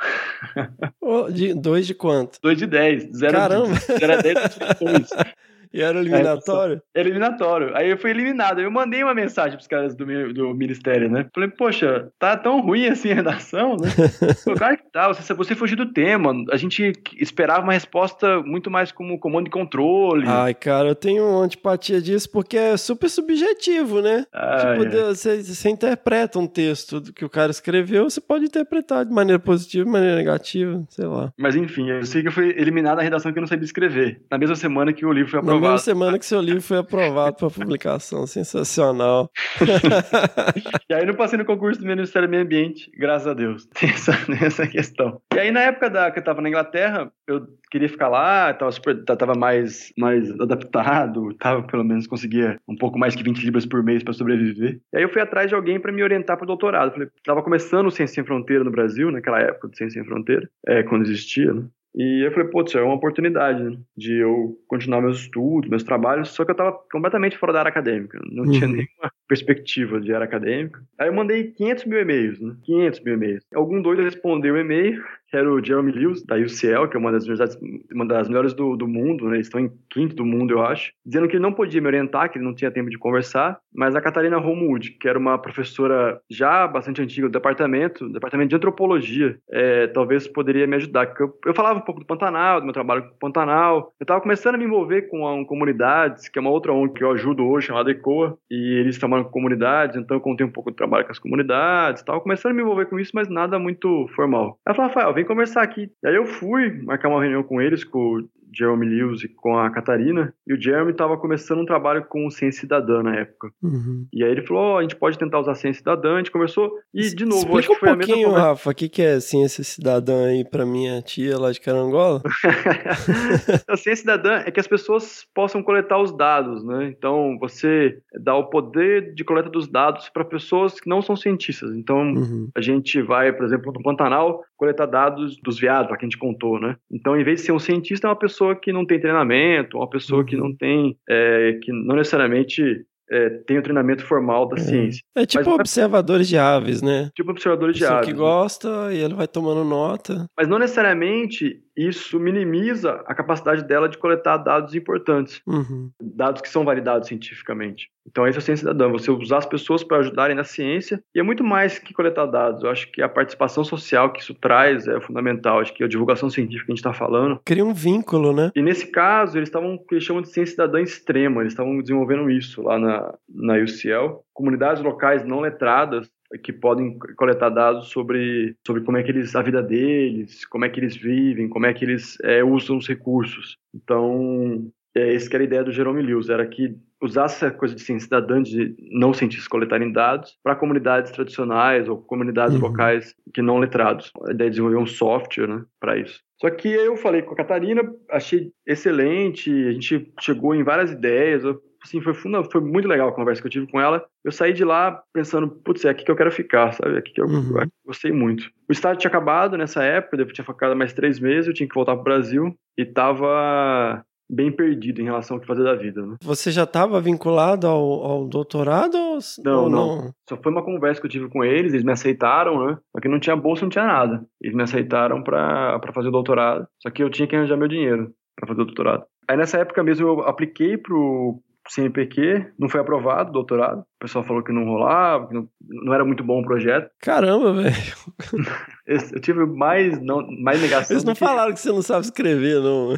Ô, 1.01 1.25
de, 1.29 1.55
dois 1.55 1.89
de 1.89 1.95
quanto? 1.95 2.39
Dois 2.41 2.57
de 2.57 2.69
dez. 2.69 3.03
Zero 3.13 3.33
Caramba! 3.33 3.75
De, 3.75 3.99
zero 3.99 4.13
a 4.13 4.17
dez. 4.23 5.11
E 5.73 5.81
era 5.83 5.99
eliminatório? 5.99 6.81
Eliminatório. 6.95 7.77
Aí 7.77 7.91
eu 7.91 7.99
fui 7.99 8.11
eliminado. 8.11 8.61
Eu 8.61 8.71
mandei 8.71 9.03
uma 9.03 9.15
mensagem 9.15 9.53
pros 9.57 9.67
caras 9.69 9.95
do, 9.95 10.07
meu- 10.07 10.33
do 10.33 10.55
ministério, 10.55 11.11
né? 11.11 11.27
Falei, 11.35 11.51
poxa, 11.51 12.09
tá 12.19 12.37
tão 12.37 12.61
ruim 12.61 12.87
assim 12.87 13.11
a 13.13 13.15
redação, 13.15 13.77
né? 13.77 13.89
Claro 14.57 14.77
que 14.79 14.91
tá, 14.93 15.09
você, 15.09 15.35
você 15.35 15.55
fugiu 15.55 15.77
do 15.77 15.93
tema. 15.93 16.33
A 16.51 16.57
gente 16.57 16.93
esperava 17.19 17.63
uma 17.63 17.73
resposta 17.73 18.41
muito 18.43 18.71
mais 18.71 18.91
como 18.93 19.19
comando 19.19 19.49
e 19.49 19.51
controle. 19.51 20.25
Ai, 20.27 20.55
cara, 20.55 20.89
eu 20.89 20.95
tenho 20.95 21.39
antipatia 21.41 22.01
disso 22.01 22.31
porque 22.31 22.57
é 22.57 22.77
super 22.77 23.09
subjetivo, 23.09 24.01
né? 24.01 24.25
Ai, 24.33 24.79
tipo, 24.79 24.97
ai. 24.97 25.05
você, 25.05 25.43
você 25.43 25.69
interpreta 25.69 26.39
um 26.39 26.47
texto 26.47 27.01
que 27.15 27.25
o 27.25 27.29
cara 27.31 27.51
escreveu, 27.51 28.09
você 28.09 28.21
pode 28.21 28.45
interpretar 28.45 29.05
de 29.05 29.13
maneira 29.13 29.39
positiva, 29.39 29.85
de 29.85 29.91
maneira 29.91 30.17
negativa, 30.17 30.83
sei 30.89 31.07
lá. 31.07 31.33
Mas 31.39 31.55
enfim, 31.57 31.91
eu 31.91 32.05
sei 32.05 32.23
que 32.23 32.29
eu 32.29 32.33
fui 32.33 32.49
eliminado 32.57 32.97
da 32.97 33.03
redação 33.03 33.33
que 33.33 33.39
eu 33.39 33.43
não 33.43 33.49
sabia 33.49 33.65
escrever. 33.65 34.21
Na 34.31 34.39
mesma 34.39 34.57
semana 34.57 34.93
que 34.93 35.05
o 35.05 35.13
livro 35.13 35.31
foi 35.31 35.41
Na 35.57 35.61
mesma 35.61 35.75
aprovado. 35.75 35.83
semana 35.83 36.19
que 36.19 36.27
seu 36.27 36.41
livro 36.41 36.63
foi 36.63 36.79
aprovado 36.79 37.37
para 37.37 37.51
publicação, 37.51 38.27
sensacional. 38.27 39.31
E 40.89 40.95
aí 40.95 41.05
não 41.05 41.15
passei 41.15 41.37
no 41.37 41.45
concurso 41.45 41.81
do 41.81 41.87
Ministério 41.87 42.29
do 42.29 42.31
Meio 42.31 42.45
Ambiente, 42.45 42.91
graças 42.97 43.27
a 43.27 43.35
Deus. 43.35 43.67
Tem 43.75 43.91
essa, 43.91 44.13
essa 44.41 44.67
questão. 44.67 45.21
E 45.35 45.39
aí 45.39 45.51
na 45.51 45.61
época 45.61 45.91
da, 45.91 46.11
que 46.11 46.19
eu 46.19 46.25
tava 46.25 46.41
na 46.41 46.49
Inglaterra, 46.49 47.11
eu 47.27 47.47
queria 47.71 47.89
ficar 47.89 48.09
lá, 48.09 48.55
tava, 48.55 48.71
super, 48.71 49.05
tava 49.05 49.35
mais, 49.35 49.93
mais 49.99 50.31
adaptado, 50.41 51.35
tava 51.35 51.63
pelo 51.65 51.85
menos 51.85 52.07
conseguia 52.07 52.59
um 52.69 52.77
pouco 52.77 52.99
mais 52.99 53.15
que 53.15 53.23
20 53.23 53.45
libras 53.45 53.67
por 53.67 53.83
mês 53.83 54.03
para 54.03 54.13
sobreviver. 54.13 54.81
E 54.93 54.97
aí 54.97 55.03
eu 55.03 55.09
fui 55.09 55.21
atrás 55.21 55.49
de 55.49 55.55
alguém 55.55 55.81
para 55.81 55.93
me 55.93 56.03
orientar 56.03 56.37
para 56.37 56.47
doutorado. 56.47 56.93
Falei, 56.93 57.09
tava 57.25 57.43
começando 57.43 57.87
o 57.87 57.91
Ciência 57.91 58.15
Sem 58.15 58.25
Fronteira 58.25 58.65
no 58.65 58.71
Brasil, 58.71 59.11
naquela 59.11 59.41
época 59.41 59.69
do 59.69 59.77
Ciência 59.77 60.01
Sem 60.01 60.09
Fronteira, 60.09 60.49
é, 60.67 60.83
quando 60.83 61.03
existia, 61.03 61.53
né? 61.53 61.65
E 61.97 62.27
eu 62.27 62.33
falei, 62.33 62.49
putz, 62.51 62.75
é 62.75 62.83
uma 62.83 62.95
oportunidade 62.95 63.63
né, 63.63 63.79
de 63.97 64.19
eu 64.19 64.59
continuar 64.69 65.01
meus 65.01 65.21
estudos, 65.21 65.71
meus 65.71 65.83
trabalhos, 65.83 66.29
só 66.29 66.45
que 66.45 66.51
eu 66.51 66.55
tava 66.57 66.73
completamente 66.93 67.39
fora 67.39 67.55
da 67.55 67.61
área 67.61 67.71
acadêmica, 67.71 68.19
não 68.31 68.47
tinha 68.49 68.69
Uhum. 68.69 68.75
nenhuma 68.77 69.11
perspectiva 69.27 69.99
de 70.01 70.13
área 70.15 70.27
acadêmica. 70.27 70.81
Aí 70.99 71.09
eu 71.09 71.15
mandei 71.15 71.53
500 71.53 71.87
mil 71.87 71.99
e-mails, 72.01 72.39
né? 72.41 72.55
500 72.65 73.01
mil 73.01 73.15
e-mails. 73.15 73.45
Algum 73.55 73.81
doido 73.81 74.03
respondeu 74.03 74.55
o 74.55 74.59
e-mail, 74.59 75.03
que 75.29 75.37
era 75.37 75.51
o 75.51 75.65
Jeremy 75.65 75.93
Lewis, 75.93 76.25
da 76.25 76.37
UCL, 76.37 76.89
que 76.89 76.97
é 76.97 77.01
uma 77.01 77.13
das 77.13 77.25
universidades, 77.25 77.59
uma 77.93 78.07
das 78.07 78.29
melhores 78.29 78.55
do, 78.55 78.77
do 78.77 78.87
mundo, 78.87 79.29
né? 79.29 79.37
Eles 79.37 79.47
estão 79.47 79.61
em 79.61 79.71
quinto 79.91 80.15
do 80.15 80.25
mundo, 80.25 80.53
eu 80.53 80.63
acho, 80.63 80.93
dizendo 81.05 81.29
que 81.29 81.37
ele 81.37 81.43
não 81.43 81.53
podia 81.53 81.81
me 81.81 81.87
orientar, 81.87 82.31
que 82.31 82.39
ele 82.39 82.45
não 82.45 82.55
tinha 82.55 82.71
tempo 82.71 82.91
de 82.91 82.99
conversar, 82.99 83.59
mas 83.75 83.95
a 83.95 84.01
Catarina 84.01 84.39
Homewood, 84.39 84.93
que 84.93 85.09
era 85.09 85.19
uma 85.19 85.39
professora 85.39 86.21
já 86.31 86.67
bastante 86.67 87.03
antiga 87.03 87.29
do 87.29 87.33
departamento, 87.33 88.09
departamento 88.09 88.51
de 88.51 88.57
antropologia, 88.57 89.39
é, 89.51 89.87
talvez 89.89 90.27
poderia 90.29 90.67
me 90.67 90.77
ajudar. 90.77 91.13
Eu, 91.19 91.35
eu 91.45 91.55
falava 91.55 91.79
um 91.79 91.83
pouco 91.83 92.01
do 92.01 92.07
Pantanal, 92.07 92.61
do 92.61 92.65
meu 92.65 92.73
trabalho 92.73 93.03
com 93.03 93.15
o 93.15 93.19
Pantanal. 93.19 93.93
Eu 94.01 94.05
estava 94.05 94.21
começando 94.21 94.55
a 94.55 94.59
me 94.59 94.65
envolver 94.65 95.03
com 95.03 95.27
a 95.27 95.47
comunidades, 95.47 96.29
que 96.29 96.39
é 96.39 96.41
uma 96.41 96.51
outra 96.51 96.73
ONG 96.73 96.95
que 96.95 97.05
eu 97.05 97.11
ajudo 97.11 97.47
hoje, 97.47 97.67
chamada 97.67 97.91
ECOA, 97.91 98.39
e 98.51 98.79
eles 98.79 98.99
trabalham 98.99 99.25
com 99.25 99.31
comunidades, 99.31 99.97
então 99.97 100.17
eu 100.17 100.21
contei 100.21 100.47
um 100.47 100.51
pouco 100.51 100.71
do 100.71 100.77
trabalho 100.77 101.05
com 101.05 101.13
as 101.13 101.19
comunidades, 101.19 102.01
estava 102.01 102.21
começando 102.21 102.53
a 102.53 102.55
me 102.55 102.63
envolver 102.63 102.87
com 102.87 102.99
isso, 102.99 103.13
mas 103.15 103.29
nada 103.29 103.59
muito 103.59 104.09
formal. 104.15 104.59
Ela 104.67 104.75
falou, 104.75 104.89
Rafael, 104.89 105.16
vem 105.17 105.25
conversar 105.25 105.63
aqui. 105.63 105.91
E 106.05 106.09
aí 106.09 106.15
eu 106.15 106.27
fui 106.27 106.71
marcar 106.83 107.09
uma 107.09 107.21
reunião 107.21 107.43
com 107.43 107.61
eles, 107.61 107.83
com 107.83 107.99
o 107.99 108.29
Jeremy 108.57 108.87
Lewis 108.87 109.23
e 109.25 109.29
com 109.29 109.59
a 109.59 109.71
Catarina, 109.71 110.33
e 110.47 110.55
o 110.55 110.61
Jeremy 110.61 110.93
estava 110.93 111.17
começando 111.17 111.61
um 111.61 111.67
trabalho 111.67 112.05
com 112.09 112.31
ciência 112.31 112.61
cidadã 112.61 113.03
na 113.03 113.15
época. 113.17 113.51
Uhum. 113.63 114.07
E 114.13 114.25
aí 114.25 114.31
ele 114.31 114.43
falou, 114.43 114.63
ó, 114.63 114.79
a 114.79 114.83
gente 114.83 114.97
pode 114.97 115.19
tentar 115.19 115.41
usar 115.41 115.55
ciência 115.55 115.79
cidadã, 115.81 116.15
a 116.15 116.19
gente 116.19 116.31
conversou, 116.31 116.71
e 116.95 117.15
de 117.15 117.25
novo, 117.25 117.37
Explica 117.39 117.59
acho 117.59 117.69
que 117.69 117.77
foi 117.77 117.89
um 117.89 117.93
a 117.93 117.97
mesma 117.97 118.15
conversa. 118.15 118.41
Rafa, 118.41 118.71
o 118.71 118.75
que, 118.75 118.89
que 118.89 119.03
é 119.03 119.21
ciência 119.21 119.65
cidadã 119.65 120.27
aí 120.27 120.45
pra 120.45 120.65
minha 120.65 121.03
tia 121.03 121.39
lá 121.39 121.53
de 121.53 121.61
Carangola? 121.61 122.23
a 123.69 123.77
ciência 123.77 123.97
cidadã 123.97 124.43
é 124.45 124.51
que 124.51 124.61
as 124.61 124.67
pessoas 124.67 125.27
possam 125.35 125.63
coletar 125.63 126.01
os 126.01 126.17
dados, 126.17 126.65
né? 126.65 126.93
Então, 126.97 127.37
você 127.39 127.99
dá 128.21 128.35
o 128.35 128.49
poder 128.49 129.15
de 129.15 129.25
coleta 129.25 129.49
dos 129.51 129.69
dados 129.69 130.09
para 130.09 130.25
pessoas 130.25 130.81
que 130.81 130.89
não 130.89 131.03
são 131.03 131.17
cientistas. 131.17 131.75
Então, 131.77 131.97
Uhum. 132.07 132.49
a 132.57 132.61
gente 132.61 133.01
vai, 133.03 133.33
por 133.33 133.45
exemplo, 133.45 133.73
no 133.73 133.83
Pantanal, 133.83 134.43
coletar 134.57 134.87
dados 134.87 135.37
dos 135.43 135.59
veados, 135.59 135.91
lá 135.91 135.97
que 135.97 136.05
a 136.05 136.09
gente 136.09 136.19
contou, 136.19 136.59
né? 136.61 136.77
Então, 136.91 137.19
em 137.19 137.25
vez 137.25 137.41
de 137.41 137.47
ser 137.47 137.53
um 137.53 137.59
cientista, 137.59 138.07
é 138.07 138.11
uma 138.11 138.17
pessoa 138.17 138.46
que 138.55 138.73
não 138.73 138.87
tem 138.87 139.01
treinamento, 139.01 139.79
uma 139.79 139.89
pessoa 139.89 140.25
que 140.25 140.37
não 140.37 140.55
tem, 140.55 140.97
é, 141.09 141.59
que 141.63 141.73
não 141.73 141.97
necessariamente 141.97 142.85
é, 143.11 143.31
tem 143.47 143.59
o 143.59 143.63
treinamento 143.63 144.05
formal 144.05 144.47
da 144.49 144.57
ciência. 144.59 145.01
É 145.17 145.25
tipo 145.25 145.45
Mas- 145.51 145.61
observadores 145.61 146.29
de 146.29 146.37
aves, 146.37 146.83
né? 146.83 147.11
Tipo 147.15 147.31
observadores 147.31 147.75
de 147.77 147.81
Pessoa 147.83 147.99
aves. 147.99 148.09
que 148.09 148.13
né? 148.13 148.19
gosta 148.19 148.69
e 148.93 148.99
ele 148.99 149.15
vai 149.15 149.27
tomando 149.29 149.65
nota. 149.65 150.27
Mas 150.37 150.49
não 150.49 150.59
necessariamente 150.59 151.61
isso 151.77 152.19
minimiza 152.19 153.03
a 153.07 153.15
capacidade 153.15 153.63
dela 153.63 153.89
de 153.89 153.99
coletar 153.99 154.39
dados 154.39 154.75
importantes. 154.75 155.43
Uhum. 155.47 155.91
dados 156.01 156.41
que 156.41 156.49
são 156.49 156.65
validados 156.65 157.09
cientificamente. 157.09 157.91
Então, 158.07 158.27
esse 158.27 158.39
é 158.39 158.41
o 158.41 158.43
ciência 158.43 158.69
cidadã, 158.69 158.89
você 158.89 159.11
usar 159.11 159.39
as 159.39 159.47
pessoas 159.47 159.83
para 159.83 159.99
ajudarem 159.99 160.37
na 160.37 160.45
ciência, 160.45 161.03
e 161.15 161.19
é 161.19 161.23
muito 161.23 161.43
mais 161.43 161.79
que 161.79 161.93
coletar 161.93 162.27
dados. 162.27 162.63
Eu 162.63 162.71
acho 162.71 162.91
que 162.93 163.03
a 163.03 163.09
participação 163.09 163.65
social 163.65 164.13
que 164.13 164.21
isso 164.21 164.33
traz 164.35 164.87
é 164.87 165.01
fundamental. 165.01 165.61
Acho 165.61 165.75
que 165.75 165.83
a 165.83 165.89
divulgação 165.89 166.31
científica 166.31 166.67
que 166.67 166.73
a 166.73 166.75
gente 166.75 166.79
está 166.79 166.93
falando. 166.93 167.41
Cria 167.45 167.65
um 167.65 167.75
vínculo, 167.75 168.33
né? 168.33 168.53
E 168.55 168.63
nesse 168.63 168.87
caso, 168.91 169.37
eles 169.37 169.49
estavam, 169.49 169.75
o 169.75 169.79
que 169.79 169.95
eles 169.95 170.05
chamam 170.05 170.23
de 170.23 170.29
ciência 170.29 170.53
cidadã 170.53 170.81
extrema, 170.81 171.43
eles 171.43 171.53
estavam 171.53 171.81
desenvolvendo 171.81 172.31
isso 172.31 172.63
lá 172.63 172.79
na, 172.79 173.15
na 173.29 173.55
UCL. 173.55 174.21
Comunidades 174.33 174.83
locais 174.83 175.25
não 175.25 175.41
letradas 175.41 176.09
que 176.43 176.53
podem 176.53 176.99
coletar 177.17 177.51
dados 177.51 177.89
sobre, 177.89 178.57
sobre 178.67 178.83
como 178.83 178.97
é 178.97 179.03
que 179.03 179.11
eles, 179.11 179.35
a 179.37 179.43
vida 179.43 179.63
deles, 179.63 180.45
como 180.47 180.65
é 180.65 180.69
que 180.69 180.81
eles 180.81 180.97
vivem, 180.97 181.49
como 181.49 181.67
é 181.67 181.73
que 181.73 181.85
eles 181.85 182.17
é, 182.23 182.43
usam 182.43 182.77
os 182.77 182.89
recursos. 182.89 183.57
Então, 183.75 184.71
é, 184.95 185.15
essa 185.15 185.29
era 185.35 185.43
a 185.43 185.47
ideia 185.47 185.65
do 185.65 185.73
Jerome 185.73 186.03
Lewis, 186.03 186.29
era 186.29 186.47
que 186.47 186.75
usasse 187.03 187.45
essa 187.45 187.55
coisa 187.55 187.75
de 187.75 187.83
ciência 187.83 188.05
cidadã, 188.05 188.43
de 188.43 188.75
não 188.91 189.13
cientistas 189.13 189.47
coletarem 189.47 189.93
dados, 189.93 190.37
para 190.43 190.57
comunidades 190.57 191.13
tradicionais 191.13 191.89
ou 191.89 191.99
comunidades 191.99 192.57
Uhum. 192.57 192.63
locais 192.63 193.15
que 193.35 193.43
não 193.43 193.59
letrados. 193.59 194.11
A 194.27 194.33
ideia 194.33 194.49
de 194.49 194.57
desenvolver 194.57 194.79
um 194.79 194.87
software 194.87 195.47
né, 195.47 195.65
para 195.79 195.99
isso. 195.99 196.21
Só 196.41 196.49
que 196.51 196.69
eu 196.69 196.97
falei 196.97 197.23
com 197.23 197.35
a 197.35 197.37
Catarina, 197.37 197.83
achei 198.11 198.51
excelente, 198.67 199.51
a 199.51 199.73
gente 199.73 200.13
chegou 200.21 200.55
em 200.55 200.63
várias 200.65 200.91
ideias, 200.93 201.45
eu, 201.45 201.61
assim, 201.87 202.01
foi, 202.01 202.13
foi 202.15 202.61
muito 202.61 202.89
legal 202.89 203.09
a 203.09 203.13
conversa 203.15 203.41
que 203.41 203.47
eu 203.47 203.51
tive 203.53 203.67
com 203.71 203.81
ela. 203.81 204.05
Eu 204.25 204.33
saí 204.33 204.53
de 204.53 204.65
lá 204.65 205.03
pensando, 205.13 205.49
putz, 205.49 205.85
é 205.85 205.89
aqui 205.91 206.05
que 206.05 206.11
eu 206.11 206.17
quero 206.17 206.31
ficar, 206.33 206.73
sabe? 206.73 206.95
É 206.97 206.99
aqui 206.99 207.13
que 207.13 207.21
eu, 207.21 207.27
Uhum. 207.27 207.61
eu 207.61 207.69
gostei 207.87 208.13
muito. 208.13 208.45
O 208.69 208.73
estágio 208.73 208.99
tinha 208.99 209.09
acabado 209.09 209.57
nessa 209.57 209.83
época, 209.83 210.17
eu 210.17 210.27
tinha 210.27 210.45
ficado 210.45 210.77
mais 210.77 210.93
três 210.93 211.19
meses, 211.21 211.47
eu 211.49 211.55
tinha 211.55 211.69
que 211.69 211.75
voltar 211.75 211.95
pro 211.95 212.05
Brasil 212.05 212.55
e 212.77 212.85
tava 212.85 214.05
bem 214.29 214.51
perdido 214.51 215.01
em 215.01 215.05
relação 215.05 215.37
ao 215.37 215.41
que 215.41 215.47
fazer 215.47 215.63
da 215.63 215.75
vida, 215.77 216.05
né? 216.05 216.17
Você 216.23 216.51
já 216.51 216.65
estava 216.65 217.01
vinculado 217.01 217.67
ao, 217.67 217.81
ao 218.05 218.27
doutorado? 218.27 218.97
Ou... 218.97 219.19
Não, 219.45 219.63
ou 219.65 219.71
não. 219.71 220.13
Só 220.29 220.37
foi 220.37 220.51
uma 220.51 220.65
conversa 220.65 221.01
que 221.01 221.07
eu 221.07 221.11
tive 221.11 221.29
com 221.29 221.45
eles, 221.45 221.73
eles 221.73 221.85
me 221.85 221.93
aceitaram, 221.93 222.67
né? 222.67 222.77
Só 222.93 223.01
que 223.01 223.09
não 223.09 223.21
tinha 223.21 223.37
bolsa, 223.37 223.63
não 223.63 223.71
tinha 223.71 223.87
nada. 223.87 224.27
Eles 224.43 224.57
me 224.57 224.63
aceitaram 224.65 225.23
para 225.23 225.81
fazer 225.95 226.09
o 226.09 226.13
doutorado, 226.13 226.67
só 226.83 226.91
que 226.91 227.03
eu 227.03 227.09
tinha 227.11 227.29
que 227.29 227.37
arranjar 227.37 227.57
meu 227.57 227.69
dinheiro 227.69 228.11
para 228.35 228.49
fazer 228.49 228.63
o 228.63 228.65
doutorado. 228.65 229.05
Aí 229.29 229.37
nessa 229.37 229.59
época 229.59 229.83
mesmo 229.83 230.07
eu 230.09 230.21
apliquei 230.23 230.77
pro 230.77 231.41
CNPq, 231.69 232.47
não 232.59 232.69
foi 232.69 232.81
aprovado 232.81 233.31
o 233.31 233.33
doutorado. 233.33 233.81
O 233.81 233.85
pessoal 233.99 234.25
falou 234.25 234.43
que 234.43 234.53
não 234.53 234.65
rolava, 234.65 235.27
que 235.29 235.35
não, 235.35 235.49
não 235.69 235.95
era 235.95 236.05
muito 236.05 236.23
bom 236.23 236.41
o 236.41 236.45
projeto. 236.45 236.91
Caramba, 237.03 237.53
velho. 237.55 237.75
Eu, 238.87 238.99
eu 239.15 239.21
tive 239.21 239.45
mais, 239.45 240.01
não, 240.01 240.25
mais 240.41 240.63
negação. 240.63 240.95
Eles 240.95 241.03
não 241.03 241.13
que- 241.15 241.19
falaram 241.19 241.53
que 241.53 241.59
você 241.59 241.73
não 241.73 241.83
sabe 241.83 242.05
escrever, 242.05 242.61
não. 242.61 242.91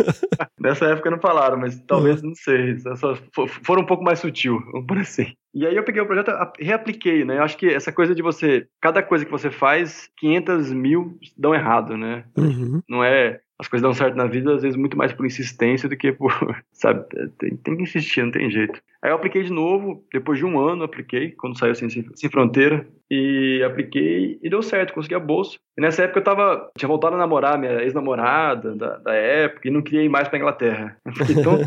Nessa 0.58 0.86
época 0.86 1.10
não 1.10 1.20
falaram, 1.20 1.58
mas 1.58 1.78
talvez, 1.86 2.22
não 2.22 2.34
sei, 2.34 2.78
só 2.96 3.14
fo- 3.34 3.46
foram 3.46 3.82
um 3.82 3.86
pouco 3.86 4.02
mais 4.02 4.18
sutil, 4.18 4.58
vamos 4.72 4.86
por 4.86 4.96
assim. 4.98 5.26
E 5.54 5.66
aí 5.66 5.76
eu 5.76 5.84
peguei 5.84 6.00
o 6.00 6.06
projeto, 6.06 6.30
reapliquei, 6.58 7.22
né? 7.24 7.36
Eu 7.38 7.42
acho 7.42 7.56
que 7.58 7.66
essa 7.68 7.92
coisa 7.92 8.14
de 8.14 8.22
você, 8.22 8.66
cada 8.80 9.02
coisa 9.02 9.26
que 9.26 9.30
você 9.30 9.50
faz, 9.50 10.08
500 10.18 10.72
mil 10.72 11.18
dão 11.36 11.54
errado, 11.54 11.96
né? 11.98 12.24
Uhum. 12.36 12.80
Não 12.88 13.04
é, 13.04 13.40
as 13.58 13.68
coisas 13.68 13.82
dão 13.82 13.94
certo 13.94 14.16
na 14.16 14.26
vida, 14.26 14.54
às 14.54 14.62
vezes 14.62 14.76
muito 14.76 14.96
mais 14.96 15.12
por 15.12 15.24
insistência 15.24 15.88
do 15.88 15.96
que 15.96 16.12
por, 16.12 16.32
sabe, 16.72 17.04
tem, 17.38 17.56
tem 17.56 17.76
que 17.76 17.82
insistir, 17.82 18.22
não 18.22 18.30
tem 18.30 18.50
jeito. 18.50 18.80
Aí 19.02 19.10
eu 19.10 19.16
apliquei 19.16 19.42
de 19.42 19.52
novo, 19.52 20.04
depois 20.12 20.38
de 20.38 20.44
um 20.44 20.58
ano 20.58 20.82
eu 20.82 20.86
apliquei, 20.86 21.30
quando 21.32 21.58
saiu 21.58 21.74
Sem, 21.74 21.88
Sem 21.88 22.30
Fronteira, 22.30 22.86
e 23.10 23.62
apliquei 23.64 24.38
e 24.42 24.50
deu 24.50 24.62
certo, 24.62 24.92
consegui 24.92 25.14
a 25.14 25.20
bolsa. 25.20 25.58
E 25.78 25.80
nessa 25.80 26.02
época 26.02 26.18
eu 26.18 26.24
tava, 26.24 26.70
tinha 26.76 26.88
voltado 26.88 27.14
a 27.14 27.18
namorar 27.18 27.58
minha 27.58 27.82
ex-namorada 27.82 28.74
da, 28.74 28.96
da 28.96 29.14
época 29.14 29.68
e 29.68 29.70
não 29.70 29.82
queria 29.82 30.02
ir 30.02 30.08
mais 30.08 30.28
pra 30.28 30.38
Inglaterra. 30.38 30.96
Eu 31.04 31.12
fiquei 31.12 31.42
tão 31.42 31.58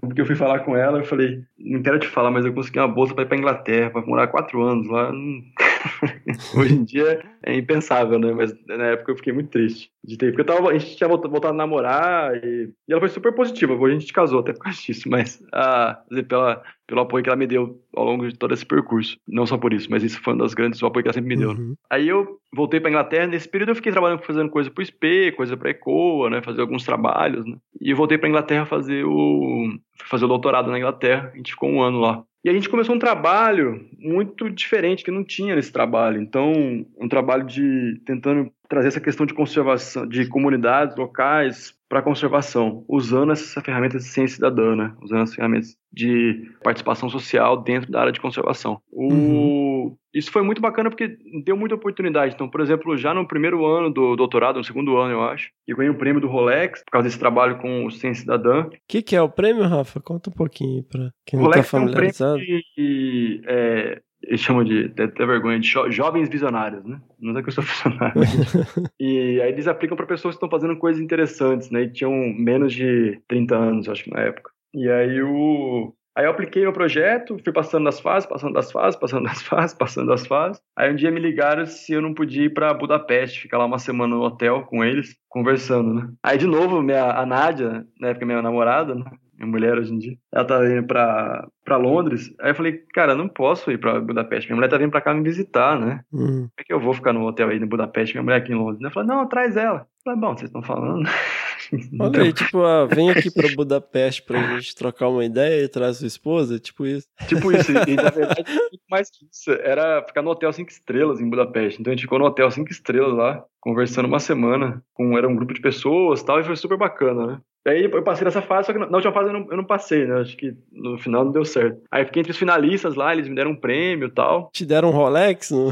porque 0.00 0.20
eu 0.22 0.26
fui 0.26 0.36
falar 0.36 0.60
com 0.60 0.74
ela, 0.76 0.98
eu 0.98 1.04
falei, 1.04 1.42
não 1.58 1.82
quero 1.82 1.98
te 1.98 2.08
falar, 2.08 2.30
mas 2.30 2.46
eu 2.46 2.52
consegui 2.52 2.78
uma 2.78 2.88
bolsa 2.88 3.14
pra 3.14 3.24
ir 3.24 3.26
pra 3.26 3.36
Inglaterra, 3.36 3.90
pra 3.90 4.02
morar 4.02 4.28
quatro 4.28 4.62
anos 4.62 4.88
lá. 4.88 5.10
Hum. 5.10 5.42
Hoje 6.56 6.74
em 6.74 6.84
dia 6.84 7.22
é 7.42 7.56
impensável, 7.56 8.18
né? 8.18 8.32
Mas 8.32 8.54
na 8.66 8.86
época 8.86 9.12
eu 9.12 9.16
fiquei 9.16 9.32
muito 9.32 9.50
triste 9.50 9.90
de 10.04 10.16
ter, 10.16 10.32
porque 10.32 10.44
tava, 10.44 10.70
a 10.70 10.78
gente 10.78 10.96
tinha 10.96 11.08
voltado, 11.08 11.46
a 11.46 11.52
namorar 11.52 12.34
e, 12.36 12.70
e 12.88 12.92
ela 12.92 13.00
foi 13.00 13.08
super 13.08 13.34
positiva. 13.34 13.74
Hoje 13.74 13.96
a 13.96 13.98
gente 13.98 14.12
casou 14.12 14.40
até 14.40 14.52
por 14.52 14.60
causa 14.60 14.80
disso, 14.80 15.08
mas 15.08 15.42
ah, 15.52 16.00
pela, 16.28 16.62
pelo 16.86 17.00
apoio 17.02 17.22
que 17.22 17.30
ela 17.30 17.36
me 17.36 17.46
deu 17.46 17.80
ao 17.94 18.04
longo 18.04 18.28
de 18.28 18.36
todo 18.36 18.54
esse 18.54 18.64
percurso. 18.64 19.18
Não 19.26 19.46
só 19.46 19.58
por 19.58 19.72
isso, 19.72 19.88
mas 19.90 20.02
isso 20.02 20.20
foi 20.22 20.34
um 20.34 20.38
das 20.38 20.54
grandes, 20.54 20.82
o 20.82 20.86
apoio 20.86 21.02
que 21.02 21.08
ela 21.08 21.14
sempre 21.14 21.28
me 21.28 21.36
deu. 21.36 21.52
né? 21.54 21.60
Uhum. 21.60 21.74
Aí 21.90 22.08
eu 22.08 22.38
voltei 22.54 22.80
pra 22.80 22.90
Inglaterra, 22.90 23.26
nesse 23.26 23.48
período 23.48 23.70
eu 23.70 23.76
fiquei 23.76 23.92
trabalhando, 23.92 24.22
fazendo 24.22 24.50
coisa 24.50 24.70
pro 24.70 24.84
SP, 24.84 25.32
coisa 25.36 25.56
pra 25.56 25.70
ECOA, 25.70 26.30
né, 26.30 26.42
fazer 26.42 26.60
alguns 26.60 26.84
trabalhos, 26.84 27.44
né, 27.44 27.56
e 27.80 27.90
eu 27.90 27.96
voltei 27.96 28.16
pra 28.16 28.28
Inglaterra 28.28 28.64
fazer 28.64 29.04
o, 29.04 29.68
fazer 30.06 30.24
o 30.24 30.28
doutorado 30.28 30.70
na 30.70 30.78
Inglaterra, 30.78 31.30
a 31.32 31.36
gente 31.36 31.52
ficou 31.52 31.68
um 31.68 31.82
ano 31.82 32.00
lá. 32.00 32.24
E 32.48 32.50
a 32.50 32.54
gente 32.54 32.70
começou 32.70 32.94
um 32.94 32.98
trabalho 32.98 33.86
muito 33.98 34.48
diferente, 34.48 35.04
que 35.04 35.10
não 35.10 35.22
tinha 35.22 35.54
nesse 35.54 35.70
trabalho, 35.70 36.18
então, 36.18 36.50
um 36.98 37.06
trabalho 37.06 37.44
de, 37.44 38.00
tentando 38.06 38.50
trazer 38.66 38.88
essa 38.88 39.02
questão 39.02 39.26
de 39.26 39.34
conservação, 39.34 40.08
de 40.08 40.26
comunidades 40.26 40.96
locais 40.96 41.74
para 41.88 42.02
conservação, 42.02 42.84
usando 42.86 43.32
essa 43.32 43.62
ferramenta 43.62 43.96
de 43.96 44.04
ciência 44.04 44.36
cidadã, 44.36 44.76
né? 44.76 44.94
usando 45.00 45.22
as 45.22 45.34
ferramentas 45.34 45.76
de 45.90 46.50
participação 46.62 47.08
social 47.08 47.62
dentro 47.62 47.90
da 47.90 48.00
área 48.00 48.12
de 48.12 48.20
conservação. 48.20 48.80
O... 48.92 49.12
Uhum. 49.12 49.96
Isso 50.12 50.30
foi 50.30 50.42
muito 50.42 50.60
bacana 50.60 50.90
porque 50.90 51.16
deu 51.44 51.56
muita 51.56 51.74
oportunidade. 51.74 52.34
Então, 52.34 52.48
por 52.48 52.60
exemplo, 52.60 52.96
já 52.96 53.14
no 53.14 53.26
primeiro 53.26 53.64
ano 53.64 53.90
do 53.90 54.16
doutorado, 54.16 54.56
no 54.56 54.64
segundo 54.64 54.96
ano, 54.96 55.12
eu 55.12 55.22
acho, 55.22 55.50
eu 55.66 55.76
ganhei 55.76 55.90
o 55.90 55.96
prêmio 55.96 56.20
do 56.20 56.28
Rolex 56.28 56.82
por 56.84 56.92
causa 56.92 57.08
desse 57.08 57.18
trabalho 57.18 57.58
com 57.58 57.86
o 57.86 57.90
Ciência 57.90 58.22
Cidadã. 58.22 58.66
O 58.66 58.70
que, 58.86 59.02
que 59.02 59.16
é 59.16 59.22
o 59.22 59.28
prêmio, 59.28 59.66
Rafa? 59.66 60.00
Conta 60.00 60.30
um 60.30 60.32
pouquinho 60.32 60.82
pra 60.84 61.10
quem 61.24 61.38
não 61.38 61.50
tá 61.50 61.56
Rolex 61.56 61.72
é 61.72 61.76
um 61.76 61.80
prêmio 61.80 62.14
familiarizado. 62.14 62.38
de... 62.38 63.42
É, 63.46 64.02
eles 64.22 64.40
chamam 64.40 64.64
de, 64.64 64.92
até, 64.98 65.24
vergonha, 65.24 65.58
de 65.58 65.68
jo- 65.68 65.90
jovens 65.90 66.28
visionários, 66.28 66.84
né? 66.84 67.00
Não 67.20 67.38
é 67.38 67.42
que 67.42 67.48
eu 67.48 67.52
sou 67.52 67.64
visionário. 67.64 68.20
E 69.00 69.40
aí 69.40 69.50
eles 69.52 69.68
aplicam 69.68 69.96
para 69.96 70.06
pessoas 70.06 70.34
que 70.34 70.36
estão 70.44 70.50
fazendo 70.50 70.76
coisas 70.78 71.00
interessantes, 71.02 71.70
né? 71.70 71.82
E 71.82 71.92
tinham 71.92 72.12
menos 72.12 72.72
de 72.72 73.20
30 73.28 73.56
anos, 73.56 73.88
acho 73.88 74.04
que 74.04 74.10
na 74.10 74.20
época. 74.20 74.50
E 74.74 74.88
aí 74.88 75.22
o 75.22 75.92
Aí 76.16 76.24
eu 76.24 76.32
apliquei 76.32 76.62
meu 76.62 76.72
projeto, 76.72 77.38
fui 77.44 77.52
passando 77.52 77.84
das 77.84 78.00
fases, 78.00 78.28
passando 78.28 78.52
das 78.52 78.72
fases, 78.72 78.98
passando 78.98 79.22
das 79.22 79.40
fases, 79.40 79.72
passando 79.78 80.08
das 80.08 80.26
fases. 80.26 80.60
Aí 80.76 80.90
um 80.92 80.96
dia 80.96 81.12
me 81.12 81.20
ligaram 81.20 81.64
se 81.64 81.92
eu 81.92 82.02
não 82.02 82.12
podia 82.12 82.46
ir 82.46 82.52
para 82.52 82.74
Budapeste, 82.74 83.40
ficar 83.42 83.56
lá 83.56 83.66
uma 83.66 83.78
semana 83.78 84.16
no 84.16 84.22
hotel 84.22 84.62
com 84.62 84.84
eles, 84.84 85.14
conversando, 85.28 85.94
né? 85.94 86.08
Aí 86.20 86.36
de 86.36 86.48
novo, 86.48 86.82
minha, 86.82 87.04
a 87.12 87.24
Nádia, 87.24 87.86
na 88.00 88.08
época 88.08 88.26
minha 88.26 88.42
namorada, 88.42 88.96
né? 88.96 89.04
Minha 89.38 89.50
mulher 89.50 89.78
hoje 89.78 89.94
em 89.94 89.98
dia, 89.98 90.16
ela 90.32 90.44
tava 90.44 90.66
indo 90.66 90.86
pra, 90.86 91.46
pra 91.64 91.76
Londres. 91.76 92.34
Aí 92.40 92.50
eu 92.50 92.54
falei, 92.54 92.82
cara, 92.92 93.14
não 93.14 93.28
posso 93.28 93.70
ir 93.70 93.78
pra 93.78 94.00
Budapeste. 94.00 94.48
Minha 94.48 94.56
mulher 94.56 94.68
tá 94.68 94.76
vindo 94.76 94.90
pra 94.90 95.00
cá 95.00 95.14
me 95.14 95.22
visitar, 95.22 95.78
né? 95.78 96.00
Hum. 96.12 96.48
Como 96.48 96.52
é 96.58 96.64
que 96.64 96.72
eu 96.72 96.80
vou 96.80 96.92
ficar 96.92 97.12
no 97.12 97.24
hotel 97.24 97.48
aí 97.48 97.58
em 97.58 97.66
Budapeste, 97.66 98.14
minha 98.14 98.24
mulher 98.24 98.38
aqui 98.38 98.52
em 98.52 98.56
Londres? 98.56 98.80
Ela 98.82 98.90
falou, 98.90 99.08
não, 99.08 99.28
traz 99.28 99.56
ela. 99.56 99.78
Eu 99.80 99.86
falei, 100.04 100.20
bom, 100.20 100.36
vocês 100.36 100.48
estão 100.48 100.62
falando. 100.62 101.08
Olha 102.00 102.22
aí, 102.22 102.32
tipo, 102.32 102.62
ah, 102.62 102.86
vem 102.86 103.10
aqui 103.10 103.30
pra 103.30 103.54
Budapeste 103.54 104.22
pra 104.22 104.40
gente 104.56 104.74
trocar 104.74 105.08
uma 105.08 105.24
ideia 105.24 105.64
e 105.64 105.68
traz 105.68 105.98
sua 105.98 106.06
esposa, 106.06 106.58
tipo 106.58 106.86
isso. 106.86 107.06
Tipo 107.26 107.52
isso, 107.52 107.70
e 107.72 107.94
na 107.94 108.08
verdade, 108.10 108.44
mais 108.90 109.10
que 109.10 109.26
isso. 109.30 109.50
Era 109.50 110.02
ficar 110.02 110.22
no 110.22 110.30
hotel 110.30 110.52
cinco 110.52 110.70
estrelas 110.70 111.20
em 111.20 111.28
Budapeste. 111.28 111.80
Então 111.80 111.92
a 111.92 111.94
gente 111.94 112.04
ficou 112.04 112.18
no 112.18 112.24
hotel 112.24 112.50
cinco 112.50 112.70
estrelas 112.70 113.14
lá, 113.14 113.44
conversando 113.60 114.06
uma 114.06 114.18
semana. 114.18 114.82
Com, 114.94 115.16
era 115.16 115.28
um 115.28 115.36
grupo 115.36 115.52
de 115.52 115.60
pessoas 115.60 116.20
e 116.20 116.24
tal, 116.24 116.40
e 116.40 116.44
foi 116.44 116.56
super 116.56 116.78
bacana, 116.78 117.26
né? 117.26 117.40
E 117.68 117.70
aí 117.70 117.84
eu 117.84 118.02
passei 118.02 118.24
nessa 118.24 118.40
fase, 118.40 118.66
só 118.66 118.72
que 118.72 118.78
na 118.78 118.86
última 118.86 119.12
fase 119.12 119.28
eu 119.28 119.32
não, 119.34 119.46
eu 119.50 119.56
não 119.58 119.64
passei, 119.64 120.06
né? 120.06 120.20
Acho 120.20 120.34
que 120.36 120.56
no 120.72 120.96
final 120.98 121.24
não 121.24 121.32
deu 121.32 121.44
certo. 121.44 121.82
Aí 121.90 122.04
fiquei 122.06 122.20
entre 122.20 122.32
os 122.32 122.38
finalistas 122.38 122.94
lá, 122.94 123.12
eles 123.12 123.28
me 123.28 123.34
deram 123.34 123.50
um 123.50 123.56
prêmio 123.56 124.08
e 124.08 124.10
tal. 124.10 124.50
Te 124.52 124.64
deram 124.64 124.88
um 124.88 124.92
Rolex? 124.92 125.50
Não? 125.50 125.68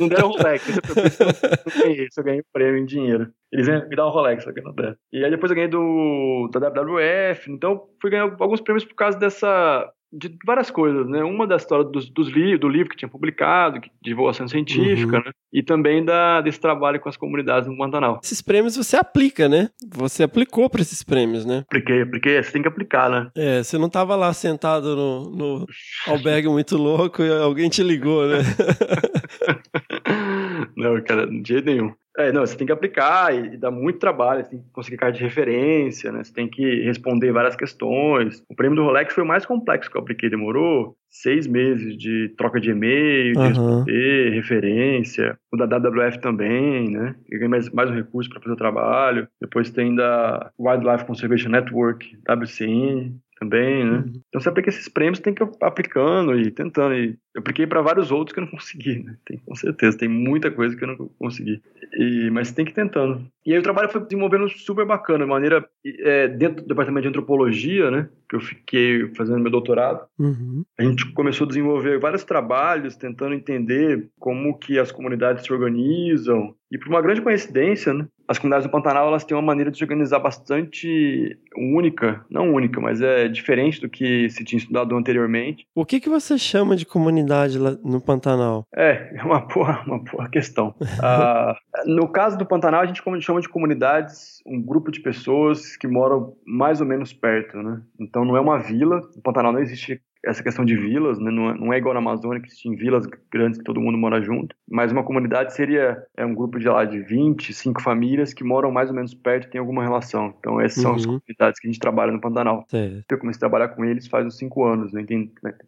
Não 0.00 0.08
deram 0.08 0.28
Rolex, 0.28 0.64
problema, 0.80 1.08
isso 1.08 1.22
eu 1.22 1.82
ganhei, 1.82 2.08
eu 2.16 2.24
ganhei 2.24 2.40
um 2.40 2.52
prêmio 2.52 2.80
em 2.80 2.86
dinheiro. 2.86 3.32
Eles 3.52 3.66
me 3.66 3.96
dar 3.96 4.06
um 4.06 4.10
Rolex, 4.10 4.44
só 4.44 4.52
que 4.52 4.60
não 4.60 4.72
deram. 4.72 4.94
E 5.12 5.24
aí 5.24 5.30
depois 5.30 5.50
eu 5.50 5.56
ganhei 5.56 5.68
do, 5.70 6.48
da 6.52 6.68
WWF, 6.68 7.50
então 7.50 7.82
fui 8.00 8.10
ganhar 8.10 8.32
alguns 8.38 8.60
prêmios 8.60 8.84
por 8.84 8.94
causa 8.94 9.18
dessa 9.18 9.90
de 10.12 10.36
várias 10.44 10.70
coisas, 10.70 11.08
né? 11.08 11.22
Uma 11.22 11.46
da 11.46 11.56
história 11.56 11.84
dos, 11.84 12.08
dos 12.10 12.28
livros, 12.28 12.60
do 12.60 12.68
livro 12.68 12.88
que 12.90 12.96
tinha 12.96 13.08
publicado, 13.08 13.78
de 13.80 13.90
divulgação 14.02 14.48
científica, 14.48 15.18
Uhum. 15.18 15.22
né? 15.24 15.30
E 15.52 15.62
também 15.62 16.04
da, 16.04 16.40
desse 16.40 16.60
trabalho 16.60 17.00
com 17.00 17.08
as 17.08 17.16
comunidades 17.16 17.68
no 17.68 17.76
Pantanal. 17.76 18.20
Esses 18.22 18.40
prêmios 18.42 18.76
você 18.76 18.96
aplica, 18.96 19.48
né? 19.48 19.68
Você 19.94 20.22
aplicou 20.22 20.68
pra 20.70 20.80
esses 20.80 21.02
prêmios, 21.02 21.44
né? 21.44 21.64
Apliquei, 21.66 22.02
apliquei, 22.02 22.42
você 22.42 22.52
tem 22.52 22.62
que 22.62 22.68
aplicar, 22.68 23.08
né? 23.10 23.30
É, 23.36 23.62
você 23.62 23.76
não 23.78 23.88
tava 23.88 24.14
lá 24.16 24.32
sentado 24.32 24.94
no, 24.96 25.30
no 25.30 25.66
albergue 26.06 26.48
muito 26.48 26.76
louco 26.76 27.22
e 27.22 27.30
alguém 27.32 27.68
te 27.68 27.82
ligou, 27.82 28.26
né? 28.26 28.38
Não, 30.76 31.00
cara, 31.02 31.26
de 31.26 31.46
jeito 31.46 31.66
nenhum. 31.66 31.92
É, 32.18 32.32
não, 32.32 32.40
você 32.40 32.56
tem 32.56 32.66
que 32.66 32.72
aplicar 32.72 33.34
e, 33.34 33.54
e 33.54 33.56
dá 33.56 33.70
muito 33.70 33.98
trabalho, 33.98 34.44
você 34.44 34.50
tem 34.50 34.58
que 34.60 34.70
conseguir 34.72 34.96
carta 34.96 35.16
de 35.16 35.24
referência, 35.24 36.10
né? 36.10 36.24
Você 36.24 36.32
tem 36.32 36.48
que 36.48 36.82
responder 36.82 37.32
várias 37.32 37.54
questões. 37.54 38.42
O 38.48 38.54
prêmio 38.54 38.76
do 38.76 38.82
Rolex 38.82 39.14
foi 39.14 39.22
o 39.22 39.26
mais 39.26 39.46
complexo 39.46 39.90
que 39.90 39.96
eu 39.96 40.02
apliquei, 40.02 40.28
demorou 40.28 40.96
seis 41.08 41.46
meses 41.46 41.96
de 41.96 42.32
troca 42.36 42.60
de 42.60 42.70
e-mail, 42.70 43.32
de 43.32 43.38
Aham. 43.38 43.48
responder, 43.48 44.30
referência. 44.34 45.38
O 45.52 45.56
da 45.56 45.66
WWF 45.66 46.20
também, 46.20 46.90
né? 46.90 47.14
Eu 47.30 47.38
ganhei 47.38 47.48
mais, 47.48 47.70
mais 47.70 47.90
um 47.90 47.94
recurso 47.94 48.28
para 48.28 48.40
fazer 48.40 48.52
o 48.52 48.58
trabalho. 48.58 49.28
Depois 49.40 49.70
tem 49.70 49.94
da 49.94 50.50
Wildlife 50.58 51.04
Conservation 51.04 51.50
Network, 51.50 52.16
WCN, 52.28 53.14
também, 53.40 53.84
né? 53.84 53.98
Uhum. 53.98 54.22
Então 54.28 54.40
você 54.40 54.50
aplica 54.50 54.68
esses 54.68 54.86
prêmios, 54.86 55.18
tem 55.18 55.32
que 55.32 55.42
ir 55.42 55.48
aplicando 55.62 56.38
e 56.38 56.50
tentando. 56.50 56.94
E 56.94 57.16
eu 57.34 57.40
apliquei 57.40 57.66
para 57.66 57.80
vários 57.80 58.10
outros 58.10 58.34
que 58.34 58.40
eu 58.40 58.44
não 58.44 58.50
consegui, 58.52 59.02
né? 59.02 59.16
Tem, 59.24 59.38
com 59.38 59.54
certeza, 59.54 59.96
tem 59.96 60.08
muita 60.08 60.50
coisa 60.50 60.76
que 60.76 60.84
eu 60.84 60.88
não 60.88 60.96
consegui. 61.18 61.62
E, 61.94 62.30
mas 62.30 62.52
tem 62.52 62.66
que 62.66 62.72
ir 62.72 62.74
tentando. 62.74 63.26
E 63.44 63.52
aí 63.52 63.58
o 63.58 63.62
trabalho 63.62 63.88
foi 63.88 64.02
desenvolvendo 64.02 64.48
super 64.50 64.84
bacana, 64.84 65.24
de 65.24 65.30
maneira 65.30 65.66
é, 65.84 66.28
dentro 66.28 66.62
do 66.62 66.68
departamento 66.68 67.02
de 67.02 67.08
antropologia, 67.08 67.90
né? 67.90 68.10
Que 68.28 68.36
eu 68.36 68.40
fiquei 68.40 69.08
fazendo 69.14 69.40
meu 69.40 69.50
doutorado. 69.50 70.06
Uhum. 70.18 70.62
A 70.78 70.84
gente 70.84 71.10
começou 71.12 71.46
a 71.46 71.48
desenvolver 71.48 71.98
vários 71.98 72.22
trabalhos 72.22 72.94
tentando 72.94 73.34
entender 73.34 74.08
como 74.18 74.58
que 74.58 74.78
as 74.78 74.92
comunidades 74.92 75.44
se 75.44 75.52
organizam. 75.52 76.54
E 76.70 76.78
por 76.78 76.88
uma 76.88 77.02
grande 77.02 77.22
coincidência, 77.22 77.92
né, 77.94 78.06
as 78.30 78.38
comunidades 78.38 78.64
do 78.64 78.70
Pantanal 78.70 79.08
elas 79.08 79.24
têm 79.24 79.36
uma 79.36 79.42
maneira 79.42 79.72
de 79.72 79.76
se 79.76 79.82
organizar 79.82 80.20
bastante 80.20 81.36
única, 81.56 82.24
não 82.30 82.54
única, 82.54 82.80
mas 82.80 83.02
é 83.02 83.26
diferente 83.26 83.80
do 83.80 83.88
que 83.88 84.30
se 84.30 84.44
tinha 84.44 84.58
estudado 84.58 84.96
anteriormente. 84.96 85.66
O 85.74 85.84
que, 85.84 85.98
que 85.98 86.08
você 86.08 86.38
chama 86.38 86.76
de 86.76 86.86
comunidade 86.86 87.58
no 87.58 88.00
Pantanal? 88.00 88.64
É, 88.72 89.16
é 89.16 89.22
uma 89.24 89.40
boa, 89.40 89.82
uma 89.84 89.98
boa 89.98 90.28
questão. 90.28 90.74
Ah, 91.02 91.56
no 91.86 92.06
caso 92.08 92.36
do 92.36 92.44
Pantanal, 92.44 92.82
a 92.82 92.86
gente 92.86 93.02
chama 93.20 93.40
de 93.40 93.48
comunidades 93.48 94.40
um 94.46 94.60
grupo 94.60 94.90
de 94.90 95.00
pessoas 95.00 95.76
que 95.76 95.88
moram 95.88 96.34
mais 96.46 96.80
ou 96.80 96.86
menos 96.86 97.12
perto, 97.12 97.56
né? 97.56 97.80
Então 97.98 98.24
não 98.24 98.36
é 98.36 98.40
uma 98.40 98.58
vila, 98.58 99.00
no 99.16 99.22
Pantanal 99.22 99.52
não 99.52 99.60
existe 99.60 100.00
essa 100.24 100.42
questão 100.42 100.64
de 100.64 100.76
vilas, 100.76 101.18
né? 101.18 101.30
não, 101.30 101.50
é, 101.50 101.54
não 101.58 101.72
é 101.72 101.78
igual 101.78 101.94
na 101.94 102.00
Amazônia, 102.00 102.40
que 102.42 102.48
tem 102.62 102.74
vilas 102.76 103.06
grandes 103.32 103.58
que 103.58 103.64
todo 103.64 103.80
mundo 103.80 103.96
mora 103.98 104.20
junto, 104.22 104.54
mas 104.68 104.92
uma 104.92 105.02
comunidade 105.04 105.54
seria 105.54 106.02
é 106.16 106.24
um 106.26 106.34
grupo 106.34 106.58
de 106.58 106.68
lá 106.68 106.84
de 106.84 107.00
20, 107.00 107.52
5 107.52 107.80
famílias 107.82 108.34
que 108.34 108.44
moram 108.44 108.70
mais 108.70 108.90
ou 108.90 108.94
menos 108.96 109.14
perto 109.14 109.46
e 109.46 109.50
tem 109.50 109.58
alguma 109.60 109.82
relação. 109.82 110.34
Então 110.38 110.60
essas 110.60 110.82
são 110.82 110.94
as 110.94 111.04
Uhum. 111.04 111.18
comunidades 111.20 111.58
que 111.60 111.66
a 111.66 111.70
gente 111.70 111.80
trabalha 111.80 112.12
no 112.12 112.20
Pantanal. 112.20 112.64
Certo. 112.68 113.04
Eu 113.10 113.18
comecei 113.18 113.38
a 113.38 113.40
trabalhar 113.40 113.68
com 113.68 113.84
eles 113.84 114.06
faz 114.08 114.26
uns 114.26 114.36
5 114.36 114.64
anos, 114.64 114.92
né? 114.92 115.04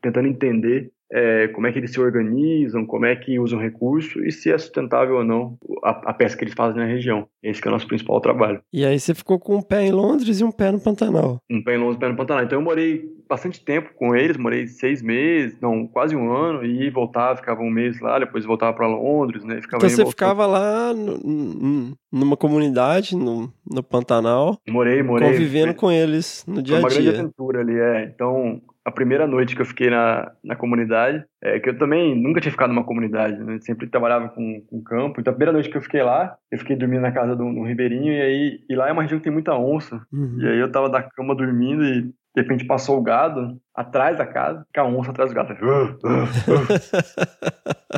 Tentando 0.02 0.28
entender 0.28 0.90
é, 1.14 1.48
como 1.48 1.66
é 1.66 1.72
que 1.72 1.78
eles 1.78 1.92
se 1.92 2.00
organizam, 2.00 2.86
como 2.86 3.04
é 3.04 3.14
que 3.14 3.38
usam 3.38 3.58
recurso 3.58 4.24
e 4.24 4.32
se 4.32 4.50
é 4.50 4.56
sustentável 4.56 5.16
ou 5.16 5.24
não 5.24 5.58
a, 5.84 5.90
a 6.10 6.14
pesca 6.14 6.38
que 6.38 6.44
eles 6.44 6.54
fazem 6.54 6.80
na 6.80 6.86
região. 6.86 7.26
Esse 7.42 7.60
que 7.60 7.68
é 7.68 7.70
o 7.70 7.74
nosso 7.74 7.86
principal 7.86 8.20
trabalho. 8.20 8.60
E 8.72 8.84
aí 8.86 8.98
você 8.98 9.14
ficou 9.14 9.38
com 9.38 9.56
um 9.56 9.62
pé 9.62 9.82
em 9.84 9.90
Londres 9.90 10.40
e 10.40 10.44
um 10.44 10.50
pé 10.52 10.70
no 10.72 10.80
Pantanal. 10.80 11.38
Um 11.50 11.62
pé 11.62 11.74
em 11.74 11.78
Londres, 11.78 11.96
um 11.96 12.00
pé 12.00 12.08
no 12.08 12.16
Pantanal. 12.16 12.44
Então 12.44 12.58
eu 12.58 12.64
morei 12.64 13.04
bastante 13.28 13.62
tempo 13.64 13.90
com 13.94 14.14
eles, 14.14 14.36
morei 14.36 14.66
seis 14.66 15.02
meses, 15.02 15.58
não, 15.60 15.86
quase 15.86 16.14
um 16.16 16.32
ano, 16.32 16.64
e 16.64 16.88
voltava, 16.90 17.36
ficava 17.36 17.60
um 17.62 17.70
mês 17.70 18.00
lá, 18.00 18.18
depois 18.18 18.44
voltava 18.44 18.72
para 18.76 18.86
Londres, 18.86 19.42
né? 19.44 19.60
Ficava 19.60 19.78
Então 19.84 19.88
e 19.88 19.90
você 19.90 20.06
ficava 20.06 20.46
lá 20.46 20.94
no- 20.94 21.96
numa 22.12 22.36
comunidade, 22.36 23.16
no, 23.16 23.52
no 23.70 23.82
Pantanal, 23.82 24.58
Morei, 24.68 25.02
morei. 25.02 25.28
convivendo 25.30 25.68
foi- 25.72 25.74
com 25.74 25.90
eles 25.92 26.44
no 26.46 26.54
Foi 26.56 26.62
dia 26.62 26.76
a 26.76 26.78
uma 26.80 26.88
grande 26.88 27.10
dia. 27.10 27.18
aventura 27.20 27.60
ali, 27.60 27.78
é. 27.78 28.04
Então, 28.04 28.60
a 28.84 28.90
primeira 28.90 29.26
noite 29.26 29.54
que 29.54 29.62
eu 29.62 29.66
fiquei 29.66 29.90
na, 29.90 30.32
na 30.42 30.56
comunidade, 30.56 31.24
é 31.42 31.60
que 31.60 31.68
eu 31.68 31.78
também 31.78 32.20
nunca 32.20 32.40
tinha 32.40 32.50
ficado 32.50 32.70
numa 32.70 32.84
comunidade, 32.84 33.38
né? 33.42 33.58
Sempre 33.60 33.88
trabalhava 33.88 34.28
com, 34.28 34.60
com 34.68 34.82
campo. 34.82 35.20
Então, 35.20 35.32
a 35.32 35.34
primeira 35.34 35.52
noite 35.52 35.70
que 35.70 35.76
eu 35.76 35.82
fiquei 35.82 36.02
lá, 36.02 36.36
eu 36.50 36.58
fiquei 36.58 36.74
dormindo 36.74 37.02
na 37.02 37.12
casa 37.12 37.36
de 37.36 37.42
um, 37.42 37.64
ribeirinho, 37.64 38.12
e 38.12 38.20
aí, 38.20 38.60
e 38.68 38.74
lá 38.74 38.88
é 38.88 38.92
uma 38.92 39.02
região 39.02 39.18
que 39.18 39.24
tem 39.24 39.32
muita 39.32 39.56
onça. 39.56 40.04
Uhum. 40.12 40.38
E 40.40 40.48
aí 40.48 40.58
eu 40.58 40.72
tava 40.72 40.88
da 40.88 41.02
cama 41.02 41.34
dormindo 41.34 41.84
e 41.84 42.12
de 42.34 42.40
repente 42.40 42.64
passou 42.64 42.98
o 42.98 43.02
gado 43.02 43.60
atrás 43.74 44.16
da 44.16 44.26
casa, 44.26 44.66
com 44.74 44.80
a 44.80 44.86
onça 44.86 45.10
atrás 45.10 45.30
do 45.30 45.34
gado. 45.34 45.54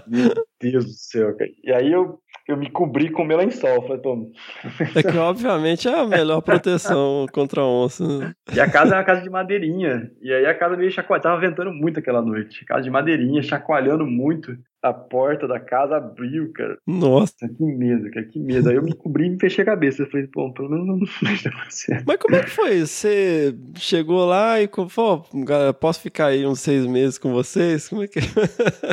Meu 0.07 0.35
Deus 0.61 0.85
do 0.85 0.91
céu, 0.91 1.37
cara. 1.37 1.51
E 1.63 1.73
aí 1.73 1.93
eu, 1.93 2.19
eu 2.47 2.57
me 2.57 2.71
cobri 2.71 3.11
com 3.11 3.25
meu 3.25 3.39
lençol. 3.39 3.83
Falei, 3.83 3.99
pô. 3.99 4.31
É 4.95 5.03
que, 5.03 5.17
obviamente, 5.17 5.89
é 5.89 5.99
a 5.99 6.07
melhor 6.07 6.41
proteção 6.43 7.27
contra 7.33 7.63
a 7.63 7.67
onça. 7.67 8.07
né? 8.07 8.35
E 8.53 8.61
a 8.61 8.71
casa 8.71 8.95
é 8.95 8.99
uma 8.99 9.05
casa 9.05 9.23
de 9.23 9.31
madeirinha. 9.31 10.11
E 10.21 10.33
aí 10.33 10.45
a 10.47 10.55
casa 10.55 10.77
meio 10.77 10.91
chacoalhada. 10.91 11.31
Tava 11.31 11.41
ventando 11.41 11.73
muito 11.73 11.99
aquela 11.99 12.21
noite. 12.21 12.65
Casa 12.65 12.83
de 12.83 12.91
madeirinha, 12.91 13.43
chacoalhando 13.43 14.07
muito. 14.07 14.57
A 14.85 14.93
porta 14.93 15.49
da 15.49 15.59
casa 15.59 15.97
abriu, 15.97 16.53
cara. 16.53 16.77
Nossa. 16.87 17.49
Que 17.49 17.65
medo, 17.65 18.11
cara, 18.11 18.27
que 18.27 18.39
medo. 18.39 18.69
Aí 18.69 18.77
eu 18.77 18.83
me 18.83 18.93
cobri 18.97 19.27
e 19.27 19.31
me 19.31 19.39
fechei 19.41 19.63
a 19.63 19.67
cabeça. 19.67 20.03
Eu 20.03 20.11
falei, 20.11 20.27
pô, 20.27 20.53
pelo 20.53 20.69
menos 20.69 20.87
não 20.87 20.99
deixa 21.29 21.49
acontecer. 21.49 22.03
Mas 22.07 22.17
como 22.19 22.37
é 22.37 22.43
que 22.43 22.51
foi? 22.51 22.81
Você 22.81 23.55
chegou 23.77 24.25
lá 24.27 24.61
e 24.61 24.69
falou, 24.91 25.21
"Pô, 25.23 25.45
galera, 25.45 25.73
posso 25.73 26.01
ficar 26.01 26.27
aí 26.27 26.47
uns 26.47 26.61
seis 26.61 26.85
meses 26.87 27.17
com 27.19 27.33
vocês? 27.33 27.89
Como 27.89 28.03
é 28.03 28.09
que 28.09 28.19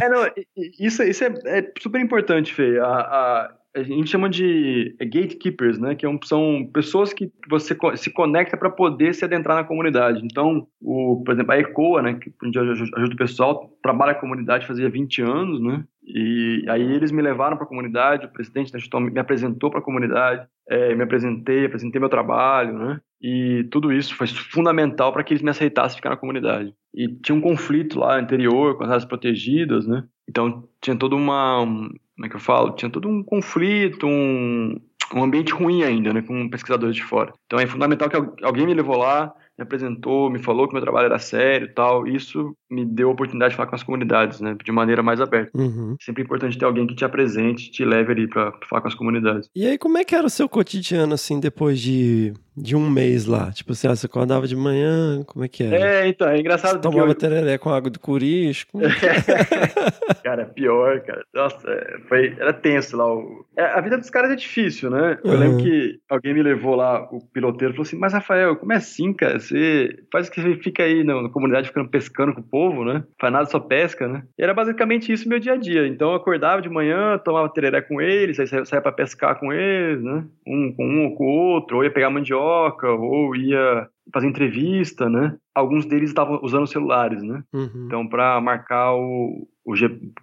É, 0.01 0.07
não, 0.09 0.25
i- 0.27 0.47
i- 0.57 0.85
isso, 0.87 1.03
isso 1.03 1.23
é, 1.23 1.33
é 1.45 1.71
super 1.81 1.99
importante, 1.99 2.53
Fê. 2.53 2.79
A, 2.79 2.85
a, 2.85 3.53
a 3.75 3.83
gente 3.83 4.09
chama 4.09 4.29
de 4.29 4.95
gatekeepers, 4.99 5.79
né? 5.79 5.95
Que 5.95 6.05
é 6.05 6.19
são 6.23 6.69
pessoas 6.73 7.13
que 7.13 7.31
você 7.49 7.75
se 7.95 8.11
conecta 8.11 8.57
para 8.57 8.69
poder 8.69 9.13
se 9.13 9.23
adentrar 9.23 9.55
na 9.57 9.63
comunidade. 9.63 10.21
Então, 10.23 10.67
o, 10.81 11.21
por 11.25 11.33
exemplo, 11.33 11.51
a 11.53 11.59
ECOA, 11.59 12.01
né? 12.01 12.13
Que 12.15 12.31
a 12.41 12.45
gente 12.45 12.59
aju- 12.59 12.95
ajuda 12.95 13.13
o 13.13 13.17
pessoal, 13.17 13.69
trabalha 13.81 14.11
a 14.11 14.19
comunidade 14.19 14.67
fazia 14.67 14.89
20 14.89 15.21
anos, 15.21 15.61
né? 15.61 15.83
E 16.03 16.65
aí 16.67 16.81
eles 16.81 17.11
me 17.11 17.21
levaram 17.21 17.55
para 17.55 17.65
a 17.65 17.69
comunidade, 17.69 18.25
o 18.25 18.31
presidente 18.33 18.71
da 18.71 18.79
Gestão 18.79 18.99
me 18.99 19.17
apresentou 19.19 19.69
para 19.69 19.79
a 19.79 19.83
comunidade, 19.83 20.45
eh, 20.67 20.95
me 20.95 21.03
apresentei, 21.03 21.65
apresentei 21.65 21.99
meu 21.99 22.09
trabalho, 22.09 22.77
né? 22.77 22.99
E 23.21 23.67
tudo 23.71 23.93
isso 23.93 24.15
foi 24.15 24.25
fundamental 24.27 25.13
para 25.13 25.23
que 25.23 25.31
eles 25.33 25.43
me 25.43 25.51
aceitassem 25.51 25.95
ficar 25.95 26.09
na 26.09 26.17
comunidade. 26.17 26.73
E 26.93 27.07
tinha 27.07 27.35
um 27.35 27.41
conflito 27.41 27.99
lá 27.99 28.19
anterior 28.19 28.75
com 28.75 28.83
as 28.83 28.89
áreas 28.89 29.05
protegidas, 29.05 29.87
né? 29.87 30.03
Então 30.27 30.63
tinha 30.81 30.95
toda 30.95 31.15
uma, 31.15 31.61
um- 31.61 31.89
como 32.15 32.25
é 32.25 32.29
que 32.29 32.35
eu 32.35 32.39
falo? 32.39 32.71
Tinha 32.75 32.89
todo 32.89 33.07
um 33.07 33.23
conflito, 33.23 34.05
um, 34.05 34.79
um 35.15 35.23
ambiente 35.23 35.53
ruim 35.53 35.83
ainda, 35.83 36.13
né? 36.13 36.21
Com 36.21 36.49
pesquisadores 36.49 36.95
de 36.95 37.03
fora. 37.03 37.33
Então 37.45 37.59
é 37.59 37.65
fundamental 37.67 38.09
que 38.09 38.15
al- 38.15 38.35
alguém 38.43 38.65
me 38.65 38.73
levou 38.73 38.97
lá, 38.97 39.33
me 39.57 39.63
apresentou, 39.63 40.29
me 40.29 40.39
falou 40.39 40.67
que 40.67 40.73
meu 40.73 40.81
trabalho 40.81 41.05
era 41.05 41.19
sério 41.19 41.65
e 41.67 41.73
tal. 41.73 42.07
Isso 42.07 42.55
me 42.69 42.85
deu 42.85 43.09
a 43.09 43.11
oportunidade 43.11 43.51
de 43.51 43.57
falar 43.57 43.69
com 43.69 43.75
as 43.75 43.83
comunidades, 43.83 44.39
né? 44.41 44.55
De 44.63 44.71
maneira 44.71 45.03
mais 45.03 45.19
aberta. 45.21 45.51
Uhum. 45.53 45.95
Sempre 46.01 46.23
é 46.23 46.25
importante 46.25 46.57
ter 46.57 46.65
alguém 46.65 46.87
que 46.87 46.95
te 46.95 47.03
apresente, 47.05 47.69
te 47.71 47.83
leve 47.85 48.11
ali 48.11 48.27
para 48.27 48.53
falar 48.69 48.81
com 48.81 48.87
as 48.87 48.95
comunidades. 48.95 49.49
E 49.55 49.65
aí, 49.67 49.77
como 49.77 49.97
é 49.97 50.03
que 50.03 50.15
era 50.15 50.25
o 50.25 50.29
seu 50.29 50.47
cotidiano, 50.47 51.13
assim, 51.13 51.39
depois 51.39 51.79
de, 51.79 52.33
de 52.55 52.75
um 52.75 52.89
mês 52.89 53.25
lá? 53.25 53.51
Tipo 53.51 53.71
assim, 53.71 53.87
ah, 53.87 53.95
você 53.95 54.05
acordava 54.05 54.45
de 54.47 54.55
manhã, 54.55 55.23
como 55.25 55.43
é 55.45 55.47
que 55.47 55.63
era? 55.63 56.03
É, 56.03 56.07
então, 56.07 56.27
é 56.27 56.33
Você 56.35 56.39
engraçado 56.41 56.73
porque 56.81 56.89
tomava 56.89 57.11
eu- 57.11 57.15
tereré 57.15 57.57
com 57.57 57.69
água 57.69 57.89
do 57.89 57.99
curisco? 57.99 58.71
como 58.73 58.83
cara, 60.23 60.45
pior, 60.45 61.01
cara. 61.01 61.23
Nossa, 61.33 61.69
é, 61.69 61.97
foi, 62.07 62.35
era 62.39 62.53
tenso 62.53 62.97
lá. 62.97 63.13
o- 63.13 63.45
é, 63.57 63.63
a 63.63 63.81
vida 63.81 63.97
dos 63.97 64.09
caras 64.09 64.31
é 64.31 64.35
difícil, 64.35 64.89
né? 64.89 65.17
Eu 65.23 65.31
Uhum. 65.31 65.37
lembro 65.39 65.57
que 65.63 65.99
alguém 66.09 66.33
me 66.33 66.43
levou 66.43 66.75
lá, 66.75 67.03
o 67.11 67.21
piloteiro 67.33 67.73
falou 67.73 67.83
assim: 67.83 67.97
Mas 67.97 68.13
Rafael, 68.13 68.55
como 68.55 68.73
é 68.73 68.77
assim, 68.77 69.13
cara? 69.13 69.39
Você 69.39 69.89
faz 70.11 70.29
que 70.29 70.41
você 70.41 70.55
fica 70.55 70.83
aí 70.83 71.03
na, 71.03 71.21
na 71.21 71.29
comunidade 71.29 71.67
ficando 71.67 71.89
pescando 71.89 72.33
com 72.33 72.41
o 72.41 72.43
povo, 72.43 72.83
né? 72.85 73.03
Faz 73.19 73.31
nada, 73.33 73.45
só 73.45 73.59
pesca, 73.59 74.07
né? 74.07 74.23
E 74.37 74.43
era 74.43 74.53
basicamente 74.53 75.11
isso 75.11 75.27
meu 75.29 75.39
dia 75.39 75.53
a 75.53 75.57
dia. 75.57 75.87
Então 75.87 76.09
eu 76.09 76.15
acordava 76.15 76.61
de 76.61 76.69
manhã, 76.69 77.17
tomava 77.17 77.49
tereré 77.49 77.81
com 77.81 78.01
eles, 78.01 78.39
aí 78.39 78.47
saía, 78.47 78.65
saía 78.65 78.81
pra 78.81 78.91
pescar 78.91 79.39
com 79.39 79.51
eles, 79.53 80.01
né? 80.03 80.23
Um 80.45 80.73
com 80.75 80.85
um 80.85 81.05
ou 81.05 81.15
com 81.15 81.23
o 81.25 81.29
outro, 81.29 81.77
ou 81.77 81.83
ia 81.83 81.91
pegar 81.91 82.09
mandioca, 82.09 82.40
ou 82.41 83.35
ia 83.35 83.87
fazer 84.13 84.27
entrevista, 84.27 85.09
né? 85.09 85.37
Alguns 85.53 85.85
deles 85.85 86.09
estavam 86.09 86.39
usando 86.41 86.67
celulares, 86.67 87.21
né? 87.21 87.43
Uhum. 87.53 87.83
Então, 87.85 88.07
para 88.07 88.39
marcar 88.39 88.93
o, 88.95 89.47
o, 89.65 89.73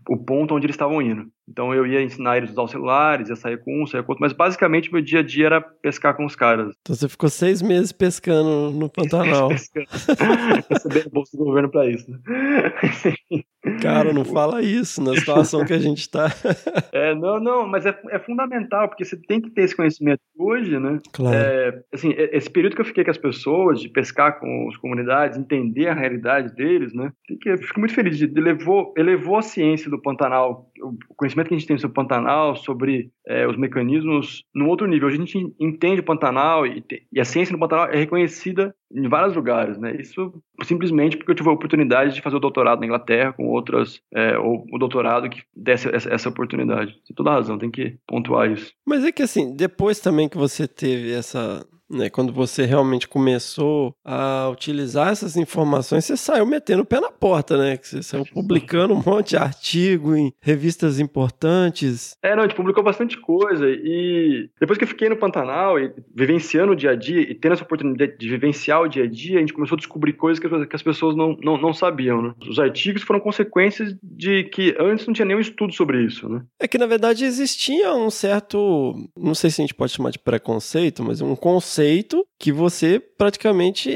o 0.09 0.17
ponto 0.17 0.55
onde 0.55 0.67
eles 0.67 0.75
estavam 0.75 1.03
indo. 1.03 1.27
Então, 1.47 1.75
eu 1.75 1.87
ia 1.87 2.03
ensinar 2.03 2.37
eles 2.37 2.51
a 2.51 2.53
usar 2.53 2.63
os 2.63 2.71
celulares, 2.71 3.29
ia 3.29 3.37
sair 3.37 3.59
com 3.59 3.83
um, 3.83 3.87
sair 3.87 4.03
com 4.03 4.13
outro, 4.13 4.23
mas 4.23 4.33
basicamente 4.35 4.93
meu 4.93 5.01
dia 5.01 5.21
a 5.21 5.23
dia 5.23 5.47
era 5.47 5.61
pescar 5.61 6.15
com 6.15 6.25
os 6.27 6.37
caras. 6.37 6.75
Então 6.83 6.95
você 6.95 7.09
ficou 7.09 7.29
seis 7.31 7.63
meses 7.63 7.91
pescando 7.93 8.71
no 8.71 8.89
Pantanal. 8.93 9.49
Recebendo 9.49 11.11
bolsa 11.11 11.37
do 11.37 11.45
governo 11.45 11.71
para 11.71 11.87
isso, 11.91 12.11
né? 12.11 12.19
Cara, 13.83 14.13
não 14.13 14.25
fala 14.25 14.63
isso 14.63 15.03
na 15.03 15.15
situação 15.15 15.65
que 15.65 15.73
a 15.73 15.79
gente 15.79 16.09
tá. 16.09 16.29
É, 16.93 17.15
não, 17.15 17.39
não, 17.39 17.67
mas 17.67 17.87
é, 17.87 17.97
é 18.11 18.19
fundamental, 18.19 18.89
porque 18.89 19.05
você 19.05 19.17
tem 19.17 19.41
que 19.41 19.51
ter 19.51 19.63
esse 19.63 19.77
conhecimento 19.77 20.21
hoje, 20.39 20.79
né? 20.79 20.99
Claro. 21.13 21.37
É, 21.37 21.83
assim, 21.93 22.11
e- 22.11 22.31
esse 22.33 22.51
período 22.51 22.75
que 22.75 22.81
eu 22.81 22.85
fiquei 22.85 23.05
com 23.05 23.11
as 23.11 23.19
pessoas, 23.19 23.81
de 23.81 23.89
pescar 23.89 24.39
com 24.41 24.69
as 24.69 24.77
comunidades, 24.77 25.18
entender 25.27 25.89
a 25.89 25.95
realidade 25.95 26.55
deles, 26.55 26.93
né? 26.95 27.13
que- 27.27 27.49
Eu 27.49 27.59
fico 27.59 27.81
muito 27.81 27.95
feliz 27.95 28.17
de 28.17 28.25
elevou, 28.25 28.93
elevou 28.97 29.37
a 29.37 29.43
ciência 29.43 29.91
do 29.91 30.01
Pantanal, 30.01 30.71
o 30.81 31.15
conhecimento 31.17 31.49
que 31.49 31.55
a 31.55 31.59
gente 31.59 31.67
tem 31.67 31.77
sobre 31.79 31.91
o 31.93 31.95
Pantanal, 31.95 32.57
sobre 32.57 33.11
é, 33.27 33.47
os 33.47 33.57
mecanismos, 33.57 34.43
num 34.55 34.69
outro 34.69 34.87
nível. 34.87 35.09
Hoje 35.09 35.17
a 35.17 35.21
gente 35.25 35.55
entende 35.61 36.01
o 36.01 36.05
Pantanal 36.05 36.67
e, 36.67 36.83
e 37.13 37.21
a 37.21 37.25
ciência 37.25 37.53
do 37.55 37.59
Pantanal 37.59 37.87
é 37.91 37.97
reconhecida 37.97 38.75
em 38.91 39.07
vários 39.09 39.35
lugares, 39.37 39.77
né? 39.79 39.95
Isso 40.01 40.33
simplesmente 40.63 41.17
porque 41.17 41.31
eu 41.31 41.35
tive 41.35 41.49
a 41.51 41.53
oportunidade 41.53 42.15
de 42.15 42.23
fazer 42.23 42.37
o 42.37 42.41
doutorado 42.41 42.81
na 42.81 42.87
Inglaterra 42.87 43.33
com 43.35 43.47
outras, 43.49 44.01
é, 44.15 44.39
ou 44.39 44.65
o 44.73 44.79
doutorado 44.79 45.29
que 45.29 45.43
desse 45.55 45.89
essa, 45.95 46.09
essa 46.13 46.29
oportunidade. 46.31 46.93
Tem 47.07 47.15
toda 47.15 47.31
razão, 47.33 47.59
tem 47.59 47.71
que 47.71 47.97
pontuar 48.07 48.51
isso. 48.51 48.73
Mas 48.87 49.05
é 49.05 49.13
que 49.13 49.23
assim, 49.23 49.55
depois 49.55 50.01
também 50.01 50.29
que 50.29 50.39
você 50.39 50.67
teve 50.67 51.13
essa. 51.13 51.67
Né, 51.91 52.11
quando 52.11 52.33
você 52.35 52.67
realmente 52.67 53.09
começou 53.09 53.95
a 54.05 54.49
utilizar 54.53 55.09
essas 55.11 55.37
informações, 55.39 56.05
você 56.05 56.19
saiu 56.19 56.45
metendo 56.45 56.83
o 56.83 56.87
pé 56.87 57.01
na 57.01 57.11
porta, 57.11 57.57
né? 57.57 57.79
Que 57.79 57.89
você 57.89 58.03
saiu 58.03 58.27
publicando 58.27 58.93
um 58.93 59.03
monte 59.03 59.31
de 59.31 59.37
artigo 59.39 60.15
em 60.15 60.31
revistas 60.41 61.01
importantes. 61.01 62.15
É, 62.23 62.35
não, 62.37 62.43
a 62.43 62.47
gente 62.47 62.57
publicou 62.57 62.83
bastante 62.85 63.17
coisa 63.19 63.67
e 63.69 64.51
depois 64.61 64.77
que 64.79 64.85
eu 64.85 64.89
fiquei 64.89 65.09
no 65.09 65.17
Pantanal 65.17 65.79
e 65.79 65.91
vivenciando 66.15 66.73
o 66.73 66.77
dia 66.77 66.91
a 66.91 66.95
dia 66.95 67.21
e 67.23 67.35
tendo 67.35 67.53
essa 67.53 67.63
oportunidade 67.65 68.19
de 68.19 68.29
vivenciar 68.29 68.83
o 68.83 68.89
dia 68.89 69.05
a 69.05 69.09
dia, 69.09 69.39
a 69.39 69.41
gente 69.41 69.55
começou 69.55 69.77
a 69.77 69.79
descobrir 69.79 70.13
coisas 70.13 70.39
que 70.39 70.47
as- 70.47 70.67
que 70.69 70.77
as 70.77 70.83
pessoas 70.83 71.17
não, 71.17 71.37
não, 71.43 71.57
não 71.59 71.73
sabiam, 71.73 72.21
né? 72.21 72.35
Os 72.49 72.59
artigos 72.59 73.03
foram 73.03 73.21
consequências 73.21 73.95
de 74.03 74.45
que 74.45 74.77
antes 74.79 75.07
não 75.07 75.15
tinha 75.15 75.25
nenhum 75.25 75.41
estudo 75.41 75.73
sobre 75.73 76.03
isso, 76.05 76.29
né? 76.29 76.43
É 76.61 76.69
que 76.69 76.77
na 76.77 76.87
verdade 76.87 77.25
existia 77.25 77.95
um 77.95 78.11
certo, 78.11 78.95
não 79.17 79.35
sei 79.35 79.49
se 79.51 79.61
a 79.61 79.65
gente 79.65 79.75
pode 79.75 79.93
chamar 79.93 80.11
de 80.11 80.19
preconceito, 80.19 81.03
mas 81.03 81.21
um 81.23 81.35
conceito 81.35 81.78
que 82.39 82.53
você 82.53 83.01
praticamente 83.01 83.91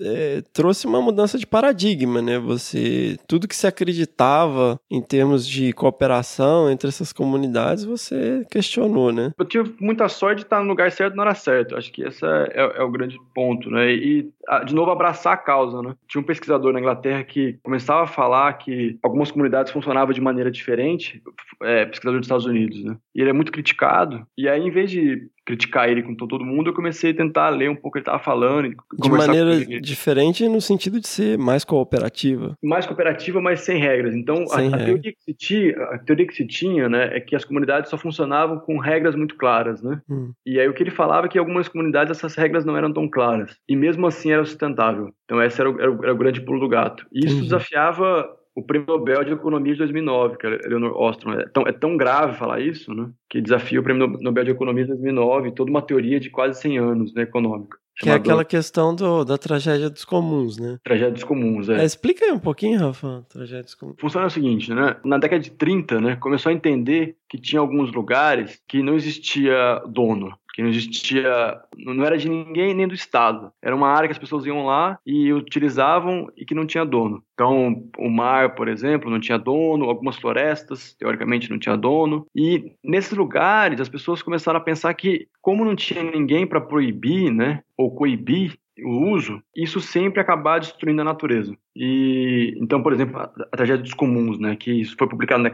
é, 0.00 0.42
trouxe 0.52 0.86
uma 0.86 1.00
mudança 1.00 1.38
de 1.38 1.46
paradigma, 1.46 2.20
né? 2.20 2.38
Você 2.38 3.16
tudo 3.28 3.46
que 3.46 3.54
se 3.54 3.66
acreditava 3.66 4.78
em 4.90 5.00
termos 5.00 5.46
de 5.46 5.72
cooperação 5.72 6.70
entre 6.70 6.88
essas 6.88 7.12
comunidades, 7.12 7.84
você 7.84 8.44
questionou, 8.50 9.12
né? 9.12 9.32
Eu 9.38 9.44
tive 9.44 9.74
muita 9.80 10.08
sorte 10.08 10.38
de 10.38 10.42
estar 10.44 10.60
no 10.60 10.68
lugar 10.68 10.90
certo 10.90 11.14
na 11.14 11.22
hora 11.22 11.34
certa. 11.34 11.76
Acho 11.76 11.92
que 11.92 12.02
esse 12.02 12.24
é, 12.24 12.48
é- 12.54 12.72
é 12.78 12.82
o 12.82 12.90
grande 12.90 13.16
ponto, 13.34 13.70
né? 13.70 13.92
E, 13.92 14.28
de 14.66 14.74
novo, 14.74 14.90
abraçar 14.90 15.34
a 15.34 15.36
causa, 15.36 15.80
né? 15.82 15.94
Tinha 16.08 16.20
um 16.20 16.24
pesquisador 16.26 16.72
na 16.72 16.80
Inglaterra 16.80 17.22
que 17.22 17.58
começava 17.62 18.02
a 18.02 18.06
falar 18.08 18.52
que 18.54 18.98
algumas 19.02 19.30
comunidades 19.30 19.72
funcionavam 19.72 20.12
de 20.12 20.20
maneira 20.20 20.50
diferente, 20.50 21.22
é, 21.62 21.86
pesquisador 21.86 22.18
dos 22.20 22.26
Estados 22.26 22.46
Unidos, 22.46 22.82
né? 22.84 22.96
E 23.14 23.20
ele 23.20 23.30
é 23.30 23.32
muito 23.32 23.52
criticado. 23.52 24.26
E 24.36 24.48
aí, 24.48 24.60
em 24.60 24.70
vez 24.70 24.90
de 24.90 25.28
criticar 25.44 25.88
ele 25.88 26.02
com 26.02 26.14
todo 26.14 26.44
mundo, 26.44 26.70
eu 26.70 26.74
comecei 26.74 27.10
a 27.10 27.14
tentar 27.14 27.50
ler 27.50 27.70
um 27.70 27.74
pouco 27.74 27.88
o 27.88 27.92
que 27.92 27.98
ele 27.98 28.02
estava 28.02 28.22
falando. 28.22 28.74
De 28.98 29.10
maneira 29.10 29.58
diferente 29.80 30.48
no 30.48 30.60
sentido 30.60 30.98
de 30.98 31.06
ser 31.06 31.38
mais 31.38 31.64
cooperativa. 31.64 32.56
Mais 32.62 32.86
cooperativa, 32.86 33.40
mas 33.40 33.60
sem 33.60 33.78
regras. 33.78 34.14
Então, 34.14 34.46
sem 34.46 34.72
a, 34.72 34.76
a, 34.76 34.84
teoria 34.84 35.12
que 35.12 35.22
se 35.22 35.34
tinha, 35.34 35.76
a 35.84 35.98
teoria 35.98 36.26
que 36.26 36.34
se 36.34 36.46
tinha, 36.46 36.88
né, 36.88 37.10
é 37.12 37.20
que 37.20 37.36
as 37.36 37.44
comunidades 37.44 37.90
só 37.90 37.98
funcionavam 37.98 38.58
com 38.58 38.78
regras 38.78 39.14
muito 39.14 39.36
claras, 39.36 39.82
né? 39.82 40.00
Hum. 40.08 40.32
E 40.46 40.58
aí 40.58 40.68
o 40.68 40.72
que 40.72 40.82
ele 40.82 40.90
falava 40.90 41.26
é 41.26 41.28
que 41.28 41.36
em 41.36 41.40
algumas 41.40 41.68
comunidades 41.68 42.16
essas 42.16 42.34
regras 42.34 42.64
não 42.64 42.76
eram 42.76 42.92
tão 42.92 43.08
claras. 43.08 43.56
E 43.68 43.76
mesmo 43.76 44.06
assim 44.06 44.32
era 44.32 44.44
sustentável. 44.44 45.10
Então 45.24 45.42
esse 45.42 45.60
era 45.60 45.70
o, 45.70 45.80
era 45.80 45.90
o, 45.90 46.04
era 46.04 46.14
o 46.14 46.18
grande 46.18 46.40
pulo 46.40 46.60
do 46.60 46.68
gato. 46.68 47.06
E 47.12 47.26
isso 47.26 47.42
desafiava 47.42 48.28
o 48.54 48.62
prêmio 48.62 48.86
Nobel 48.86 49.24
de 49.24 49.32
Economia 49.32 49.72
de 49.72 49.78
2009, 49.78 50.36
que 50.36 50.46
é 50.46 50.60
Eleanor 50.64 50.96
Ostrom. 50.96 51.32
É 51.32 51.46
tão, 51.46 51.62
é 51.64 51.72
tão 51.72 51.96
grave 51.96 52.38
falar 52.38 52.60
isso, 52.60 52.94
né? 52.94 53.10
Que 53.28 53.40
desafia 53.40 53.80
o 53.80 53.82
prêmio 53.82 54.06
Nobel 54.20 54.44
de 54.44 54.50
Economia 54.52 54.84
de 54.84 54.90
2009, 54.90 55.52
toda 55.52 55.70
uma 55.70 55.82
teoria 55.82 56.20
de 56.20 56.30
quase 56.30 56.60
100 56.60 56.78
anos, 56.78 57.14
né, 57.14 57.22
econômica. 57.22 57.76
Que 57.96 58.10
é 58.10 58.14
aquela 58.14 58.44
questão 58.44 58.94
do, 58.94 59.24
da 59.24 59.38
tragédia 59.38 59.88
dos 59.88 60.04
comuns, 60.04 60.58
né? 60.58 60.78
Tragédia 60.82 61.12
dos 61.12 61.22
comuns, 61.22 61.68
é. 61.68 61.80
é. 61.80 61.84
Explica 61.84 62.24
aí 62.24 62.32
um 62.32 62.40
pouquinho, 62.40 62.80
Rafa, 62.80 63.24
tragédia 63.28 63.62
dos 63.62 63.74
comuns. 63.74 63.96
Funciona 64.00 64.26
o 64.26 64.30
seguinte, 64.30 64.74
né? 64.74 64.96
Na 65.04 65.16
década 65.16 65.40
de 65.40 65.50
30, 65.52 66.00
né, 66.00 66.16
começou 66.16 66.50
a 66.50 66.52
entender 66.52 67.16
que 67.28 67.38
tinha 67.38 67.60
alguns 67.60 67.92
lugares 67.92 68.60
que 68.66 68.82
não 68.82 68.94
existia 68.94 69.80
dono 69.86 70.36
que 70.54 70.62
não 70.62 70.68
existia, 70.68 71.60
não 71.76 72.04
era 72.04 72.16
de 72.16 72.28
ninguém 72.28 72.72
nem 72.72 72.86
do 72.86 72.94
Estado. 72.94 73.50
Era 73.60 73.74
uma 73.74 73.88
área 73.88 74.06
que 74.06 74.12
as 74.12 74.18
pessoas 74.18 74.46
iam 74.46 74.64
lá 74.64 74.96
e 75.04 75.32
utilizavam 75.32 76.28
e 76.36 76.44
que 76.44 76.54
não 76.54 76.64
tinha 76.64 76.84
dono. 76.84 77.24
Então, 77.34 77.84
o 77.98 78.08
mar, 78.08 78.54
por 78.54 78.68
exemplo, 78.68 79.10
não 79.10 79.18
tinha 79.18 79.36
dono, 79.36 79.86
algumas 79.86 80.16
florestas, 80.16 80.94
teoricamente, 80.94 81.50
não 81.50 81.58
tinha 81.58 81.76
dono. 81.76 82.24
E 82.36 82.72
nesses 82.84 83.18
lugares, 83.18 83.80
as 83.80 83.88
pessoas 83.88 84.22
começaram 84.22 84.58
a 84.58 84.62
pensar 84.62 84.94
que, 84.94 85.26
como 85.42 85.64
não 85.64 85.74
tinha 85.74 86.04
ninguém 86.04 86.46
para 86.46 86.60
proibir, 86.60 87.32
né, 87.32 87.60
ou 87.76 87.92
coibir 87.92 88.56
o 88.78 89.10
uso, 89.10 89.42
isso 89.56 89.80
sempre 89.80 90.20
acabar 90.20 90.60
destruindo 90.60 91.00
a 91.00 91.04
natureza. 91.04 91.56
E 91.74 92.56
então, 92.60 92.80
por 92.82 92.92
exemplo, 92.92 93.18
a, 93.18 93.24
a 93.24 93.56
tragédia 93.56 93.82
dos 93.82 93.94
comuns, 93.94 94.38
né, 94.38 94.56
que 94.56 94.70
isso 94.72 94.94
foi 94.96 95.08
publicado 95.08 95.42
de, 95.42 95.50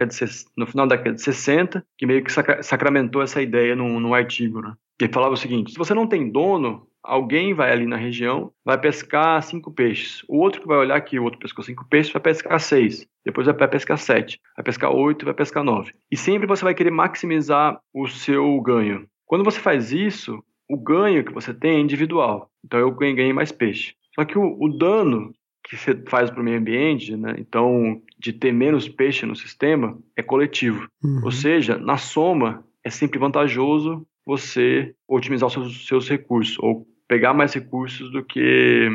no 0.56 0.66
final 0.66 0.86
da 0.86 0.97
década 0.97 1.16
de 1.16 1.22
60, 1.22 1.85
que 1.97 2.06
meio 2.06 2.22
que 2.22 2.32
sacramentou 2.62 3.22
essa 3.22 3.43
ideia 3.43 3.74
num 3.74 4.14
artigo, 4.14 4.60
né? 4.60 4.74
Que 5.01 5.09
falava 5.09 5.32
o 5.32 5.36
seguinte: 5.36 5.72
se 5.72 5.78
você 5.78 5.94
não 5.94 6.06
tem 6.06 6.31
dono, 6.31 6.86
alguém 7.02 7.55
vai 7.55 7.72
ali 7.72 7.86
na 7.86 7.97
região, 7.97 8.52
vai 8.62 8.78
pescar 8.78 9.43
cinco 9.43 9.72
peixes. 9.72 10.22
O 10.28 10.36
outro 10.36 10.60
que 10.60 10.66
vai 10.66 10.77
olhar 10.77 11.01
que 11.01 11.18
o 11.18 11.24
outro 11.24 11.39
pescou 11.39 11.64
cinco 11.64 11.89
peixes 11.89 12.12
vai 12.12 12.20
pescar 12.20 12.60
seis. 12.60 13.06
Depois 13.24 13.47
vai 13.47 13.66
pescar 13.66 13.97
sete. 13.97 14.39
Vai 14.55 14.62
pescar 14.62 14.93
oito, 14.93 15.24
vai 15.24 15.32
pescar 15.32 15.64
nove. 15.64 15.94
E 16.12 16.18
sempre 16.18 16.47
você 16.47 16.62
vai 16.62 16.74
querer 16.74 16.90
maximizar 16.90 17.81
o 17.94 18.06
seu 18.09 18.60
ganho. 18.60 19.06
Quando 19.24 19.43
você 19.43 19.59
faz 19.59 19.90
isso, 19.90 20.44
o 20.68 20.77
ganho 20.77 21.24
que 21.24 21.32
você 21.32 21.55
tem 21.55 21.77
é 21.77 21.81
individual. 21.81 22.51
Então 22.62 22.78
eu 22.78 22.90
ganhei 22.90 23.32
mais 23.32 23.51
peixe. 23.51 23.94
Só 24.14 24.27
que 24.27 24.36
o, 24.36 24.55
o 24.60 24.68
dano 24.68 25.32
que 25.64 25.78
você 25.78 25.94
faz 26.09 26.31
para 26.31 26.43
o 26.43 26.44
meio 26.44 26.59
ambiente, 26.59 27.16
né? 27.16 27.36
então 27.39 28.02
de 28.18 28.35
ter 28.35 28.52
menos 28.52 28.86
peixe 28.86 29.24
no 29.24 29.35
sistema, 29.35 29.98
é 30.14 30.22
coletivo. 30.22 30.86
Uhum. 31.02 31.22
Ou 31.24 31.31
seja, 31.31 31.78
na 31.78 31.97
soma, 31.97 32.62
é 32.85 32.90
sempre 32.90 33.18
vantajoso 33.18 34.06
você 34.24 34.94
otimizar 35.09 35.47
os 35.48 35.52
seus, 35.52 35.86
seus 35.86 36.09
recursos, 36.09 36.59
ou 36.59 36.86
pegar 37.09 37.34
mais 37.34 37.52
recursos 37.52 38.10
do 38.12 38.24
que 38.24 38.88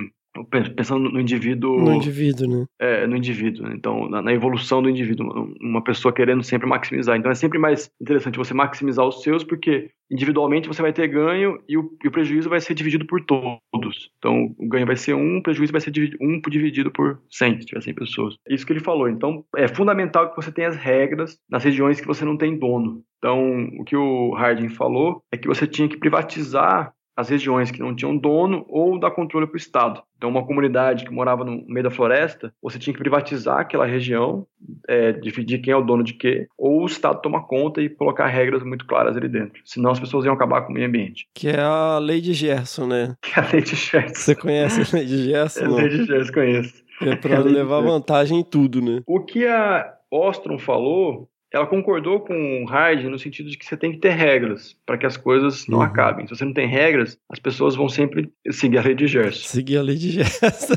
pensando 0.43 1.09
no 1.09 1.19
indivíduo. 1.19 1.79
No 1.79 1.93
indivíduo, 1.93 2.47
né? 2.47 2.65
É, 2.79 3.07
no 3.07 3.15
indivíduo. 3.15 3.71
Então, 3.71 4.09
na, 4.09 4.21
na, 4.21 4.33
evolução 4.33 4.81
do 4.81 4.89
indivíduo, 4.89 5.53
uma 5.61 5.83
pessoa 5.83 6.13
querendo 6.13 6.43
sempre 6.43 6.67
maximizar. 6.67 7.17
Então, 7.17 7.31
é 7.31 7.35
sempre 7.35 7.57
mais 7.57 7.89
interessante 8.01 8.37
você 8.37 8.53
maximizar 8.53 9.05
os 9.05 9.21
seus, 9.21 9.43
porque 9.43 9.89
individualmente 10.09 10.67
você 10.67 10.81
vai 10.81 10.93
ter 10.93 11.07
ganho 11.07 11.59
e 11.67 11.77
o, 11.77 11.89
e 12.03 12.07
o 12.07 12.11
prejuízo 12.11 12.49
vai 12.49 12.59
ser 12.59 12.73
dividido 12.73 13.05
por 13.05 13.21
todos. 13.21 14.11
Então, 14.17 14.53
o 14.57 14.67
ganho 14.67 14.85
vai 14.85 14.95
ser 14.95 15.13
um, 15.13 15.37
o 15.37 15.43
prejuízo 15.43 15.71
vai 15.71 15.81
ser 15.81 15.91
dividido, 15.91 16.17
um 16.21 16.39
dividido 16.49 16.91
por 16.91 17.19
100, 17.29 17.61
se 17.61 17.65
tiver 17.67 17.81
100 17.81 17.93
pessoas. 17.93 18.35
É 18.47 18.53
isso 18.53 18.65
que 18.65 18.73
ele 18.73 18.79
falou. 18.79 19.09
Então, 19.09 19.43
é 19.55 19.67
fundamental 19.67 20.29
que 20.29 20.35
você 20.35 20.51
tenha 20.51 20.67
as 20.67 20.75
regras 20.75 21.37
nas 21.49 21.63
regiões 21.63 21.99
que 21.99 22.07
você 22.07 22.25
não 22.25 22.37
tem 22.37 22.57
dono. 22.57 23.03
Então, 23.17 23.69
o 23.79 23.83
que 23.83 23.95
o 23.95 24.35
Harding 24.35 24.69
falou 24.69 25.23
é 25.31 25.37
que 25.37 25.47
você 25.47 25.65
tinha 25.65 25.87
que 25.87 25.97
privatizar 25.97 26.93
as 27.15 27.29
regiões 27.29 27.71
que 27.71 27.79
não 27.79 27.95
tinham 27.95 28.15
dono 28.15 28.65
ou 28.67 28.99
dar 28.99 29.11
controle 29.11 29.47
para 29.47 29.55
o 29.55 29.57
Estado. 29.57 30.03
Então, 30.17 30.29
uma 30.29 30.45
comunidade 30.45 31.05
que 31.05 31.11
morava 31.11 31.45
no 31.45 31.63
meio 31.67 31.83
da 31.83 31.91
floresta, 31.91 32.53
você 32.61 32.77
tinha 32.77 32.93
que 32.93 32.99
privatizar 32.99 33.59
aquela 33.59 33.85
região, 33.85 34.45
é, 34.87 35.11
dividir 35.11 35.61
quem 35.61 35.71
é 35.71 35.77
o 35.77 35.81
dono 35.81 36.03
de 36.03 36.13
quê, 36.13 36.47
ou 36.57 36.81
o 36.81 36.85
Estado 36.85 37.21
tomar 37.21 37.41
conta 37.41 37.81
e 37.81 37.89
colocar 37.89 38.27
regras 38.27 38.63
muito 38.63 38.85
claras 38.85 39.15
ali 39.15 39.29
dentro. 39.29 39.61
Senão 39.63 39.91
as 39.91 39.99
pessoas 39.99 40.25
iam 40.25 40.33
acabar 40.33 40.61
com 40.61 40.71
o 40.71 40.73
meio 40.73 40.87
ambiente. 40.87 41.27
Que 41.33 41.49
é 41.49 41.59
a 41.59 41.97
lei 41.99 42.21
de 42.21 42.33
Gerson, 42.33 42.87
né? 42.87 43.15
Que 43.21 43.39
é 43.39 43.43
a 43.43 43.51
lei 43.51 43.61
de 43.61 43.75
Gerson. 43.75 44.15
Você 44.15 44.35
conhece 44.35 44.81
a 44.81 44.97
lei 44.97 45.05
de 45.05 45.23
Gerson? 45.25 45.63
É 45.63 45.65
a 45.65 45.69
lei 45.69 45.89
de 45.89 46.05
Gerson, 46.05 46.33
conheço. 46.33 46.85
É 47.01 47.15
para 47.15 47.39
levar 47.39 47.81
vantagem 47.81 48.39
em 48.39 48.43
tudo, 48.43 48.81
né? 48.81 49.01
O 49.05 49.19
que 49.19 49.45
a 49.45 49.93
Ostrom 50.09 50.57
falou 50.57 51.29
ela 51.55 51.65
concordou 51.65 52.19
com 52.19 52.63
o 52.63 52.65
Hard 52.65 53.05
no 53.05 53.17
sentido 53.17 53.49
de 53.49 53.57
que 53.57 53.65
você 53.65 53.77
tem 53.77 53.93
que 53.93 53.99
ter 53.99 54.09
regras 54.09 54.75
para 54.85 54.97
que 54.97 55.05
as 55.05 55.15
coisas 55.15 55.65
não 55.67 55.77
uhum. 55.77 55.85
acabem. 55.85 56.27
Se 56.27 56.35
você 56.35 56.43
não 56.43 56.51
tem 56.51 56.67
regras, 56.67 57.17
as 57.29 57.39
pessoas 57.39 57.77
vão 57.77 57.87
sempre 57.87 58.29
seguir 58.51 58.77
a 58.77 58.81
lei 58.81 58.93
de 58.93 59.07
Gerson. 59.07 59.47
Seguir 59.47 59.77
a 59.77 59.81
lei 59.81 59.95
de 59.95 60.11
Gerson. 60.11 60.73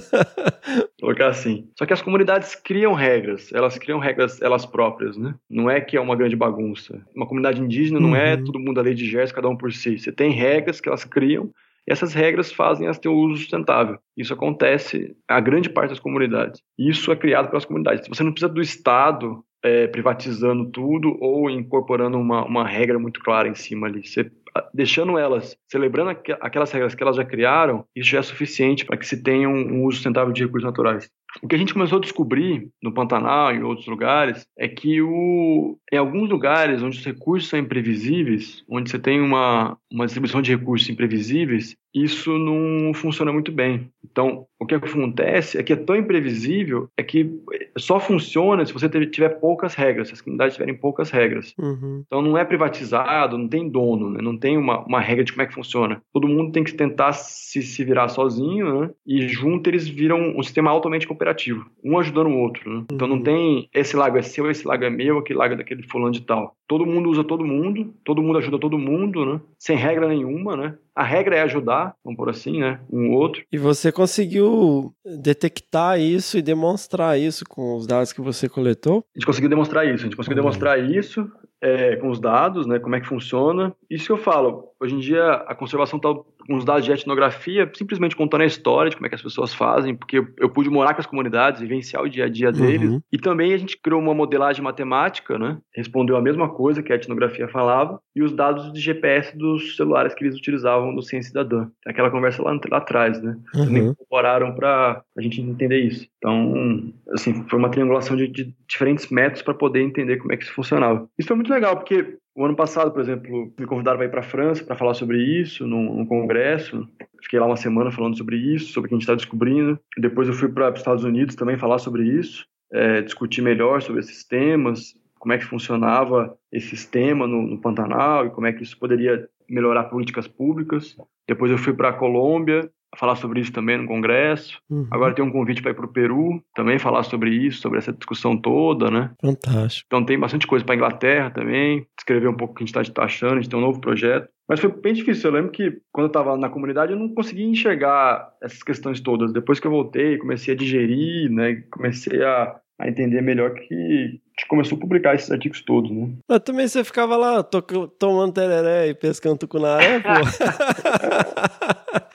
Colocar 1.00 1.26
assim. 1.26 1.68
Só 1.76 1.84
que 1.84 1.92
as 1.92 2.00
comunidades 2.00 2.54
criam 2.54 2.94
regras, 2.94 3.52
elas 3.52 3.76
criam 3.76 3.98
regras 3.98 4.40
elas 4.40 4.64
próprias, 4.64 5.16
né? 5.16 5.34
Não 5.50 5.68
é 5.68 5.80
que 5.80 5.96
é 5.96 6.00
uma 6.00 6.14
grande 6.14 6.36
bagunça. 6.36 7.04
Uma 7.12 7.26
comunidade 7.26 7.60
indígena 7.60 7.98
não 7.98 8.14
é 8.14 8.36
uhum. 8.36 8.44
todo 8.44 8.60
mundo 8.60 8.78
a 8.78 8.82
lei 8.84 8.94
de 8.94 9.04
Gerson, 9.04 9.34
cada 9.34 9.48
um 9.48 9.56
por 9.56 9.72
si. 9.72 9.98
Você 9.98 10.12
tem 10.12 10.30
regras 10.30 10.80
que 10.80 10.88
elas 10.88 11.02
criam 11.02 11.50
e 11.88 11.92
essas 11.92 12.12
regras 12.12 12.52
fazem 12.52 12.84
elas 12.84 12.98
ter 12.98 13.08
um 13.08 13.16
uso 13.16 13.38
sustentável. 13.38 13.98
Isso 14.16 14.32
acontece 14.32 15.16
a 15.26 15.40
grande 15.40 15.70
parte 15.70 15.90
das 15.90 15.98
comunidades. 15.98 16.62
Isso 16.78 17.10
é 17.10 17.16
criado 17.16 17.48
pelas 17.48 17.64
comunidades. 17.64 18.06
Você 18.06 18.22
não 18.22 18.30
precisa 18.30 18.52
do 18.52 18.60
Estado 18.60 19.42
é, 19.62 19.86
privatizando 19.86 20.70
tudo 20.70 21.16
ou 21.20 21.50
incorporando 21.50 22.18
uma, 22.18 22.44
uma 22.44 22.66
regra 22.66 22.98
muito 22.98 23.20
clara 23.20 23.48
em 23.48 23.54
cima 23.54 23.86
ali. 23.86 24.06
Você, 24.06 24.30
deixando 24.72 25.18
elas, 25.18 25.56
celebrando 25.70 26.10
aqu 26.10 26.32
aquelas 26.40 26.70
regras 26.70 26.94
que 26.94 27.02
elas 27.02 27.16
já 27.16 27.24
criaram, 27.24 27.84
isso 27.94 28.10
já 28.10 28.18
é 28.18 28.22
suficiente 28.22 28.84
para 28.84 28.96
que 28.96 29.06
se 29.06 29.22
tenha 29.22 29.48
um, 29.48 29.74
um 29.74 29.84
uso 29.84 29.96
sustentável 29.96 30.32
de 30.32 30.44
recursos 30.44 30.66
naturais. 30.66 31.10
O 31.42 31.48
que 31.48 31.54
a 31.54 31.58
gente 31.58 31.72
começou 31.72 31.98
a 31.98 32.00
descobrir 32.00 32.68
no 32.82 32.92
Pantanal 32.92 33.52
e 33.52 33.58
em 33.58 33.62
outros 33.62 33.86
lugares 33.86 34.46
é 34.58 34.66
que 34.66 35.00
o, 35.02 35.78
em 35.92 35.96
alguns 35.96 36.28
lugares 36.28 36.82
onde 36.82 36.98
os 36.98 37.04
recursos 37.04 37.48
são 37.48 37.58
imprevisíveis, 37.58 38.64
onde 38.68 38.90
você 38.90 38.98
tem 38.98 39.20
uma, 39.20 39.76
uma 39.92 40.06
distribuição 40.06 40.40
de 40.40 40.54
recursos 40.54 40.88
imprevisíveis, 40.88 41.76
isso 41.94 42.38
não 42.38 42.92
funciona 42.92 43.32
muito 43.32 43.50
bem. 43.50 43.90
Então, 44.04 44.46
o 44.60 44.66
que 44.66 44.74
acontece 44.74 45.58
é 45.58 45.62
que 45.62 45.72
é 45.72 45.76
tão 45.76 45.96
imprevisível 45.96 46.88
é 46.96 47.02
que 47.02 47.30
só 47.76 47.98
funciona 47.98 48.64
se 48.64 48.72
você 48.72 48.88
tiver 49.06 49.40
poucas 49.40 49.74
regras, 49.74 50.08
se 50.08 50.14
as 50.14 50.20
comunidades 50.20 50.54
tiverem 50.54 50.74
poucas 50.74 51.10
regras. 51.10 51.54
Uhum. 51.58 52.02
Então, 52.06 52.22
não 52.22 52.36
é 52.36 52.44
privatizado, 52.44 53.38
não 53.38 53.48
tem 53.48 53.68
dono, 53.68 54.10
né? 54.10 54.20
não 54.22 54.36
tem 54.36 54.56
uma, 54.56 54.84
uma 54.84 55.00
regra 55.00 55.24
de 55.24 55.32
como 55.32 55.42
é 55.42 55.46
que 55.46 55.54
funciona. 55.54 56.02
Todo 56.12 56.28
mundo 56.28 56.52
tem 56.52 56.64
que 56.64 56.74
tentar 56.74 57.12
se, 57.12 57.62
se 57.62 57.84
virar 57.84 58.08
sozinho, 58.08 58.80
né? 58.80 58.90
e 59.06 59.26
junto 59.28 59.68
eles 59.68 59.88
viram 59.88 60.34
um 60.36 60.42
sistema 60.42 60.70
altamente 60.70 61.06
cooperativo, 61.18 61.66
um 61.84 61.98
ajudando 61.98 62.28
o 62.28 62.38
outro. 62.38 62.70
Né? 62.70 62.84
Então, 62.92 63.08
não 63.08 63.16
uhum. 63.16 63.22
tem 63.22 63.68
esse 63.74 63.96
lago 63.96 64.16
é 64.16 64.22
seu, 64.22 64.48
esse 64.50 64.66
lago 64.66 64.84
é 64.84 64.90
meu, 64.90 65.18
aquele 65.18 65.38
lago 65.38 65.54
é 65.54 65.56
daquele 65.56 65.82
fulano 65.82 66.12
de 66.12 66.22
tal. 66.22 66.56
Todo 66.66 66.86
mundo 66.86 67.10
usa 67.10 67.24
todo 67.24 67.44
mundo, 67.44 67.92
todo 68.04 68.22
mundo 68.22 68.38
ajuda 68.38 68.58
todo 68.58 68.78
mundo, 68.78 69.26
né? 69.26 69.40
sem 69.58 69.76
regra 69.76 70.08
nenhuma, 70.08 70.56
né? 70.56 70.74
A 70.94 71.02
regra 71.02 71.36
é 71.36 71.42
ajudar, 71.42 71.94
vamos 72.04 72.16
por 72.16 72.28
assim, 72.28 72.58
né? 72.58 72.80
Um 72.90 73.12
outro. 73.12 73.42
E 73.52 73.56
você 73.56 73.92
conseguiu 73.92 74.92
detectar 75.22 76.00
isso 76.00 76.36
e 76.36 76.42
demonstrar 76.42 77.18
isso 77.18 77.44
com 77.48 77.76
os 77.76 77.86
dados 77.86 78.12
que 78.12 78.20
você 78.20 78.48
coletou? 78.48 79.04
A 79.14 79.18
gente 79.18 79.26
conseguiu 79.26 79.48
demonstrar 79.48 79.86
isso. 79.86 80.02
A 80.02 80.06
gente 80.08 80.16
conseguiu 80.16 80.36
uhum. 80.36 80.42
demonstrar 80.42 80.78
isso 80.78 81.30
é, 81.62 81.96
com 81.96 82.08
os 82.08 82.20
dados, 82.20 82.66
né? 82.66 82.80
Como 82.80 82.96
é 82.96 83.00
que 83.00 83.06
funciona. 83.06 83.72
Isso 83.88 84.06
que 84.06 84.12
eu 84.12 84.18
falo. 84.18 84.67
Hoje 84.80 84.94
em 84.94 84.98
dia 84.98 85.32
a 85.32 85.54
conservação 85.54 85.96
está 85.96 86.08
com 86.48 86.56
os 86.56 86.64
dados 86.64 86.84
de 86.84 86.90
etnografia, 86.90 87.70
simplesmente 87.74 88.16
contando 88.16 88.40
a 88.40 88.46
história 88.46 88.88
de 88.88 88.96
como 88.96 89.06
é 89.06 89.08
que 89.10 89.14
as 89.14 89.22
pessoas 89.22 89.52
fazem, 89.52 89.94
porque 89.94 90.24
eu, 90.38 90.48
pude 90.48 90.70
morar 90.70 90.94
com 90.94 91.00
as 91.00 91.06
comunidades, 91.06 91.60
vivenciar 91.60 92.02
o 92.02 92.08
dia 92.08 92.24
a 92.24 92.28
dia 92.28 92.50
deles. 92.50 92.88
Uhum. 92.88 93.02
E 93.12 93.18
também 93.18 93.52
a 93.52 93.58
gente 93.58 93.76
criou 93.76 94.00
uma 94.00 94.14
modelagem 94.14 94.62
matemática, 94.62 95.38
né? 95.38 95.58
Respondeu 95.74 96.16
a 96.16 96.22
mesma 96.22 96.48
coisa 96.48 96.82
que 96.82 96.90
a 96.90 96.96
etnografia 96.96 97.46
falava, 97.48 98.00
e 98.16 98.22
os 98.22 98.32
dados 98.32 98.72
de 98.72 98.80
GPS 98.80 99.36
dos 99.36 99.76
celulares 99.76 100.14
que 100.14 100.24
eles 100.24 100.36
utilizavam 100.36 100.94
do 100.94 101.02
Ciência 101.02 101.28
Cidadã. 101.28 101.68
Aquela 101.84 102.10
conversa 102.10 102.42
lá, 102.42 102.58
lá 102.70 102.78
atrás, 102.78 103.20
né? 103.22 103.36
Uhum. 103.54 103.64
Também 103.66 103.86
incorporaram 103.88 104.54
para 104.54 105.02
a 105.16 105.20
gente 105.20 105.42
entender 105.42 105.80
isso. 105.80 106.08
Então, 106.16 106.92
assim, 107.12 107.44
foi 107.48 107.58
uma 107.58 107.70
triangulação 107.70 108.16
de, 108.16 108.26
de 108.26 108.54
diferentes 108.66 109.08
métodos 109.10 109.42
para 109.42 109.54
poder 109.54 109.82
entender 109.82 110.16
como 110.16 110.32
é 110.32 110.36
que 110.36 110.44
isso 110.44 110.54
funcionava. 110.54 111.08
Isso 111.18 111.28
foi 111.28 111.36
muito 111.36 111.52
legal, 111.52 111.76
porque 111.76 112.16
o 112.38 112.44
ano 112.44 112.54
passado, 112.54 112.92
por 112.92 113.00
exemplo, 113.00 113.52
me 113.58 113.66
convidaram 113.66 113.98
para 113.98 114.06
ir 114.06 114.10
para 114.10 114.20
a 114.20 114.22
França 114.22 114.62
para 114.62 114.76
falar 114.76 114.94
sobre 114.94 115.20
isso, 115.20 115.66
num, 115.66 115.92
num, 115.92 116.06
congresso. 116.06 116.88
Fiquei 117.20 117.40
lá 117.40 117.46
uma 117.46 117.56
semana 117.56 117.90
falando 117.90 118.16
sobre 118.16 118.36
isso, 118.36 118.72
sobre 118.72 118.86
o 118.86 118.88
que 118.88 118.94
a 118.94 118.96
gente 118.96 119.02
está 119.02 119.16
descobrindo. 119.16 119.76
Depois 119.98 120.28
eu 120.28 120.34
fui 120.34 120.48
para 120.48 120.70
os 120.70 120.78
Estados 120.78 121.02
Unidos 121.02 121.34
também 121.34 121.58
falar 121.58 121.78
sobre 121.78 122.04
isso, 122.04 122.46
é, 122.72 123.02
discutir 123.02 123.42
melhor 123.42 123.82
sobre 123.82 124.02
esses 124.02 124.22
temas, 124.22 124.94
como 125.18 125.32
é 125.32 125.38
que 125.38 125.44
funcionava 125.44 126.38
esse 126.52 126.68
sistema 126.68 127.26
no, 127.26 127.42
no 127.42 127.60
Pantanal 127.60 128.26
e 128.26 128.30
como 128.30 128.46
é 128.46 128.52
que 128.52 128.62
isso 128.62 128.78
poderia 128.78 129.28
melhorar 129.50 129.84
políticas 129.84 130.28
públicas. 130.28 130.96
Depois 131.26 131.50
eu 131.50 131.58
fui 131.58 131.72
para 131.72 131.88
a 131.88 131.92
Colômbia, 131.92 132.70
falar 132.96 133.16
sobre 133.16 133.40
isso 133.40 133.52
também 133.52 133.78
no 133.78 133.86
congresso. 133.86 134.58
Uhum. 134.70 134.86
Agora 134.90 135.14
tem 135.14 135.24
um 135.24 135.30
convite 135.30 135.60
para 135.60 135.70
ir 135.70 135.74
para 135.74 135.86
o 135.86 135.92
Peru, 135.92 136.42
também 136.54 136.78
falar 136.78 137.02
sobre 137.02 137.30
isso, 137.30 137.60
sobre 137.60 137.78
essa 137.78 137.92
discussão 137.92 138.36
toda, 138.36 138.90
né? 138.90 139.10
Fantástico. 139.20 139.86
Então 139.86 140.04
tem 140.04 140.18
bastante 140.18 140.46
coisa 140.46 140.64
para 140.64 140.74
Inglaterra 140.74 141.30
também, 141.30 141.86
escrever 141.98 142.28
um 142.28 142.36
pouco 142.36 142.54
o 142.54 142.56
que 142.56 142.62
a 142.62 142.66
gente 142.66 142.88
está 142.88 143.04
achando, 143.04 143.34
a 143.34 143.36
gente 143.36 143.48
tem 143.48 143.58
um 143.58 143.62
novo 143.62 143.80
projeto. 143.80 144.28
Mas 144.48 144.60
foi 144.60 144.72
bem 144.72 144.94
difícil. 144.94 145.28
Eu 145.28 145.34
lembro 145.34 145.50
que 145.50 145.78
quando 145.92 146.06
eu 146.06 146.08
estava 146.08 146.36
na 146.36 146.48
comunidade 146.48 146.92
eu 146.92 146.98
não 146.98 147.14
conseguia 147.14 147.46
enxergar 147.46 148.32
essas 148.42 148.62
questões 148.62 149.00
todas. 149.00 149.32
Depois 149.32 149.60
que 149.60 149.66
eu 149.66 149.70
voltei, 149.70 150.16
comecei 150.16 150.54
a 150.54 150.56
digerir, 150.56 151.30
né? 151.30 151.62
Comecei 151.70 152.22
a, 152.22 152.56
a 152.78 152.88
entender 152.88 153.20
melhor 153.20 153.52
que 153.52 153.74
a 153.74 154.40
gente 154.40 154.48
começou 154.48 154.78
a 154.78 154.80
publicar 154.80 155.14
esses 155.14 155.30
artigos 155.30 155.60
todos, 155.60 155.90
né? 155.90 156.08
Mas 156.26 156.40
também 156.40 156.66
você 156.66 156.82
ficava 156.82 157.16
lá 157.16 157.42
to 157.42 157.60
tomando 157.98 158.32
tereré 158.32 158.88
e 158.88 158.94
pescando 158.94 159.36
tucunaré, 159.36 160.00
pô. 160.00 160.08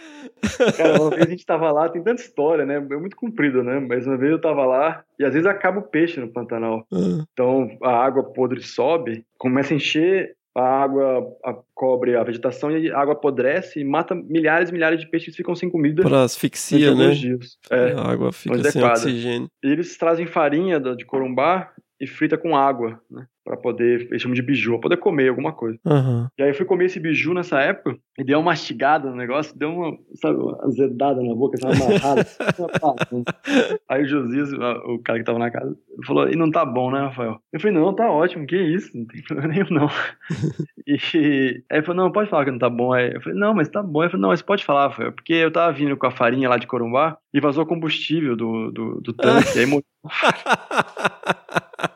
Cara, 0.77 1.01
uma 1.01 1.09
vez 1.09 1.27
a 1.27 1.29
gente 1.29 1.45
tava 1.45 1.71
lá, 1.71 1.89
tem 1.89 2.03
tanta 2.03 2.21
história, 2.21 2.65
né? 2.65 2.75
É 2.75 2.79
muito 2.97 3.15
comprido, 3.15 3.63
né? 3.63 3.79
Mas 3.79 4.05
uma 4.07 4.17
vez 4.17 4.31
eu 4.31 4.41
tava 4.41 4.65
lá 4.65 5.03
e 5.19 5.23
às 5.25 5.33
vezes 5.33 5.47
acaba 5.47 5.79
o 5.79 5.83
peixe 5.83 6.19
no 6.19 6.27
Pantanal. 6.31 6.85
Ah, 6.91 7.25
Então 7.33 7.69
a 7.81 7.91
água 8.03 8.23
podre 8.23 8.61
sobe, 8.61 9.25
começa 9.37 9.73
a 9.73 9.77
encher, 9.77 10.35
a 10.55 10.83
água 10.83 11.35
a- 11.43 11.57
cobre 11.73 12.15
a 12.15 12.23
vegetação 12.23 12.69
e 12.77 12.91
a 12.91 12.99
água 12.99 13.13
apodrece 13.13 13.79
e 13.79 13.83
mata 13.83 14.13
milhares 14.13 14.69
e 14.69 14.73
milhares 14.73 14.99
de 14.99 15.09
peixes 15.09 15.31
que 15.31 15.37
ficam 15.37 15.55
sem 15.55 15.69
comida 15.69 16.01
pra 16.03 16.09
durante 16.11 16.25
asfixia, 16.25 16.93
né? 16.95 17.09
dias. 17.11 17.57
É. 17.71 17.93
A 17.93 18.11
água 18.11 18.31
fica 18.31 18.55
é 18.59 18.71
sem 18.71 18.83
oxigênio. 18.83 19.47
E 19.63 19.67
eles 19.67 19.97
trazem 19.97 20.27
farinha 20.27 20.79
de 20.79 21.05
corumbá 21.05 21.71
e 21.99 22.05
frita 22.05 22.37
com 22.37 22.55
água, 22.55 23.01
né? 23.09 23.25
Pra 23.43 23.57
poder, 23.57 24.07
eles 24.09 24.21
chamam 24.21 24.35
de 24.35 24.41
biju, 24.41 24.71
pra 24.73 24.83
poder 24.83 24.97
comer 24.97 25.27
alguma 25.27 25.51
coisa. 25.51 25.77
Aham. 25.85 26.29
E 26.37 26.43
aí 26.43 26.49
eu 26.49 26.55
fui 26.55 26.65
comer 26.65 26.85
esse 26.85 26.97
biju 26.99 27.33
nessa 27.33 27.59
época 27.59 27.97
e 28.17 28.23
deu 28.23 28.39
uma 28.39 28.45
mastigada 28.51 29.09
no 29.09 29.17
negócio, 29.17 29.57
deu 29.57 29.69
uma, 29.69 29.97
sabe, 30.15 30.37
uma 30.39 30.57
azedada 30.65 31.21
na 31.21 31.35
boca, 31.35 31.57
uma 31.61 31.73
amarrada. 31.73 32.25
aí 33.89 34.03
o 34.03 34.07
Josias, 34.07 34.53
o 34.53 34.99
cara 34.99 35.19
que 35.19 35.25
tava 35.25 35.39
na 35.39 35.51
casa, 35.51 35.75
falou, 36.05 36.29
e 36.29 36.35
não 36.37 36.49
tá 36.49 36.65
bom, 36.65 36.89
né, 36.89 36.99
Rafael? 37.01 37.37
Eu 37.51 37.59
falei, 37.59 37.75
não, 37.75 37.93
tá 37.93 38.09
ótimo, 38.09 38.47
que 38.47 38.55
isso, 38.55 38.97
não 38.97 39.05
tem 39.05 39.21
problema 39.23 39.53
nenhum, 39.53 39.67
não. 39.71 39.89
e 40.87 40.97
aí 41.13 41.63
ele 41.69 41.83
falou, 41.83 42.03
não, 42.03 42.11
pode 42.13 42.29
falar 42.29 42.45
que 42.45 42.51
não 42.51 42.59
tá 42.59 42.69
bom. 42.69 42.93
Aí 42.93 43.13
eu 43.13 43.21
falei, 43.21 43.37
não, 43.37 43.53
mas 43.53 43.67
tá 43.67 43.83
bom. 43.83 44.03
Ele 44.03 44.11
falou, 44.11 44.21
não, 44.21 44.29
mas 44.29 44.41
pode 44.41 44.63
falar, 44.63 44.87
Rafael, 44.87 45.11
porque 45.11 45.33
eu 45.33 45.51
tava 45.51 45.73
vindo 45.73 45.97
com 45.97 46.07
a 46.07 46.11
farinha 46.11 46.47
lá 46.47 46.57
de 46.57 46.65
Corumbá 46.67 47.17
e 47.33 47.41
vazou 47.41 47.65
combustível 47.65 48.37
do, 48.37 48.71
do, 48.71 49.01
do 49.01 49.11
tanque, 49.13 49.59
aí 49.59 49.65
mo- 49.65 49.83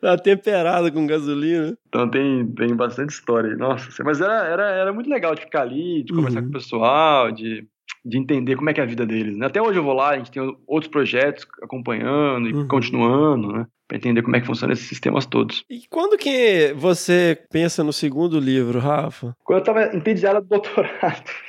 Tá 0.00 0.16
temperado 0.16 0.92
com 0.92 1.06
gasolina. 1.06 1.76
Então 1.88 2.08
tem, 2.08 2.46
tem 2.52 2.74
bastante 2.76 3.10
história 3.10 3.50
aí. 3.50 3.56
Nossa, 3.56 4.04
mas 4.04 4.20
era, 4.20 4.46
era, 4.46 4.62
era 4.70 4.92
muito 4.92 5.10
legal 5.10 5.34
de 5.34 5.40
ficar 5.42 5.62
ali, 5.62 6.04
de 6.04 6.12
conversar 6.12 6.38
Uhum. 6.40 6.44
com 6.44 6.50
o 6.50 6.52
pessoal, 6.52 7.32
de, 7.32 7.66
de 8.08 8.18
entender 8.18 8.56
como 8.56 8.70
é 8.70 8.72
que 8.72 8.80
é 8.80 8.82
a 8.84 8.86
vida 8.86 9.04
deles. 9.06 9.36
Né? 9.36 9.46
Até 9.46 9.60
hoje 9.60 9.78
eu 9.78 9.84
vou 9.84 9.92
lá, 9.94 10.10
a 10.10 10.16
gente 10.18 10.30
tem 10.30 10.56
outros 10.66 10.90
projetos 10.90 11.46
acompanhando 11.62 12.48
e 12.48 12.52
Uhum. 12.54 12.66
continuando, 12.68 13.52
né? 13.52 13.66
Pra 13.86 13.96
entender 13.96 14.20
como 14.22 14.36
é 14.36 14.40
que 14.40 14.46
funcionam 14.46 14.74
esses 14.74 14.86
sistemas 14.86 15.24
todos. 15.24 15.64
E 15.70 15.80
quando 15.88 16.18
que 16.18 16.74
você 16.76 17.38
pensa 17.50 17.82
no 17.82 17.90
segundo 17.92 18.38
livro, 18.38 18.78
Rafa? 18.78 19.34
Quando 19.42 19.60
eu 19.60 19.64
tava 19.64 19.96
entediado 19.96 20.42
do 20.42 20.46
doutorado, 20.46 21.24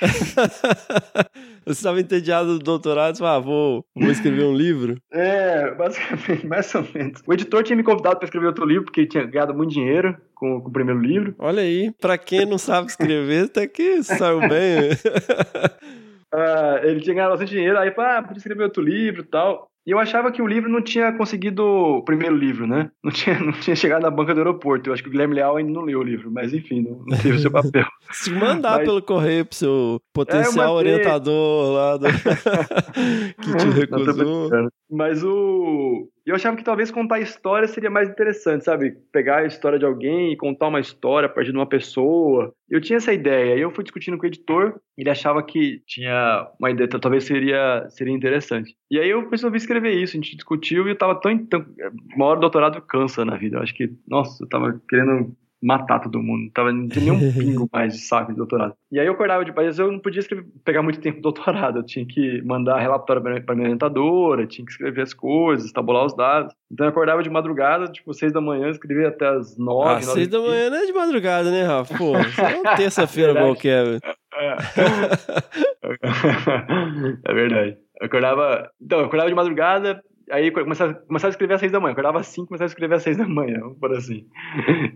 você 1.66 1.70
estava 1.72 2.00
entediado 2.00 2.58
do 2.58 2.64
doutorado, 2.64 3.14
você 3.16 3.22
falou, 3.22 3.36
ah, 3.36 3.40
vou, 3.40 3.84
vou 3.94 4.10
escrever 4.10 4.44
um 4.44 4.54
livro? 4.54 4.96
é, 5.12 5.74
basicamente, 5.74 6.46
mais 6.48 6.74
ou 6.74 6.86
menos. 6.94 7.20
O 7.26 7.34
editor 7.34 7.62
tinha 7.62 7.76
me 7.76 7.82
convidado 7.82 8.16
para 8.16 8.24
escrever 8.24 8.46
outro 8.46 8.64
livro, 8.64 8.84
porque 8.84 9.00
ele 9.02 9.08
tinha 9.08 9.24
ganhado 9.24 9.52
muito 9.54 9.72
dinheiro 9.74 10.16
com, 10.34 10.62
com 10.62 10.68
o 10.68 10.72
primeiro 10.72 10.98
livro. 11.00 11.34
Olha 11.38 11.60
aí, 11.62 11.92
pra 12.00 12.16
quem 12.16 12.46
não 12.46 12.56
sabe 12.56 12.88
escrever, 12.88 13.44
até 13.46 13.66
que 13.66 14.02
saiu 14.02 14.40
bem. 14.40 14.90
Ah, 16.32 16.80
ele 16.82 17.00
tinha 17.00 17.14
ganhado 17.14 17.32
bastante 17.32 17.52
dinheiro, 17.52 17.78
aí 17.78 17.90
falou, 17.92 18.10
ah, 18.10 18.22
podia 18.22 18.38
escrever 18.38 18.64
outro 18.64 18.82
livro 18.82 19.22
e 19.22 19.26
tal. 19.26 19.68
E 19.86 19.92
eu 19.92 19.98
achava 19.98 20.30
que 20.30 20.42
o 20.42 20.46
livro 20.46 20.70
não 20.70 20.82
tinha 20.82 21.10
conseguido 21.12 21.64
o 21.64 22.04
primeiro 22.04 22.36
livro, 22.36 22.66
né? 22.66 22.90
Não 23.02 23.10
tinha, 23.10 23.38
não 23.40 23.52
tinha 23.52 23.74
chegado 23.74 24.02
na 24.02 24.10
banca 24.10 24.34
do 24.34 24.38
aeroporto. 24.38 24.88
Eu 24.88 24.94
acho 24.94 25.02
que 25.02 25.08
o 25.08 25.12
Guilherme 25.12 25.34
Leal 25.34 25.56
ainda 25.56 25.72
não 25.72 25.82
leu 25.82 26.00
o 26.00 26.02
livro, 26.02 26.30
mas 26.30 26.52
enfim, 26.52 26.82
não, 26.82 27.02
não 27.06 27.16
teve 27.16 27.36
o 27.36 27.38
seu 27.38 27.50
papel. 27.50 27.86
Se 28.12 28.30
mandar 28.30 28.76
Mas- 28.78 28.84
pelo 28.86 29.02
correio 29.02 29.46
pro 29.46 29.56
seu 29.56 30.00
potencial 30.12 30.74
mandei. 30.74 30.92
orientador 30.92 31.72
lá 31.72 31.96
do... 31.96 32.06
que 33.42 33.56
te 33.56 33.80
recusou. 33.80 34.50
Mas 34.90 35.24
o. 35.24 36.08
Eu 36.30 36.36
achava 36.36 36.56
que 36.56 36.62
talvez 36.62 36.92
contar 36.92 37.18
história 37.18 37.66
seria 37.66 37.90
mais 37.90 38.08
interessante, 38.08 38.64
sabe? 38.64 38.92
Pegar 39.12 39.38
a 39.38 39.46
história 39.46 39.80
de 39.80 39.84
alguém 39.84 40.32
e 40.32 40.36
contar 40.36 40.68
uma 40.68 40.78
história 40.78 41.26
a 41.26 41.28
partir 41.28 41.50
de 41.50 41.58
uma 41.58 41.66
pessoa. 41.66 42.54
Eu 42.68 42.80
tinha 42.80 42.98
essa 42.98 43.12
ideia. 43.12 43.56
E 43.56 43.60
eu 43.60 43.72
fui 43.72 43.82
discutindo 43.82 44.16
com 44.16 44.22
o 44.22 44.26
editor. 44.28 44.80
Ele 44.96 45.10
achava 45.10 45.42
que 45.42 45.82
tinha 45.88 46.48
uma 46.60 46.70
ideia, 46.70 46.88
talvez 46.88 47.24
seria, 47.24 47.84
seria 47.88 48.14
interessante. 48.14 48.76
E 48.88 49.00
aí 49.00 49.10
eu 49.10 49.28
resolvi 49.28 49.56
escrever 49.56 49.92
isso. 49.92 50.16
A 50.16 50.20
gente 50.20 50.36
discutiu 50.36 50.86
e 50.86 50.90
eu 50.90 50.96
tava 50.96 51.16
tão. 51.16 51.36
tão 51.46 51.66
uma 52.14 52.26
hora 52.26 52.36
do 52.36 52.42
doutorado 52.42 52.80
cansa 52.82 53.24
na 53.24 53.36
vida. 53.36 53.56
Eu 53.56 53.62
acho 53.62 53.74
que, 53.74 53.92
nossa, 54.06 54.44
eu 54.44 54.48
tava 54.48 54.80
querendo 54.88 55.36
matar 55.62 56.00
todo 56.00 56.22
mundo. 56.22 56.50
Tava, 56.54 56.72
não 56.72 56.88
tinha 56.88 57.04
nenhum 57.12 57.18
pingo 57.32 57.68
mais 57.72 57.92
de 57.94 58.00
saco 58.00 58.32
de 58.32 58.38
doutorado. 58.38 58.74
E 58.90 58.98
aí 58.98 59.06
eu 59.06 59.12
acordava 59.12 59.44
de 59.44 59.52
país, 59.52 59.78
eu 59.78 59.90
não 59.92 59.98
podia 59.98 60.20
escrever, 60.20 60.46
pegar 60.64 60.82
muito 60.82 61.00
tempo 61.00 61.20
doutorado. 61.20 61.78
Eu 61.80 61.84
tinha 61.84 62.06
que 62.06 62.40
mandar 62.42 62.78
relatório 62.80 63.22
pra 63.44 63.54
minha- 63.54 63.66
orientadora, 63.66 64.46
tinha 64.46 64.64
que 64.64 64.72
escrever 64.72 65.02
as 65.02 65.12
coisas, 65.14 65.70
tabular 65.72 66.06
os 66.06 66.16
dados. 66.16 66.54
Então 66.72 66.86
eu 66.86 66.90
acordava 66.90 67.22
de 67.22 67.28
madrugada, 67.30 67.86
tipo, 67.88 68.12
seis 68.14 68.32
da 68.32 68.40
manhã, 68.40 68.68
escrevia 68.70 69.08
até 69.08 69.26
as 69.28 69.56
nove, 69.58 69.96
Ah, 69.96 70.00
seis 70.02 70.28
da 70.28 70.38
manhã 70.40 70.70
não 70.70 70.76
é 70.78 70.86
de 70.86 70.92
madrugada, 70.92 71.50
né, 71.50 71.62
Rafa? 71.64 71.96
Pô, 71.98 72.14
é 72.16 72.56
uma 72.56 72.70
terça-feira 72.76 73.34
qualquer. 73.34 73.84
velho. 73.84 74.00
é 77.24 77.34
verdade. 77.34 77.76
Eu 78.00 78.06
acordava. 78.06 78.70
Então, 78.80 79.00
eu 79.00 79.06
acordava 79.06 79.28
de 79.28 79.34
madrugada, 79.36 80.02
aí 80.30 80.50
começava, 80.50 80.94
começava 80.94 81.28
a 81.30 81.34
escrever 81.34 81.54
às 81.54 81.60
seis 81.60 81.72
da 81.72 81.78
manhã. 81.80 81.90
Eu 81.90 81.92
acordava 81.92 82.20
às 82.20 82.26
cinco, 82.28 82.48
começava 82.48 82.66
a 82.66 82.72
escrever 82.72 82.94
às 82.94 83.02
seis 83.02 83.16
da 83.16 83.26
manhã, 83.26 83.58
vamos 83.60 83.78
por 83.78 83.92
assim. 83.92 84.26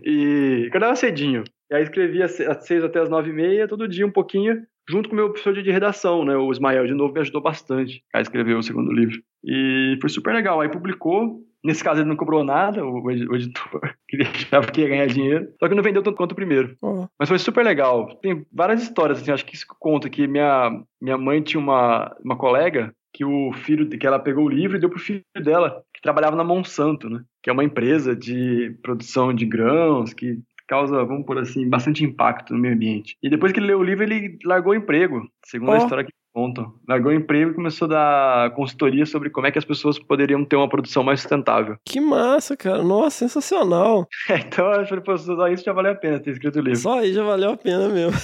E 0.03 0.65
acordava 0.69 0.95
cedinho. 0.95 1.43
E 1.71 1.75
aí 1.75 1.83
escrevia 1.83 2.25
às 2.25 2.65
seis 2.65 2.83
até 2.83 2.99
às 2.99 3.09
nove 3.09 3.29
e 3.29 3.33
meia, 3.33 3.67
todo 3.67 3.87
dia 3.87 4.05
um 4.05 4.11
pouquinho, 4.11 4.61
junto 4.89 5.09
com 5.09 5.13
o 5.13 5.17
meu 5.17 5.29
professor 5.29 5.53
de 5.53 5.71
redação, 5.71 6.23
né? 6.23 6.35
O 6.37 6.51
Ismael, 6.51 6.85
de 6.85 6.93
novo, 6.93 7.13
me 7.13 7.19
ajudou 7.21 7.41
bastante 7.41 8.03
a 8.13 8.21
escrever 8.21 8.55
o 8.55 8.61
segundo 8.63 8.91
livro. 8.91 9.19
E 9.43 9.97
foi 10.01 10.09
super 10.09 10.33
legal. 10.33 10.61
Aí 10.61 10.69
publicou. 10.69 11.41
Nesse 11.63 11.83
caso, 11.83 11.99
ele 11.99 12.09
não 12.09 12.15
cobrou 12.15 12.43
nada, 12.43 12.85
o 12.85 13.09
edi- 13.09 13.27
o 13.27 13.35
editor, 13.35 13.81
que 14.07 14.21
achava 14.21 14.67
que 14.67 14.81
ia 14.81 14.87
ganhar 14.87 15.07
dinheiro. 15.07 15.47
Só 15.59 15.67
que 15.67 15.73
não 15.73 15.81
vendeu 15.81 16.03
tanto 16.03 16.15
quanto 16.15 16.33
o 16.33 16.35
primeiro. 16.35 16.75
Ó, 16.79 17.07
Mas 17.19 17.27
foi 17.27 17.39
super 17.39 17.65
legal. 17.65 18.19
Tem 18.21 18.45
várias 18.53 18.83
histórias, 18.83 19.19
assim, 19.19 19.31
acho 19.31 19.43
que 19.43 19.55
isso 19.55 19.65
conta 19.79 20.07
que 20.07 20.27
minha, 20.27 20.69
minha 21.01 21.17
mãe 21.17 21.41
tinha 21.41 21.59
uma, 21.59 22.15
uma 22.23 22.37
colega 22.37 22.93
que 23.15 23.23
o 23.23 23.53
filho, 23.53 23.87
que 23.87 24.05
ela 24.05 24.19
pegou 24.19 24.43
o 24.43 24.49
livro 24.49 24.75
e 24.75 24.79
deu 24.79 24.89
pro 24.89 24.99
filho 24.99 25.23
dela, 25.41 25.81
que 25.93 26.01
trabalhava 26.01 26.35
na 26.35 26.43
Monsanto, 26.43 27.09
né? 27.09 27.23
Que 27.41 27.49
é 27.49 27.53
uma 27.53 27.63
empresa 27.63 28.13
de 28.13 28.77
produção 28.83 29.33
de 29.33 29.45
grãos, 29.45 30.13
que 30.13 30.41
causa, 30.67 31.01
vamos 31.05 31.25
por 31.25 31.37
assim, 31.37 31.69
bastante 31.69 32.03
impacto 32.03 32.53
no 32.53 32.59
meio 32.59 32.73
ambiente. 32.73 33.15
E 33.23 33.29
depois 33.29 33.53
que 33.53 33.59
ele 33.59 33.67
leu 33.67 33.79
o 33.79 33.83
livro, 33.83 34.03
ele 34.03 34.37
largou 34.43 34.73
o 34.73 34.75
emprego, 34.75 35.25
segundo 35.45 35.69
Ó. 35.69 35.75
a 35.75 35.77
história 35.77 36.03
que 36.03 36.11
contam. 36.35 36.73
Largou 36.85 37.13
o 37.13 37.15
emprego 37.15 37.51
e 37.51 37.53
começou 37.53 37.85
a 37.85 37.89
dar 37.89 38.53
consultoria 38.55 39.05
sobre 39.05 39.29
como 39.29 39.47
é 39.47 39.51
que 39.51 39.57
as 39.57 39.63
pessoas 39.63 39.97
poderiam 39.97 40.43
ter 40.43 40.57
uma 40.57 40.67
produção 40.67 41.01
mais 41.01 41.21
sustentável. 41.21 41.77
que 41.85 42.01
massa, 42.01 42.57
cara. 42.57 42.83
Nossa, 42.83 43.19
sensacional. 43.19 44.05
então 44.29 44.69
eu 44.73 44.85
falei, 44.85 45.01
pô, 45.01 45.17
só 45.17 45.47
isso 45.47 45.63
já 45.63 45.71
valeu 45.71 45.93
a 45.93 45.95
pena 45.95 46.19
ter 46.19 46.31
escrito 46.31 46.59
o 46.59 46.61
livro. 46.61 46.79
Só 46.79 46.99
aí 46.99 47.13
já 47.13 47.23
valeu 47.23 47.51
a 47.51 47.57
pena 47.57 47.87
mesmo. 47.87 48.19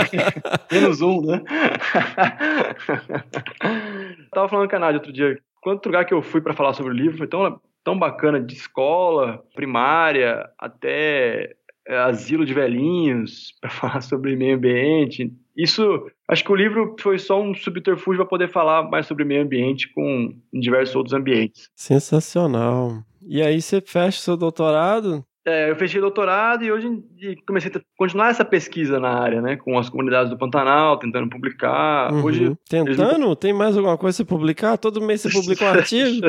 Menos 0.72 1.02
um, 1.02 1.20
né? 1.20 1.42
Tava 4.32 4.48
falando 4.48 4.70
com 4.70 4.76
a 4.76 4.78
Nádia 4.78 4.98
outro 4.98 5.12
dia. 5.12 5.38
Quanto 5.60 5.84
lugar 5.86 6.06
que 6.06 6.14
eu 6.14 6.22
fui 6.22 6.40
pra 6.40 6.54
falar 6.54 6.72
sobre 6.72 6.92
o 6.92 6.96
livro 6.96 7.18
foi 7.18 7.26
tão, 7.26 7.60
tão 7.84 7.98
bacana, 7.98 8.40
de 8.40 8.54
escola, 8.54 9.42
primária, 9.54 10.48
até 10.58 10.90
é, 10.90 11.52
asilo 11.88 12.44
de 12.44 12.54
velhinhos, 12.54 13.54
pra 13.60 13.70
falar 13.70 14.00
sobre 14.00 14.36
meio 14.36 14.56
ambiente. 14.56 15.32
Isso, 15.56 15.82
acho 16.28 16.44
que 16.44 16.52
o 16.52 16.56
livro 16.56 16.96
foi 16.98 17.18
só 17.18 17.40
um 17.42 17.54
subterfúgio 17.54 18.22
para 18.22 18.30
poder 18.30 18.48
falar 18.50 18.88
mais 18.88 19.06
sobre 19.06 19.24
meio 19.24 19.42
ambiente 19.42 19.92
com 19.92 20.34
em 20.52 20.60
diversos 20.60 20.94
outros 20.94 21.14
ambientes. 21.14 21.68
Sensacional. 21.74 23.02
E 23.20 23.42
aí 23.42 23.60
você 23.60 23.80
fecha 23.80 24.20
seu 24.20 24.36
doutorado? 24.36 25.24
É, 25.44 25.70
eu 25.70 25.76
fechei 25.76 26.00
doutorado 26.00 26.64
e 26.64 26.70
hoje 26.70 27.02
e 27.18 27.34
comecei 27.44 27.70
a 27.74 27.80
continuar 27.96 28.28
essa 28.28 28.44
pesquisa 28.44 29.00
na 29.00 29.08
área, 29.08 29.42
né? 29.42 29.56
Com 29.56 29.76
as 29.76 29.88
comunidades 29.88 30.30
do 30.30 30.38
Pantanal, 30.38 30.98
tentando 30.98 31.28
publicar. 31.28 32.12
Uhum. 32.12 32.24
Hoje 32.24 32.56
Tentando? 32.68 33.34
Tem 33.34 33.52
mais 33.52 33.76
alguma 33.76 33.98
coisa 33.98 34.24
pra 34.24 34.36
publicar? 34.36 34.78
Todo 34.78 35.02
mês 35.02 35.20
você 35.20 35.30
publica 35.30 35.64
um 35.64 35.68
artigo? 35.74 36.28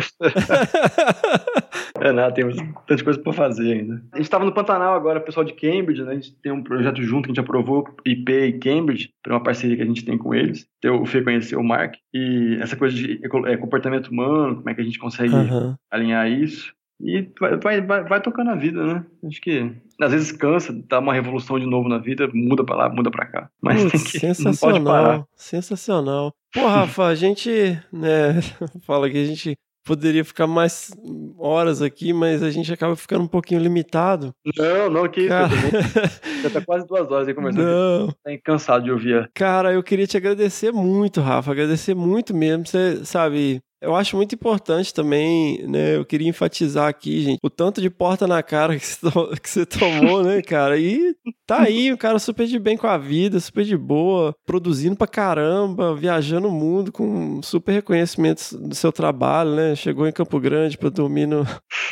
é 2.02 2.12
nada, 2.12 2.34
tem 2.34 2.46
bastante 2.46 3.04
coisa 3.04 3.20
pra 3.20 3.34
fazer 3.34 3.74
ainda. 3.74 4.04
A 4.12 4.18
gente 4.18 4.30
tava 4.30 4.46
no 4.46 4.54
Pantanal 4.54 4.96
agora, 4.96 5.20
o 5.20 5.24
pessoal 5.24 5.44
de 5.44 5.54
Cambridge, 5.54 6.04
né? 6.04 6.12
A 6.12 6.16
gente 6.16 6.36
tem 6.42 6.52
um 6.52 6.64
projeto 6.64 7.02
junto 7.04 7.26
que 7.26 7.32
a 7.32 7.34
gente 7.34 7.40
aprovou, 7.40 7.86
IP 8.04 8.32
e 8.32 8.54
Cambridge, 8.54 9.12
para 9.22 9.34
uma 9.34 9.44
parceria 9.44 9.78
que 9.78 9.84
a 9.84 9.88
gente 9.88 10.04
tem 10.04 10.18
com 10.18 10.34
eles. 10.34 10.66
Então, 10.80 11.02
o 11.02 11.06
Fê 11.06 11.22
conheceu 11.22 11.60
o 11.60 11.64
Mark. 11.64 11.94
E 12.12 12.58
essa 12.60 12.76
coisa 12.76 12.96
de 12.96 13.22
é, 13.46 13.58
comportamento 13.58 14.08
humano, 14.08 14.56
como 14.56 14.70
é 14.70 14.74
que 14.74 14.82
a 14.82 14.84
gente 14.84 14.98
consegue 14.98 15.36
Aham. 15.36 15.78
alinhar 15.92 16.28
isso. 16.30 16.74
E 17.02 17.28
vai, 17.40 17.58
vai, 17.58 17.82
vai, 17.82 18.04
vai 18.04 18.22
tocando 18.22 18.52
a 18.52 18.56
vida, 18.56 18.82
né? 18.86 19.06
Acho 19.28 19.42
que 19.42 19.72
às 20.02 20.12
vezes 20.12 20.32
cansa, 20.32 20.74
dá 20.88 21.00
uma 21.00 21.14
revolução 21.14 21.60
de 21.60 21.66
novo 21.66 21.90
na 21.90 21.98
vida, 21.98 22.30
muda 22.34 22.64
pra 22.64 22.76
lá, 22.76 22.90
muda 22.90 23.12
pra 23.12 23.26
cá. 23.26 23.50
Mas 23.62 23.82
Putz, 23.84 24.12
tem 24.12 24.20
que, 24.22 24.28
não 24.28 24.34
pode 24.34 24.36
sensacional, 24.58 24.84
parar. 24.84 25.26
sensacional. 25.36 26.34
Pô, 26.54 26.68
Rafa, 26.68 27.06
a 27.08 27.16
gente, 27.16 27.50
né, 27.92 28.40
fala 28.86 29.10
que 29.10 29.18
a 29.18 29.26
gente 29.26 29.56
poderia 29.86 30.24
ficar 30.24 30.48
mais 30.48 30.92
horas 31.38 31.82
aqui, 31.82 32.14
mas 32.14 32.42
a 32.42 32.50
gente 32.50 32.72
acaba 32.72 32.96
ficando 32.96 33.24
um 33.26 33.28
pouquinho 33.28 33.60
limitado. 33.60 34.34
Não, 34.58 34.90
não, 34.90 35.10
que 35.10 35.22
isso. 35.22 35.30
Cara, 35.30 35.50
também- 35.50 36.42
Já 36.44 36.50
tá 36.50 36.62
quase 36.62 36.88
duas 36.88 37.10
horas 37.12 37.28
aí 37.28 37.34
conversando. 37.34 37.66
não. 37.66 38.08
Tá 38.08 38.32
cansado 38.44 38.84
de 38.86 38.92
ouvir. 38.92 39.30
Cara, 39.34 39.74
eu 39.74 39.84
queria 39.84 40.08
te 40.08 40.16
agradecer 40.16 40.72
muito, 40.72 41.20
Rafa, 41.22 41.52
agradecer 41.52 41.94
muito 41.96 42.34
mesmo. 42.34 42.66
Você 42.66 43.04
sabe, 43.04 43.60
eu 43.84 43.96
acho 43.96 44.16
muito 44.16 44.34
importante 44.34 44.94
também, 44.94 45.68
né? 45.68 45.96
Eu 45.96 46.06
queria 46.06 46.28
enfatizar 46.30 46.88
aqui, 46.88 47.22
gente, 47.22 47.40
o 47.44 47.50
tanto 47.50 47.82
de 47.82 47.90
porta 47.90 48.26
na 48.26 48.42
cara 48.42 48.76
que 48.80 48.86
você, 48.86 49.12
to- 49.12 49.30
que 49.42 49.50
você 49.50 49.66
tomou, 49.66 50.24
né, 50.24 50.42
cara? 50.42 50.78
E 50.78 51.14
tá 51.46 51.62
aí, 51.62 51.92
um 51.94 51.98
cara 51.98 52.18
super 52.20 52.48
de 52.48 52.58
bem 52.58 52.76
com 52.78 52.88
a 52.88 52.98
vida, 52.98 53.40
super 53.40 53.64
de 53.66 53.78
boa, 53.78 54.34
produzindo 54.46 54.96
pra 54.96 55.06
caramba, 55.08 55.96
viajando 55.96 56.48
o 56.48 56.52
mundo 56.52 56.92
com 56.92 57.42
super 57.44 57.74
reconhecimentos 57.74 58.54
do 58.54 58.74
seu 58.74 58.92
trabalho, 58.92 59.56
né? 59.56 59.76
Chegou 59.76 60.08
em 60.08 60.12
Campo 60.12 60.40
Grande 60.40 60.78
pra 60.78 60.90
dormir 60.90 61.26
no 61.28 61.46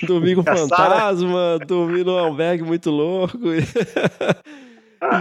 dormir 0.08 0.36
com 0.36 0.44
Caçara. 0.44 0.68
fantasma, 0.70 1.60
dormir 1.68 2.06
num 2.06 2.18
albergue 2.18 2.64
muito 2.64 2.90
louco. 2.90 3.38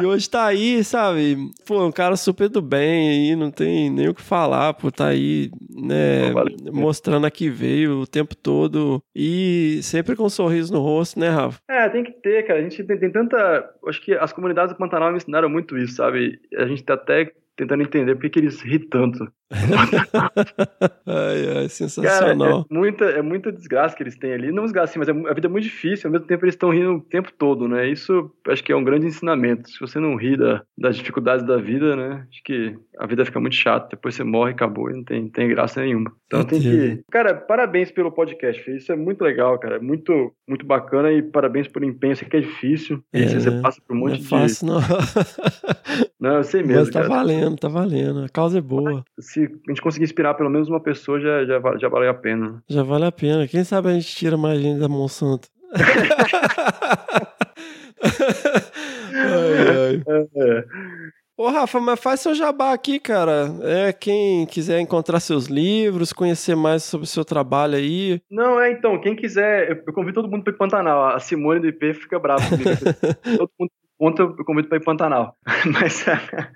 E 0.00 0.06
hoje 0.06 0.28
tá 0.28 0.44
aí, 0.46 0.84
sabe? 0.84 1.36
Pô, 1.66 1.84
um 1.84 1.92
cara 1.92 2.16
super 2.16 2.48
do 2.48 2.60
bem 2.60 3.08
aí, 3.08 3.36
não 3.36 3.50
tem 3.50 3.90
nem 3.90 4.08
o 4.08 4.14
que 4.14 4.20
falar, 4.20 4.74
pô, 4.74 4.90
tá 4.90 5.06
aí, 5.06 5.50
né, 5.70 6.30
valeu. 6.32 6.56
mostrando 6.72 7.26
a 7.26 7.30
que 7.30 7.48
veio 7.48 8.00
o 8.00 8.06
tempo 8.06 8.36
todo 8.36 9.02
e 9.14 9.80
sempre 9.82 10.14
com 10.14 10.24
um 10.24 10.28
sorriso 10.28 10.72
no 10.72 10.80
rosto, 10.80 11.18
né, 11.18 11.28
Rafa? 11.28 11.60
É, 11.68 11.88
tem 11.88 12.04
que 12.04 12.12
ter, 12.12 12.46
cara. 12.46 12.60
A 12.60 12.62
gente 12.62 12.84
tem, 12.84 12.98
tem 12.98 13.10
tanta. 13.10 13.70
Acho 13.86 14.02
que 14.02 14.12
as 14.12 14.32
comunidades 14.32 14.74
do 14.74 14.78
Pantanal 14.78 15.10
me 15.10 15.16
ensinaram 15.16 15.48
muito 15.48 15.78
isso, 15.78 15.94
sabe? 15.96 16.38
A 16.56 16.66
gente 16.66 16.82
tá 16.82 16.94
até 16.94 17.32
tentando 17.60 17.82
entender 17.82 18.14
por 18.14 18.22
que, 18.22 18.30
que 18.30 18.38
eles 18.38 18.62
ri 18.62 18.78
tanto. 18.78 19.30
ai, 21.06 21.40
ai, 21.48 21.54
Cara, 21.54 21.68
sensacional. 21.68 22.66
é 22.70 22.74
muita, 22.74 23.04
é 23.04 23.20
muita 23.22 23.52
desgraça 23.52 23.94
que 23.96 24.02
eles 24.02 24.16
têm 24.16 24.32
ali. 24.32 24.50
Não 24.52 24.62
desgraça, 24.64 24.92
sim, 24.94 24.98
mas 24.98 25.08
é 25.08 25.12
a 25.12 25.34
vida 25.34 25.46
é 25.46 25.50
muito 25.50 25.64
difícil, 25.64 26.08
ao 26.08 26.12
mesmo 26.12 26.26
tempo 26.26 26.44
eles 26.44 26.54
estão 26.54 26.70
rindo 26.70 26.92
o 26.94 27.00
tempo 27.00 27.30
todo, 27.36 27.68
né? 27.68 27.88
Isso 27.88 28.30
acho 28.48 28.62
que 28.64 28.72
é 28.72 28.76
um 28.76 28.84
grande 28.84 29.06
ensinamento. 29.06 29.68
Se 29.68 29.78
você 29.80 29.98
não 29.98 30.16
ri 30.16 30.36
da- 30.36 30.62
das 30.78 30.96
dificuldades 30.96 31.44
da 31.44 31.56
vida, 31.58 31.94
né? 31.96 32.26
Acho 32.30 32.42
que 32.44 32.74
a 32.98 33.06
vida 33.06 33.24
fica 33.24 33.40
muito 33.40 33.56
chata. 33.56 33.88
Depois 33.96 34.14
você 34.14 34.24
morre 34.24 34.52
e 34.52 34.54
acabou 34.54 34.90
e 34.90 34.94
não 34.94 35.04
tem, 35.04 35.28
tem 35.28 35.48
graça 35.48 35.80
nenhuma. 35.82 36.10
Então 36.26 36.44
tem 36.44 36.60
que. 36.60 37.02
Cara, 37.10 37.34
parabéns 37.34 37.90
pelo 37.90 38.10
podcast, 38.12 38.62
Fê. 38.62 38.76
Isso 38.76 38.92
é 38.92 38.96
muito 38.96 39.22
legal, 39.22 39.58
cara. 39.58 39.76
É 39.76 39.80
muito, 39.80 40.32
muito 40.48 40.64
bacana 40.64 41.12
e 41.12 41.22
parabéns 41.22 41.68
por 41.68 41.82
empenho. 41.84 42.12
Isso 42.12 42.24
aqui 42.24 42.36
é 42.36 42.40
difícil. 42.40 43.02
É, 43.12 43.26
você, 43.26 43.50
passa 43.60 43.80
por 43.86 43.94
um 43.96 43.98
Não 44.00 44.06
monte 44.06 44.18
é 44.20 44.22
de. 44.22 44.28
fácil, 44.28 44.66
não. 44.68 44.80
Não, 46.20 46.36
eu 46.36 46.44
sei 46.44 46.62
mesmo. 46.62 46.80
Mas 46.82 46.90
tá 46.90 47.00
cara. 47.02 47.08
valendo, 47.14 47.49
tá 47.56 47.68
valendo. 47.68 48.24
A 48.24 48.28
causa 48.28 48.58
é 48.58 48.60
boa. 48.60 49.04
Se 49.18 49.44
a 49.44 49.70
gente 49.70 49.82
conseguir 49.82 50.04
inspirar 50.04 50.34
pelo 50.34 50.50
menos 50.50 50.68
uma 50.68 50.80
pessoa, 50.80 51.20
já, 51.20 51.44
já, 51.44 51.60
já 51.78 51.88
valeu 51.88 52.10
a 52.10 52.14
pena. 52.14 52.62
Já 52.68 52.82
vale 52.82 53.04
a 53.04 53.12
pena. 53.12 53.46
Quem 53.46 53.64
sabe 53.64 53.88
a 53.88 53.92
gente 53.92 54.14
tira 54.14 54.36
mais 54.36 54.60
gente 54.60 54.80
da 54.80 54.88
Monsanto. 54.88 55.48
ai, 59.12 60.02
ai. 60.08 60.28
É. 60.36 60.64
Ô, 61.40 61.48
Rafa, 61.48 61.80
mas 61.80 61.98
faz 61.98 62.20
seu 62.20 62.34
jabá 62.34 62.74
aqui, 62.74 63.00
cara. 63.00 63.46
É, 63.62 63.94
quem 63.94 64.44
quiser 64.44 64.78
encontrar 64.78 65.20
seus 65.20 65.46
livros, 65.46 66.12
conhecer 66.12 66.54
mais 66.54 66.82
sobre 66.82 67.04
o 67.04 67.08
seu 67.08 67.24
trabalho 67.24 67.76
aí. 67.76 68.20
Não, 68.30 68.60
é 68.60 68.70
então, 68.70 69.00
quem 69.00 69.16
quiser, 69.16 69.70
eu, 69.70 69.92
convido 69.94 70.20
todo 70.20 70.30
mundo 70.30 70.44
para 70.44 70.52
pro 70.52 70.58
Pantanal. 70.58 71.14
A 71.14 71.18
Simone 71.18 71.60
do 71.60 71.68
IP 71.68 71.94
fica 71.94 72.18
brava 72.18 72.42
comigo. 72.46 72.68
todo 73.38 73.50
mundo 73.58 73.70
conta, 74.00 74.22
eu 74.22 74.44
convido 74.46 74.66
para 74.66 74.78
ir 74.78 74.80
pro 74.80 74.92
Pantanal. 74.92 75.36
Mas, 75.74 76.06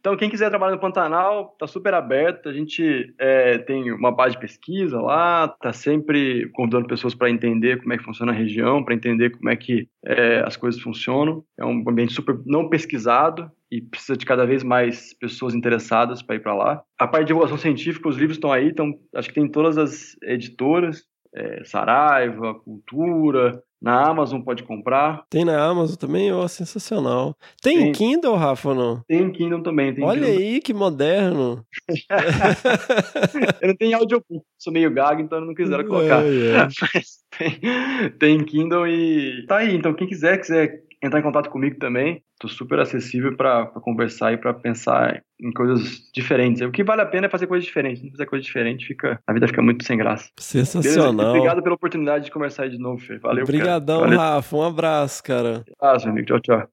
então, 0.00 0.16
quem 0.16 0.30
quiser 0.30 0.48
trabalhar 0.48 0.72
no 0.72 0.80
Pantanal, 0.80 1.54
tá 1.58 1.66
super 1.66 1.92
aberto. 1.92 2.48
A 2.48 2.52
gente 2.54 3.14
é, 3.20 3.58
tem 3.58 3.92
uma 3.92 4.10
base 4.10 4.34
de 4.34 4.40
pesquisa 4.40 4.98
lá, 4.98 5.48
tá 5.48 5.70
sempre 5.70 6.48
convidando 6.54 6.88
pessoas 6.88 7.14
para 7.14 7.28
entender 7.28 7.82
como 7.82 7.92
é 7.92 7.98
que 7.98 8.04
funciona 8.04 8.32
a 8.32 8.34
região, 8.34 8.82
para 8.82 8.94
entender 8.94 9.28
como 9.28 9.50
é 9.50 9.56
que 9.56 9.86
é, 10.06 10.42
as 10.46 10.56
coisas 10.56 10.80
funcionam. 10.80 11.44
É 11.60 11.64
um 11.66 11.84
ambiente 11.86 12.14
super 12.14 12.40
não 12.46 12.70
pesquisado 12.70 13.50
e 13.70 13.82
precisa 13.82 14.16
de 14.16 14.24
cada 14.24 14.46
vez 14.46 14.62
mais 14.62 15.12
pessoas 15.18 15.54
interessadas 15.54 16.22
para 16.22 16.36
ir 16.36 16.40
para 16.40 16.54
lá. 16.54 16.82
A 16.98 17.06
parte 17.06 17.24
de 17.24 17.28
divulgação 17.28 17.58
científica, 17.58 18.08
os 18.08 18.16
livros 18.16 18.38
estão 18.38 18.50
aí, 18.50 18.68
então 18.68 18.90
acho 19.14 19.28
que 19.28 19.34
tem 19.34 19.44
em 19.44 19.50
todas 19.50 19.76
as 19.76 20.16
editoras 20.22 21.02
é, 21.34 21.64
Saraiva, 21.64 22.54
Cultura, 22.54 23.60
na 23.84 24.08
Amazon 24.08 24.40
pode 24.40 24.62
comprar. 24.62 25.24
Tem 25.28 25.44
na 25.44 25.62
Amazon 25.62 25.96
também, 25.96 26.32
ó, 26.32 26.48
sensacional. 26.48 27.36
Tem 27.60 27.78
Tem. 27.78 27.92
Kindle, 27.92 28.34
Rafa, 28.34 28.70
ou 28.70 28.74
não? 28.74 29.02
Tem 29.06 29.20
em 29.20 29.30
Kindle 29.30 29.62
também. 29.62 29.94
Tem 29.94 30.02
em 30.02 30.06
Olha 30.06 30.24
Kindle. 30.24 30.38
aí, 30.40 30.60
que 30.62 30.72
moderno. 30.72 31.62
Eu 33.60 33.68
não 33.68 33.76
tenho 33.76 33.98
audiobook, 33.98 34.42
sou 34.58 34.72
meio 34.72 34.90
gago, 34.90 35.20
então 35.20 35.38
eu 35.38 35.44
não 35.44 35.54
quiseram 35.54 35.84
colocar. 35.84 36.20
Ai. 36.20 36.68
Mas 36.80 37.24
tem, 37.36 38.10
tem 38.18 38.44
Kindle 38.44 38.86
e 38.86 39.44
tá 39.46 39.58
aí. 39.58 39.74
Então 39.74 39.92
quem 39.92 40.06
quiser, 40.06 40.38
quiser 40.38 40.82
entrar 41.06 41.20
em 41.20 41.22
contato 41.22 41.50
comigo 41.50 41.78
também, 41.78 42.22
tô 42.40 42.48
super 42.48 42.78
acessível 42.78 43.36
para 43.36 43.66
conversar 43.66 44.32
e 44.32 44.36
para 44.36 44.54
pensar 44.54 45.22
em 45.40 45.52
coisas 45.52 46.10
diferentes. 46.14 46.62
O 46.62 46.70
que 46.70 46.82
vale 46.82 47.02
a 47.02 47.06
pena 47.06 47.26
é 47.26 47.30
fazer 47.30 47.46
coisas 47.46 47.64
diferentes. 47.64 48.00
Se 48.00 48.06
não 48.06 48.12
fizer 48.12 48.26
coisa 48.26 48.44
diferente, 48.44 48.86
fica, 48.86 49.20
a 49.26 49.32
vida 49.32 49.46
fica 49.46 49.62
muito 49.62 49.84
sem 49.84 49.98
graça. 49.98 50.30
Beleza? 50.36 50.66
Sensacional. 50.66 51.30
Obrigado 51.30 51.62
pela 51.62 51.74
oportunidade 51.74 52.24
de 52.24 52.30
conversar 52.30 52.64
aí 52.64 52.70
de 52.70 52.78
novo, 52.78 52.98
Fê. 52.98 53.18
Valeu. 53.18 53.44
Obrigadão, 53.44 54.00
Valeu. 54.00 54.18
Rafa. 54.18 54.56
Um 54.56 54.62
abraço, 54.62 55.22
cara. 55.22 55.64
Ah, 55.80 55.98
seu 55.98 56.10
amigo. 56.10 56.26
Tchau, 56.26 56.40
tchau. 56.40 56.68